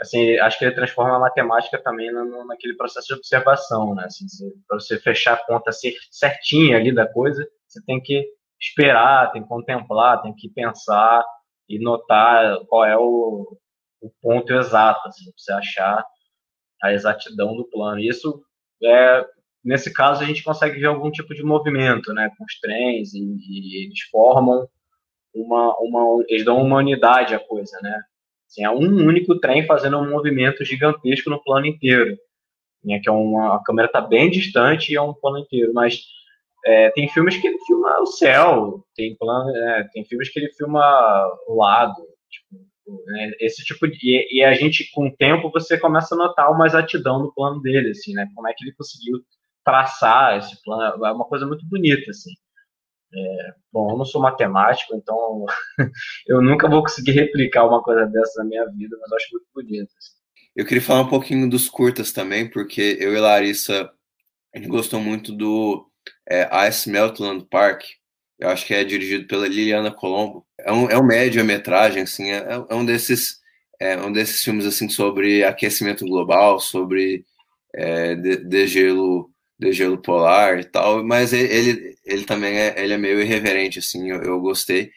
assim, 0.00 0.38
acho 0.38 0.56
que 0.56 0.64
ele 0.64 0.76
transforma 0.76 1.16
a 1.16 1.18
matemática 1.18 1.76
também 1.82 2.12
no, 2.12 2.46
naquele 2.46 2.76
processo 2.76 3.08
de 3.08 3.14
observação, 3.14 3.96
né, 3.96 4.04
assim, 4.04 4.26
para 4.68 4.78
você 4.78 5.00
fechar 5.00 5.34
a 5.34 5.44
conta 5.44 5.72
certinha 6.08 6.76
ali 6.76 6.94
da 6.94 7.04
coisa, 7.04 7.44
você 7.66 7.82
tem 7.84 8.00
que 8.00 8.24
esperar, 8.60 9.32
tem 9.32 9.42
que 9.42 9.48
contemplar, 9.48 10.22
tem 10.22 10.32
que 10.34 10.48
pensar 10.48 11.24
e 11.68 11.80
notar 11.80 12.60
qual 12.66 12.84
é 12.84 12.96
o, 12.96 13.58
o 14.00 14.10
ponto 14.20 14.52
exato, 14.52 15.08
assim, 15.08 15.24
pra 15.24 15.34
você 15.36 15.52
achar 15.52 16.06
a 16.82 16.92
exatidão 16.92 17.56
do 17.56 17.64
plano. 17.64 18.00
Isso 18.00 18.42
é 18.82 19.24
nesse 19.64 19.92
caso 19.92 20.22
a 20.22 20.26
gente 20.26 20.42
consegue 20.42 20.80
ver 20.80 20.86
algum 20.86 21.10
tipo 21.10 21.34
de 21.34 21.42
movimento, 21.42 22.12
né, 22.12 22.30
com 22.36 22.44
os 22.44 22.58
trens 22.58 23.14
e, 23.14 23.20
e 23.20 23.84
eles 23.84 24.00
formam 24.10 24.66
uma, 25.34 25.76
uma, 25.78 26.24
eles 26.28 26.44
dão 26.44 26.60
uma 26.60 26.78
unidade 26.78 27.34
à 27.34 27.38
coisa, 27.38 27.78
né? 27.80 28.02
Assim, 28.46 28.64
é 28.64 28.70
um 28.70 29.06
único 29.06 29.38
trem 29.38 29.64
fazendo 29.64 29.98
um 29.98 30.10
movimento 30.10 30.62
gigantesco 30.62 31.30
no 31.30 31.42
plano 31.42 31.64
inteiro. 31.64 32.18
Né? 32.84 33.00
Que 33.02 33.08
é 33.08 33.12
uma, 33.12 33.56
a 33.56 33.62
câmera 33.62 33.86
está 33.86 34.00
bem 34.00 34.30
distante 34.30 34.92
e 34.92 34.96
é 34.96 35.00
um 35.00 35.14
plano 35.14 35.38
inteiro, 35.38 35.72
mas 35.72 36.02
é, 36.66 36.90
tem 36.90 37.08
filmes 37.08 37.36
que 37.38 37.46
ele 37.46 37.58
filma 37.60 38.00
o 38.00 38.06
céu, 38.06 38.84
tem, 38.94 39.16
plano, 39.16 39.56
é, 39.56 39.88
tem 39.92 40.04
filmes 40.04 40.28
que 40.28 40.38
ele 40.38 40.52
filma 40.52 40.82
o 41.48 41.56
lado? 41.56 41.96
Esse 43.40 43.64
tipo 43.64 43.86
de, 43.86 43.98
e, 44.02 44.40
e, 44.40 44.44
a 44.44 44.54
gente 44.54 44.90
com 44.92 45.06
o 45.06 45.16
tempo 45.16 45.50
você 45.50 45.78
começa 45.78 46.14
a 46.14 46.18
notar 46.18 46.50
uma 46.50 46.66
exatidão 46.66 47.18
no 47.20 47.32
plano 47.32 47.60
dele, 47.60 47.90
assim, 47.90 48.12
né? 48.14 48.28
Como 48.34 48.48
é 48.48 48.52
que 48.52 48.64
ele 48.64 48.74
conseguiu 48.74 49.20
traçar 49.64 50.38
esse 50.38 50.60
plano? 50.62 51.04
É 51.04 51.12
uma 51.12 51.24
coisa 51.24 51.46
muito 51.46 51.66
bonita, 51.66 52.10
assim. 52.10 52.32
É, 53.14 53.54
bom, 53.72 53.90
eu 53.90 53.98
não 53.98 54.04
sou 54.04 54.20
matemático, 54.20 54.94
então 54.94 55.44
eu 56.26 56.40
nunca 56.42 56.68
vou 56.68 56.82
conseguir 56.82 57.12
replicar 57.12 57.66
uma 57.66 57.82
coisa 57.82 58.06
dessa 58.06 58.42
na 58.42 58.48
minha 58.48 58.66
vida, 58.70 58.96
mas 59.00 59.10
eu 59.10 59.16
acho 59.16 59.28
muito 59.32 59.46
bonito. 59.54 59.92
Assim. 59.98 60.22
Eu 60.56 60.66
queria 60.66 60.82
falar 60.82 61.02
um 61.02 61.08
pouquinho 61.08 61.48
dos 61.48 61.68
curtas 61.68 62.12
também, 62.12 62.50
porque 62.50 62.96
eu 63.00 63.14
e 63.14 63.20
Larissa, 63.20 63.90
a 64.54 64.58
gente 64.58 64.68
gostou 64.68 64.98
muito 65.00 65.32
do 65.32 65.86
é, 66.28 66.68
Ice 66.68 66.90
Meltland 66.90 67.46
Park, 67.50 67.84
eu 68.38 68.48
acho 68.48 68.66
que 68.66 68.74
é 68.74 68.84
dirigido 68.84 69.26
pela 69.26 69.48
Liliana 69.48 69.90
Colombo. 69.92 70.46
É 70.58 70.72
um, 70.72 70.90
é 70.90 70.98
um 70.98 71.04
média-metragem, 71.06 72.02
assim, 72.02 72.30
é, 72.30 72.44
é, 72.68 72.74
um 72.74 72.84
desses 72.84 73.40
é 73.80 73.96
um 73.96 74.12
desses 74.12 74.42
filmes 74.42 74.64
assim 74.64 74.88
sobre 74.88 75.44
aquecimento 75.44 76.04
global, 76.04 76.60
sobre 76.60 77.24
é, 77.74 78.14
de, 78.14 78.36
degelo 78.38 79.30
de 79.58 79.96
polar 79.98 80.58
e 80.60 80.64
tal, 80.64 81.04
mas 81.04 81.32
ele, 81.32 81.96
ele 82.04 82.24
também 82.24 82.58
é, 82.58 82.74
ele 82.82 82.94
é 82.94 82.98
meio 82.98 83.20
irreverente, 83.20 83.78
assim, 83.78 84.10
eu, 84.10 84.22
eu 84.22 84.40
gostei. 84.40 84.90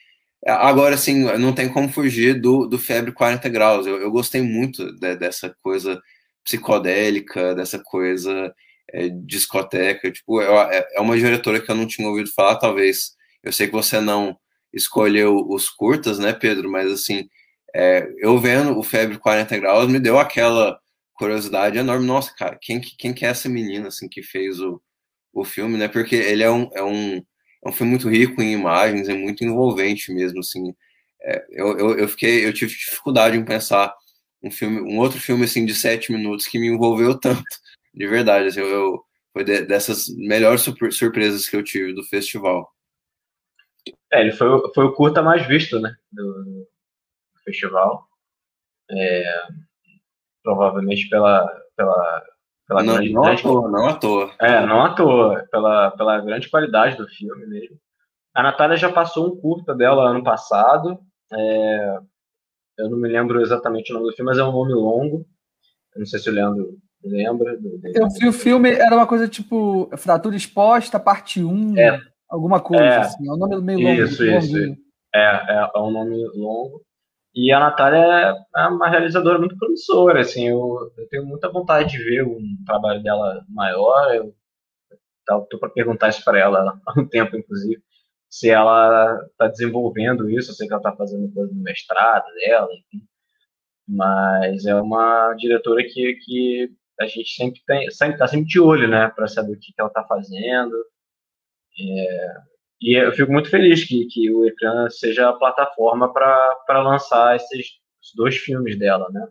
Agora, 0.45 0.93
assim, 0.95 1.23
não 1.39 1.53
tem 1.53 1.67
como 1.67 1.89
fugir 1.89 2.39
do, 2.39 2.67
do 2.67 2.77
Febre 2.77 3.11
40 3.11 3.49
Graus. 3.49 3.87
Eu, 3.87 3.99
eu 3.99 4.11
gostei 4.11 4.41
muito 4.43 4.93
de, 4.99 5.15
dessa 5.15 5.55
coisa 5.63 5.99
psicodélica, 6.43 7.55
dessa 7.55 7.79
coisa 7.79 8.53
é, 8.93 9.09
discoteca. 9.09 10.11
Tipo, 10.11 10.41
é, 10.41 10.87
é 10.93 11.01
uma 11.01 11.17
diretora 11.17 11.59
que 11.59 11.71
eu 11.71 11.75
não 11.75 11.87
tinha 11.87 12.07
ouvido 12.07 12.31
falar, 12.31 12.57
talvez. 12.57 13.14
Eu 13.45 13.53
sei 13.53 13.67
que 13.67 13.73
você 13.73 14.01
não 14.01 14.37
escolheu 14.73 15.37
os 15.47 15.69
curtas, 15.69 16.19
né, 16.19 16.33
Pedro? 16.33 16.69
Mas, 16.69 16.91
assim, 16.91 17.29
é, 17.73 18.07
eu 18.17 18.39
vendo 18.39 18.77
o 18.77 18.83
Febre 18.83 19.19
40 19.19 19.57
Graus 19.59 19.87
me 19.87 19.99
deu 19.99 20.19
aquela 20.19 20.79
curiosidade 21.13 21.77
enorme. 21.77 22.05
Nossa, 22.05 22.33
cara, 22.35 22.57
quem, 22.61 22.81
quem 22.81 23.13
que 23.13 23.25
é 23.25 23.29
essa 23.29 23.47
menina, 23.47 23.89
assim, 23.89 24.09
que 24.09 24.23
fez 24.23 24.59
o, 24.59 24.81
o 25.33 25.45
filme, 25.45 25.77
né? 25.77 25.87
Porque 25.87 26.15
ele 26.15 26.43
é 26.43 26.49
um, 26.51 26.69
é 26.73 26.83
um, 26.83 27.17
é 27.17 27.69
um 27.69 27.71
filme 27.71 27.91
muito 27.91 28.09
rico 28.09 28.41
em 28.41 28.53
imagens, 28.53 29.09
é 29.09 29.13
muito 29.13 29.43
envolvente 29.43 30.13
mesmo, 30.13 30.39
assim. 30.39 30.73
É, 31.21 31.45
eu, 31.51 31.77
eu, 31.77 31.99
eu, 31.99 32.07
fiquei, 32.09 32.45
eu 32.45 32.53
tive 32.53 32.71
dificuldade 32.71 33.37
em 33.37 33.45
pensar 33.45 33.93
um 34.43 34.51
filme, 34.51 34.81
um 34.81 34.99
outro 34.99 35.19
filme, 35.19 35.45
assim, 35.45 35.65
de 35.65 35.75
sete 35.75 36.11
minutos 36.11 36.47
que 36.47 36.59
me 36.59 36.67
envolveu 36.67 37.17
tanto, 37.19 37.43
de 37.93 38.07
verdade, 38.07 38.47
assim, 38.47 38.59
eu, 38.61 38.67
eu 38.67 39.05
foi 39.33 39.43
de, 39.43 39.63
dessas 39.63 40.07
melhores 40.15 40.61
surpresas 40.61 41.49
que 41.49 41.55
eu 41.57 41.63
tive 41.63 41.93
do 41.93 42.03
festival. 42.03 42.69
É, 44.11 44.21
ele 44.21 44.31
foi, 44.31 44.47
foi 44.73 44.85
o 44.85 44.93
curta 44.93 45.21
mais 45.21 45.45
visto, 45.47 45.79
né, 45.79 45.95
do, 46.11 46.43
do 46.43 46.67
festival. 47.43 48.07
É, 48.89 49.47
provavelmente 50.43 51.09
pela, 51.09 51.47
pela, 51.75 52.23
pela 52.67 52.83
não, 52.83 52.93
grande, 52.95 53.13
não 53.13 53.21
grande, 53.23 53.39
à 53.39 53.43
toa, 53.43 53.71
não 53.71 53.87
à 53.87 53.93
toa. 53.95 54.31
É, 54.39 54.65
não 54.65 54.81
à 54.85 54.93
toa, 54.93 55.47
pela, 55.49 55.91
pela 55.91 56.21
grande 56.21 56.49
qualidade 56.49 56.97
do 56.97 57.07
filme 57.07 57.45
mesmo. 57.47 57.77
A 58.33 58.43
Natália 58.43 58.77
já 58.77 58.91
passou 58.91 59.27
um 59.27 59.35
curta 59.35 59.73
dela 59.73 60.09
ano 60.09 60.23
passado, 60.23 60.99
é, 61.33 61.99
eu 62.77 62.89
não 62.89 62.97
me 62.97 63.07
lembro 63.07 63.41
exatamente 63.41 63.91
o 63.91 63.95
nome 63.95 64.09
do 64.09 64.15
filme, 64.15 64.29
mas 64.29 64.37
é 64.37 64.43
um 64.43 64.51
nome 64.51 64.73
longo. 64.73 65.25
Eu 65.95 65.99
não 65.99 66.05
sei 66.05 66.19
se 66.19 66.29
o 66.29 66.33
Leandro 66.33 66.77
lembra. 67.03 67.57
Do, 67.57 67.77
do... 67.77 67.87
Eu 67.87 68.09
vi 68.09 68.27
o 68.27 68.33
filme, 68.33 68.71
era 68.71 68.95
uma 68.95 69.07
coisa 69.07 69.27
tipo 69.27 69.89
Fratura 69.97 70.35
Exposta, 70.35 70.99
parte 70.99 71.41
1, 71.41 71.77
É. 71.77 72.01
alguma 72.29 72.59
coisa 72.61 72.83
É. 72.83 72.97
assim. 72.97 73.27
É 73.27 73.31
um 73.31 73.37
nome 73.37 73.61
meio 73.61 73.79
longo. 73.79 74.01
Isso, 74.03 74.25
isso, 74.25 74.53
longuinho. 74.53 74.77
É, 75.13 75.19
é, 75.19 75.71
é 75.75 75.79
um 75.79 75.91
nome 75.91 76.23
longo. 76.35 76.81
E 77.33 77.51
a 77.51 77.59
Natália 77.59 77.99
é, 77.99 78.61
é 78.63 78.67
uma 78.67 78.89
realizadora 78.89 79.37
muito 79.37 79.57
promissora, 79.57 80.21
assim, 80.21 80.47
eu, 80.47 80.91
eu 80.97 81.07
tenho 81.09 81.25
muita 81.25 81.51
vontade 81.51 81.91
de 81.91 81.97
ver 82.03 82.23
um 82.25 82.39
trabalho 82.65 83.03
dela 83.03 83.43
maior. 83.49 84.15
Eu 84.15 84.33
estou 85.41 85.59
para 85.59 85.69
perguntar 85.69 86.09
isso 86.09 86.23
para 86.23 86.39
ela 86.39 86.79
há 86.85 86.99
um 86.99 87.05
tempo, 87.09 87.35
inclusive, 87.35 87.81
se 88.29 88.49
ela 88.49 89.19
está 89.31 89.47
desenvolvendo 89.47 90.29
isso. 90.29 90.51
Eu 90.51 90.55
sei 90.55 90.67
que 90.67 90.73
ela 90.73 90.79
está 90.79 90.95
fazendo 90.95 91.31
coisa 91.33 91.53
no 91.53 91.61
mestrado 91.61 92.25
dela, 92.35 92.69
enfim. 92.73 93.05
Mas 93.87 94.65
é 94.65 94.75
uma 94.75 95.33
diretora 95.33 95.83
que, 95.83 96.15
que 96.23 96.71
a 96.99 97.05
gente 97.05 97.29
sempre 97.35 97.61
tem, 97.67 97.91
sempre 97.91 98.15
está 98.15 98.27
sempre 98.27 98.45
de 98.47 98.59
olho, 98.59 98.87
né, 98.87 99.09
para 99.09 99.27
saber 99.27 99.53
o 99.53 99.59
que, 99.59 99.73
que 99.73 99.79
ela 99.81 99.89
está 99.89 100.03
fazendo. 100.05 100.73
E 101.77 102.93
eu 102.93 103.11
fico 103.13 103.31
muito 103.31 103.49
feliz 103.49 103.83
que, 103.83 104.05
que 104.05 104.31
o 104.31 104.45
Ecrã 104.45 104.89
seja 104.89 105.29
a 105.29 105.33
plataforma 105.33 106.13
para 106.13 106.81
lançar 106.83 107.35
esses 107.35 107.79
dois 108.15 108.37
filmes 108.37 108.77
dela, 108.77 109.09
né? 109.11 109.27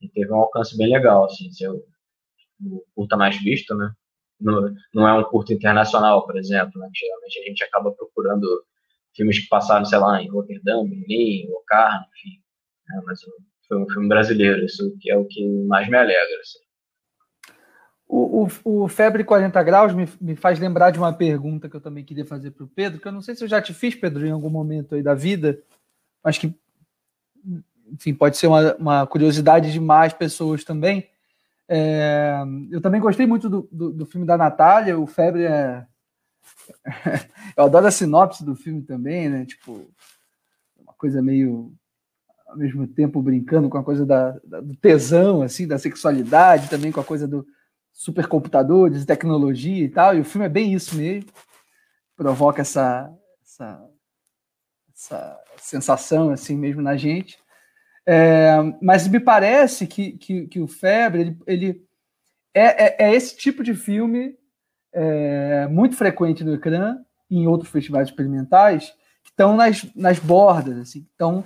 E 0.00 0.08
teve 0.08 0.32
um 0.32 0.36
alcance 0.36 0.76
bem 0.76 0.92
legal, 0.92 1.24
assim, 1.24 1.50
ser 1.52 1.68
o, 1.70 1.84
curta 2.94 3.16
mais 3.16 3.36
visto, 3.42 3.74
né? 3.74 3.92
Não, 4.40 5.08
é 5.08 5.12
um 5.14 5.22
curta 5.24 5.52
internacional, 5.52 6.26
por 6.26 6.36
exemplo, 6.36 6.80
né? 6.80 6.88
Geralmente 6.94 7.38
a 7.38 7.42
gente 7.44 7.64
acaba 7.64 7.92
procurando 7.92 8.64
filmes 9.14 9.38
que 9.38 9.48
passaram, 9.48 9.84
sei 9.84 9.98
lá, 9.98 10.22
em 10.22 10.28
Roterdã, 10.28 10.84
Berlim, 10.84 11.48
Locarno, 11.48 12.04
enfim. 12.16 12.40
né? 12.88 13.02
Mas 13.04 13.20
foi 13.68 13.78
um 13.78 13.88
filme 13.88 14.08
brasileiro, 14.08 14.64
isso 14.64 14.96
que 15.00 15.10
é 15.10 15.16
o 15.16 15.26
que 15.26 15.46
mais 15.66 15.88
me 15.88 15.96
alegra, 15.96 16.40
assim. 16.40 16.58
O, 18.14 18.46
o, 18.64 18.82
o 18.84 18.88
Febre 18.88 19.24
40 19.24 19.62
Graus 19.62 19.94
me, 19.94 20.06
me 20.20 20.36
faz 20.36 20.58
lembrar 20.58 20.90
de 20.90 20.98
uma 20.98 21.14
pergunta 21.14 21.66
que 21.66 21.74
eu 21.74 21.80
também 21.80 22.04
queria 22.04 22.26
fazer 22.26 22.50
para 22.50 22.64
o 22.64 22.68
Pedro, 22.68 23.00
que 23.00 23.08
eu 23.08 23.12
não 23.12 23.22
sei 23.22 23.34
se 23.34 23.42
eu 23.42 23.48
já 23.48 23.62
te 23.62 23.72
fiz, 23.72 23.94
Pedro, 23.94 24.26
em 24.26 24.30
algum 24.30 24.50
momento 24.50 24.94
aí 24.94 25.02
da 25.02 25.14
vida, 25.14 25.58
mas 26.22 26.36
que, 26.36 26.54
enfim, 27.90 28.12
pode 28.12 28.36
ser 28.36 28.48
uma, 28.48 28.74
uma 28.74 29.06
curiosidade 29.06 29.72
de 29.72 29.80
mais 29.80 30.12
pessoas 30.12 30.62
também. 30.62 31.08
É, 31.66 32.36
eu 32.70 32.82
também 32.82 33.00
gostei 33.00 33.26
muito 33.26 33.48
do, 33.48 33.66
do, 33.72 33.90
do 33.90 34.04
filme 34.04 34.26
da 34.26 34.36
Natália, 34.36 34.98
o 34.98 35.06
Febre 35.06 35.44
é. 35.44 35.86
eu 37.56 37.64
adoro 37.64 37.86
a 37.86 37.90
sinopse 37.90 38.44
do 38.44 38.54
filme 38.54 38.82
também, 38.82 39.30
né? 39.30 39.46
Tipo, 39.46 39.90
uma 40.78 40.92
coisa 40.98 41.22
meio 41.22 41.72
ao 42.46 42.58
mesmo 42.58 42.86
tempo 42.86 43.22
brincando 43.22 43.70
com 43.70 43.78
a 43.78 43.82
coisa 43.82 44.04
da, 44.04 44.38
da, 44.44 44.60
do 44.60 44.76
tesão, 44.76 45.40
assim, 45.40 45.66
da 45.66 45.78
sexualidade, 45.78 46.68
também 46.68 46.92
com 46.92 47.00
a 47.00 47.04
coisa 47.04 47.26
do 47.26 47.46
supercomputadores, 47.92 49.04
tecnologia 49.04 49.84
e 49.84 49.88
tal, 49.88 50.16
e 50.16 50.20
o 50.20 50.24
filme 50.24 50.46
é 50.46 50.48
bem 50.48 50.72
isso 50.72 50.96
mesmo, 50.96 51.30
provoca 52.16 52.62
essa, 52.62 53.12
essa, 53.42 53.90
essa 54.94 55.40
sensação 55.58 56.30
assim 56.30 56.56
mesmo 56.56 56.82
na 56.82 56.96
gente. 56.96 57.38
É, 58.04 58.56
mas 58.80 59.06
me 59.06 59.20
parece 59.20 59.86
que, 59.86 60.12
que, 60.12 60.46
que 60.48 60.60
o 60.60 60.66
Febre 60.66 61.20
ele, 61.20 61.38
ele 61.46 61.86
é, 62.52 62.84
é, 62.84 62.96
é, 62.98 63.14
esse 63.14 63.36
tipo 63.36 63.62
de 63.62 63.74
filme 63.74 64.36
é, 64.92 65.66
muito 65.68 65.96
frequente 65.96 66.42
no 66.42 66.54
ecrã 66.54 66.98
e 67.30 67.38
em 67.38 67.46
outros 67.46 67.70
festivais 67.70 68.08
experimentais 68.08 68.90
que 69.22 69.30
estão 69.30 69.56
nas, 69.56 69.86
nas 69.94 70.18
bordas, 70.18 70.78
assim, 70.78 71.06
estão, 71.12 71.44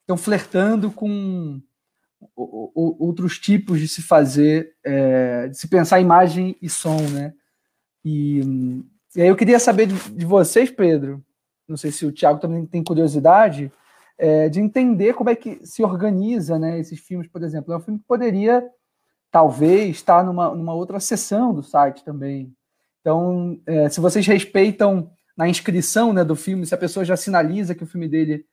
estão 0.00 0.16
flertando 0.16 0.90
com 0.90 1.60
outros 2.36 3.38
tipos 3.38 3.80
de 3.80 3.88
se 3.88 4.02
fazer, 4.02 4.74
é, 4.84 5.48
de 5.48 5.56
se 5.56 5.68
pensar 5.68 6.00
imagem 6.00 6.56
e 6.60 6.68
som, 6.68 7.00
né? 7.10 7.32
E, 8.04 8.40
e 9.14 9.22
aí 9.22 9.28
eu 9.28 9.36
queria 9.36 9.58
saber 9.58 9.86
de, 9.86 9.94
de, 10.10 10.24
vocês, 10.24 10.70
Pedro, 10.70 11.24
não 11.68 11.76
sei 11.76 11.90
se 11.90 12.06
o 12.06 12.12
Thiago 12.12 12.40
também 12.40 12.64
tem 12.66 12.82
curiosidade, 12.82 13.72
é, 14.18 14.48
de 14.48 14.60
entender 14.60 15.14
como 15.14 15.30
é 15.30 15.34
que 15.34 15.64
se 15.64 15.82
organiza, 15.82 16.58
né, 16.58 16.78
esses 16.78 17.00
filmes, 17.00 17.28
por 17.28 17.42
exemplo. 17.42 17.72
É 17.72 17.76
um 17.76 17.80
filme 17.80 17.98
que 17.98 18.06
poderia, 18.06 18.66
talvez, 19.30 19.96
estar 19.96 20.24
numa, 20.24 20.54
numa 20.54 20.74
outra 20.74 21.00
seção 21.00 21.54
do 21.54 21.62
site 21.62 22.04
também. 22.04 22.54
Então, 23.00 23.58
é, 23.66 23.88
se 23.88 24.00
vocês 24.00 24.26
respeitam 24.26 25.10
na 25.36 25.48
inscrição 25.48 26.12
né, 26.12 26.22
do 26.22 26.36
filme, 26.36 26.66
se 26.66 26.74
a 26.74 26.78
pessoa 26.78 27.04
já 27.04 27.16
sinaliza 27.16 27.74
que 27.74 27.82
o 27.82 27.86
filme 27.86 28.08
dele 28.08 28.44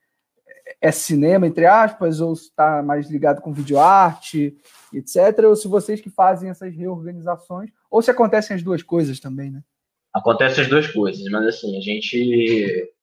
é 0.81 0.91
cinema, 0.91 1.47
entre 1.47 1.65
aspas, 1.65 2.21
ou 2.21 2.33
está 2.33 2.83
mais 2.83 3.09
ligado 3.09 3.41
com 3.41 3.53
videoarte, 3.53 4.55
etc., 4.93 5.45
ou 5.45 5.55
se 5.55 5.67
vocês 5.67 5.99
que 5.99 6.09
fazem 6.09 6.49
essas 6.49 6.75
reorganizações, 6.75 7.71
ou 7.89 8.01
se 8.01 8.11
acontecem 8.11 8.55
as 8.55 8.63
duas 8.63 8.83
coisas 8.83 9.19
também, 9.19 9.51
né? 9.51 9.61
Acontecem 10.13 10.63
as 10.63 10.69
duas 10.69 10.87
coisas, 10.87 11.23
mas 11.31 11.45
assim, 11.47 11.77
a 11.77 11.81
gente 11.81 12.93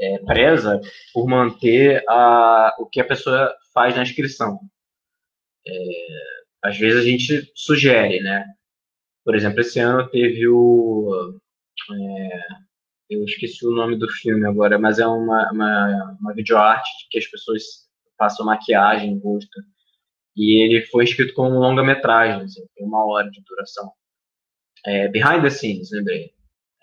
é, 0.00 0.18
preza 0.18 0.80
por 1.12 1.26
manter 1.26 2.02
a, 2.08 2.74
o 2.78 2.86
que 2.86 3.00
a 3.00 3.04
pessoa 3.04 3.54
faz 3.72 3.94
na 3.94 4.02
inscrição. 4.02 4.58
É, 5.66 5.72
às 6.62 6.76
vezes 6.78 7.00
a 7.00 7.04
gente 7.04 7.52
sugere, 7.54 8.20
né? 8.20 8.44
Por 9.24 9.34
exemplo, 9.34 9.60
esse 9.60 9.78
ano 9.78 10.08
teve 10.08 10.48
o. 10.48 11.38
É, 11.92 12.28
eu 13.10 13.24
esqueci 13.24 13.66
o 13.66 13.72
nome 13.72 13.98
do 13.98 14.08
filme 14.08 14.46
agora, 14.46 14.78
mas 14.78 15.00
é 15.00 15.06
uma, 15.06 15.50
uma, 15.52 16.16
uma 16.20 16.32
videoarte 16.32 16.88
que 17.10 17.18
as 17.18 17.26
pessoas 17.26 17.62
passam 18.16 18.46
maquiagem 18.46 19.18
rosto. 19.18 19.60
E 20.36 20.62
ele 20.62 20.86
foi 20.86 21.04
escrito 21.04 21.34
como 21.34 21.58
longa-metragem, 21.58 22.42
assim, 22.42 22.64
tem 22.76 22.86
uma 22.86 23.04
hora 23.04 23.28
de 23.28 23.42
duração. 23.42 23.90
É, 24.86 25.08
behind 25.08 25.42
the 25.42 25.50
scenes, 25.50 25.90
lembrei. 25.90 26.32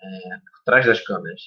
É, 0.00 0.36
por 0.52 0.64
trás 0.64 0.84
das 0.86 1.00
câmeras. 1.00 1.40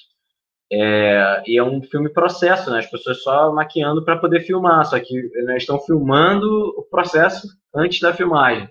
É, 0.70 1.42
e 1.46 1.58
é 1.58 1.62
um 1.62 1.82
filme 1.82 2.10
processo, 2.10 2.70
né? 2.70 2.80
As 2.80 2.90
pessoas 2.90 3.22
só 3.22 3.52
maquiando 3.52 4.04
para 4.04 4.18
poder 4.18 4.40
filmar, 4.40 4.84
só 4.84 4.98
que 4.98 5.14
né, 5.44 5.56
estão 5.58 5.78
filmando 5.80 6.48
o 6.76 6.82
processo 6.82 7.46
antes 7.74 8.00
da 8.00 8.12
filmagem. 8.12 8.68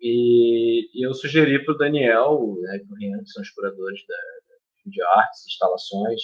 E, 0.00 0.88
e 0.94 1.06
eu 1.06 1.12
sugeri 1.14 1.64
para 1.64 1.74
o 1.74 1.78
Daniel 1.78 2.56
né, 2.60 2.78
que 2.78 3.26
são 3.26 3.42
os 3.42 3.50
curadores 3.50 4.00
da, 4.06 4.16
de 4.86 5.02
artes, 5.02 5.46
instalações, 5.46 6.20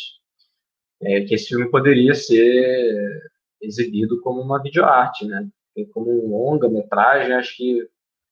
é, 1.02 1.22
que 1.22 1.34
esse 1.34 1.48
filme 1.48 1.70
poderia 1.70 2.14
ser 2.14 3.30
exibido 3.60 4.20
como 4.20 4.40
uma 4.40 4.62
videoarte, 4.62 5.26
né? 5.26 5.46
E 5.76 5.86
como 5.86 6.10
um 6.10 6.30
longa-metragem, 6.30 7.34
acho 7.34 7.56
que 7.56 7.88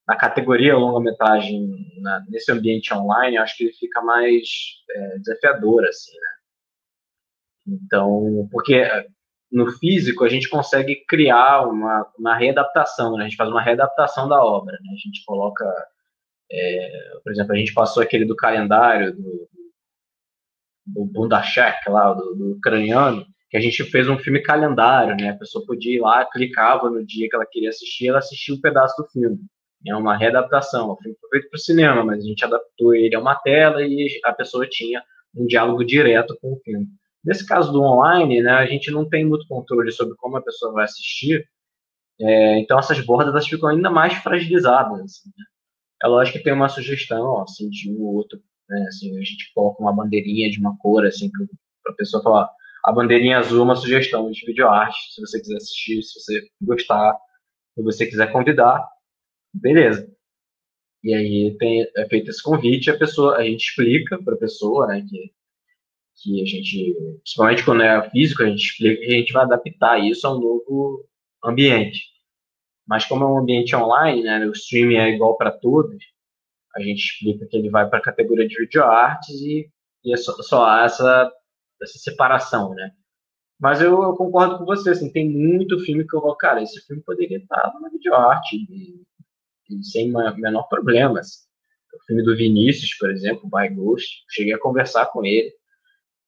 na 0.06 0.16
categoria 0.16 0.76
longa-metragem, 0.76 1.70
nesse 2.28 2.50
ambiente 2.50 2.92
online, 2.94 3.36
acho 3.36 3.56
que 3.56 3.64
ele 3.64 3.72
fica 3.74 4.00
mais 4.00 4.48
é, 4.90 5.18
desafiador, 5.18 5.84
assim, 5.84 6.14
né? 6.14 6.38
Então, 7.84 8.48
porque 8.50 8.82
no 9.52 9.70
físico 9.72 10.24
a 10.24 10.28
gente 10.28 10.48
consegue 10.48 11.04
criar 11.06 11.66
uma, 11.66 12.10
uma 12.18 12.36
readaptação, 12.36 13.16
né? 13.16 13.24
A 13.24 13.28
gente 13.28 13.36
faz 13.36 13.50
uma 13.50 13.62
readaptação 13.62 14.28
da 14.28 14.42
obra, 14.42 14.72
né? 14.72 14.90
A 14.92 14.96
gente 14.96 15.22
coloca, 15.26 15.64
é, 16.50 17.18
por 17.22 17.32
exemplo, 17.32 17.52
a 17.52 17.56
gente 17.56 17.74
passou 17.74 18.02
aquele 18.02 18.24
do 18.24 18.36
calendário 18.36 19.14
do, 19.14 19.48
do 20.94 21.04
Bundachek 21.04 21.88
lá, 21.88 22.12
do, 22.12 22.34
do 22.34 22.52
ucraniano, 22.52 23.24
que 23.50 23.56
a 23.56 23.60
gente 23.60 23.84
fez 23.84 24.08
um 24.08 24.18
filme 24.18 24.40
calendário, 24.40 25.16
né? 25.16 25.30
A 25.30 25.36
pessoa 25.36 25.64
podia 25.66 25.96
ir 25.96 26.00
lá, 26.00 26.24
clicava 26.24 26.90
no 26.90 27.04
dia 27.04 27.28
que 27.28 27.34
ela 27.34 27.46
queria 27.46 27.70
assistir, 27.70 28.08
ela 28.08 28.18
assistia 28.18 28.54
um 28.54 28.60
pedaço 28.60 29.00
do 29.00 29.08
filme. 29.08 29.38
É 29.86 29.94
uma 29.94 30.16
readaptação. 30.16 30.90
O 30.90 30.96
filme 30.96 31.16
foi 31.20 31.30
feito 31.30 31.50
para 31.50 31.56
o 31.56 31.60
cinema, 31.60 32.04
mas 32.04 32.22
a 32.22 32.26
gente 32.26 32.44
adaptou 32.44 32.94
ele 32.94 33.14
a 33.14 33.20
uma 33.20 33.36
tela 33.36 33.82
e 33.82 34.20
a 34.24 34.32
pessoa 34.32 34.66
tinha 34.68 35.02
um 35.34 35.46
diálogo 35.46 35.84
direto 35.84 36.36
com 36.40 36.52
o 36.52 36.60
filme. 36.60 36.86
Nesse 37.24 37.46
caso 37.46 37.72
do 37.72 37.82
online, 37.82 38.40
né, 38.42 38.52
a 38.52 38.66
gente 38.66 38.90
não 38.90 39.08
tem 39.08 39.24
muito 39.24 39.46
controle 39.46 39.92
sobre 39.92 40.14
como 40.16 40.36
a 40.36 40.42
pessoa 40.42 40.72
vai 40.72 40.84
assistir, 40.84 41.46
é, 42.20 42.58
então 42.58 42.78
essas 42.78 43.00
bordas 43.00 43.32
elas 43.32 43.46
ficam 43.46 43.68
ainda 43.68 43.90
mais 43.90 44.14
fragilizadas. 44.14 45.00
Assim, 45.00 45.30
né? 45.36 45.44
É 46.02 46.06
lógico 46.06 46.38
que 46.38 46.44
tem 46.44 46.52
uma 46.52 46.68
sugestão, 46.68 47.24
ó, 47.24 47.44
um 47.88 48.02
ou 48.02 48.14
outro 48.14 48.40
né? 48.68 48.84
Assim, 48.88 49.16
a 49.16 49.20
gente 49.20 49.52
coloca 49.54 49.82
uma 49.82 49.94
bandeirinha 49.94 50.50
de 50.50 50.60
uma 50.60 50.76
cor, 50.78 51.06
assim, 51.06 51.30
para 51.30 51.92
a 51.92 51.96
pessoa 51.96 52.22
falar. 52.22 52.50
A 52.84 52.92
bandeirinha 52.92 53.38
azul 53.38 53.60
é 53.60 53.64
uma 53.64 53.76
sugestão 53.76 54.30
de 54.30 54.46
videoarte, 54.46 54.96
se 55.12 55.20
você 55.20 55.40
quiser 55.40 55.56
assistir, 55.56 56.02
se 56.02 56.20
você 56.20 56.48
gostar, 56.62 57.16
se 57.74 57.82
você 57.82 58.06
quiser 58.06 58.32
convidar, 58.32 58.86
beleza. 59.52 60.10
E 61.02 61.14
aí 61.14 61.56
tem, 61.58 61.86
é 61.96 62.08
feito 62.08 62.30
esse 62.30 62.42
convite, 62.42 62.90
a 62.90 62.98
pessoa, 62.98 63.36
a 63.36 63.44
gente 63.44 63.62
explica 63.62 64.22
para 64.22 64.34
a 64.34 64.38
pessoa, 64.38 64.86
né, 64.86 65.04
que, 65.08 65.32
que 66.16 66.42
a 66.42 66.46
gente, 66.46 66.94
principalmente 67.22 67.64
quando 67.64 67.82
é 67.82 68.10
físico, 68.10 68.42
a 68.42 68.46
gente 68.46 68.64
explica 68.64 69.00
que 69.00 69.14
a 69.14 69.18
gente 69.18 69.32
vai 69.32 69.44
adaptar 69.44 69.98
isso 69.98 70.26
a 70.26 70.36
um 70.36 70.40
novo 70.40 71.08
ambiente. 71.44 72.00
Mas 72.86 73.04
como 73.04 73.24
é 73.24 73.26
um 73.28 73.38
ambiente 73.38 73.76
online, 73.76 74.22
né, 74.22 74.46
o 74.46 74.52
streaming 74.52 74.96
é 74.96 75.10
igual 75.10 75.36
para 75.36 75.52
todos, 75.52 76.02
a 76.78 76.82
gente 76.82 76.98
explica 76.98 77.46
que 77.46 77.56
ele 77.56 77.70
vai 77.70 77.88
para 77.88 77.98
a 77.98 78.02
categoria 78.02 78.46
de 78.46 78.56
videoartes 78.56 79.40
e, 79.40 79.68
e 80.04 80.12
é 80.12 80.16
só, 80.16 80.32
só 80.42 80.64
há 80.64 80.84
essa, 80.84 81.32
essa 81.82 81.98
separação, 81.98 82.74
né? 82.74 82.92
Mas 83.60 83.80
eu, 83.80 84.02
eu, 84.02 84.14
concordo 84.14 84.58
com 84.58 84.64
você, 84.64 84.90
assim, 84.90 85.10
tem 85.10 85.28
muito 85.28 85.80
filme 85.80 86.06
que 86.06 86.14
eu 86.14 86.20
vou, 86.20 86.36
cara, 86.36 86.62
esse 86.62 86.80
filme 86.86 87.02
poderia 87.02 87.38
estar 87.38 87.72
na 87.80 87.88
videoarte 87.88 88.56
e, 88.56 89.02
e 89.68 89.84
sem 89.84 90.12
menor 90.12 90.68
problema. 90.68 91.18
Assim. 91.18 91.40
O 91.92 92.04
filme 92.06 92.22
do 92.22 92.36
Vinícius, 92.36 92.94
por 92.94 93.10
exemplo, 93.10 93.50
By 93.50 93.68
Ghost, 93.74 94.24
cheguei 94.30 94.54
a 94.54 94.60
conversar 94.60 95.06
com 95.06 95.24
ele 95.24 95.52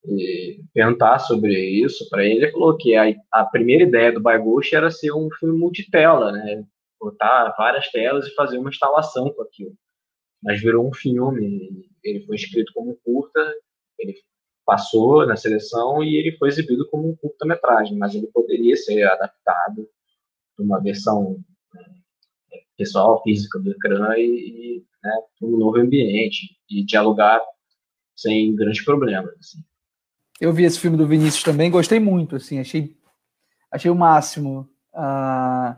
e 0.04 0.60
perguntar 0.74 1.20
sobre 1.20 1.54
isso 1.54 2.08
para 2.10 2.24
ele. 2.24 2.44
Ele 2.44 2.52
falou 2.52 2.76
que 2.76 2.96
a, 2.96 3.14
a 3.32 3.44
primeira 3.44 3.84
ideia 3.84 4.12
do 4.12 4.20
By 4.20 4.38
Ghost 4.38 4.74
era 4.74 4.90
ser 4.90 5.12
um 5.12 5.28
filme 5.38 5.56
multitela, 5.56 6.32
né? 6.32 6.64
Botar 6.98 7.54
várias 7.56 7.88
telas 7.90 8.26
e 8.26 8.34
fazer 8.34 8.58
uma 8.58 8.70
instalação 8.70 9.30
com 9.32 9.42
aquilo. 9.42 9.74
Mas 10.42 10.60
virou 10.60 10.88
um 10.88 10.94
filme, 10.94 11.88
ele 12.02 12.24
foi 12.24 12.36
escrito 12.36 12.72
como 12.72 12.98
curta, 13.04 13.40
ele 13.98 14.14
passou 14.64 15.26
na 15.26 15.36
seleção 15.36 16.02
e 16.02 16.16
ele 16.16 16.36
foi 16.36 16.48
exibido 16.48 16.88
como 16.88 17.10
um 17.10 17.16
curta-metragem, 17.16 17.98
mas 17.98 18.14
ele 18.14 18.28
poderia 18.28 18.76
ser 18.76 19.02
adaptado 19.02 19.88
para 20.56 20.64
uma 20.64 20.80
versão 20.80 21.36
né, 21.74 21.84
pessoal, 22.76 23.22
física 23.22 23.58
do 23.58 23.72
ecrã 23.72 24.16
e, 24.16 24.22
e 24.22 24.84
né, 25.02 25.12
um 25.42 25.58
novo 25.58 25.78
ambiente 25.78 26.56
e 26.70 26.84
dialogar 26.84 27.42
sem 28.16 28.54
grandes 28.54 28.84
problemas. 28.84 29.34
Assim. 29.38 29.58
Eu 30.40 30.52
vi 30.52 30.64
esse 30.64 30.78
filme 30.78 30.96
do 30.96 31.06
Vinícius 31.06 31.42
também, 31.42 31.70
gostei 31.70 31.98
muito, 31.98 32.36
assim, 32.36 32.58
achei, 32.58 32.96
achei 33.70 33.90
o 33.90 33.94
máximo 33.94 34.68
a 34.94 35.76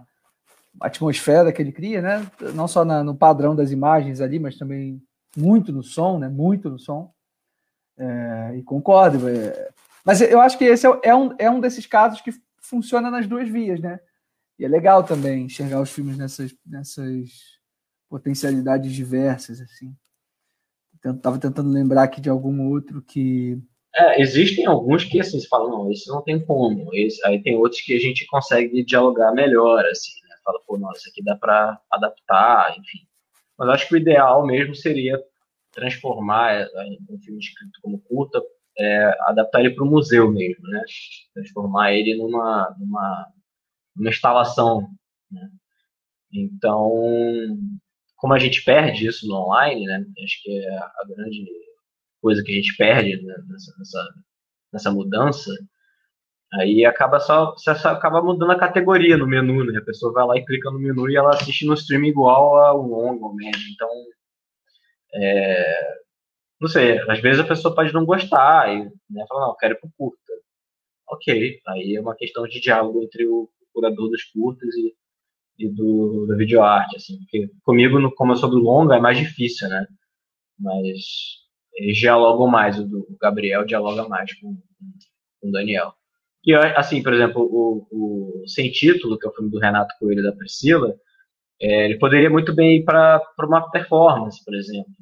atmosfera 0.81 1.53
que 1.53 1.61
ele 1.61 1.73
cria, 1.73 2.01
né? 2.01 2.31
Não 2.55 2.67
só 2.67 2.85
na, 2.85 3.05
no 3.05 3.15
padrão 3.15 3.55
das 3.55 3.71
imagens 3.71 4.21
ali, 4.21 4.39
mas 4.39 4.57
também 4.57 5.03
muito 5.37 5.73
no 5.73 5.83
som, 5.83 6.19
né? 6.19 6.29
Muito 6.29 6.71
no 6.71 6.79
som. 6.79 7.13
É, 7.99 8.57
e 8.57 8.63
concordo. 8.63 9.29
É, 9.29 9.71
mas 10.05 10.21
eu 10.21 10.41
acho 10.41 10.59
que 10.59 10.65
esse 10.65 10.87
é, 10.87 11.01
é, 11.05 11.15
um, 11.15 11.35
é 11.39 11.51
um 11.51 11.61
desses 11.61 11.87
casos 11.87 12.21
que 12.21 12.33
funciona 12.61 13.11
nas 13.11 13.27
duas 13.27 13.49
vias, 13.49 13.81
né? 13.81 14.01
E 14.59 14.65
é 14.65 14.69
legal 14.69 15.03
também 15.03 15.45
enxergar 15.45 15.81
os 15.81 15.91
filmes 15.91 16.17
nessas, 16.17 16.55
nessas 16.67 17.31
potencialidades 18.09 18.93
diversas, 18.93 19.61
assim. 19.61 19.95
Estava 21.05 21.39
tentando 21.39 21.71
lembrar 21.71 22.05
aqui 22.05 22.21
de 22.21 22.29
algum 22.29 22.71
outro 22.71 23.03
que. 23.03 23.59
É, 23.95 24.23
existem 24.23 24.65
alguns 24.67 25.05
que 25.05 25.21
assim, 25.21 25.45
falam, 25.49 25.71
não, 25.71 25.91
esse 25.91 26.09
não 26.09 26.23
tem 26.23 26.45
como. 26.45 26.95
Esse, 26.95 27.25
aí 27.27 27.43
tem 27.43 27.57
outros 27.57 27.81
que 27.83 27.95
a 27.95 27.99
gente 27.99 28.25
consegue 28.27 28.85
dialogar 28.85 29.33
melhor, 29.33 29.85
assim? 29.87 30.13
Fala, 30.45 30.61
pô, 30.67 30.79
nossa, 30.79 30.99
isso 30.99 31.11
aqui 31.11 31.23
dá 31.23 31.37
para 31.37 31.81
adaptar, 31.91 32.73
enfim. 32.79 33.07
Mas 33.59 33.69
acho 33.69 33.89
que 33.89 33.95
o 33.95 33.99
ideal 33.99 34.45
mesmo 34.47 34.75
seria 34.75 35.23
transformar 35.73 36.55
é, 36.55 36.69
um 37.09 37.19
filme 37.21 37.41
escrito 37.41 37.81
como 37.83 38.01
curta, 38.01 38.41
é, 38.79 39.05
adaptar 39.29 39.61
ele 39.61 39.75
para 39.75 39.85
o 39.85 39.91
museu 39.91 40.31
mesmo, 40.31 40.67
né? 40.69 40.83
Transformar 41.35 41.93
ele 41.93 42.17
numa, 42.17 42.75
numa, 42.79 43.33
numa 43.97 44.11
instalação, 44.11 44.89
né? 45.31 45.51
Então, 46.33 46.91
como 48.17 48.35
a 48.35 48.39
gente 48.39 48.65
perde 48.65 49.07
isso 49.07 49.27
no 49.27 49.35
online, 49.35 49.85
né? 49.85 50.05
Acho 50.25 50.43
que 50.43 50.51
é 50.51 50.79
a 50.79 51.05
grande 51.07 51.47
coisa 52.21 52.43
que 52.43 52.53
a 52.53 52.55
gente 52.55 52.77
perde 52.77 53.21
né, 53.23 53.35
nessa, 53.49 53.75
nessa, 53.79 54.15
nessa 54.73 54.91
mudança, 54.93 55.51
aí 56.55 56.85
acaba 56.85 57.21
só 57.21 57.53
você 57.53 57.71
acaba 57.71 58.23
mudando 58.23 58.53
a 58.53 58.59
categoria 58.59 59.17
no 59.17 59.27
menu, 59.27 59.65
né? 59.65 59.79
A 59.79 59.85
pessoa 59.85 60.13
vai 60.13 60.27
lá 60.27 60.37
e 60.37 60.45
clica 60.45 60.71
no 60.71 60.79
menu 60.79 61.09
e 61.11 61.17
ela 61.17 61.31
assiste 61.31 61.67
no 61.67 61.75
stream 61.75 62.05
igual 62.05 62.57
ao 62.59 62.83
longo, 62.83 63.35
médio. 63.35 63.61
Então, 63.75 63.89
é, 65.15 65.95
não 66.61 66.69
sei, 66.69 66.99
às 67.11 67.21
vezes 67.21 67.41
a 67.41 67.47
pessoa 67.47 67.75
pode 67.75 67.93
não 67.93 68.05
gostar 68.05 68.73
e 68.75 68.85
né, 69.11 69.25
falar, 69.29 69.49
não, 69.49 69.57
quero 69.57 69.75
ir 69.75 69.81
pro 69.81 69.91
curta. 69.99 70.33
Ok, 71.09 71.61
aí 71.69 71.97
é 71.97 72.01
uma 72.01 72.17
questão 72.17 72.47
de 72.47 72.61
diálogo 72.61 73.03
entre 73.03 73.27
o 73.27 73.49
curador 73.75 74.11
dos 74.11 74.25
curtas 74.25 74.75
e 74.77 74.95
e 75.59 75.69
do, 75.69 76.27
da 76.27 76.37
videoarte, 76.37 76.97
assim, 76.97 77.19
porque 77.19 77.51
comigo, 77.63 77.99
no, 77.99 78.13
como 78.15 78.33
eu 78.33 78.37
sou 78.37 78.51
do 78.51 78.59
longa, 78.59 78.97
é 78.97 79.01
mais 79.01 79.19
difícil, 79.19 79.69
né? 79.69 79.87
Mas 80.59 80.99
eles 81.75 81.99
dialogam 81.99 82.47
mais, 82.49 82.79
o, 82.79 82.87
do, 82.87 83.01
o 83.01 83.17
Gabriel 83.21 83.65
dialoga 83.65 84.09
mais 84.09 84.33
com, 84.41 84.55
com 85.41 85.49
o 85.49 85.53
Daniel. 85.53 85.95
E, 86.45 86.55
assim, 86.55 87.03
por 87.03 87.13
exemplo, 87.15 87.43
o, 87.43 87.87
o 87.91 88.49
Sem 88.49 88.71
Título, 88.71 89.19
que 89.19 89.27
é 89.27 89.31
o 89.31 89.35
filme 89.35 89.51
do 89.51 89.59
Renato 89.59 89.95
Coelho 89.99 90.21
e 90.21 90.25
da 90.25 90.33
Priscila, 90.33 90.95
é, 91.61 91.85
ele 91.85 91.99
poderia 91.99 92.31
muito 92.31 92.55
bem 92.55 92.79
ir 92.79 92.85
para 92.85 93.23
uma 93.41 93.71
performance, 93.71 94.45
por 94.45 94.55
exemplo. 94.55 94.93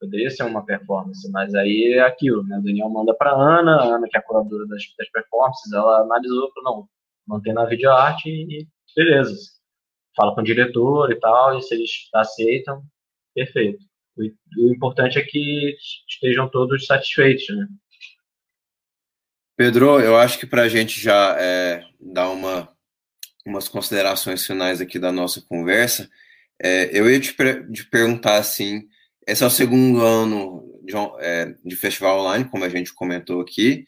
Poderia 0.00 0.30
ser 0.30 0.42
uma 0.42 0.64
performance, 0.64 1.30
mas 1.30 1.54
aí 1.54 1.94
é 1.94 2.00
aquilo, 2.00 2.42
né? 2.44 2.58
O 2.58 2.62
Daniel 2.62 2.90
manda 2.90 3.14
para 3.14 3.32
Ana, 3.32 3.76
a 3.76 3.84
Ana, 3.96 4.06
que 4.08 4.16
é 4.16 4.20
a 4.20 4.22
curadora 4.22 4.66
das, 4.66 4.82
das 4.98 5.08
performances, 5.10 5.72
ela 5.72 6.00
analisou, 6.00 6.50
não, 6.62 6.88
mantém 7.26 7.54
na 7.54 7.64
videoarte 7.64 8.28
e 8.28 8.66
beleza 8.94 9.56
fala 10.16 10.34
com 10.34 10.40
o 10.40 10.44
diretor 10.44 11.12
e 11.12 11.20
tal, 11.20 11.58
e 11.58 11.62
se 11.62 11.74
eles 11.74 11.90
aceitam, 12.14 12.82
perfeito. 13.34 13.84
O, 14.16 14.22
o 14.22 14.74
importante 14.74 15.18
é 15.18 15.22
que 15.22 15.76
estejam 16.08 16.48
todos 16.48 16.86
satisfeitos, 16.86 17.44
né? 17.54 17.68
Pedro, 19.56 19.98
eu 20.00 20.16
acho 20.18 20.38
que 20.38 20.46
para 20.46 20.62
a 20.62 20.68
gente 20.68 21.00
já 21.00 21.34
é, 21.38 21.82
dar 21.98 22.28
uma, 22.28 22.68
umas 23.46 23.68
considerações 23.68 24.46
finais 24.46 24.80
aqui 24.80 24.98
da 24.98 25.10
nossa 25.10 25.40
conversa, 25.40 26.10
é, 26.62 26.90
eu 26.92 27.10
ia 27.10 27.18
te, 27.18 27.34
te, 27.72 27.84
perguntar 27.86 28.36
assim, 28.36 28.86
esse 29.26 29.42
é 29.42 29.46
o 29.46 29.50
segundo 29.50 30.02
ano 30.02 30.62
de, 30.84 30.94
é, 31.20 31.54
de 31.64 31.74
festival 31.74 32.20
online, 32.20 32.44
como 32.44 32.64
a 32.64 32.68
gente 32.68 32.92
comentou 32.92 33.40
aqui, 33.40 33.86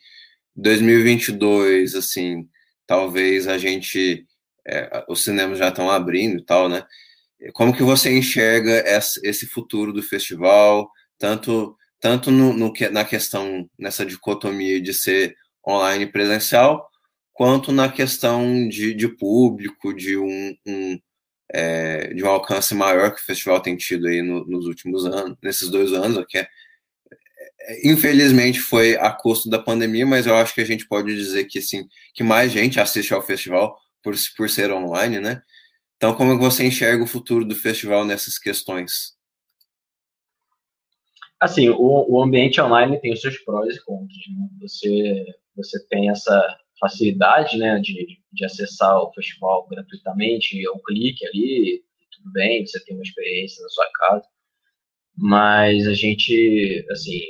2022, 0.57 1.95
assim, 1.95 2.49
talvez 2.87 3.47
a 3.47 3.59
gente 3.59 4.27
é, 4.67 5.05
os 5.09 5.23
cinemas 5.23 5.59
já 5.59 5.69
estão 5.69 5.91
abrindo 5.91 6.41
e 6.41 6.45
tal, 6.45 6.69
né? 6.69 6.85
Como 7.53 7.75
que 7.75 7.83
você 7.83 8.11
enxerga 8.17 8.85
esse 9.23 9.47
futuro 9.47 9.93
do 9.93 10.03
festival, 10.03 10.91
tanto 11.19 11.77
tanto 12.01 12.31
no, 12.31 12.53
no, 12.53 12.73
na 12.93 13.05
questão 13.05 13.69
nessa 13.79 14.07
dicotomia 14.07 14.81
de 14.81 14.95
ser 14.95 15.37
online 15.69 16.07
presencial, 16.07 16.89
quanto 17.33 17.71
na 17.71 17.89
questão 17.91 18.69
de, 18.69 18.95
de 18.95 19.09
público, 19.09 19.95
de 19.95 20.17
um, 20.17 20.57
um 20.67 20.99
é, 21.53 22.13
de 22.13 22.23
um 22.23 22.29
alcance 22.29 22.75
maior 22.75 23.15
que 23.15 23.21
o 23.21 23.25
festival 23.25 23.61
tem 23.61 23.77
tido 23.77 24.07
aí 24.07 24.23
no, 24.23 24.47
nos 24.47 24.67
últimos 24.67 25.07
anos, 25.07 25.37
nesses 25.43 25.71
dois 25.71 25.93
anos, 25.93 26.25
que 26.29 26.39
é, 26.39 26.49
é, 27.61 27.89
infelizmente 27.89 28.61
foi 28.61 28.97
a 28.97 29.11
custo 29.11 29.49
da 29.49 29.59
pandemia, 29.59 30.07
mas 30.07 30.27
eu 30.27 30.37
acho 30.37 30.55
que 30.55 30.61
a 30.61 30.67
gente 30.67 30.87
pode 30.87 31.15
dizer 31.15 31.45
que 31.45 31.61
sim, 31.63 31.87
que 32.15 32.23
mais 32.23 32.53
gente 32.53 32.81
assiste 32.81 33.15
ao 33.15 33.23
festival 33.23 33.79
por, 34.03 34.15
por 34.37 34.51
ser 34.51 34.71
online, 34.73 35.21
né? 35.21 35.43
Então, 35.97 36.15
como 36.15 36.39
você 36.39 36.65
enxerga 36.65 37.03
o 37.03 37.07
futuro 37.07 37.45
do 37.45 37.57
festival 37.57 38.05
nessas 38.05 38.39
questões? 38.39 39.18
Assim, 41.41 41.69
o, 41.69 42.07
o 42.09 42.23
ambiente 42.23 42.61
online 42.61 43.01
tem 43.01 43.13
os 43.13 43.21
seus 43.21 43.39
prós 43.39 43.77
e 43.77 43.85
contras. 43.85 44.23
Né? 44.37 44.49
Você, 44.61 45.27
você 45.57 45.87
tem 45.89 46.11
essa 46.11 46.59
facilidade 46.81 47.57
né, 47.59 47.79
de, 47.81 48.19
de 48.33 48.45
acessar 48.45 48.97
o 48.99 49.13
festival 49.13 49.67
gratuitamente, 49.69 50.65
é 50.65 50.71
um 50.71 50.81
clique 50.81 51.27
ali, 51.27 51.83
tudo 52.13 52.33
bem, 52.33 52.67
você 52.67 52.83
tem 52.85 52.97
uma 52.97 53.03
experiência 53.03 53.63
na 53.63 53.69
sua 53.69 53.89
casa. 53.95 54.27
Mas 55.17 55.87
a 55.87 55.95
gente, 55.95 56.87
assim, 56.91 57.21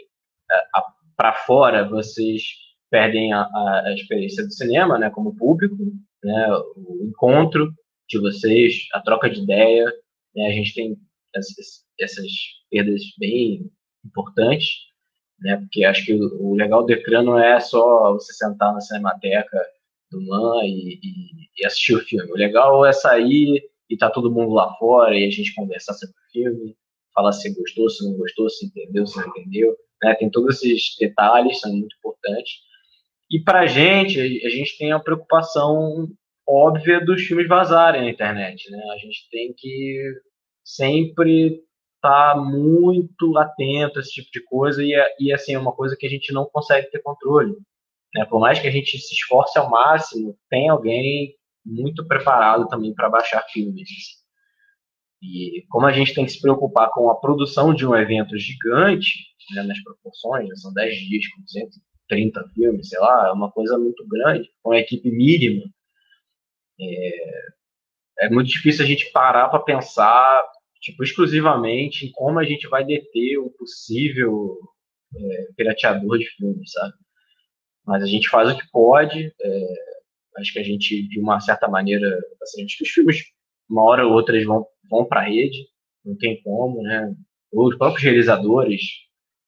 para 1.16 1.32
fora, 1.32 1.88
vocês 1.88 2.42
perdem 2.90 3.32
a, 3.32 3.42
a, 3.42 3.94
experiência 3.94 4.44
do 4.44 4.52
cinema, 4.52 4.98
né, 4.98 5.10
como 5.10 5.36
público, 5.36 5.76
né, 6.22 6.48
o 6.76 7.04
encontro 7.04 7.72
de 8.08 8.18
vocês, 8.18 8.86
a 8.92 9.00
troca 9.00 9.28
de 9.28 9.42
ideia, 9.42 9.84
né, 10.34 10.46
a 10.46 10.52
gente 10.52 10.74
tem 10.74 10.96
essas, 11.34 11.84
essas 12.00 12.26
perdas 12.70 13.02
bem 13.18 13.70
importantes, 14.08 14.88
né, 15.40 15.56
porque 15.56 15.84
acho 15.84 16.04
que 16.04 16.14
o, 16.14 16.50
o, 16.50 16.54
legal 16.54 16.84
do 16.84 16.92
ecrã 16.92 17.22
não 17.22 17.38
é 17.38 17.60
só 17.60 18.12
você 18.12 18.32
sentar 18.32 18.72
na 18.72 18.80
cinemateca 18.80 19.60
do 20.10 20.20
MAN 20.26 20.64
e, 20.64 20.98
e, 21.02 21.62
e, 21.62 21.66
assistir 21.66 21.94
o 21.94 22.00
filme. 22.00 22.30
O 22.32 22.36
legal 22.36 22.84
é 22.84 22.92
sair 22.92 23.62
e 23.88 23.96
tá 23.96 24.10
todo 24.10 24.32
mundo 24.32 24.52
lá 24.52 24.74
fora 24.74 25.16
e 25.16 25.26
a 25.26 25.30
gente 25.30 25.54
conversar 25.54 25.94
sobre 25.94 26.14
o 26.14 26.32
filme, 26.32 26.76
falar 27.14 27.32
se 27.32 27.54
gostou, 27.54 27.88
se 27.88 28.04
não 28.04 28.16
gostou, 28.16 28.48
se 28.50 28.66
entendeu, 28.66 29.06
se 29.06 29.16
não 29.18 29.28
entendeu. 29.28 29.76
Né? 30.02 30.14
Tem 30.14 30.30
todos 30.30 30.56
esses 30.56 30.96
detalhes, 30.98 31.60
são 31.60 31.72
muito 31.72 31.94
importantes. 31.96 32.54
E 33.30 33.38
para 33.40 33.60
a 33.60 33.66
gente, 33.66 34.18
a 34.20 34.48
gente 34.48 34.78
tem 34.78 34.92
a 34.92 34.98
preocupação 34.98 36.08
óbvia 36.48 37.04
dos 37.04 37.22
filmes 37.22 37.46
vazarem 37.46 38.02
na 38.02 38.10
internet, 38.10 38.70
né? 38.70 38.82
A 38.94 38.96
gente 38.96 39.28
tem 39.30 39.52
que 39.54 40.02
sempre 40.64 41.62
estar 42.08 42.34
tá 42.34 42.40
muito 42.40 43.36
atento 43.36 43.98
a 43.98 44.00
esse 44.00 44.12
tipo 44.12 44.30
de 44.32 44.42
coisa 44.44 44.82
e, 44.82 44.94
e 45.20 45.32
assim, 45.32 45.54
é 45.54 45.58
uma 45.58 45.72
coisa 45.72 45.96
que 45.98 46.06
a 46.06 46.10
gente 46.10 46.32
não 46.32 46.46
consegue 46.46 46.90
ter 46.90 47.02
controle. 47.02 47.54
Né? 48.14 48.24
Por 48.24 48.40
mais 48.40 48.58
que 48.58 48.66
a 48.66 48.70
gente 48.70 48.98
se 48.98 49.14
esforce 49.14 49.58
ao 49.58 49.70
máximo, 49.70 50.36
tem 50.48 50.68
alguém 50.68 51.34
muito 51.64 52.06
preparado 52.06 52.66
também 52.68 52.94
para 52.94 53.10
baixar 53.10 53.42
filmes. 53.50 53.88
E 55.22 55.66
como 55.68 55.86
a 55.86 55.92
gente 55.92 56.14
tem 56.14 56.24
que 56.24 56.32
se 56.32 56.40
preocupar 56.40 56.90
com 56.92 57.10
a 57.10 57.16
produção 57.16 57.74
de 57.74 57.86
um 57.86 57.94
evento 57.94 58.38
gigante, 58.38 59.26
né, 59.54 59.62
nas 59.62 59.82
proporções, 59.82 60.48
são 60.60 60.72
10 60.72 60.96
dias 60.96 61.24
com 61.28 61.42
30 62.08 62.48
filmes, 62.54 62.88
sei 62.88 62.98
lá, 63.00 63.28
é 63.28 63.32
uma 63.32 63.50
coisa 63.50 63.76
muito 63.76 64.06
grande, 64.06 64.48
com 64.62 64.70
uma 64.70 64.78
equipe 64.78 65.10
mínima. 65.10 65.64
É, 66.80 68.26
é 68.26 68.30
muito 68.30 68.48
difícil 68.48 68.84
a 68.84 68.88
gente 68.88 69.10
parar 69.10 69.48
para 69.48 69.60
pensar 69.60 70.44
tipo, 70.80 71.02
exclusivamente 71.02 72.06
em 72.06 72.12
como 72.12 72.38
a 72.38 72.44
gente 72.44 72.68
vai 72.68 72.84
deter 72.84 73.38
o 73.38 73.50
possível 73.50 74.56
é, 75.16 75.48
pirateador 75.56 76.18
de 76.18 76.26
filmes, 76.36 76.70
sabe? 76.70 76.94
Mas 77.86 78.02
a 78.02 78.06
gente 78.06 78.28
faz 78.28 78.50
o 78.50 78.56
que 78.58 78.70
pode. 78.70 79.32
É, 79.40 79.74
acho 80.38 80.52
que 80.52 80.58
a 80.58 80.62
gente, 80.62 81.08
de 81.08 81.20
uma 81.20 81.40
certa 81.40 81.68
maneira, 81.68 82.18
assim, 82.42 82.64
acho 82.64 82.76
que 82.76 82.84
os 82.84 82.90
filmes, 82.90 83.24
uma 83.68 83.84
hora 83.84 84.06
ou 84.06 84.12
outra, 84.12 84.34
eles 84.34 84.46
vão, 84.46 84.66
vão 84.90 85.04
para 85.04 85.20
a 85.20 85.24
rede, 85.24 85.66
não 86.04 86.16
tem 86.16 86.40
como, 86.42 86.82
né? 86.82 87.14
Ou 87.52 87.68
os 87.68 87.76
próprios 87.76 88.02
realizadores 88.02 88.82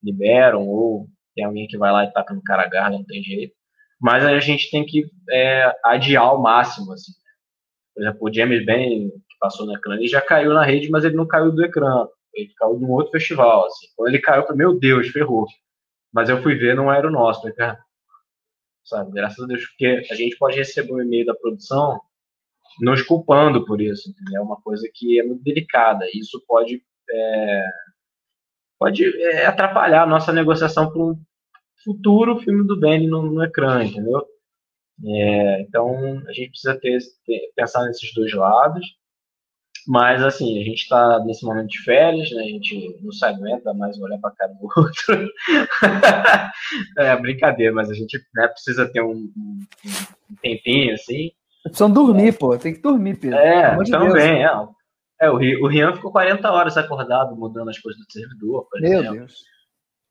liberam, 0.02 0.66
ou 0.66 1.08
tem 1.34 1.44
alguém 1.44 1.66
que 1.66 1.78
vai 1.78 1.92
lá 1.92 2.04
e 2.04 2.12
taca 2.12 2.34
no 2.34 2.42
cara 2.42 2.68
garra, 2.68 2.90
não 2.90 3.04
tem 3.04 3.22
jeito. 3.22 3.54
Mas 4.00 4.24
a 4.24 4.38
gente 4.40 4.70
tem 4.70 4.84
que 4.84 5.04
é, 5.30 5.72
adiar 5.84 6.24
ao 6.24 6.40
máximo, 6.40 6.92
assim. 6.92 7.12
Por 7.94 8.02
exemplo, 8.02 8.18
o 8.22 8.32
James 8.32 8.64
que 8.64 9.29
passou 9.40 9.66
no 9.66 9.74
ecrã, 9.74 9.94
ele 9.94 10.06
já 10.06 10.20
caiu 10.20 10.52
na 10.52 10.64
rede, 10.64 10.90
mas 10.90 11.04
ele 11.04 11.16
não 11.16 11.26
caiu 11.26 11.50
do 11.50 11.64
ecrã. 11.64 12.06
Ele 12.34 12.52
caiu 12.56 12.78
de 12.78 12.84
um 12.84 12.90
outro 12.90 13.10
festival, 13.10 13.66
assim. 13.66 13.86
Quando 13.96 14.08
ele 14.08 14.20
caiu, 14.20 14.42
eu 14.42 14.46
falei, 14.46 14.58
meu 14.58 14.78
Deus, 14.78 15.08
ferrou. 15.08 15.46
Mas 16.12 16.28
eu 16.28 16.42
fui 16.42 16.54
ver, 16.54 16.76
não 16.76 16.92
era 16.92 17.08
o 17.08 17.10
nosso. 17.10 17.40
Falei, 17.40 17.56
cara, 17.56 17.78
sabe, 18.84 19.12
graças 19.12 19.42
a 19.42 19.46
Deus, 19.46 19.66
porque 19.66 20.06
a 20.10 20.14
gente 20.14 20.36
pode 20.36 20.56
receber 20.56 20.92
um 20.92 21.00
e-mail 21.00 21.26
da 21.26 21.34
produção 21.34 22.00
nos 22.80 23.02
culpando 23.02 23.64
por 23.64 23.80
isso, 23.80 24.10
entendeu? 24.10 24.42
É 24.42 24.44
uma 24.44 24.60
coisa 24.60 24.88
que 24.92 25.18
é 25.18 25.24
muito 25.24 25.42
delicada. 25.42 26.06
Isso 26.14 26.42
pode 26.46 26.82
é, 27.10 27.64
pode 28.78 29.04
é, 29.22 29.46
atrapalhar 29.46 30.02
a 30.04 30.06
nossa 30.06 30.32
negociação 30.32 30.90
para 30.90 31.02
um 31.02 31.20
futuro 31.84 32.38
filme 32.40 32.66
do 32.66 32.78
Benny 32.78 33.06
no, 33.06 33.22
no 33.22 33.44
ecrã, 33.44 33.84
entendeu? 33.84 34.26
É, 35.04 35.62
então 35.62 36.22
a 36.26 36.32
gente 36.32 36.50
precisa 36.50 36.78
ter, 36.78 36.98
ter, 37.24 37.52
pensar 37.54 37.84
nesses 37.86 38.12
dois 38.14 38.32
lados. 38.32 38.86
Mas 39.86 40.22
assim, 40.22 40.60
a 40.60 40.64
gente 40.64 40.82
está 40.82 41.18
nesse 41.24 41.44
momento 41.44 41.68
de 41.68 41.82
férias, 41.82 42.30
né? 42.30 42.42
A 42.42 42.46
gente 42.46 42.98
não 43.02 43.12
se 43.12 43.24
aguenta 43.24 43.72
mais 43.74 43.98
olhar 44.00 44.18
para 44.18 44.30
cara 44.32 44.52
do 44.52 44.64
outro. 44.76 45.30
é 46.98 47.16
brincadeira, 47.16 47.72
mas 47.72 47.90
a 47.90 47.94
gente 47.94 48.18
né, 48.34 48.48
precisa 48.48 48.90
ter 48.90 49.02
um, 49.02 49.30
um, 49.36 49.66
um 50.30 50.34
tempinho 50.42 50.94
assim. 50.94 51.30
Precisam 51.62 51.90
dormir, 51.90 52.38
pô. 52.38 52.56
Tem 52.56 52.74
que 52.74 52.80
dormir, 52.80 53.16
Pedro. 53.18 53.38
É, 53.38 53.76
também, 53.84 54.44
é. 54.44 54.50
É, 55.20 55.30
o, 55.30 55.34
o 55.34 55.66
Rian 55.66 55.94
ficou 55.94 56.10
40 56.10 56.50
horas 56.50 56.76
acordado 56.78 57.36
mudando 57.36 57.68
as 57.68 57.78
coisas 57.78 58.00
do 58.00 58.10
servidor, 58.10 58.66
por 58.70 58.80
Meu 58.80 59.00
exemplo. 59.00 59.18
Deus. 59.18 59.34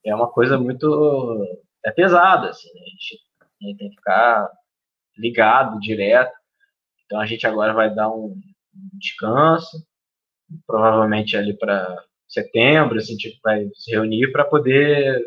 É 0.06 0.16
uma 0.16 0.32
coisa 0.32 0.58
muito. 0.58 1.46
É 1.84 1.92
pesada, 1.92 2.50
assim, 2.50 2.68
né? 2.74 2.82
a, 2.82 2.90
gente, 2.90 3.20
a 3.42 3.66
gente 3.66 3.78
tem 3.78 3.90
que 3.90 3.96
ficar 3.96 4.50
ligado 5.18 5.80
direto. 5.80 6.34
Então 7.06 7.20
a 7.20 7.26
gente 7.26 7.46
agora 7.48 7.74
vai 7.74 7.94
dar 7.94 8.10
um 8.10 8.40
descanso, 8.74 9.86
provavelmente 10.66 11.38
ali 11.38 11.58
para 11.58 12.04
setembro, 12.28 12.98
assim, 12.98 13.18
tipo, 13.18 13.38
vai 13.44 13.68
se 13.74 13.92
reunir 13.92 14.32
para 14.32 14.46
poder 14.46 15.22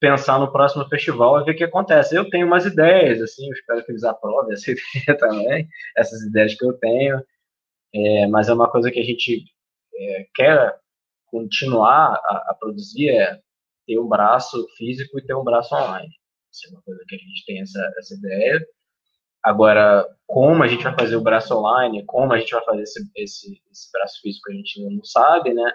pensar 0.00 0.38
no 0.40 0.50
próximo 0.50 0.88
festival 0.88 1.40
e 1.40 1.44
ver 1.44 1.52
o 1.52 1.56
que 1.56 1.64
acontece. 1.64 2.16
Eu 2.16 2.28
tenho 2.30 2.46
umas 2.46 2.64
ideias, 2.64 3.20
assim, 3.20 3.50
espero 3.50 3.84
que 3.84 3.92
eles 3.92 4.04
aprovem 4.04 4.54
essa 4.54 4.70
ideia 4.72 5.18
também, 5.18 5.68
essas 5.96 6.22
ideias 6.22 6.54
que 6.54 6.64
eu 6.64 6.72
tenho. 6.72 7.22
É, 7.94 8.26
mas 8.28 8.48
é 8.48 8.54
uma 8.54 8.70
coisa 8.70 8.90
que 8.90 9.00
a 9.00 9.04
gente 9.04 9.44
é, 9.94 10.26
quer 10.34 10.78
continuar 11.26 12.14
a, 12.24 12.50
a, 12.50 12.56
produzir 12.58 13.10
é 13.10 13.40
ter 13.86 13.98
um 13.98 14.08
braço 14.08 14.66
físico 14.76 15.18
e 15.18 15.26
ter 15.26 15.34
um 15.34 15.44
braço 15.44 15.74
online. 15.74 16.10
Isso 16.52 16.68
é 16.68 16.70
uma 16.70 16.82
coisa 16.82 17.04
que 17.06 17.14
a 17.16 17.18
gente 17.18 17.44
tem 17.44 17.60
essa, 17.60 17.92
essa 17.98 18.14
ideia. 18.14 18.66
Agora, 19.42 20.06
como 20.26 20.62
a 20.62 20.68
gente 20.68 20.84
vai 20.84 20.94
fazer 20.94 21.16
o 21.16 21.22
braço 21.22 21.54
online, 21.56 22.04
como 22.06 22.32
a 22.32 22.38
gente 22.38 22.52
vai 22.52 22.64
fazer 22.64 22.82
esse, 22.82 23.10
esse, 23.16 23.62
esse 23.70 23.92
braço 23.92 24.20
físico, 24.20 24.50
a 24.50 24.54
gente 24.54 24.82
não 24.84 25.02
sabe, 25.02 25.54
né? 25.54 25.72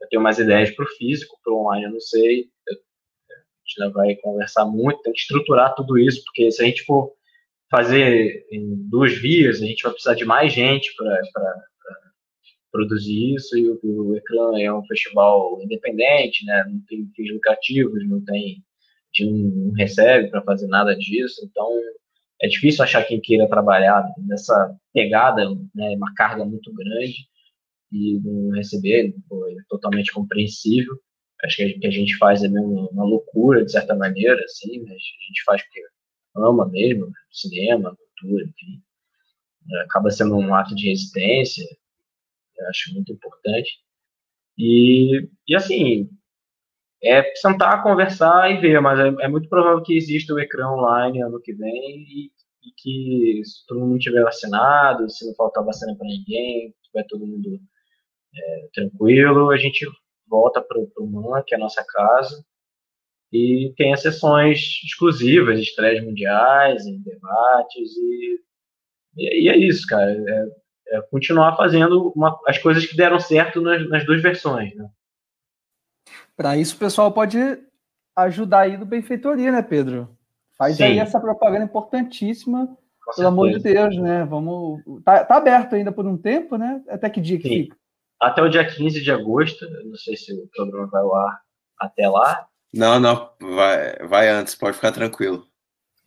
Eu 0.00 0.08
tenho 0.08 0.22
mais 0.22 0.38
ideias 0.38 0.70
para 0.70 0.84
o 0.84 0.88
físico, 0.88 1.38
para 1.42 1.52
o 1.52 1.60
online 1.60 1.84
eu 1.84 1.92
não 1.92 2.00
sei. 2.00 2.50
Eu, 2.68 2.76
a 2.76 3.34
gente 3.66 3.82
ainda 3.82 3.92
vai 3.92 4.16
conversar 4.16 4.64
muito, 4.64 5.02
tem 5.02 5.12
que 5.12 5.20
estruturar 5.20 5.74
tudo 5.74 5.98
isso, 5.98 6.22
porque 6.24 6.50
se 6.50 6.62
a 6.62 6.66
gente 6.66 6.82
for 6.84 7.12
fazer 7.70 8.46
em 8.50 8.74
duas 8.88 9.14
vias, 9.14 9.60
a 9.60 9.66
gente 9.66 9.82
vai 9.82 9.92
precisar 9.92 10.14
de 10.14 10.24
mais 10.24 10.52
gente 10.52 10.94
para 10.96 11.20
produzir 12.70 13.34
isso, 13.34 13.56
e 13.56 13.68
o, 13.68 13.78
o 13.82 14.16
Ecrã 14.16 14.58
é 14.58 14.72
um 14.72 14.84
festival 14.84 15.60
independente, 15.62 16.44
né, 16.44 16.64
não 16.68 16.80
tem 16.88 17.08
fins 17.14 17.32
lucrativos, 17.32 18.08
não 18.08 18.20
tem, 18.24 18.56
a 18.58 19.22
gente 19.22 19.32
não 19.32 19.72
recebe 19.72 20.28
para 20.28 20.42
fazer 20.42 20.66
nada 20.66 20.94
disso, 20.96 21.40
então 21.44 21.68
é 22.42 22.48
difícil 22.48 22.84
achar 22.84 23.04
quem 23.04 23.20
queira 23.20 23.48
trabalhar 23.48 24.04
nessa 24.18 24.76
pegada, 24.92 25.48
né, 25.74 25.90
uma 25.96 26.12
carga 26.14 26.44
muito 26.44 26.72
grande, 26.74 27.28
e 27.92 28.20
não 28.24 28.50
receber, 28.56 29.08
é 29.08 29.12
totalmente 29.68 30.12
compreensível, 30.12 30.94
acho 31.44 31.56
que 31.56 31.66
o 31.66 31.80
que 31.80 31.86
a 31.86 31.90
gente 31.90 32.16
faz 32.16 32.42
é 32.42 32.48
mesmo 32.48 32.88
uma 32.90 33.04
loucura, 33.04 33.64
de 33.64 33.70
certa 33.70 33.94
maneira, 33.94 34.42
assim, 34.44 34.82
a 34.82 34.92
gente 34.92 35.44
faz 35.44 35.62
porque 35.62 35.80
ama 36.36 36.68
mesmo, 36.68 37.10
cinema, 37.30 37.96
cultura, 37.96 38.44
enfim. 38.44 38.82
É, 39.70 39.80
acaba 39.82 40.10
sendo 40.10 40.36
um 40.36 40.54
ato 40.54 40.74
de 40.74 40.88
resistência, 40.88 41.64
acho 42.68 42.92
muito 42.94 43.12
importante. 43.12 43.78
E, 44.58 45.28
e 45.48 45.54
assim, 45.56 46.08
é 47.02 47.34
sentar, 47.36 47.82
conversar 47.82 48.50
e 48.50 48.60
ver, 48.60 48.80
mas 48.80 48.98
é, 48.98 49.24
é 49.24 49.28
muito 49.28 49.48
provável 49.48 49.82
que 49.82 49.96
exista 49.96 50.32
o 50.32 50.38
ecrã 50.38 50.70
online 50.70 51.22
ano 51.22 51.40
que 51.40 51.52
vem 51.52 51.70
e, 51.72 52.30
e, 52.62 52.72
que 52.76 53.44
se 53.44 53.66
todo 53.66 53.80
mundo 53.80 53.98
tiver 53.98 54.22
vacinado, 54.22 55.08
se 55.10 55.26
não 55.26 55.34
faltar 55.34 55.64
vacina 55.64 55.94
para 55.96 56.06
ninguém, 56.06 56.74
tiver 56.82 57.04
todo 57.08 57.26
mundo 57.26 57.60
é, 58.36 58.68
tranquilo, 58.72 59.50
a 59.50 59.56
gente 59.56 59.86
volta 60.26 60.62
para 60.62 60.78
o 60.78 61.06
MAN, 61.06 61.42
que 61.46 61.54
é 61.54 61.58
a 61.58 61.60
nossa 61.60 61.84
casa, 61.86 62.44
e 63.32 63.72
tem 63.76 63.92
as 63.92 64.00
sessões 64.00 64.80
exclusivas, 64.84 65.58
estreias 65.58 66.04
mundiais, 66.04 66.84
debates, 66.84 67.96
e, 67.96 68.40
e, 69.16 69.48
é 69.48 69.56
isso, 69.56 69.86
cara. 69.86 70.12
É, 70.12 70.96
é 70.96 71.02
continuar 71.10 71.56
fazendo 71.56 72.12
uma, 72.14 72.38
as 72.46 72.58
coisas 72.58 72.86
que 72.86 72.96
deram 72.96 73.18
certo 73.18 73.60
nas, 73.60 73.88
nas 73.88 74.04
duas 74.04 74.22
versões, 74.22 74.74
né? 74.76 74.88
Para 76.36 76.56
isso, 76.56 76.76
o 76.76 76.78
pessoal 76.78 77.12
pode 77.12 77.38
ajudar 78.16 78.60
aí 78.60 78.76
do 78.76 78.86
Benfeitoria, 78.86 79.52
né, 79.52 79.62
Pedro? 79.62 80.08
Faz 80.56 80.76
Sim. 80.76 80.84
aí 80.84 80.98
essa 80.98 81.20
propaganda 81.20 81.64
importantíssima, 81.64 82.66
Com 82.66 83.14
pelo 83.14 83.14
certeza. 83.14 83.28
amor 83.28 83.50
de 83.50 83.58
Deus, 83.58 83.96
né? 83.96 84.24
Vamos. 84.24 84.82
Tá, 85.04 85.24
tá, 85.24 85.36
aberto 85.36 85.74
ainda 85.74 85.92
por 85.92 86.06
um 86.06 86.16
tempo, 86.16 86.56
né? 86.56 86.82
Até 86.88 87.10
que 87.10 87.20
dia 87.20 87.38
que 87.38 87.48
Sim. 87.48 87.62
fica? 87.64 87.76
Até 88.20 88.42
o 88.42 88.48
dia 88.48 88.64
15 88.64 89.02
de 89.02 89.10
agosto, 89.10 89.68
não 89.84 89.96
sei 89.96 90.16
se 90.16 90.32
o 90.32 90.48
programa 90.54 90.86
vai 90.86 91.02
ao 91.02 91.14
ar 91.14 91.40
até 91.78 92.08
lá, 92.08 92.46
não, 92.74 92.98
não, 92.98 93.30
vai, 93.40 93.96
vai 94.08 94.28
antes, 94.28 94.56
pode 94.56 94.74
ficar 94.74 94.90
tranquilo. 94.90 95.46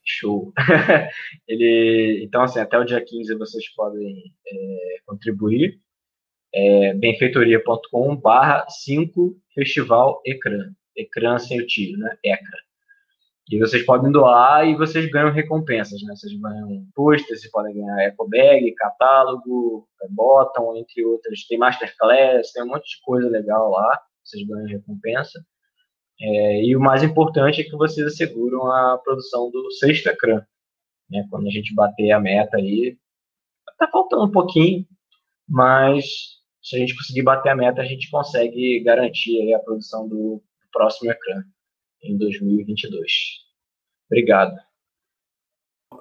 Show. 0.04 0.52
Ele, 1.48 2.22
então, 2.26 2.41
assim, 2.41 2.60
até 2.60 2.78
o 2.78 2.84
dia 2.84 3.04
15 3.04 3.36
vocês 3.36 3.70
podem 3.74 4.34
é, 4.45 4.98
contribuir. 5.06 5.80
É, 6.53 6.94
benfeitoria.com 6.94 8.15
barra 8.15 8.65
5 8.69 9.36
Festival 9.53 10.22
Ecrã. 10.26 10.72
Ecrã 10.95 11.38
sem 11.38 11.61
o 11.61 11.68
tio, 11.68 11.98
né? 11.98 12.18
ECRA. 12.24 12.68
E 13.49 13.60
vocês 13.60 13.86
podem 13.86 14.11
doar 14.11 14.68
e 14.68 14.76
vocês 14.76 15.10
ganham 15.10 15.32
recompensas, 15.32 16.02
né? 16.03 16.14
Vocês 16.14 16.34
ganham 16.38 16.86
pôster, 16.94 17.38
vocês 17.38 17.49
podem 17.49 17.76
ganhar 17.76 18.02
eco 18.02 18.28
bag, 18.28 18.74
catálogo, 18.74 19.88
bottom, 20.10 20.76
entre 20.76 21.06
outras. 21.06 21.45
Tem 21.48 21.57
masterclass, 21.57 22.52
tem 22.52 22.64
um 22.64 22.68
monte 22.68 22.98
de 22.98 23.02
coisa 23.03 23.30
legal 23.30 23.69
lá. 23.69 24.02
Vocês 24.24 24.45
ganham 24.45 24.68
recompensa. 24.68 25.40
É, 26.19 26.64
e 26.65 26.76
o 26.76 26.80
mais 26.80 27.03
importante 27.03 27.61
é 27.61 27.64
que 27.64 27.78
vocês 27.78 28.06
asseguram 28.06 28.69
a 28.69 28.98
produção 28.98 29.49
do 29.49 29.72
sexto 29.72 30.07
ecrã. 30.07 30.41
Né? 31.10 31.26
Quando 31.30 31.48
a 31.48 31.52
gente 31.52 31.74
bater 31.74 32.11
a 32.11 32.19
meta 32.19 32.57
aí, 32.57 32.98
tá 33.78 33.88
faltando 33.88 34.26
um 34.26 34.32
pouquinho, 34.32 34.86
mas 35.48 36.37
se 36.68 36.76
a 36.76 36.80
gente 36.80 36.98
conseguir 36.98 37.22
bater 37.22 37.49
a 37.49 37.56
meta, 37.56 37.81
a 37.81 37.85
gente 37.85 38.10
consegue 38.10 38.81
garantir 38.84 39.53
a 39.53 39.60
produção 39.60 40.06
do 40.06 40.44
próximo 40.72 41.10
ecrã 41.10 41.41
em 42.03 42.18
2022. 42.18 43.11
Obrigado. 44.11 44.53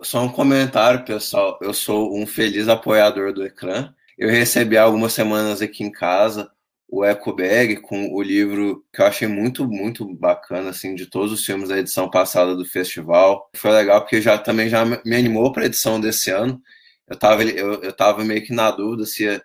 Só 0.03 0.25
um 0.25 0.29
comentário, 0.29 1.05
pessoal. 1.05 1.57
Eu 1.63 1.73
sou 1.73 2.19
um 2.19 2.27
feliz 2.27 2.69
apoiador 2.69 3.33
do 3.33 3.47
ecrã. 3.47 3.95
Eu 4.19 4.29
recebi 4.29 4.77
algumas 4.77 5.13
semanas 5.13 5.63
aqui 5.63 5.85
em 5.85 5.91
casa 5.91 6.51
o 6.89 7.05
Eco 7.05 7.33
Bag 7.35 7.77
com 7.77 8.13
o 8.13 8.21
livro 8.21 8.85
que 8.93 9.01
eu 9.01 9.07
achei 9.07 9.29
muito, 9.29 9.69
muito 9.69 10.05
bacana, 10.15 10.71
assim, 10.71 10.95
de 10.97 11.07
todos 11.07 11.33
os 11.33 11.45
filmes 11.45 11.69
da 11.69 11.79
edição 11.79 12.11
passada 12.11 12.57
do 12.57 12.65
festival. 12.65 13.49
Foi 13.55 13.71
legal 13.71 14.01
porque 14.01 14.21
já 14.21 14.37
também 14.37 14.69
já 14.69 14.85
me 14.85 15.17
animou 15.17 15.53
para 15.53 15.63
a 15.63 15.67
edição 15.67 16.01
desse 16.01 16.31
ano. 16.31 16.61
Eu 17.09 17.15
estava 17.15 17.45
eu, 17.45 17.83
eu 17.83 17.93
tava 17.93 18.25
meio 18.25 18.45
que 18.45 18.53
na 18.53 18.71
dúvida 18.73 19.07
se, 19.07 19.41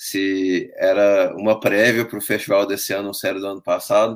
se 0.00 0.72
era 0.76 1.36
uma 1.36 1.60
prévia 1.60 2.06
para 2.06 2.18
o 2.18 2.22
festival 2.22 2.66
desse 2.66 2.90
ano 2.94 3.08
ou 3.08 3.14
se 3.14 3.28
era 3.28 3.38
do 3.38 3.46
ano 3.46 3.62
passado. 3.62 4.14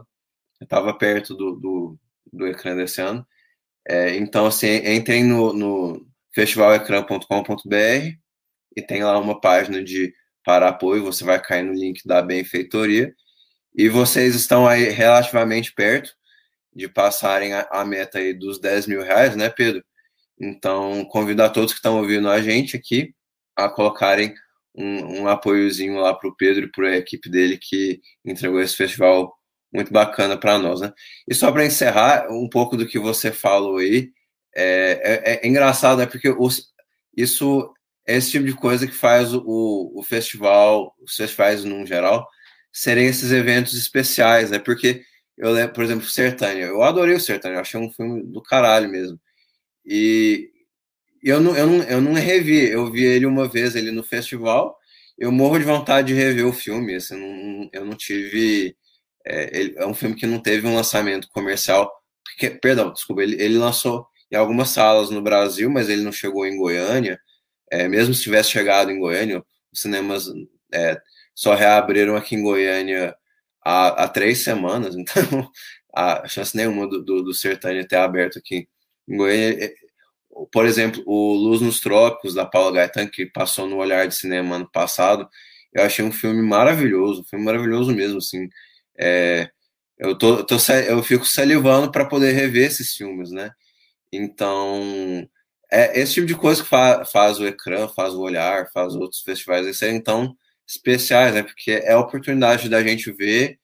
Eu 0.58 0.64
estava 0.64 0.96
perto 0.96 1.34
do, 1.34 1.56
do, 1.56 1.98
do 2.32 2.46
ecrã 2.46 2.74
desse 2.74 3.02
ano. 3.02 3.26
É, 3.86 4.16
então, 4.16 4.46
assim, 4.46 4.76
entrem 4.76 5.22
no, 5.22 5.52
no 5.52 6.06
festivalecrã.com.br 6.34 8.16
e 8.74 8.82
tem 8.82 9.04
lá 9.04 9.18
uma 9.18 9.38
página 9.38 9.84
de 9.84 10.14
para 10.42 10.70
apoio, 10.70 11.04
você 11.04 11.22
vai 11.22 11.38
cair 11.38 11.62
no 11.64 11.74
link 11.74 12.00
da 12.06 12.22
benfeitoria. 12.22 13.14
E 13.74 13.86
vocês 13.90 14.34
estão 14.34 14.66
aí 14.66 14.88
relativamente 14.88 15.74
perto 15.74 16.14
de 16.74 16.88
passarem 16.88 17.52
a, 17.52 17.68
a 17.70 17.84
meta 17.84 18.18
aí 18.20 18.32
dos 18.32 18.58
10 18.58 18.86
mil 18.86 19.02
reais, 19.02 19.36
né, 19.36 19.50
Pedro? 19.50 19.84
Então, 20.40 21.04
convido 21.04 21.42
a 21.42 21.50
todos 21.50 21.74
que 21.74 21.78
estão 21.78 21.98
ouvindo 21.98 22.30
a 22.30 22.40
gente 22.40 22.74
aqui 22.74 23.14
a 23.54 23.68
colocarem 23.68 24.34
um, 24.74 25.22
um 25.22 25.28
apoiozinho 25.28 25.96
lá 25.96 26.14
para 26.14 26.28
o 26.28 26.36
Pedro 26.36 26.64
e 26.64 26.70
para 26.70 26.88
a 26.88 26.96
equipe 26.96 27.30
dele 27.30 27.58
que 27.58 28.00
entregou 28.24 28.60
esse 28.60 28.76
festival 28.76 29.32
muito 29.72 29.92
bacana 29.92 30.36
para 30.36 30.58
nós, 30.58 30.80
né? 30.80 30.92
E 31.28 31.34
só 31.34 31.50
para 31.50 31.66
encerrar, 31.66 32.28
um 32.30 32.48
pouco 32.48 32.76
do 32.76 32.86
que 32.86 32.98
você 32.98 33.32
falou 33.32 33.78
aí, 33.78 34.10
é, 34.54 35.40
é, 35.42 35.46
é 35.46 35.48
engraçado, 35.48 35.98
né? 35.98 36.06
Porque 36.06 36.28
os, 36.28 36.72
isso 37.16 37.72
é 38.06 38.16
esse 38.16 38.30
tipo 38.32 38.44
de 38.46 38.54
coisa 38.54 38.86
que 38.86 38.94
faz 38.94 39.34
o, 39.34 39.92
o 39.94 40.02
festival, 40.02 40.94
os 41.00 41.16
festivais 41.16 41.64
no 41.64 41.84
geral, 41.86 42.28
serem 42.72 43.06
esses 43.06 43.32
eventos 43.32 43.74
especiais, 43.74 44.50
né? 44.50 44.58
Porque 44.58 45.02
eu 45.36 45.50
lembro, 45.50 45.74
por 45.74 45.84
exemplo, 45.84 46.06
Sertânia, 46.06 46.64
eu 46.66 46.82
adorei 46.82 47.14
o 47.16 47.20
Sertânia, 47.20 47.56
eu 47.56 47.60
achei 47.60 47.80
um 47.80 47.90
filme 47.90 48.22
do 48.24 48.42
caralho 48.42 48.88
mesmo. 48.88 49.18
E 49.84 50.50
eu 51.30 51.40
não, 51.40 51.56
eu 51.56 51.66
não, 51.66 51.82
eu 51.84 52.00
não 52.00 52.12
revi, 52.14 52.68
eu 52.70 52.90
vi 52.90 53.04
ele 53.04 53.26
uma 53.26 53.48
vez 53.48 53.76
ali 53.76 53.90
no 53.90 54.02
festival, 54.04 54.76
eu 55.18 55.32
morro 55.32 55.58
de 55.58 55.64
vontade 55.64 56.08
de 56.08 56.14
rever 56.14 56.46
o 56.46 56.52
filme, 56.52 56.96
assim, 56.96 57.16
não, 57.16 57.70
eu 57.72 57.84
não 57.84 57.96
tive... 57.96 58.76
É, 59.26 59.58
ele, 59.58 59.74
é 59.78 59.86
um 59.86 59.94
filme 59.94 60.14
que 60.16 60.26
não 60.26 60.40
teve 60.40 60.66
um 60.66 60.74
lançamento 60.74 61.28
comercial, 61.30 61.90
porque, 62.24 62.50
perdão, 62.50 62.92
desculpa, 62.92 63.22
ele, 63.22 63.40
ele 63.42 63.56
lançou 63.58 64.06
em 64.30 64.36
algumas 64.36 64.70
salas 64.70 65.10
no 65.10 65.22
Brasil, 65.22 65.70
mas 65.70 65.88
ele 65.88 66.02
não 66.02 66.12
chegou 66.12 66.46
em 66.46 66.56
Goiânia, 66.56 67.18
é, 67.70 67.88
mesmo 67.88 68.14
se 68.14 68.22
tivesse 68.22 68.50
chegado 68.50 68.90
em 68.90 68.98
Goiânia, 68.98 69.42
os 69.72 69.80
cinemas 69.80 70.28
é, 70.72 71.00
só 71.34 71.54
reabriram 71.54 72.16
aqui 72.16 72.36
em 72.36 72.42
Goiânia 72.42 73.16
há, 73.64 74.04
há 74.04 74.08
três 74.08 74.42
semanas, 74.44 74.94
então 74.96 75.50
a 75.94 76.26
chance 76.28 76.56
nenhuma 76.56 76.88
do, 76.88 77.02
do, 77.02 77.22
do 77.22 77.34
Sertânia 77.34 77.86
ter 77.86 77.96
aberto 77.96 78.38
aqui 78.38 78.68
em 79.08 79.16
Goiânia. 79.16 79.72
É, 80.36 80.46
por 80.52 80.66
exemplo, 80.66 81.02
o 81.06 81.34
Luz 81.34 81.60
nos 81.60 81.80
Trópicos, 81.80 82.34
da 82.34 82.46
Paula 82.46 82.72
Gaetan, 82.72 83.06
que 83.08 83.26
passou 83.26 83.66
no 83.68 83.76
Olhar 83.76 84.06
de 84.06 84.14
Cinema 84.14 84.56
ano 84.56 84.70
passado, 84.70 85.28
eu 85.72 85.84
achei 85.84 86.04
um 86.04 86.12
filme 86.12 86.42
maravilhoso, 86.42 87.22
um 87.22 87.24
filme 87.24 87.44
maravilhoso 87.44 87.92
mesmo, 87.94 88.18
assim. 88.18 88.48
É, 88.98 89.50
eu, 89.98 90.16
tô, 90.16 90.44
tô, 90.44 90.56
eu 90.88 91.02
fico 91.02 91.24
salivando 91.26 91.90
para 91.90 92.06
poder 92.06 92.32
rever 92.32 92.66
esses 92.66 92.94
filmes, 92.94 93.30
né? 93.30 93.50
Então, 94.12 95.28
é 95.72 96.00
esse 96.00 96.14
tipo 96.14 96.26
de 96.26 96.36
coisa 96.36 96.62
que 96.62 96.68
fa 96.68 97.04
faz 97.04 97.40
o 97.40 97.46
ecrã, 97.46 97.88
faz 97.88 98.14
o 98.14 98.20
olhar, 98.20 98.70
faz 98.72 98.94
outros 98.94 99.22
festivais 99.22 99.76
serem 99.76 100.00
tão 100.00 100.36
especiais, 100.66 101.34
né? 101.34 101.42
Porque 101.42 101.72
é 101.72 101.92
a 101.92 102.00
oportunidade 102.00 102.68
da 102.68 102.82
gente 102.82 103.12
ver 103.12 103.58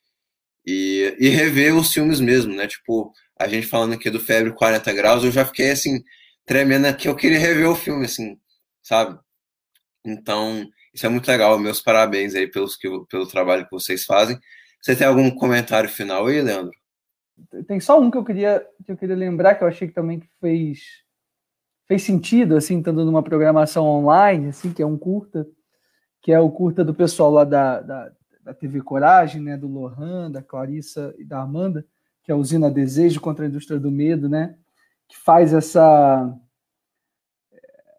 e, 0.67 1.17
e 1.19 1.29
rever 1.29 1.75
os 1.77 1.93
filmes 1.93 2.21
mesmo, 2.21 2.55
né? 2.55 2.67
Tipo, 2.67 3.13
a 3.39 3.49
gente 3.49 3.67
falando 3.67 3.95
aqui 3.95 4.11
do 4.11 4.21
Febre 4.21 4.53
40 4.53 4.93
Graus, 4.93 5.25
eu 5.25 5.33
já 5.33 5.47
fiquei 5.47 5.71
assim, 5.71 6.03
tremendo 6.51 6.93
que 6.97 7.09
eu 7.09 7.15
queria 7.15 7.39
rever 7.39 7.71
o 7.71 7.77
filme, 7.77 8.07
assim, 8.07 8.37
sabe? 8.83 9.17
Então, 10.05 10.69
isso 10.93 11.07
é 11.07 11.09
muito 11.09 11.29
legal. 11.29 11.57
Meus 11.61 11.81
parabéns 11.81 12.35
aí 12.35 12.49
pelos 12.49 12.75
que, 12.75 12.89
pelo 13.09 13.29
trabalho 13.29 13.65
que 13.67 13.71
vocês 13.71 14.05
fazem. 14.05 14.37
Você 14.83 14.97
tem 14.97 15.07
algum 15.07 15.31
comentário 15.31 15.89
final 15.89 16.27
aí, 16.27 16.43
Leandro? 16.43 16.73
Tem 17.69 17.79
só 17.79 18.01
um 18.01 18.11
que 18.11 18.19
eu 18.19 18.25
queria, 18.25 18.67
que 18.85 18.91
eu 18.91 18.97
queria 18.97 19.15
lembrar, 19.15 19.55
que 19.55 19.63
eu 19.63 19.69
achei 19.69 19.87
que 19.87 19.95
também 19.95 20.21
fez, 20.41 20.81
fez 21.87 22.03
sentido, 22.03 22.57
assim, 22.57 22.79
estando 22.79 23.05
numa 23.05 23.23
programação 23.23 23.87
online, 23.87 24.49
assim, 24.49 24.73
que 24.73 24.83
é 24.83 24.87
um 24.87 24.99
curta, 24.99 25.47
que 26.21 26.33
é 26.33 26.41
o 26.41 26.51
curta 26.51 26.85
do 26.85 26.93
pessoal 26.93 27.31
lá 27.31 27.45
da, 27.45 27.81
da, 27.81 28.13
da 28.43 28.55
TV 28.55 28.83
Coragem, 28.83 29.41
né, 29.41 29.57
do 29.57 29.69
Lohan, 29.69 30.29
da 30.29 30.43
Clarissa 30.43 31.15
e 31.17 31.25
da 31.25 31.43
Amanda, 31.43 31.87
que 32.25 32.33
é 32.33 32.35
a 32.35 32.37
Usina 32.37 32.69
Desejo 32.69 33.21
contra 33.21 33.45
a 33.45 33.49
Indústria 33.49 33.79
do 33.79 33.91
Medo, 33.91 34.29
né, 34.29 34.57
que 35.11 35.17
faz 35.17 35.53
essa 35.53 36.33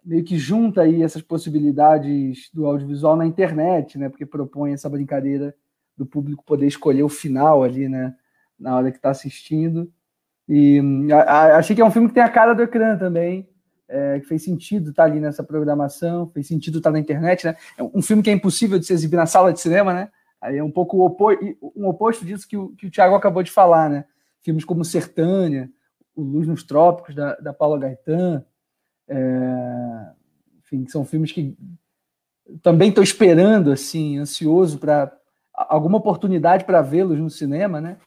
meio 0.03 0.23
que 0.23 0.37
junta 0.37 0.81
aí 0.81 1.03
essas 1.03 1.21
possibilidades 1.21 2.49
do 2.51 2.65
audiovisual 2.65 3.15
na 3.15 3.25
internet, 3.25 3.99
né, 3.99 4.09
porque 4.09 4.25
propõe 4.25 4.73
essa 4.73 4.89
brincadeira 4.89 5.53
do 5.95 6.05
público 6.05 6.43
poder 6.43 6.65
escolher 6.65 7.03
o 7.03 7.09
final 7.09 7.63
ali, 7.63 7.87
né, 7.87 8.15
na 8.57 8.75
hora 8.75 8.89
que 8.89 8.97
está 8.97 9.11
assistindo. 9.11 9.91
E 10.49 10.81
a, 11.11 11.21
a, 11.21 11.57
achei 11.57 11.75
que 11.75 11.81
é 11.81 11.85
um 11.85 11.91
filme 11.91 12.07
que 12.07 12.15
tem 12.15 12.23
a 12.23 12.29
cara 12.29 12.53
do 12.53 12.63
ecrã 12.63 12.97
também, 12.97 13.47
é, 13.87 14.19
que 14.21 14.25
fez 14.25 14.43
sentido 14.43 14.89
estar 14.89 15.03
tá 15.03 15.09
ali 15.09 15.19
nessa 15.19 15.43
programação, 15.43 16.27
fez 16.29 16.47
sentido 16.47 16.77
estar 16.79 16.89
tá 16.89 16.93
na 16.93 16.99
internet, 16.99 17.45
né? 17.45 17.55
É 17.77 17.83
um 17.83 18.01
filme 18.01 18.23
que 18.23 18.29
é 18.29 18.33
impossível 18.33 18.79
de 18.79 18.85
se 18.85 18.93
exibir 18.93 19.17
na 19.17 19.25
sala 19.25 19.53
de 19.53 19.59
cinema, 19.59 19.93
né? 19.93 20.09
Aí 20.41 20.57
é 20.57 20.63
um 20.63 20.71
pouco 20.71 20.97
o 20.97 21.05
opo 21.05 21.29
um 21.75 21.87
oposto 21.87 22.25
disso 22.25 22.47
que 22.47 22.57
o, 22.57 22.69
que 22.69 22.87
o 22.87 22.91
Thiago 22.91 23.15
acabou 23.15 23.43
de 23.43 23.51
falar, 23.51 23.89
né? 23.89 24.05
Filmes 24.41 24.65
como 24.65 24.83
Sertânia, 24.83 25.69
O 26.15 26.21
Luz 26.21 26.47
nos 26.47 26.63
Trópicos, 26.63 27.15
da, 27.15 27.35
da 27.35 27.53
Paula 27.53 27.79
Gaetan, 27.79 28.45
é, 29.07 30.11
enfim, 30.59 30.87
são 30.87 31.05
filmes 31.05 31.31
que 31.31 31.57
também 32.61 32.89
estou 32.89 33.03
esperando, 33.03 33.71
assim, 33.71 34.17
ansioso 34.17 34.79
para 34.79 35.11
alguma 35.53 35.97
oportunidade 35.97 36.65
para 36.65 36.81
vê-los 36.81 37.19
no 37.19 37.29
cinema, 37.29 37.79
né? 37.79 37.97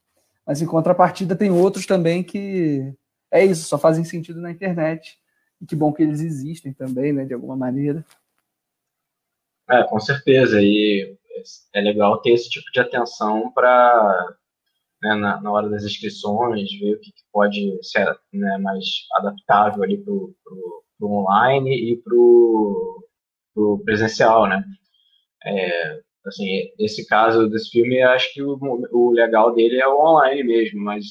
Mas 0.46 0.60
em 0.60 0.66
contrapartida 0.66 1.36
tem 1.36 1.50
outros 1.50 1.86
também 1.86 2.22
que 2.22 2.94
é 3.30 3.44
isso, 3.44 3.66
só 3.66 3.78
fazem 3.78 4.04
sentido 4.04 4.40
na 4.40 4.50
internet. 4.50 5.18
E 5.60 5.66
que 5.66 5.74
bom 5.74 5.92
que 5.92 6.02
eles 6.02 6.20
existem 6.20 6.72
também, 6.72 7.12
né, 7.12 7.24
de 7.24 7.32
alguma 7.32 7.56
maneira. 7.56 8.04
É, 9.68 9.82
com 9.84 9.98
certeza. 9.98 10.60
E 10.60 11.16
é 11.72 11.80
legal 11.80 12.20
ter 12.20 12.30
esse 12.30 12.48
tipo 12.50 12.70
de 12.72 12.80
atenção 12.80 13.50
para, 13.52 14.36
né, 15.04 15.14
na, 15.14 15.40
na, 15.40 15.52
hora 15.52 15.68
das 15.68 15.84
inscrições, 15.84 16.70
ver 16.80 16.94
o 16.94 17.00
que, 17.00 17.12
que 17.12 17.22
pode 17.30 17.78
ser 17.82 18.06
né, 18.32 18.58
mais 18.58 18.84
adaptável 19.16 19.82
ali 19.82 19.98
para 20.02 20.12
o 20.12 20.34
online 21.02 21.92
e 21.92 21.96
para 21.98 22.14
o 22.16 23.82
presencial, 23.84 24.48
né? 24.48 24.64
É, 25.44 26.00
assim, 26.26 26.70
esse 26.78 27.06
caso 27.06 27.48
desse 27.48 27.70
filme, 27.70 28.02
acho 28.02 28.32
que 28.32 28.42
o, 28.42 28.58
o 28.92 29.10
legal 29.10 29.54
dele 29.54 29.78
é 29.78 29.86
o 29.86 30.00
online 30.00 30.42
mesmo, 30.42 30.80
mas 30.80 31.04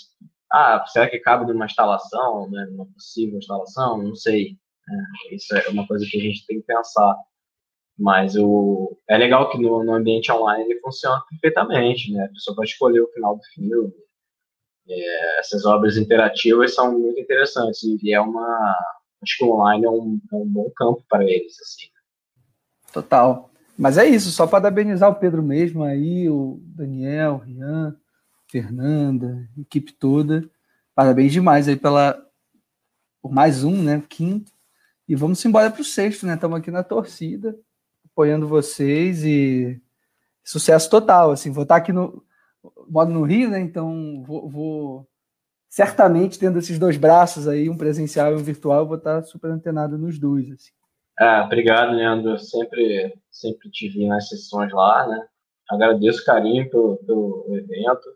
ah, 0.51 0.83
será 0.87 1.07
que 1.09 1.19
cabe 1.19 1.45
numa 1.45 1.65
instalação, 1.65 2.49
né, 2.49 2.65
numa 2.71 2.87
possível 2.87 3.37
instalação? 3.37 4.01
Não 4.01 4.15
sei. 4.15 4.57
É, 5.29 5.35
isso 5.35 5.55
é 5.55 5.69
uma 5.69 5.87
coisa 5.87 6.05
que 6.09 6.17
a 6.17 6.21
gente 6.21 6.45
tem 6.47 6.59
que 6.59 6.65
pensar. 6.65 7.15
Mas 7.97 8.35
o, 8.35 8.97
é 9.07 9.17
legal 9.17 9.49
que 9.49 9.57
no, 9.57 9.83
no 9.83 9.93
ambiente 9.93 10.31
online 10.31 10.63
ele 10.63 10.79
funciona 10.79 11.21
perfeitamente, 11.29 12.11
né? 12.11 12.25
A 12.25 12.29
pessoa 12.29 12.55
pode 12.55 12.69
escolher 12.69 13.01
o 13.01 13.11
final 13.13 13.35
do 13.35 13.43
filme. 13.53 13.93
É, 14.89 15.39
essas 15.39 15.65
obras 15.65 15.95
interativas 15.95 16.73
são 16.73 16.99
muito 16.99 17.19
interessantes 17.19 17.81
e 17.83 18.13
é 18.13 18.19
uma 18.19 18.75
acho 19.21 19.37
que 19.37 19.45
o 19.45 19.51
online 19.51 19.85
é 19.85 19.89
um, 19.89 20.19
é 20.31 20.35
um 20.35 20.45
bom 20.45 20.69
campo 20.75 21.03
para 21.07 21.23
eles 21.23 21.57
assim. 21.61 21.87
Total. 22.91 23.49
Mas 23.77 23.97
é 23.97 24.05
isso, 24.05 24.29
só 24.29 24.45
parabenizar 24.45 25.09
o 25.09 25.15
Pedro 25.15 25.41
mesmo 25.41 25.83
aí, 25.83 26.29
o 26.29 26.59
Daniel, 26.63 27.35
o 27.35 27.37
Rian, 27.37 27.95
Fernanda, 28.51 29.49
equipe 29.57 29.93
toda. 29.93 30.47
Parabéns 30.93 31.31
demais 31.31 31.67
aí 31.67 31.75
pela 31.75 32.21
por 33.21 33.31
mais 33.31 33.63
um, 33.63 33.81
né? 33.81 34.03
Quinto. 34.09 34.51
E 35.07 35.15
vamos 35.15 35.43
embora 35.45 35.71
para 35.71 35.81
o 35.81 35.85
sexto, 35.85 36.25
né? 36.25 36.35
Estamos 36.35 36.59
aqui 36.59 36.69
na 36.69 36.83
torcida, 36.83 37.57
apoiando 38.13 38.47
vocês 38.47 39.23
e 39.25 39.81
sucesso 40.43 40.89
total. 40.89 41.31
Assim, 41.31 41.51
vou 41.51 41.63
estar 41.63 41.77
aqui 41.77 41.91
no 41.91 42.23
modo 42.87 43.11
no 43.11 43.23
Rio, 43.23 43.49
né? 43.49 43.59
Então 43.59 44.23
vou, 44.25 44.49
vou, 44.49 45.09
certamente 45.69 46.39
tendo 46.39 46.59
esses 46.59 46.79
dois 46.79 46.95
braços 46.95 47.47
aí, 47.47 47.69
um 47.69 47.77
presencial 47.77 48.31
e 48.31 48.35
um 48.35 48.43
virtual, 48.43 48.87
vou 48.87 48.97
estar 48.97 49.23
super 49.23 49.49
antenado 49.49 49.97
nos 49.97 50.19
dois. 50.19 50.51
Assim. 50.51 50.71
Ah, 51.19 51.43
obrigado, 51.45 51.93
Leandro. 51.93 52.37
Sempre, 52.39 53.13
sempre 53.29 53.69
te 53.69 53.89
vi 53.89 54.07
nas 54.07 54.29
sessões 54.29 54.71
lá, 54.71 55.07
né? 55.07 55.27
Agradeço 55.69 56.21
o 56.21 56.25
carinho 56.25 56.69
pelo, 56.69 56.97
pelo 56.97 57.45
evento. 57.49 58.09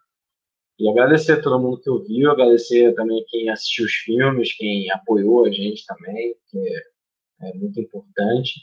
E 0.79 0.87
agradecer 0.89 1.33
a 1.33 1.41
todo 1.41 1.59
mundo 1.59 1.79
que 1.81 1.89
ouviu, 1.89 2.29
agradecer 2.29 2.93
também 2.93 3.25
quem 3.29 3.49
assistiu 3.49 3.85
os 3.85 3.93
filmes, 3.93 4.55
quem 4.55 4.91
apoiou 4.91 5.45
a 5.45 5.51
gente 5.51 5.83
também, 5.87 6.35
que 6.51 6.59
é 7.41 7.53
muito 7.55 7.79
importante, 7.79 8.61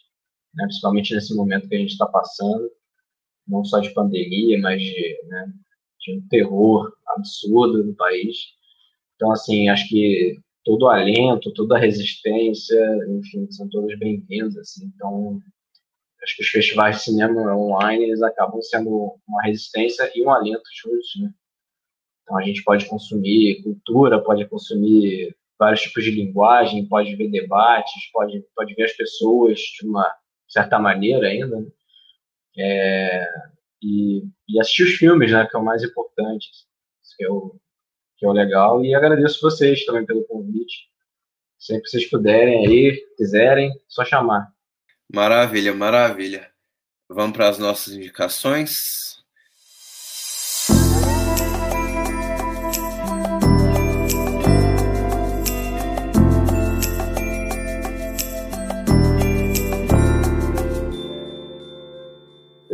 né? 0.55 0.64
principalmente 0.64 1.14
nesse 1.14 1.35
momento 1.35 1.68
que 1.68 1.74
a 1.74 1.78
gente 1.78 1.93
está 1.93 2.06
passando, 2.06 2.70
não 3.47 3.64
só 3.64 3.81
de 3.81 3.93
pandemia, 3.93 4.59
mas 4.60 4.81
de, 4.81 5.18
né, 5.28 5.52
de 6.01 6.16
um 6.16 6.28
terror 6.28 6.93
absurdo 7.09 7.85
no 7.85 7.94
país. 7.94 8.36
Então, 9.16 9.31
assim, 9.32 9.68
acho 9.68 9.89
que 9.89 10.39
todo 10.64 10.82
o 10.82 10.89
alento, 10.89 11.52
toda 11.52 11.76
a 11.76 11.81
resistência, 11.81 12.81
enfim, 13.09 13.51
são 13.51 13.68
todos 13.68 13.98
bem-vindos, 13.98 14.56
assim, 14.56 14.90
então 14.94 15.40
acho 16.22 16.36
que 16.36 16.43
os 16.43 16.48
festivais 16.48 16.97
de 16.97 17.02
cinema 17.02 17.55
online, 17.55 18.05
eles 18.05 18.22
acabam 18.22 18.60
sendo 18.62 19.14
uma 19.28 19.43
resistência 19.43 20.10
e 20.14 20.24
um 20.24 20.31
alento 20.31 20.64
juntos, 20.74 21.12
né? 21.20 21.31
Então 22.22 22.39
a 22.39 22.43
gente 22.43 22.64
pode 22.64 22.86
consumir 22.86 23.62
cultura, 23.62 24.22
pode 24.22 24.47
consumir 24.47 25.36
vários 25.59 25.82
tipos 25.82 26.02
de 26.02 26.10
linguagem, 26.10 26.86
pode 26.86 27.14
ver 27.14 27.31
debates, 27.31 28.10
pode, 28.10 28.43
pode 28.56 28.74
ver 28.74 28.85
as 28.85 28.93
pessoas 28.93 29.59
de 29.59 29.86
uma 29.86 30.10
certa 30.55 30.78
maneira 30.78 31.26
ainda, 31.26 31.60
né? 31.60 31.66
é, 32.56 33.28
e, 33.82 34.22
e, 34.48 34.60
assistir 34.60 34.85
os 34.85 34.94
filmes, 34.94 35.32
né, 35.32 35.47
que 35.47 35.56
é 35.56 35.59
o 35.59 35.64
mais 35.64 35.82
importante, 35.82 36.48
que 37.16 37.24
é 37.24 37.28
o, 37.28 37.56
que 38.16 38.24
é 38.24 38.28
o 38.28 38.32
legal, 38.32 38.85
e 38.85 38.94
agradeço 38.94 39.40
vocês 39.43 39.85
também 39.85 40.06
pelo 40.06 40.24
convite, 40.24 40.89
sempre 41.59 41.82
que 41.82 41.90
vocês 41.90 42.09
puderem 42.09 42.66
aí, 42.66 43.05
quiserem, 43.16 43.72
só 43.89 44.05
chamar. 44.05 44.52
Maravilha, 45.12 45.74
maravilha. 45.74 46.51
Vamos 47.09 47.36
para 47.36 47.48
as 47.48 47.59
nossas 47.59 47.94
indicações. 47.94 49.14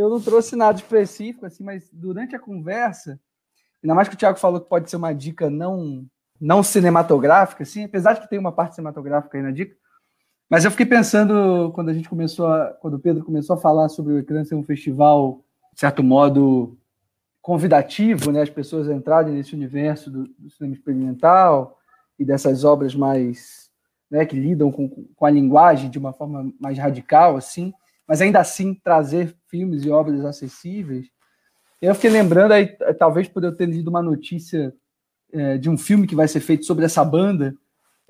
Eu 0.01 0.11
não 0.11 0.21
trouxe 0.21 0.57
nada 0.57 0.79
específico, 0.79 1.47
assim, 1.47 1.63
mas 1.63 1.89
durante 1.93 2.35
a 2.35 2.41
conversa, 2.41 3.21
ainda 3.83 3.95
mais 3.95 4.09
que 4.09 4.15
o 4.15 4.19
Thiago 4.19 4.39
falou 4.39 4.61
que 4.61 4.69
pode 4.69 4.89
ser 4.89 4.97
uma 4.97 5.13
dica 5.13 5.51
não, 5.51 6.07
não 6.41 6.63
cinematográfica, 6.63 7.63
assim, 7.63 7.85
apesar 7.85 8.15
de 8.15 8.21
que 8.21 8.31
tem 8.31 8.39
uma 8.39 8.53
parte 8.53 8.75
cinematográfica 8.75 9.37
aí 9.37 9.43
na 9.43 9.51
dica, 9.51 9.77
mas 10.49 10.65
eu 10.65 10.71
fiquei 10.71 10.87
pensando, 10.87 11.71
quando 11.75 11.91
a 11.91 11.95
gente 11.95 12.09
começou, 12.09 12.49
a, 12.49 12.73
quando 12.81 12.95
o 12.95 12.99
Pedro 12.99 13.25
começou 13.25 13.55
a 13.55 13.61
falar 13.61 13.89
sobre 13.89 14.15
o 14.15 14.19
Ecrã 14.19 14.45
ser 14.45 14.57
um 14.57 14.65
festival, 14.65 15.45
de 15.73 15.81
certo 15.81 16.03
modo, 16.03 16.77
convidativo, 17.41 18.33
né, 18.33 18.43
as 18.43 18.51
pessoas 18.51 18.89
entrarem 18.89 19.33
nesse 19.33 19.55
universo 19.55 20.11
do, 20.11 20.25
do 20.39 20.51
cinema 20.51 20.75
experimental 20.75 21.79
e 22.19 22.25
dessas 22.25 22.65
obras 22.65 22.95
mais, 22.95 23.71
né, 24.11 24.27
que 24.27 24.37
lidam 24.37 24.73
com, 24.73 24.89
com 24.89 25.27
a 25.27 25.31
linguagem 25.31 25.89
de 25.89 25.99
uma 25.99 26.13
forma 26.13 26.53
mais 26.61 26.77
radical, 26.79 27.37
assim, 27.37 27.73
mas 28.11 28.21
ainda 28.21 28.41
assim 28.41 28.75
trazer 28.75 29.37
filmes 29.47 29.85
e 29.85 29.89
obras 29.89 30.25
acessíveis. 30.25 31.07
Eu 31.81 31.95
fiquei 31.95 32.11
lembrando 32.11 32.51
aí, 32.51 32.67
talvez 32.99 33.29
por 33.29 33.45
eu 33.45 33.55
ter 33.55 33.67
lido 33.67 33.87
uma 33.87 34.03
notícia 34.03 34.75
é, 35.33 35.57
de 35.57 35.71
um 35.71 35.79
filme 35.79 36.09
que 36.09 36.17
vai 36.17 36.27
ser 36.27 36.41
feito 36.41 36.67
sobre 36.67 36.85
essa 36.85 37.05
banda, 37.05 37.55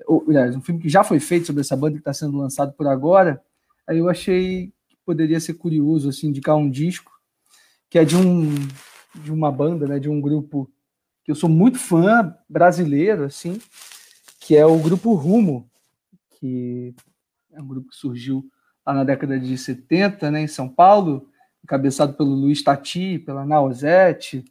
ou, 0.07 0.25
aliás, 0.27 0.55
um 0.55 0.61
filme 0.61 0.81
que 0.81 0.89
já 0.89 1.03
foi 1.03 1.19
feito 1.19 1.45
sobre 1.45 1.61
essa 1.61 1.77
banda 1.77 1.93
que 1.93 1.99
está 1.99 2.11
sendo 2.15 2.35
lançado 2.35 2.73
por 2.73 2.87
agora. 2.87 3.43
Aí 3.85 3.99
eu 3.99 4.09
achei 4.09 4.73
que 4.89 4.97
poderia 5.05 5.39
ser 5.39 5.53
curioso 5.53 6.09
assim 6.09 6.29
indicar 6.29 6.55
um 6.55 6.67
disco 6.67 7.11
que 7.87 7.99
é 7.99 8.03
de 8.03 8.15
um 8.15 8.55
de 9.13 9.31
uma 9.31 9.51
banda, 9.51 9.85
né, 9.85 9.99
de 9.99 10.09
um 10.09 10.19
grupo 10.19 10.67
que 11.23 11.29
eu 11.31 11.35
sou 11.35 11.47
muito 11.47 11.77
fã 11.77 12.35
brasileiro, 12.49 13.25
assim, 13.25 13.61
que 14.39 14.57
é 14.57 14.65
o 14.65 14.79
grupo 14.79 15.13
Rumo, 15.13 15.69
que 16.39 16.95
é 17.51 17.61
um 17.61 17.67
grupo 17.67 17.89
que 17.89 17.95
surgiu 17.95 18.43
lá 18.85 18.93
na 18.93 19.03
década 19.03 19.39
de 19.39 19.57
70, 19.57 20.31
né, 20.31 20.41
em 20.41 20.47
São 20.47 20.67
Paulo, 20.67 21.29
encabeçado 21.63 22.13
pelo 22.13 22.29
Luiz 22.29 22.63
Tati, 22.63 23.19
pela 23.19 23.45
Nausete, 23.45 24.43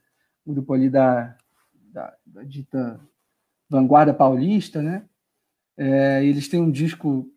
o 0.44 0.52
grupo 0.52 0.72
ali 0.72 0.88
da, 0.88 1.36
da, 1.92 2.14
da 2.24 2.42
dita 2.42 3.00
vanguarda 3.68 4.14
paulista, 4.14 4.82
né? 4.82 5.04
É, 5.76 6.24
eles 6.24 6.48
têm 6.48 6.60
um 6.60 6.70
disco 6.70 7.28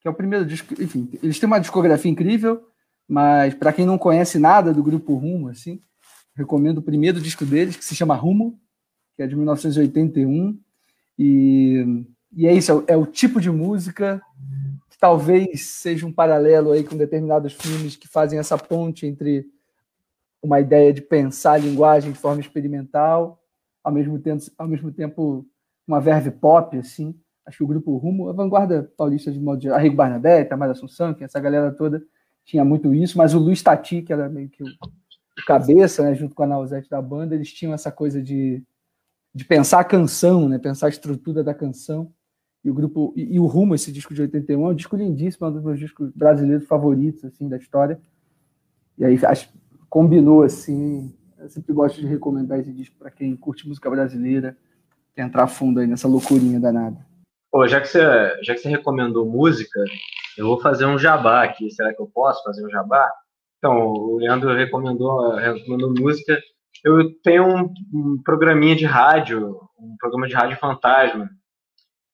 que 0.00 0.08
é 0.08 0.10
o 0.10 0.14
primeiro 0.14 0.44
disco, 0.44 0.74
enfim, 0.82 1.08
eles 1.22 1.38
têm 1.38 1.46
uma 1.46 1.60
discografia 1.60 2.10
incrível, 2.10 2.66
mas 3.06 3.54
para 3.54 3.72
quem 3.72 3.86
não 3.86 3.96
conhece 3.96 4.36
nada 4.36 4.72
do 4.72 4.82
grupo 4.82 5.14
Rumo, 5.14 5.48
assim, 5.48 5.80
recomendo 6.34 6.78
o 6.78 6.82
primeiro 6.82 7.20
disco 7.20 7.46
deles, 7.46 7.76
que 7.76 7.84
se 7.84 7.94
chama 7.94 8.16
Rumo, 8.16 8.58
que 9.16 9.22
é 9.22 9.26
de 9.28 9.36
1981, 9.36 10.58
e, 11.16 12.04
e 12.32 12.46
é 12.48 12.52
isso, 12.52 12.84
é 12.88 12.94
é 12.94 12.96
o 12.96 13.06
tipo 13.06 13.40
de 13.40 13.50
música 13.50 14.20
talvez 14.98 15.66
seja 15.66 16.06
um 16.06 16.12
paralelo 16.12 16.72
aí 16.72 16.84
com 16.84 16.96
determinados 16.96 17.52
filmes 17.54 17.96
que 17.96 18.08
fazem 18.08 18.38
essa 18.38 18.56
ponte 18.56 19.06
entre 19.06 19.46
uma 20.42 20.60
ideia 20.60 20.92
de 20.92 21.00
pensar 21.00 21.52
a 21.52 21.58
linguagem 21.58 22.12
de 22.12 22.18
forma 22.18 22.40
experimental, 22.40 23.40
ao 23.82 23.92
mesmo 23.92 24.18
tempo, 24.18 24.44
ao 24.58 24.68
mesmo 24.68 24.92
tempo 24.92 25.46
uma 25.86 26.00
verve 26.00 26.30
pop, 26.30 26.76
assim. 26.76 27.14
Acho 27.44 27.58
que 27.58 27.64
o 27.64 27.66
grupo 27.66 27.96
Rumo, 27.96 28.28
a 28.28 28.32
vanguarda 28.32 28.90
paulista 28.96 29.30
de 29.30 29.40
modo 29.40 29.62
geral, 29.62 29.78
Arrigo 29.78 29.96
Barnabé, 29.96 30.44
Tamara 30.44 30.72
Assunção, 30.72 31.14
que 31.14 31.24
essa 31.24 31.40
galera 31.40 31.72
toda 31.72 32.02
tinha 32.44 32.64
muito 32.64 32.92
isso, 32.94 33.16
mas 33.18 33.34
o 33.34 33.38
Luiz 33.38 33.62
Tati, 33.62 34.02
que 34.02 34.12
era 34.12 34.28
meio 34.28 34.48
que 34.48 34.62
o, 34.62 34.66
o 34.66 35.44
cabeça, 35.46 36.02
né, 36.02 36.14
junto 36.14 36.34
com 36.34 36.42
a 36.42 36.46
Nausete 36.46 36.88
da 36.88 37.00
banda, 37.00 37.34
eles 37.34 37.52
tinham 37.52 37.72
essa 37.72 37.90
coisa 37.90 38.22
de, 38.22 38.62
de 39.34 39.44
pensar 39.44 39.80
a 39.80 39.84
canção, 39.84 40.48
né, 40.48 40.58
pensar 40.58 40.86
a 40.86 40.90
estrutura 40.90 41.42
da 41.42 41.54
canção. 41.54 42.12
E 42.64 42.70
o 42.70 42.74
grupo 42.74 43.12
e, 43.16 43.34
e, 43.34 43.40
o 43.40 43.46
Rumo, 43.46 43.74
esse 43.74 43.90
disco 43.90 44.14
de 44.14 44.22
81, 44.22 44.66
é 44.66 44.70
um 44.70 44.74
disco 44.74 44.96
lindíssimo, 44.96 45.46
é 45.46 45.50
um 45.50 45.52
dos 45.52 45.64
meus 45.64 45.78
discos 45.78 46.10
brasileiros 46.12 46.66
favoritos 46.66 47.24
assim 47.24 47.48
da 47.48 47.56
história. 47.56 48.00
E 48.96 49.04
aí 49.04 49.18
acho, 49.24 49.48
combinou 49.88 50.42
assim. 50.42 51.14
Eu 51.38 51.48
sempre 51.48 51.72
gosto 51.72 52.00
de 52.00 52.06
recomendar 52.06 52.60
esse 52.60 52.72
disco 52.72 52.96
para 52.96 53.10
quem 53.10 53.34
curte 53.34 53.66
música 53.66 53.90
brasileira, 53.90 54.56
entrar 55.16 55.48
fundo 55.48 55.80
aí 55.80 55.88
nessa 55.88 56.06
loucurinha 56.06 56.60
danada. 56.60 57.04
Pô, 57.50 57.66
já 57.66 57.80
que 57.80 57.88
você 57.88 58.00
já 58.42 58.54
que 58.54 58.60
você 58.60 58.68
recomendou 58.68 59.26
música, 59.26 59.80
eu 60.38 60.46
vou 60.46 60.60
fazer 60.60 60.86
um 60.86 60.98
jabá 60.98 61.42
aqui. 61.42 61.70
Será 61.70 61.92
que 61.92 62.00
eu 62.00 62.06
posso 62.06 62.42
fazer 62.44 62.64
um 62.64 62.70
jabá? 62.70 63.10
Então, 63.58 63.92
o 63.92 64.16
Leandro 64.16 64.54
recomendou, 64.54 65.34
recomendou 65.34 65.94
música. 65.96 66.38
Eu 66.84 67.12
tenho 67.22 67.44
um, 67.44 67.74
um 67.92 68.22
programinha 68.24 68.74
de 68.74 68.84
rádio, 68.84 69.60
um 69.78 69.96
programa 69.98 70.26
de 70.26 70.34
rádio 70.34 70.56
fantasma, 70.58 71.30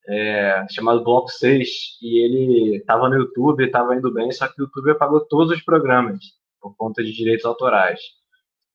é, 0.09 0.67
chamado 0.71 1.05
Bloco 1.05 1.29
6, 1.29 1.69
e 2.03 2.25
ele 2.25 2.77
estava 2.77 3.09
no 3.09 3.17
YouTube, 3.17 3.65
estava 3.65 3.95
indo 3.95 4.13
bem, 4.13 4.33
só 4.33 4.49
que 4.49 4.61
o 4.61 4.65
YouTube 4.65 4.93
apagou 4.93 5.21
todos 5.21 5.57
os 5.57 5.63
programas 5.63 6.19
por 6.61 6.75
conta 6.77 7.03
de 7.03 7.13
direitos 7.13 7.45
autorais. 7.45 8.01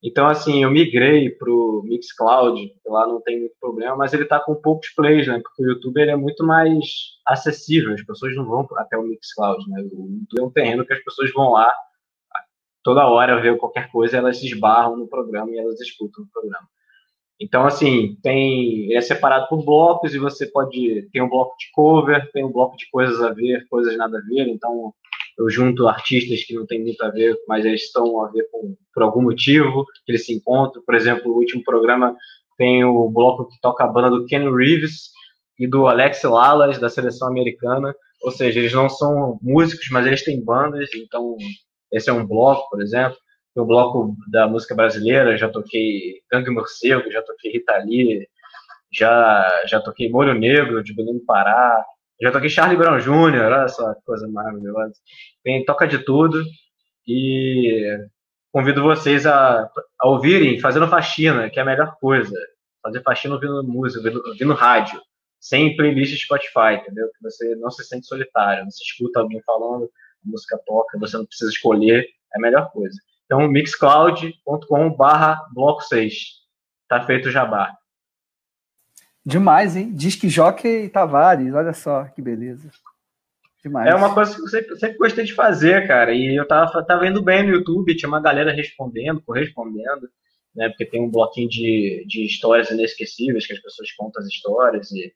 Então, 0.05 0.27
assim, 0.27 0.63
eu 0.63 0.69
migrei 0.69 1.29
para 1.29 1.49
o 1.49 1.81
Mixcloud, 1.83 2.61
lá 2.85 3.07
não 3.07 3.21
tem 3.21 3.39
muito 3.39 3.55
problema, 3.59 3.95
mas 3.95 4.13
ele 4.13 4.23
está 4.23 4.39
com 4.39 4.53
poucos 4.53 4.89
plays, 4.89 5.27
né? 5.27 5.39
Porque 5.41 5.63
o 5.63 5.69
YouTube 5.69 6.01
ele 6.01 6.11
é 6.11 6.15
muito 6.15 6.45
mais 6.45 6.85
acessível, 7.25 7.93
as 7.93 8.03
pessoas 8.03 8.35
não 8.35 8.45
vão 8.45 8.67
até 8.75 8.97
o 8.97 9.03
Mixcloud, 9.03 9.63
né? 9.69 9.81
O 9.81 10.09
YouTube 10.09 10.39
é 10.39 10.43
um 10.43 10.51
terreno 10.51 10.85
que 10.85 10.93
as 10.93 11.03
pessoas 11.03 11.31
vão 11.31 11.53
lá 11.53 11.73
toda 12.83 13.07
hora 13.07 13.41
ver 13.41 13.57
qualquer 13.57 13.89
coisa, 13.89 14.17
elas 14.17 14.37
se 14.37 14.47
esbarram 14.47 14.97
no 14.97 15.07
programa 15.07 15.49
e 15.51 15.57
elas 15.57 15.79
escutam 15.79 16.25
o 16.25 16.27
programa. 16.27 16.67
Então, 17.39 17.65
assim, 17.65 18.17
tem 18.21 18.93
é 18.95 19.01
separado 19.01 19.47
por 19.49 19.63
blocos 19.65 20.13
e 20.13 20.19
você 20.19 20.45
pode 20.47 21.07
tem 21.11 21.21
um 21.21 21.29
bloco 21.29 21.55
de 21.57 21.71
cover, 21.73 22.31
tem 22.31 22.43
um 22.45 22.51
bloco 22.51 22.77
de 22.77 22.89
coisas 22.89 23.21
a 23.21 23.31
ver, 23.33 23.65
coisas 23.69 23.97
nada 23.97 24.17
a 24.17 24.21
ver. 24.21 24.47
Então, 24.47 24.93
eu 25.37 25.49
junto 25.49 25.87
artistas 25.87 26.43
que 26.43 26.53
não 26.53 26.65
tem 26.65 26.81
muito 26.81 27.01
a 27.03 27.09
ver, 27.09 27.35
mas 27.47 27.65
eles 27.65 27.83
estão 27.83 28.23
a 28.23 28.29
ver 28.29 28.47
com, 28.51 28.75
por 28.93 29.03
algum 29.03 29.21
motivo 29.21 29.85
que 30.05 30.11
eles 30.11 30.25
se 30.25 30.33
encontram. 30.33 30.83
Por 30.85 30.95
exemplo, 30.95 31.31
o 31.31 31.37
último 31.37 31.63
programa 31.63 32.15
tem 32.57 32.83
o 32.83 33.09
bloco 33.09 33.47
que 33.47 33.59
toca 33.61 33.83
a 33.83 33.87
banda 33.87 34.11
do 34.11 34.25
Ken 34.25 34.49
Reeves 34.53 35.09
e 35.59 35.67
do 35.67 35.87
Alex 35.87 36.23
Lalas 36.23 36.77
da 36.79 36.89
seleção 36.89 37.27
americana. 37.27 37.95
Ou 38.21 38.31
seja, 38.31 38.59
eles 38.59 38.73
não 38.73 38.87
são 38.87 39.37
músicos, 39.41 39.89
mas 39.91 40.05
eles 40.05 40.23
têm 40.23 40.43
bandas. 40.43 40.89
Então, 40.95 41.35
esse 41.91 42.09
é 42.09 42.13
um 42.13 42.25
bloco, 42.25 42.69
por 42.69 42.81
exemplo 42.81 43.17
no 43.55 43.65
bloco 43.65 44.15
da 44.29 44.47
música 44.47 44.75
brasileira, 44.75 45.37
já 45.37 45.49
toquei 45.49 46.21
Gangue 46.31 46.49
Morcego, 46.49 47.11
já 47.11 47.21
toquei 47.21 47.51
Rita 47.51 47.77
Lee, 47.77 48.27
já, 48.91 49.63
já 49.67 49.79
toquei 49.79 50.09
Molho 50.09 50.33
Negro, 50.33 50.83
de 50.83 50.93
Belém 50.93 51.19
Pará, 51.25 51.83
já 52.21 52.31
toquei 52.31 52.49
Charlie 52.49 52.77
Brown 52.77 52.99
Jr., 52.99 53.41
olha 53.45 53.67
só 53.67 53.93
coisa 54.05 54.27
maravilhosa. 54.27 54.93
Tem, 55.43 55.63
toca 55.65 55.87
de 55.87 55.99
tudo 55.99 56.43
e 57.07 57.97
convido 58.51 58.81
vocês 58.81 59.25
a, 59.25 59.69
a 59.99 60.07
ouvirem 60.07 60.59
fazendo 60.59 60.87
faxina, 60.87 61.49
que 61.49 61.59
é 61.59 61.61
a 61.61 61.65
melhor 61.65 61.95
coisa. 61.99 62.35
Fazer 62.81 63.01
faxina 63.01 63.35
ouvindo 63.35 63.63
música, 63.63 63.99
ouvindo, 63.99 64.23
ouvindo 64.27 64.53
rádio, 64.53 65.01
sem 65.39 65.75
playlist 65.75 66.23
Spotify, 66.23 66.75
entendeu? 66.81 67.07
Que 67.07 67.23
você 67.23 67.55
não 67.55 67.71
se 67.71 67.83
sente 67.83 68.07
solitário, 68.07 68.65
você 68.65 68.83
escuta 68.83 69.19
alguém 69.19 69.41
falando, 69.45 69.85
a 69.85 70.29
música 70.29 70.59
toca, 70.65 70.99
você 70.99 71.17
não 71.17 71.25
precisa 71.25 71.51
escolher, 71.51 72.05
é 72.33 72.37
a 72.37 72.41
melhor 72.41 72.71
coisa. 72.71 72.97
Então, 73.25 73.47
mixcloud.com 73.47 74.95
barra 74.95 75.39
bloco 75.53 75.81
6. 75.81 76.13
Tá 76.87 77.05
feito 77.05 77.29
o 77.29 77.31
jabá. 77.31 77.73
Demais, 79.25 79.75
hein? 79.75 79.93
Disque 79.93 80.27
Jockey 80.27 80.89
Tavares, 80.89 81.53
olha 81.53 81.73
só 81.73 82.03
que 82.05 82.21
beleza. 82.21 82.69
Demais. 83.63 83.89
É 83.89 83.95
uma 83.95 84.13
coisa 84.13 84.35
que 84.35 84.41
eu 84.41 84.47
sempre, 84.47 84.75
sempre 84.77 84.97
gostei 84.97 85.23
de 85.23 85.33
fazer, 85.33 85.87
cara. 85.87 86.13
E 86.13 86.35
eu 86.35 86.45
tava, 86.45 86.83
tava 86.85 87.07
indo 87.07 87.21
bem 87.21 87.43
no 87.43 87.53
YouTube, 87.53 87.95
tinha 87.95 88.09
uma 88.09 88.21
galera 88.21 88.51
respondendo, 88.51 89.21
correspondendo, 89.21 90.09
né? 90.53 90.67
Porque 90.67 90.85
tem 90.85 91.01
um 91.01 91.09
bloquinho 91.09 91.47
de, 91.47 92.03
de 92.05 92.25
histórias 92.25 92.69
inesquecíveis, 92.69 93.47
que 93.47 93.53
as 93.53 93.61
pessoas 93.61 93.89
contam 93.93 94.21
as 94.21 94.27
histórias 94.27 94.91
e, 94.91 95.13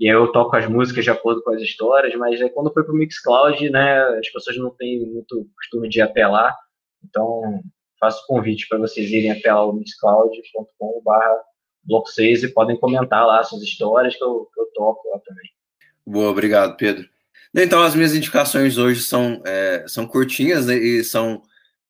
e 0.00 0.06
eu 0.10 0.32
toco 0.32 0.56
as 0.56 0.66
músicas 0.66 1.04
de 1.04 1.10
acordo 1.10 1.42
com 1.42 1.50
as 1.50 1.60
histórias, 1.60 2.14
mas 2.14 2.40
aí 2.40 2.48
quando 2.48 2.72
foi 2.72 2.82
pro 2.82 2.94
Mixcloud, 2.94 3.68
né, 3.68 4.00
as 4.18 4.28
pessoas 4.30 4.56
não 4.56 4.70
têm 4.70 5.04
muito 5.06 5.46
costume 5.54 5.90
de 5.90 6.00
lá. 6.02 6.56
Então, 7.04 7.62
faço 7.98 8.26
convite 8.26 8.68
para 8.68 8.78
vocês 8.78 9.10
irem 9.10 9.30
até 9.30 9.52
lá 9.52 9.64
o 9.64 9.72
mixcloud.com.br 9.72 11.52
bloco 11.84 12.08
6 12.08 12.44
e 12.44 12.48
podem 12.48 12.78
comentar 12.78 13.26
lá 13.26 13.42
suas 13.42 13.62
histórias 13.62 14.16
que 14.16 14.22
eu, 14.22 14.48
que 14.52 14.60
eu 14.60 14.66
toco 14.74 15.08
lá 15.10 15.18
também. 15.20 15.50
Boa, 16.06 16.30
obrigado, 16.30 16.76
Pedro. 16.76 17.08
Então, 17.54 17.82
as 17.82 17.94
minhas 17.94 18.14
indicações 18.14 18.78
hoje 18.78 19.02
são, 19.02 19.42
é, 19.44 19.84
são 19.86 20.06
curtinhas 20.06 20.66
né, 20.66 20.74
e 20.74 21.04
são 21.04 21.42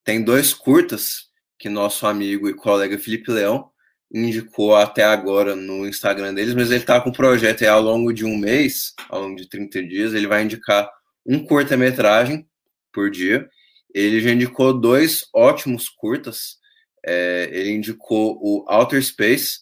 tem 0.05 0.23
dois 0.23 0.53
curtas 0.53 1.31
que 1.59 1.69
nosso 1.69 2.07
amigo 2.07 2.49
e 2.49 2.55
colega 2.55 2.99
Felipe 2.99 3.31
Leão 3.31 3.71
indicou 4.13 4.75
até 4.77 5.05
agora 5.05 5.55
no 5.55 5.87
Instagram 5.87 6.35
deles, 6.35 6.55
mas 6.55 6.71
ele 6.71 6.81
está 6.81 7.01
com 7.01 7.11
um 7.11 7.13
projeto 7.13 7.63
aí 7.63 7.69
ao 7.69 7.81
longo 7.81 8.13
de 8.13 8.25
um 8.25 8.37
mês, 8.37 8.93
ao 9.09 9.23
longo 9.23 9.37
de 9.37 9.49
30 9.49 9.83
dias, 9.85 10.13
ele 10.13 10.27
vai 10.27 10.43
indicar 10.43 10.91
um 11.25 11.45
curta-metragem 11.47 12.47
por 12.93 13.11
dia. 13.11 13.49
Ele 13.95 14.21
já 14.21 14.31
indicou 14.31 14.79
dois 14.79 15.27
ótimos 15.35 15.89
curtas. 15.89 16.57
É, 17.05 17.49
ele 17.53 17.73
indicou 17.73 18.39
o 18.41 18.65
Outer 18.69 19.03
Space, 19.03 19.61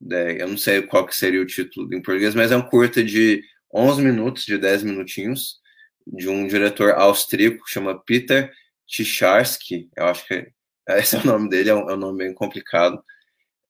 né, 0.00 0.40
eu 0.40 0.48
não 0.48 0.56
sei 0.56 0.82
qual 0.82 1.06
que 1.06 1.14
seria 1.14 1.42
o 1.42 1.46
título 1.46 1.92
em 1.92 2.00
português, 2.00 2.34
mas 2.34 2.50
é 2.50 2.56
um 2.56 2.62
curta 2.62 3.04
de 3.04 3.42
11 3.74 4.02
minutos, 4.02 4.44
de 4.44 4.56
10 4.56 4.84
minutinhos, 4.84 5.58
de 6.06 6.28
um 6.28 6.46
diretor 6.46 6.92
austríaco 6.92 7.62
que 7.64 7.70
chama 7.70 8.02
Peter 8.04 8.50
Ticharski, 8.86 9.90
eu 9.96 10.06
acho 10.06 10.26
que 10.26 10.50
esse 10.88 11.16
é 11.16 11.18
o 11.20 11.26
nome 11.26 11.50
dele, 11.50 11.70
é 11.70 11.74
um, 11.74 11.90
é 11.90 11.94
um 11.94 11.98
nome 11.98 12.18
bem 12.24 12.34
complicado. 12.34 13.02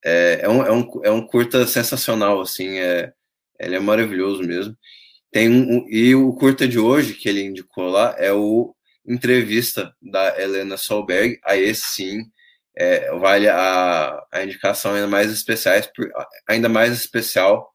É, 0.04 0.40
é, 0.42 0.48
um, 0.48 0.62
é, 0.62 0.72
um, 0.72 0.88
é 1.04 1.10
um 1.10 1.26
curta 1.26 1.66
sensacional, 1.66 2.40
assim, 2.40 2.78
é, 2.78 3.12
ele 3.58 3.74
é 3.74 3.80
maravilhoso 3.80 4.42
mesmo. 4.44 4.76
Tem 5.32 5.48
um, 5.48 5.86
e 5.88 6.14
o 6.14 6.32
curta 6.34 6.68
de 6.68 6.78
hoje 6.78 7.14
que 7.14 7.28
ele 7.28 7.42
indicou 7.42 7.88
lá 7.88 8.14
é 8.18 8.32
o 8.32 8.74
entrevista 9.08 9.94
da 10.00 10.40
Helena 10.40 10.76
Solberg. 10.76 11.38
Aí 11.44 11.74
sim 11.74 12.22
é, 12.76 13.10
vale 13.18 13.48
a, 13.48 14.24
a 14.30 14.44
indicação 14.44 14.94
ainda 14.94 15.08
mais 15.08 15.32
especiais, 15.32 15.90
ainda 16.48 16.68
mais 16.68 16.92
especial, 16.92 17.74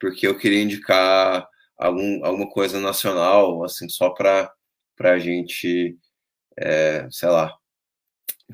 porque 0.00 0.26
eu 0.26 0.38
queria 0.38 0.62
indicar 0.62 1.48
algum, 1.76 2.24
alguma 2.24 2.48
coisa 2.48 2.78
nacional, 2.78 3.64
assim, 3.64 3.88
só 3.88 4.10
para 4.10 4.52
a 5.00 5.18
gente, 5.18 5.98
é, 6.58 7.08
sei 7.10 7.28
lá, 7.28 7.52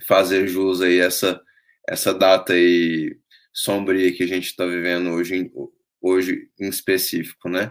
fazer 0.06 0.48
jus 0.48 0.80
aí 0.80 0.98
essa, 0.98 1.38
essa 1.86 2.14
data 2.14 2.54
aí 2.54 3.14
sombria 3.52 4.12
que 4.14 4.22
a 4.22 4.26
gente 4.26 4.46
está 4.46 4.64
vivendo 4.64 5.10
hoje, 5.10 5.52
hoje 6.00 6.48
em 6.58 6.68
específico, 6.68 7.50
né? 7.50 7.70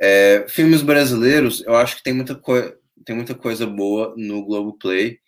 É, 0.00 0.46
filmes 0.48 0.80
brasileiros, 0.80 1.62
eu 1.66 1.76
acho 1.76 1.96
que 1.96 2.02
tem 2.02 2.14
muita, 2.14 2.40
tem 3.04 3.14
muita 3.16 3.34
coisa 3.34 3.66
boa 3.66 4.14
no 4.16 4.44
Globoplay 4.44 5.18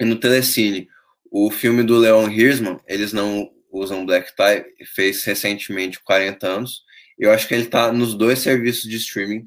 e 0.00 0.04
no 0.04 0.16
Telecine. 0.16 0.88
O 1.30 1.50
filme 1.50 1.82
do 1.82 1.98
Leon 1.98 2.28
Hirschman, 2.28 2.78
eles 2.86 3.12
não 3.12 3.50
usam 3.70 4.04
black 4.04 4.34
tie, 4.36 4.64
fez 4.86 5.24
recentemente 5.24 6.02
40 6.02 6.46
anos. 6.46 6.82
Eu 7.18 7.32
acho 7.32 7.48
que 7.48 7.54
ele 7.54 7.64
está 7.64 7.92
nos 7.92 8.14
dois 8.14 8.38
serviços 8.40 8.88
de 8.88 8.96
streaming. 8.96 9.44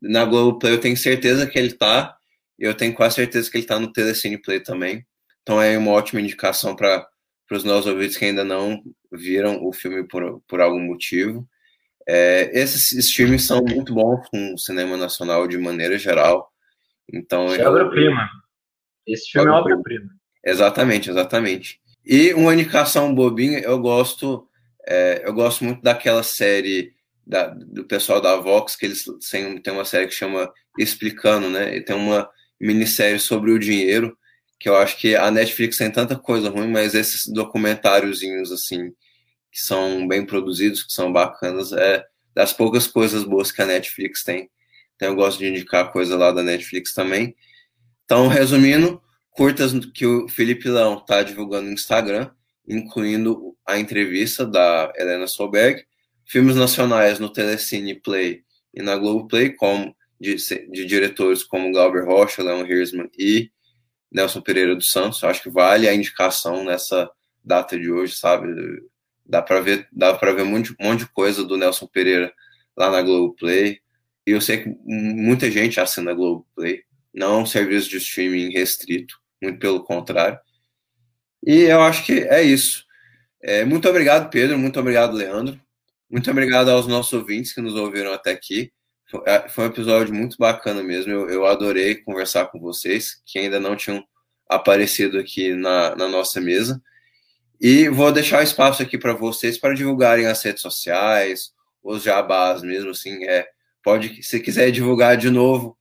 Na 0.00 0.24
Globoplay 0.24 0.72
eu 0.72 0.80
tenho 0.80 0.96
certeza 0.96 1.46
que 1.46 1.58
ele 1.58 1.68
está, 1.68 2.16
eu 2.58 2.74
tenho 2.74 2.94
quase 2.94 3.16
certeza 3.16 3.50
que 3.50 3.56
ele 3.56 3.64
está 3.64 3.78
no 3.78 3.92
Telecine 3.92 4.40
Play 4.40 4.60
também. 4.60 5.04
Então 5.42 5.60
é 5.60 5.76
uma 5.76 5.92
ótima 5.92 6.20
indicação 6.20 6.76
para 6.76 7.08
os 7.50 7.64
nossos 7.64 7.86
ouvintes 7.86 8.16
que 8.16 8.24
ainda 8.24 8.44
não 8.44 8.82
viram 9.10 9.64
o 9.64 9.72
filme 9.72 10.06
por, 10.06 10.40
por 10.46 10.60
algum 10.60 10.80
motivo. 10.80 11.48
É, 12.08 12.50
esses 12.52 13.12
filmes 13.12 13.44
são 13.44 13.62
muito 13.62 13.94
bons 13.94 14.28
com 14.28 14.54
o 14.54 14.58
cinema 14.58 14.96
nacional 14.96 15.46
de 15.46 15.58
maneira 15.58 15.98
geral. 15.98 16.49
Então, 17.12 17.52
é 17.54 17.66
obra-prima. 17.66 18.28
Esse 19.06 19.30
filme 19.30 19.48
é 19.48 19.52
obra-prima. 19.52 20.10
Exatamente, 20.44 21.10
exatamente. 21.10 21.80
E 22.04 22.32
uma 22.34 22.54
indicação 22.54 23.14
bobinha, 23.14 23.58
eu 23.60 23.78
gosto, 23.78 24.48
é, 24.86 25.22
eu 25.24 25.32
gosto 25.32 25.64
muito 25.64 25.82
daquela 25.82 26.22
série 26.22 26.92
da, 27.26 27.48
do 27.48 27.84
pessoal 27.84 28.20
da 28.20 28.36
Vox, 28.36 28.74
que 28.74 28.86
eles 28.86 29.04
têm, 29.30 29.58
tem 29.58 29.72
uma 29.72 29.84
série 29.84 30.06
que 30.06 30.14
chama 30.14 30.50
Explicando, 30.78 31.48
né? 31.48 31.76
E 31.76 31.80
tem 31.80 31.94
uma 31.94 32.28
minissérie 32.60 33.18
sobre 33.18 33.50
o 33.50 33.58
dinheiro, 33.58 34.16
que 34.58 34.68
eu 34.68 34.76
acho 34.76 34.96
que 34.98 35.16
a 35.16 35.30
Netflix 35.30 35.78
tem 35.78 35.90
tanta 35.90 36.16
coisa 36.16 36.50
ruim, 36.50 36.68
mas 36.68 36.94
esses 36.94 37.26
documentáriozinhos, 37.26 38.52
assim, 38.52 38.90
que 39.50 39.60
são 39.60 40.06
bem 40.06 40.24
produzidos, 40.24 40.82
que 40.82 40.92
são 40.92 41.12
bacanas, 41.12 41.72
é 41.72 42.04
das 42.34 42.52
poucas 42.52 42.86
coisas 42.86 43.24
boas 43.24 43.50
que 43.50 43.60
a 43.62 43.66
Netflix 43.66 44.22
tem. 44.22 44.50
Então 45.00 45.08
eu 45.08 45.14
gosto 45.14 45.38
de 45.38 45.46
indicar 45.46 45.90
coisa 45.90 46.14
lá 46.14 46.30
da 46.30 46.42
Netflix 46.42 46.92
também. 46.92 47.34
Então, 48.04 48.28
resumindo, 48.28 49.00
curtas 49.30 49.72
que 49.94 50.04
o 50.04 50.28
Felipe 50.28 50.68
Leão 50.68 50.98
está 50.98 51.22
divulgando 51.22 51.68
no 51.68 51.72
Instagram, 51.72 52.30
incluindo 52.68 53.56
a 53.66 53.78
entrevista 53.78 54.44
da 54.44 54.92
Helena 54.94 55.26
Solberg, 55.26 55.82
filmes 56.26 56.54
nacionais 56.54 57.18
no 57.18 57.32
Telecine 57.32 57.94
Play 57.94 58.42
e 58.74 58.82
na 58.82 58.94
Globo 58.94 59.26
Play, 59.26 59.54
como 59.54 59.96
de, 60.20 60.36
de 60.36 60.84
diretores 60.84 61.42
como 61.42 61.72
Glauber 61.72 62.04
Rocha, 62.04 62.42
Leon 62.42 62.66
Hirschman 62.66 63.08
e 63.18 63.50
Nelson 64.12 64.42
Pereira 64.42 64.76
dos 64.76 64.90
Santos. 64.90 65.24
Acho 65.24 65.44
que 65.44 65.48
vale 65.48 65.88
a 65.88 65.94
indicação 65.94 66.62
nessa 66.62 67.10
data 67.42 67.78
de 67.78 67.90
hoje, 67.90 68.16
sabe? 68.16 68.46
Dá 69.24 69.40
para 69.40 69.62
ver, 69.62 69.88
dá 69.90 70.12
para 70.12 70.32
ver 70.32 70.42
um 70.42 70.50
monte, 70.50 70.72
um 70.78 70.88
monte 70.88 71.00
de 71.00 71.12
coisa 71.12 71.42
do 71.42 71.56
Nelson 71.56 71.86
Pereira 71.86 72.30
lá 72.76 72.90
na 72.90 73.00
Globoplay. 73.00 73.80
Eu 74.26 74.40
sei 74.40 74.58
que 74.58 74.76
muita 74.84 75.50
gente 75.50 75.80
assina 75.80 76.14
Globoplay. 76.14 76.82
Não 77.12 77.34
é 77.34 77.42
um 77.42 77.46
serviço 77.46 77.88
de 77.88 77.96
streaming 77.96 78.52
restrito, 78.52 79.16
muito 79.42 79.58
pelo 79.58 79.82
contrário. 79.82 80.38
E 81.44 81.62
eu 81.62 81.80
acho 81.82 82.04
que 82.04 82.20
é 82.20 82.42
isso. 82.42 82.84
É, 83.42 83.64
muito 83.64 83.88
obrigado, 83.88 84.30
Pedro. 84.30 84.58
Muito 84.58 84.78
obrigado, 84.78 85.16
Leandro. 85.16 85.60
Muito 86.08 86.30
obrigado 86.30 86.68
aos 86.70 86.86
nossos 86.86 87.12
ouvintes 87.12 87.52
que 87.52 87.60
nos 87.60 87.74
ouviram 87.74 88.12
até 88.12 88.30
aqui. 88.32 88.72
Foi 89.10 89.22
é, 89.26 89.46
um 89.58 89.64
episódio 89.64 90.14
muito 90.14 90.36
bacana 90.38 90.82
mesmo. 90.82 91.10
Eu, 91.12 91.30
eu 91.30 91.46
adorei 91.46 91.96
conversar 91.96 92.46
com 92.46 92.60
vocês, 92.60 93.20
que 93.26 93.38
ainda 93.38 93.58
não 93.58 93.74
tinham 93.74 94.04
aparecido 94.48 95.18
aqui 95.18 95.54
na, 95.54 95.96
na 95.96 96.08
nossa 96.08 96.40
mesa. 96.40 96.80
E 97.60 97.88
vou 97.88 98.12
deixar 98.12 98.42
espaço 98.42 98.82
aqui 98.82 98.96
para 98.96 99.12
vocês 99.12 99.58
para 99.58 99.74
divulgarem 99.74 100.26
as 100.26 100.42
redes 100.42 100.62
sociais, 100.62 101.52
os 101.82 102.02
jabás 102.02 102.62
mesmo, 102.62 102.90
assim, 102.90 103.24
é, 103.24 103.48
pode, 103.82 104.22
se 104.22 104.40
quiser 104.40 104.70
divulgar 104.70 105.16
de 105.16 105.30
novo 105.30 105.76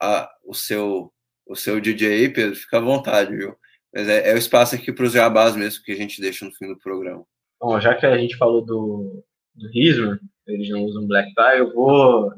a, 0.00 0.30
o 0.44 0.54
seu 0.54 1.12
o 1.46 1.56
seu 1.56 1.80
DJ, 1.80 2.28
Pedro, 2.28 2.54
fica 2.54 2.76
à 2.76 2.80
vontade, 2.80 3.34
viu? 3.36 3.56
Mas 3.92 4.08
é, 4.08 4.30
é 4.30 4.34
o 4.34 4.38
espaço 4.38 4.76
aqui 4.76 4.92
para 4.92 5.04
os 5.04 5.12
jabás 5.12 5.56
mesmo 5.56 5.82
que 5.82 5.90
a 5.90 5.96
gente 5.96 6.20
deixa 6.20 6.44
no 6.44 6.52
fim 6.52 6.68
do 6.68 6.78
programa. 6.78 7.24
Bom, 7.60 7.80
já 7.80 7.92
que 7.96 8.06
a 8.06 8.16
gente 8.16 8.36
falou 8.36 8.64
do, 8.64 9.24
do 9.52 9.68
Risman, 9.68 10.16
eles 10.46 10.68
não 10.68 10.84
usam 10.84 11.08
black 11.08 11.28
tie, 11.34 11.58
eu 11.58 11.74
vou 11.74 12.32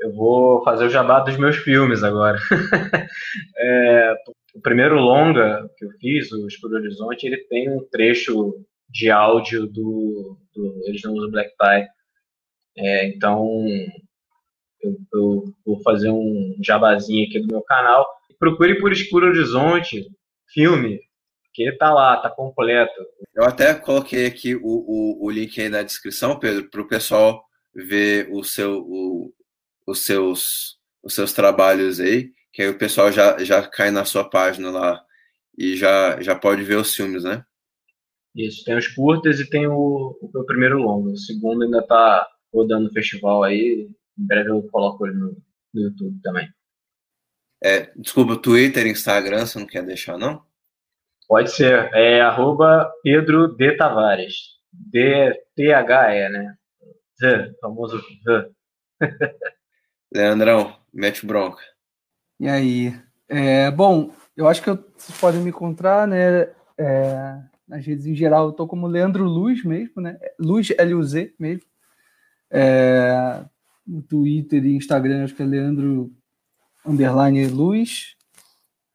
eu 0.00 0.12
vou 0.12 0.64
fazer 0.64 0.86
o 0.86 0.90
jabá 0.90 1.20
dos 1.20 1.38
meus 1.38 1.56
filmes 1.56 2.02
agora. 2.02 2.36
é, 3.56 4.14
o 4.56 4.60
primeiro 4.60 4.96
longa 4.96 5.70
que 5.76 5.84
eu 5.84 5.90
fiz, 6.00 6.32
o 6.32 6.48
Escuro 6.48 6.74
Horizonte, 6.74 7.24
ele 7.24 7.38
tem 7.44 7.70
um 7.70 7.86
trecho 7.88 8.52
de 8.88 9.08
áudio 9.08 9.68
do, 9.68 10.36
do 10.52 10.82
eles 10.86 11.02
não 11.02 11.14
usam 11.14 11.30
black 11.30 11.52
tie. 11.56 11.86
É, 12.76 13.06
então 13.06 13.64
eu, 14.82 14.96
eu, 15.14 15.44
vou 15.64 15.82
fazer 15.82 16.10
um 16.10 16.56
jabazinho 16.62 17.26
aqui 17.26 17.40
do 17.40 17.48
meu 17.48 17.62
canal. 17.62 18.06
Procure 18.38 18.80
por 18.80 18.92
Escuro 18.92 19.26
Horizonte, 19.26 20.08
filme, 20.48 21.00
que 21.54 21.70
tá 21.72 21.92
lá, 21.92 22.16
tá 22.16 22.30
completo. 22.30 22.92
Eu 23.34 23.44
até 23.44 23.74
coloquei 23.74 24.26
aqui 24.26 24.54
o, 24.54 24.60
o, 24.62 25.26
o 25.26 25.30
link 25.30 25.60
aí 25.60 25.68
na 25.68 25.82
descrição, 25.82 26.38
Pedro, 26.38 26.68
para 26.70 26.82
o 26.82 26.88
pessoal 26.88 27.44
ver 27.74 28.28
o 28.30 28.42
seu, 28.42 28.80
o, 28.80 29.32
os 29.86 30.04
seus, 30.04 30.78
os 31.02 31.14
seus 31.14 31.32
trabalhos 31.32 32.00
aí 32.00 32.30
que 32.52 32.62
aí 32.62 32.68
o 32.68 32.78
pessoal 32.78 33.10
já, 33.10 33.42
já 33.42 33.66
cai 33.66 33.90
na 33.90 34.04
sua 34.04 34.28
página 34.28 34.70
lá 34.70 35.02
e 35.56 35.74
já, 35.74 36.20
já 36.20 36.36
pode 36.36 36.62
ver 36.62 36.76
os 36.76 36.94
filmes, 36.94 37.24
né? 37.24 37.44
Isso, 38.36 38.64
tem 38.64 38.76
os 38.76 38.88
curtas 38.88 39.40
e 39.40 39.48
tem 39.48 39.66
o, 39.66 40.18
o 40.20 40.30
meu 40.32 40.44
primeiro 40.44 40.78
longo. 40.78 41.10
O 41.10 41.16
segundo 41.16 41.64
ainda 41.64 41.82
tá 41.82 42.26
rodando 42.52 42.84
no 42.84 42.92
festival 42.92 43.42
aí. 43.42 43.88
Em 44.18 44.26
breve 44.26 44.50
eu 44.50 44.62
coloco 44.70 45.06
ele 45.06 45.16
no, 45.16 45.36
no 45.74 45.80
YouTube 45.80 46.20
também. 46.22 46.48
É, 47.62 47.92
desculpa, 47.96 48.36
Twitter, 48.36 48.86
Instagram, 48.86 49.46
você 49.46 49.58
não 49.58 49.66
quer 49.66 49.84
deixar, 49.84 50.18
não? 50.18 50.44
Pode 51.28 51.50
ser. 51.52 51.88
É 51.94 52.20
arroba 52.20 52.92
Pedro 53.02 53.48
D. 53.48 53.76
Tavares. 53.76 54.34
D-T-H-E, 54.72 56.28
né? 56.28 56.56
Z, 57.20 57.54
famoso 57.60 57.98
Z. 57.98 58.50
Leandrão, 60.12 60.76
mete 60.92 61.24
bronca. 61.24 61.62
E 62.40 62.48
aí? 62.48 62.94
É, 63.28 63.70
bom, 63.70 64.12
eu 64.36 64.48
acho 64.48 64.62
que 64.62 64.70
eu, 64.70 64.76
vocês 64.96 65.18
podem 65.18 65.40
me 65.40 65.50
encontrar, 65.50 66.06
né? 66.08 66.52
É, 66.76 67.38
nas 67.68 67.86
redes 67.86 68.06
em 68.06 68.14
geral, 68.14 68.46
eu 68.46 68.52
tô 68.52 68.66
como 68.66 68.86
Leandro 68.86 69.24
Luz 69.24 69.64
mesmo, 69.64 70.02
né? 70.02 70.18
Luz 70.38 70.70
L-U-Z 70.76 71.34
mesmo. 71.38 71.64
É, 72.50 73.44
no 73.86 74.02
Twitter 74.02 74.64
e 74.64 74.76
Instagram, 74.76 75.24
acho 75.24 75.34
que 75.34 75.42
é 75.42 75.46
Leandro 75.46 76.12
Underline 76.84 77.46
Luz. 77.48 78.16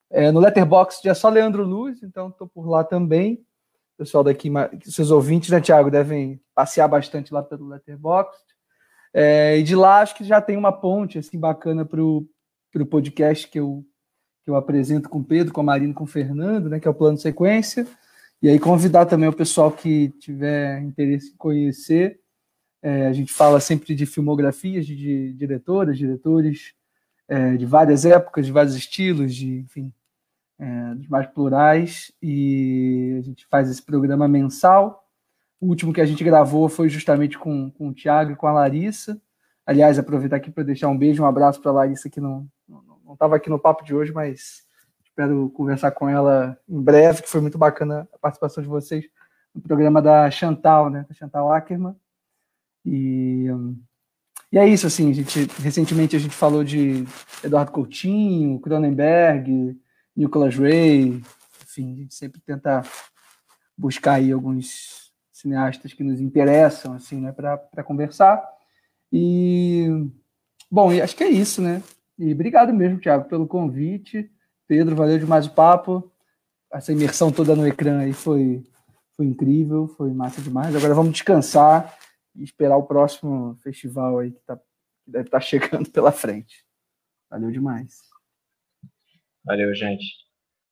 É, 0.10 0.32
no 0.32 0.40
Letterboxd 0.40 1.08
é 1.10 1.14
só 1.14 1.30
Leandro 1.30 1.64
Luz, 1.66 2.02
então 2.02 2.30
estou 2.30 2.48
por 2.48 2.68
lá 2.68 2.84
também. 2.84 3.44
Pessoal 3.98 4.24
daqui, 4.24 4.52
seus 4.84 5.12
ouvintes, 5.12 5.50
né, 5.50 5.60
Thiago, 5.60 5.90
devem 5.90 6.40
passear 6.54 6.88
bastante 6.88 7.34
lá 7.34 7.42
pelo 7.42 7.68
Letterboxd. 7.68 8.44
É, 9.14 9.58
e 9.58 9.64
de 9.64 9.76
lá 9.76 10.02
acho 10.02 10.16
que 10.16 10.24
já 10.24 10.40
tem 10.40 10.56
uma 10.56 10.72
ponte 10.72 11.18
assim 11.18 11.40
bacana 11.40 11.84
para 11.84 12.02
o 12.02 12.28
podcast 12.90 13.48
que 13.48 13.60
eu, 13.60 13.84
que 14.44 14.52
eu 14.52 14.56
apresento 14.56 15.10
com 15.10 15.20
o 15.20 15.24
Pedro, 15.24 15.54
com 15.54 15.62
a 15.62 15.64
Marina, 15.64 15.94
com 15.94 16.04
o 16.04 16.08
Fernando, 16.08 16.70
né, 16.70 16.80
que 16.80 16.88
é 16.88 16.92
o 16.92 16.96
plano 16.96 17.18
sequência. 17.18 17.88
E 18.42 18.48
aí 18.48 18.60
convidar 18.60 19.08
também 19.08 19.28
o 19.28 19.34
pessoal 19.34 19.72
que 19.72 20.10
tiver 20.20 20.80
interesse 20.84 21.32
em 21.32 21.38
conhecer. 21.38 22.20
É, 22.88 23.06
a 23.08 23.12
gente 23.12 23.34
fala 23.34 23.60
sempre 23.60 23.94
de 23.94 24.06
filmografias 24.06 24.88
de, 24.88 25.34
diretoras, 25.34 25.98
diretores 25.98 26.74
é, 27.28 27.58
de 27.58 27.66
várias 27.66 28.06
épocas, 28.06 28.46
de 28.46 28.52
vários 28.54 28.76
estilos, 28.76 29.36
de 29.36 29.60
enfim, 29.60 29.94
é, 30.58 30.96
dos 30.96 31.10
mais 31.10 31.28
plurais. 31.28 32.14
E 32.24 33.18
a 33.20 33.22
gente 33.24 33.46
faz 33.48 33.70
esse 33.70 33.84
programa 33.84 34.26
mensal. 34.26 35.06
O 35.60 35.68
último 35.68 35.92
que 35.92 36.00
a 36.00 36.06
gente 36.06 36.24
gravou 36.24 36.70
foi 36.70 36.88
justamente 36.88 37.38
com, 37.38 37.70
com 37.72 37.90
o 37.90 37.94
Thiago 37.94 38.32
e 38.32 38.36
com 38.38 38.48
a 38.48 38.54
Larissa. 38.54 39.22
Aliás, 39.66 40.00
aproveitar 40.00 40.38
aqui 40.38 40.50
para 40.50 40.64
deixar 40.64 40.88
um 40.88 40.98
beijo, 40.98 41.22
um 41.22 41.28
abraço 41.28 41.62
para 41.62 41.72
a 41.72 41.74
Larissa, 41.74 42.10
que 42.10 42.22
não 42.22 42.48
estava 43.12 43.36
aqui 43.36 43.50
no 43.50 43.60
papo 43.60 43.84
de 43.84 43.94
hoje, 43.94 44.14
mas 44.14 44.66
espero 45.04 45.50
conversar 45.50 45.92
com 45.92 46.08
ela 46.08 46.58
em 46.70 46.82
breve, 46.82 47.22
que 47.22 47.30
foi 47.30 47.42
muito 47.42 47.58
bacana 47.58 48.08
a 48.14 48.18
participação 48.18 48.64
de 48.64 48.70
vocês 48.70 49.04
no 49.54 49.62
programa 49.62 50.02
da 50.02 50.32
Chantal, 50.32 50.90
né? 50.90 51.06
Da 51.06 51.14
Chantal 51.14 51.52
Ackerman. 51.52 51.94
E, 52.88 53.48
e 54.50 54.58
é 54.58 54.66
isso, 54.66 54.88
assim, 54.88 55.12
a 55.12 55.14
gente, 55.14 55.46
recentemente 55.62 56.16
a 56.16 56.20
gente 56.20 56.34
falou 56.34 56.64
de 56.64 57.04
Eduardo 57.44 57.74
Coutinho, 57.74 58.62
Cronenberg, 58.62 59.78
Nicholas 60.16 60.56
Ray, 60.56 61.22
enfim, 61.62 61.94
a 61.94 61.96
gente 61.98 62.16
sempre 62.16 62.40
tenta 62.40 62.82
buscar 63.78 64.14
aí 64.14 64.32
alguns 64.32 65.12
cineastas 65.34 65.92
que 65.92 66.02
nos 66.02 66.22
interessam, 66.22 66.94
assim, 66.94 67.20
né, 67.20 67.34
para 67.34 67.84
conversar. 67.84 68.42
E, 69.12 69.90
bom, 70.72 70.90
acho 70.92 71.16
que 71.16 71.26
é 71.26 71.30
isso, 71.30 71.62
né? 71.62 71.84
E 72.18 72.32
obrigado 72.32 72.74
mesmo, 72.74 73.02
Thiago, 73.02 73.28
pelo 73.28 73.46
convite. 73.46 74.32
Pedro, 74.66 74.96
valeu 74.96 75.20
demais 75.20 75.46
o 75.46 75.52
papo. 75.52 76.10
Essa 76.72 76.94
imersão 76.94 77.32
toda 77.32 77.56
no 77.56 77.68
ecrã 77.68 78.00
aí 78.00 78.14
foi, 78.14 78.64
foi 79.16 79.26
incrível, 79.26 79.88
foi 79.90 80.12
massa 80.14 80.42
demais. 80.42 80.76
Agora 80.76 80.96
vamos 80.96 81.12
descansar 81.12 81.94
e 82.38 82.44
esperar 82.44 82.78
o 82.78 82.86
próximo 82.86 83.56
festival 83.64 84.20
aí 84.20 84.32
que, 84.32 84.40
tá, 84.46 84.56
que 84.58 85.12
deve 85.12 85.26
estar 85.26 85.40
tá 85.40 85.46
chegando 85.46 85.90
pela 85.92 86.12
frente. 86.12 86.64
Valeu 87.30 87.52
demais. 87.52 88.02
Valeu, 89.44 89.74
gente. 89.74 90.06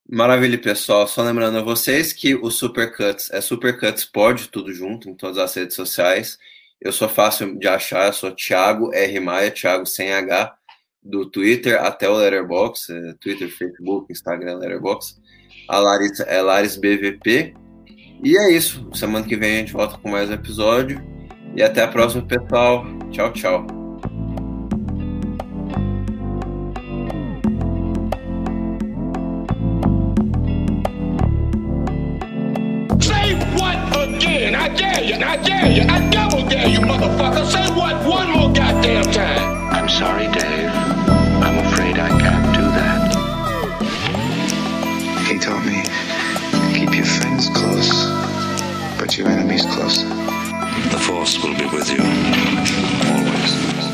Maravilha, 0.07 0.57
pessoal. 0.57 1.07
Só 1.07 1.23
lembrando 1.23 1.57
a 1.57 1.63
vocês 1.63 2.13
que 2.13 2.35
o 2.35 2.51
Supercuts 2.51 3.31
é 3.31 3.41
Supercuts 3.41 4.05
Pod, 4.05 4.49
tudo 4.49 4.71
junto, 4.71 5.09
em 5.09 5.15
todas 5.15 5.37
as 5.37 5.53
redes 5.55 5.75
sociais. 5.75 6.37
Eu 6.79 6.91
sou 6.91 7.09
fácil 7.09 7.57
de 7.57 7.67
achar, 7.67 8.07
eu 8.07 8.13
sou 8.13 8.31
Thiago 8.31 8.93
R. 8.93 9.19
Maia, 9.19 9.49
Thiago 9.49 9.85
sem 9.85 10.13
H, 10.13 10.55
do 11.01 11.25
Twitter 11.29 11.81
até 11.81 12.07
o 12.07 12.15
Letterbox, 12.15 12.89
é, 12.89 13.13
Twitter, 13.13 13.49
Facebook, 13.49 14.11
Instagram, 14.11 14.57
Letterbox. 14.57 15.19
A 15.67 15.79
Larissa 15.79 16.23
é 16.23 16.41
Laris 16.41 16.75
BVP. 16.75 17.55
E 18.23 18.37
é 18.37 18.51
isso. 18.51 18.87
Semana 18.93 19.25
que 19.25 19.35
vem 19.35 19.55
a 19.55 19.59
gente 19.59 19.73
volta 19.73 19.97
com 19.97 20.09
mais 20.09 20.29
um 20.29 20.33
episódio. 20.33 21.14
E 21.55 21.63
até 21.63 21.83
a 21.83 21.87
próxima, 21.87 22.21
pessoal. 22.23 22.85
Tchau, 23.11 23.31
tchau. 23.31 23.65
Say 32.99 33.35
what 33.55 33.77
again? 33.97 34.53
I 34.53 34.67
dare 34.67 35.01
you, 35.01 35.15
I 35.15 35.37
dare 35.37 35.71
you, 35.71 35.83
I 35.83 36.09
double 36.09 36.45
dare 36.49 36.67
you, 36.67 36.81
motherfucker. 36.81 37.45
Say 37.45 37.73
what 37.73 38.05
one 38.05 38.31
more 38.31 38.51
goddamn 38.51 39.05
time. 39.13 39.73
I'm 39.73 39.87
sorry, 39.87 40.27
Dave. 40.27 40.69
I'm 41.41 41.57
afraid 41.67 41.97
I 41.97 42.09
can't 42.19 42.53
do 42.53 42.63
that. 42.75 43.15
He 45.25 45.39
taught 45.39 45.65
me 45.65 45.83
keep 46.77 46.93
your 46.93 47.05
friends 47.05 47.47
close, 47.47 48.09
but 48.99 49.17
your 49.17 49.29
enemies 49.29 49.65
closer. 49.65 50.34
The 50.75 50.99
Force 50.99 51.41
will 51.41 51.55
be 51.57 51.65
with 51.65 51.89
you. 51.89 52.03
Always. 53.11 53.84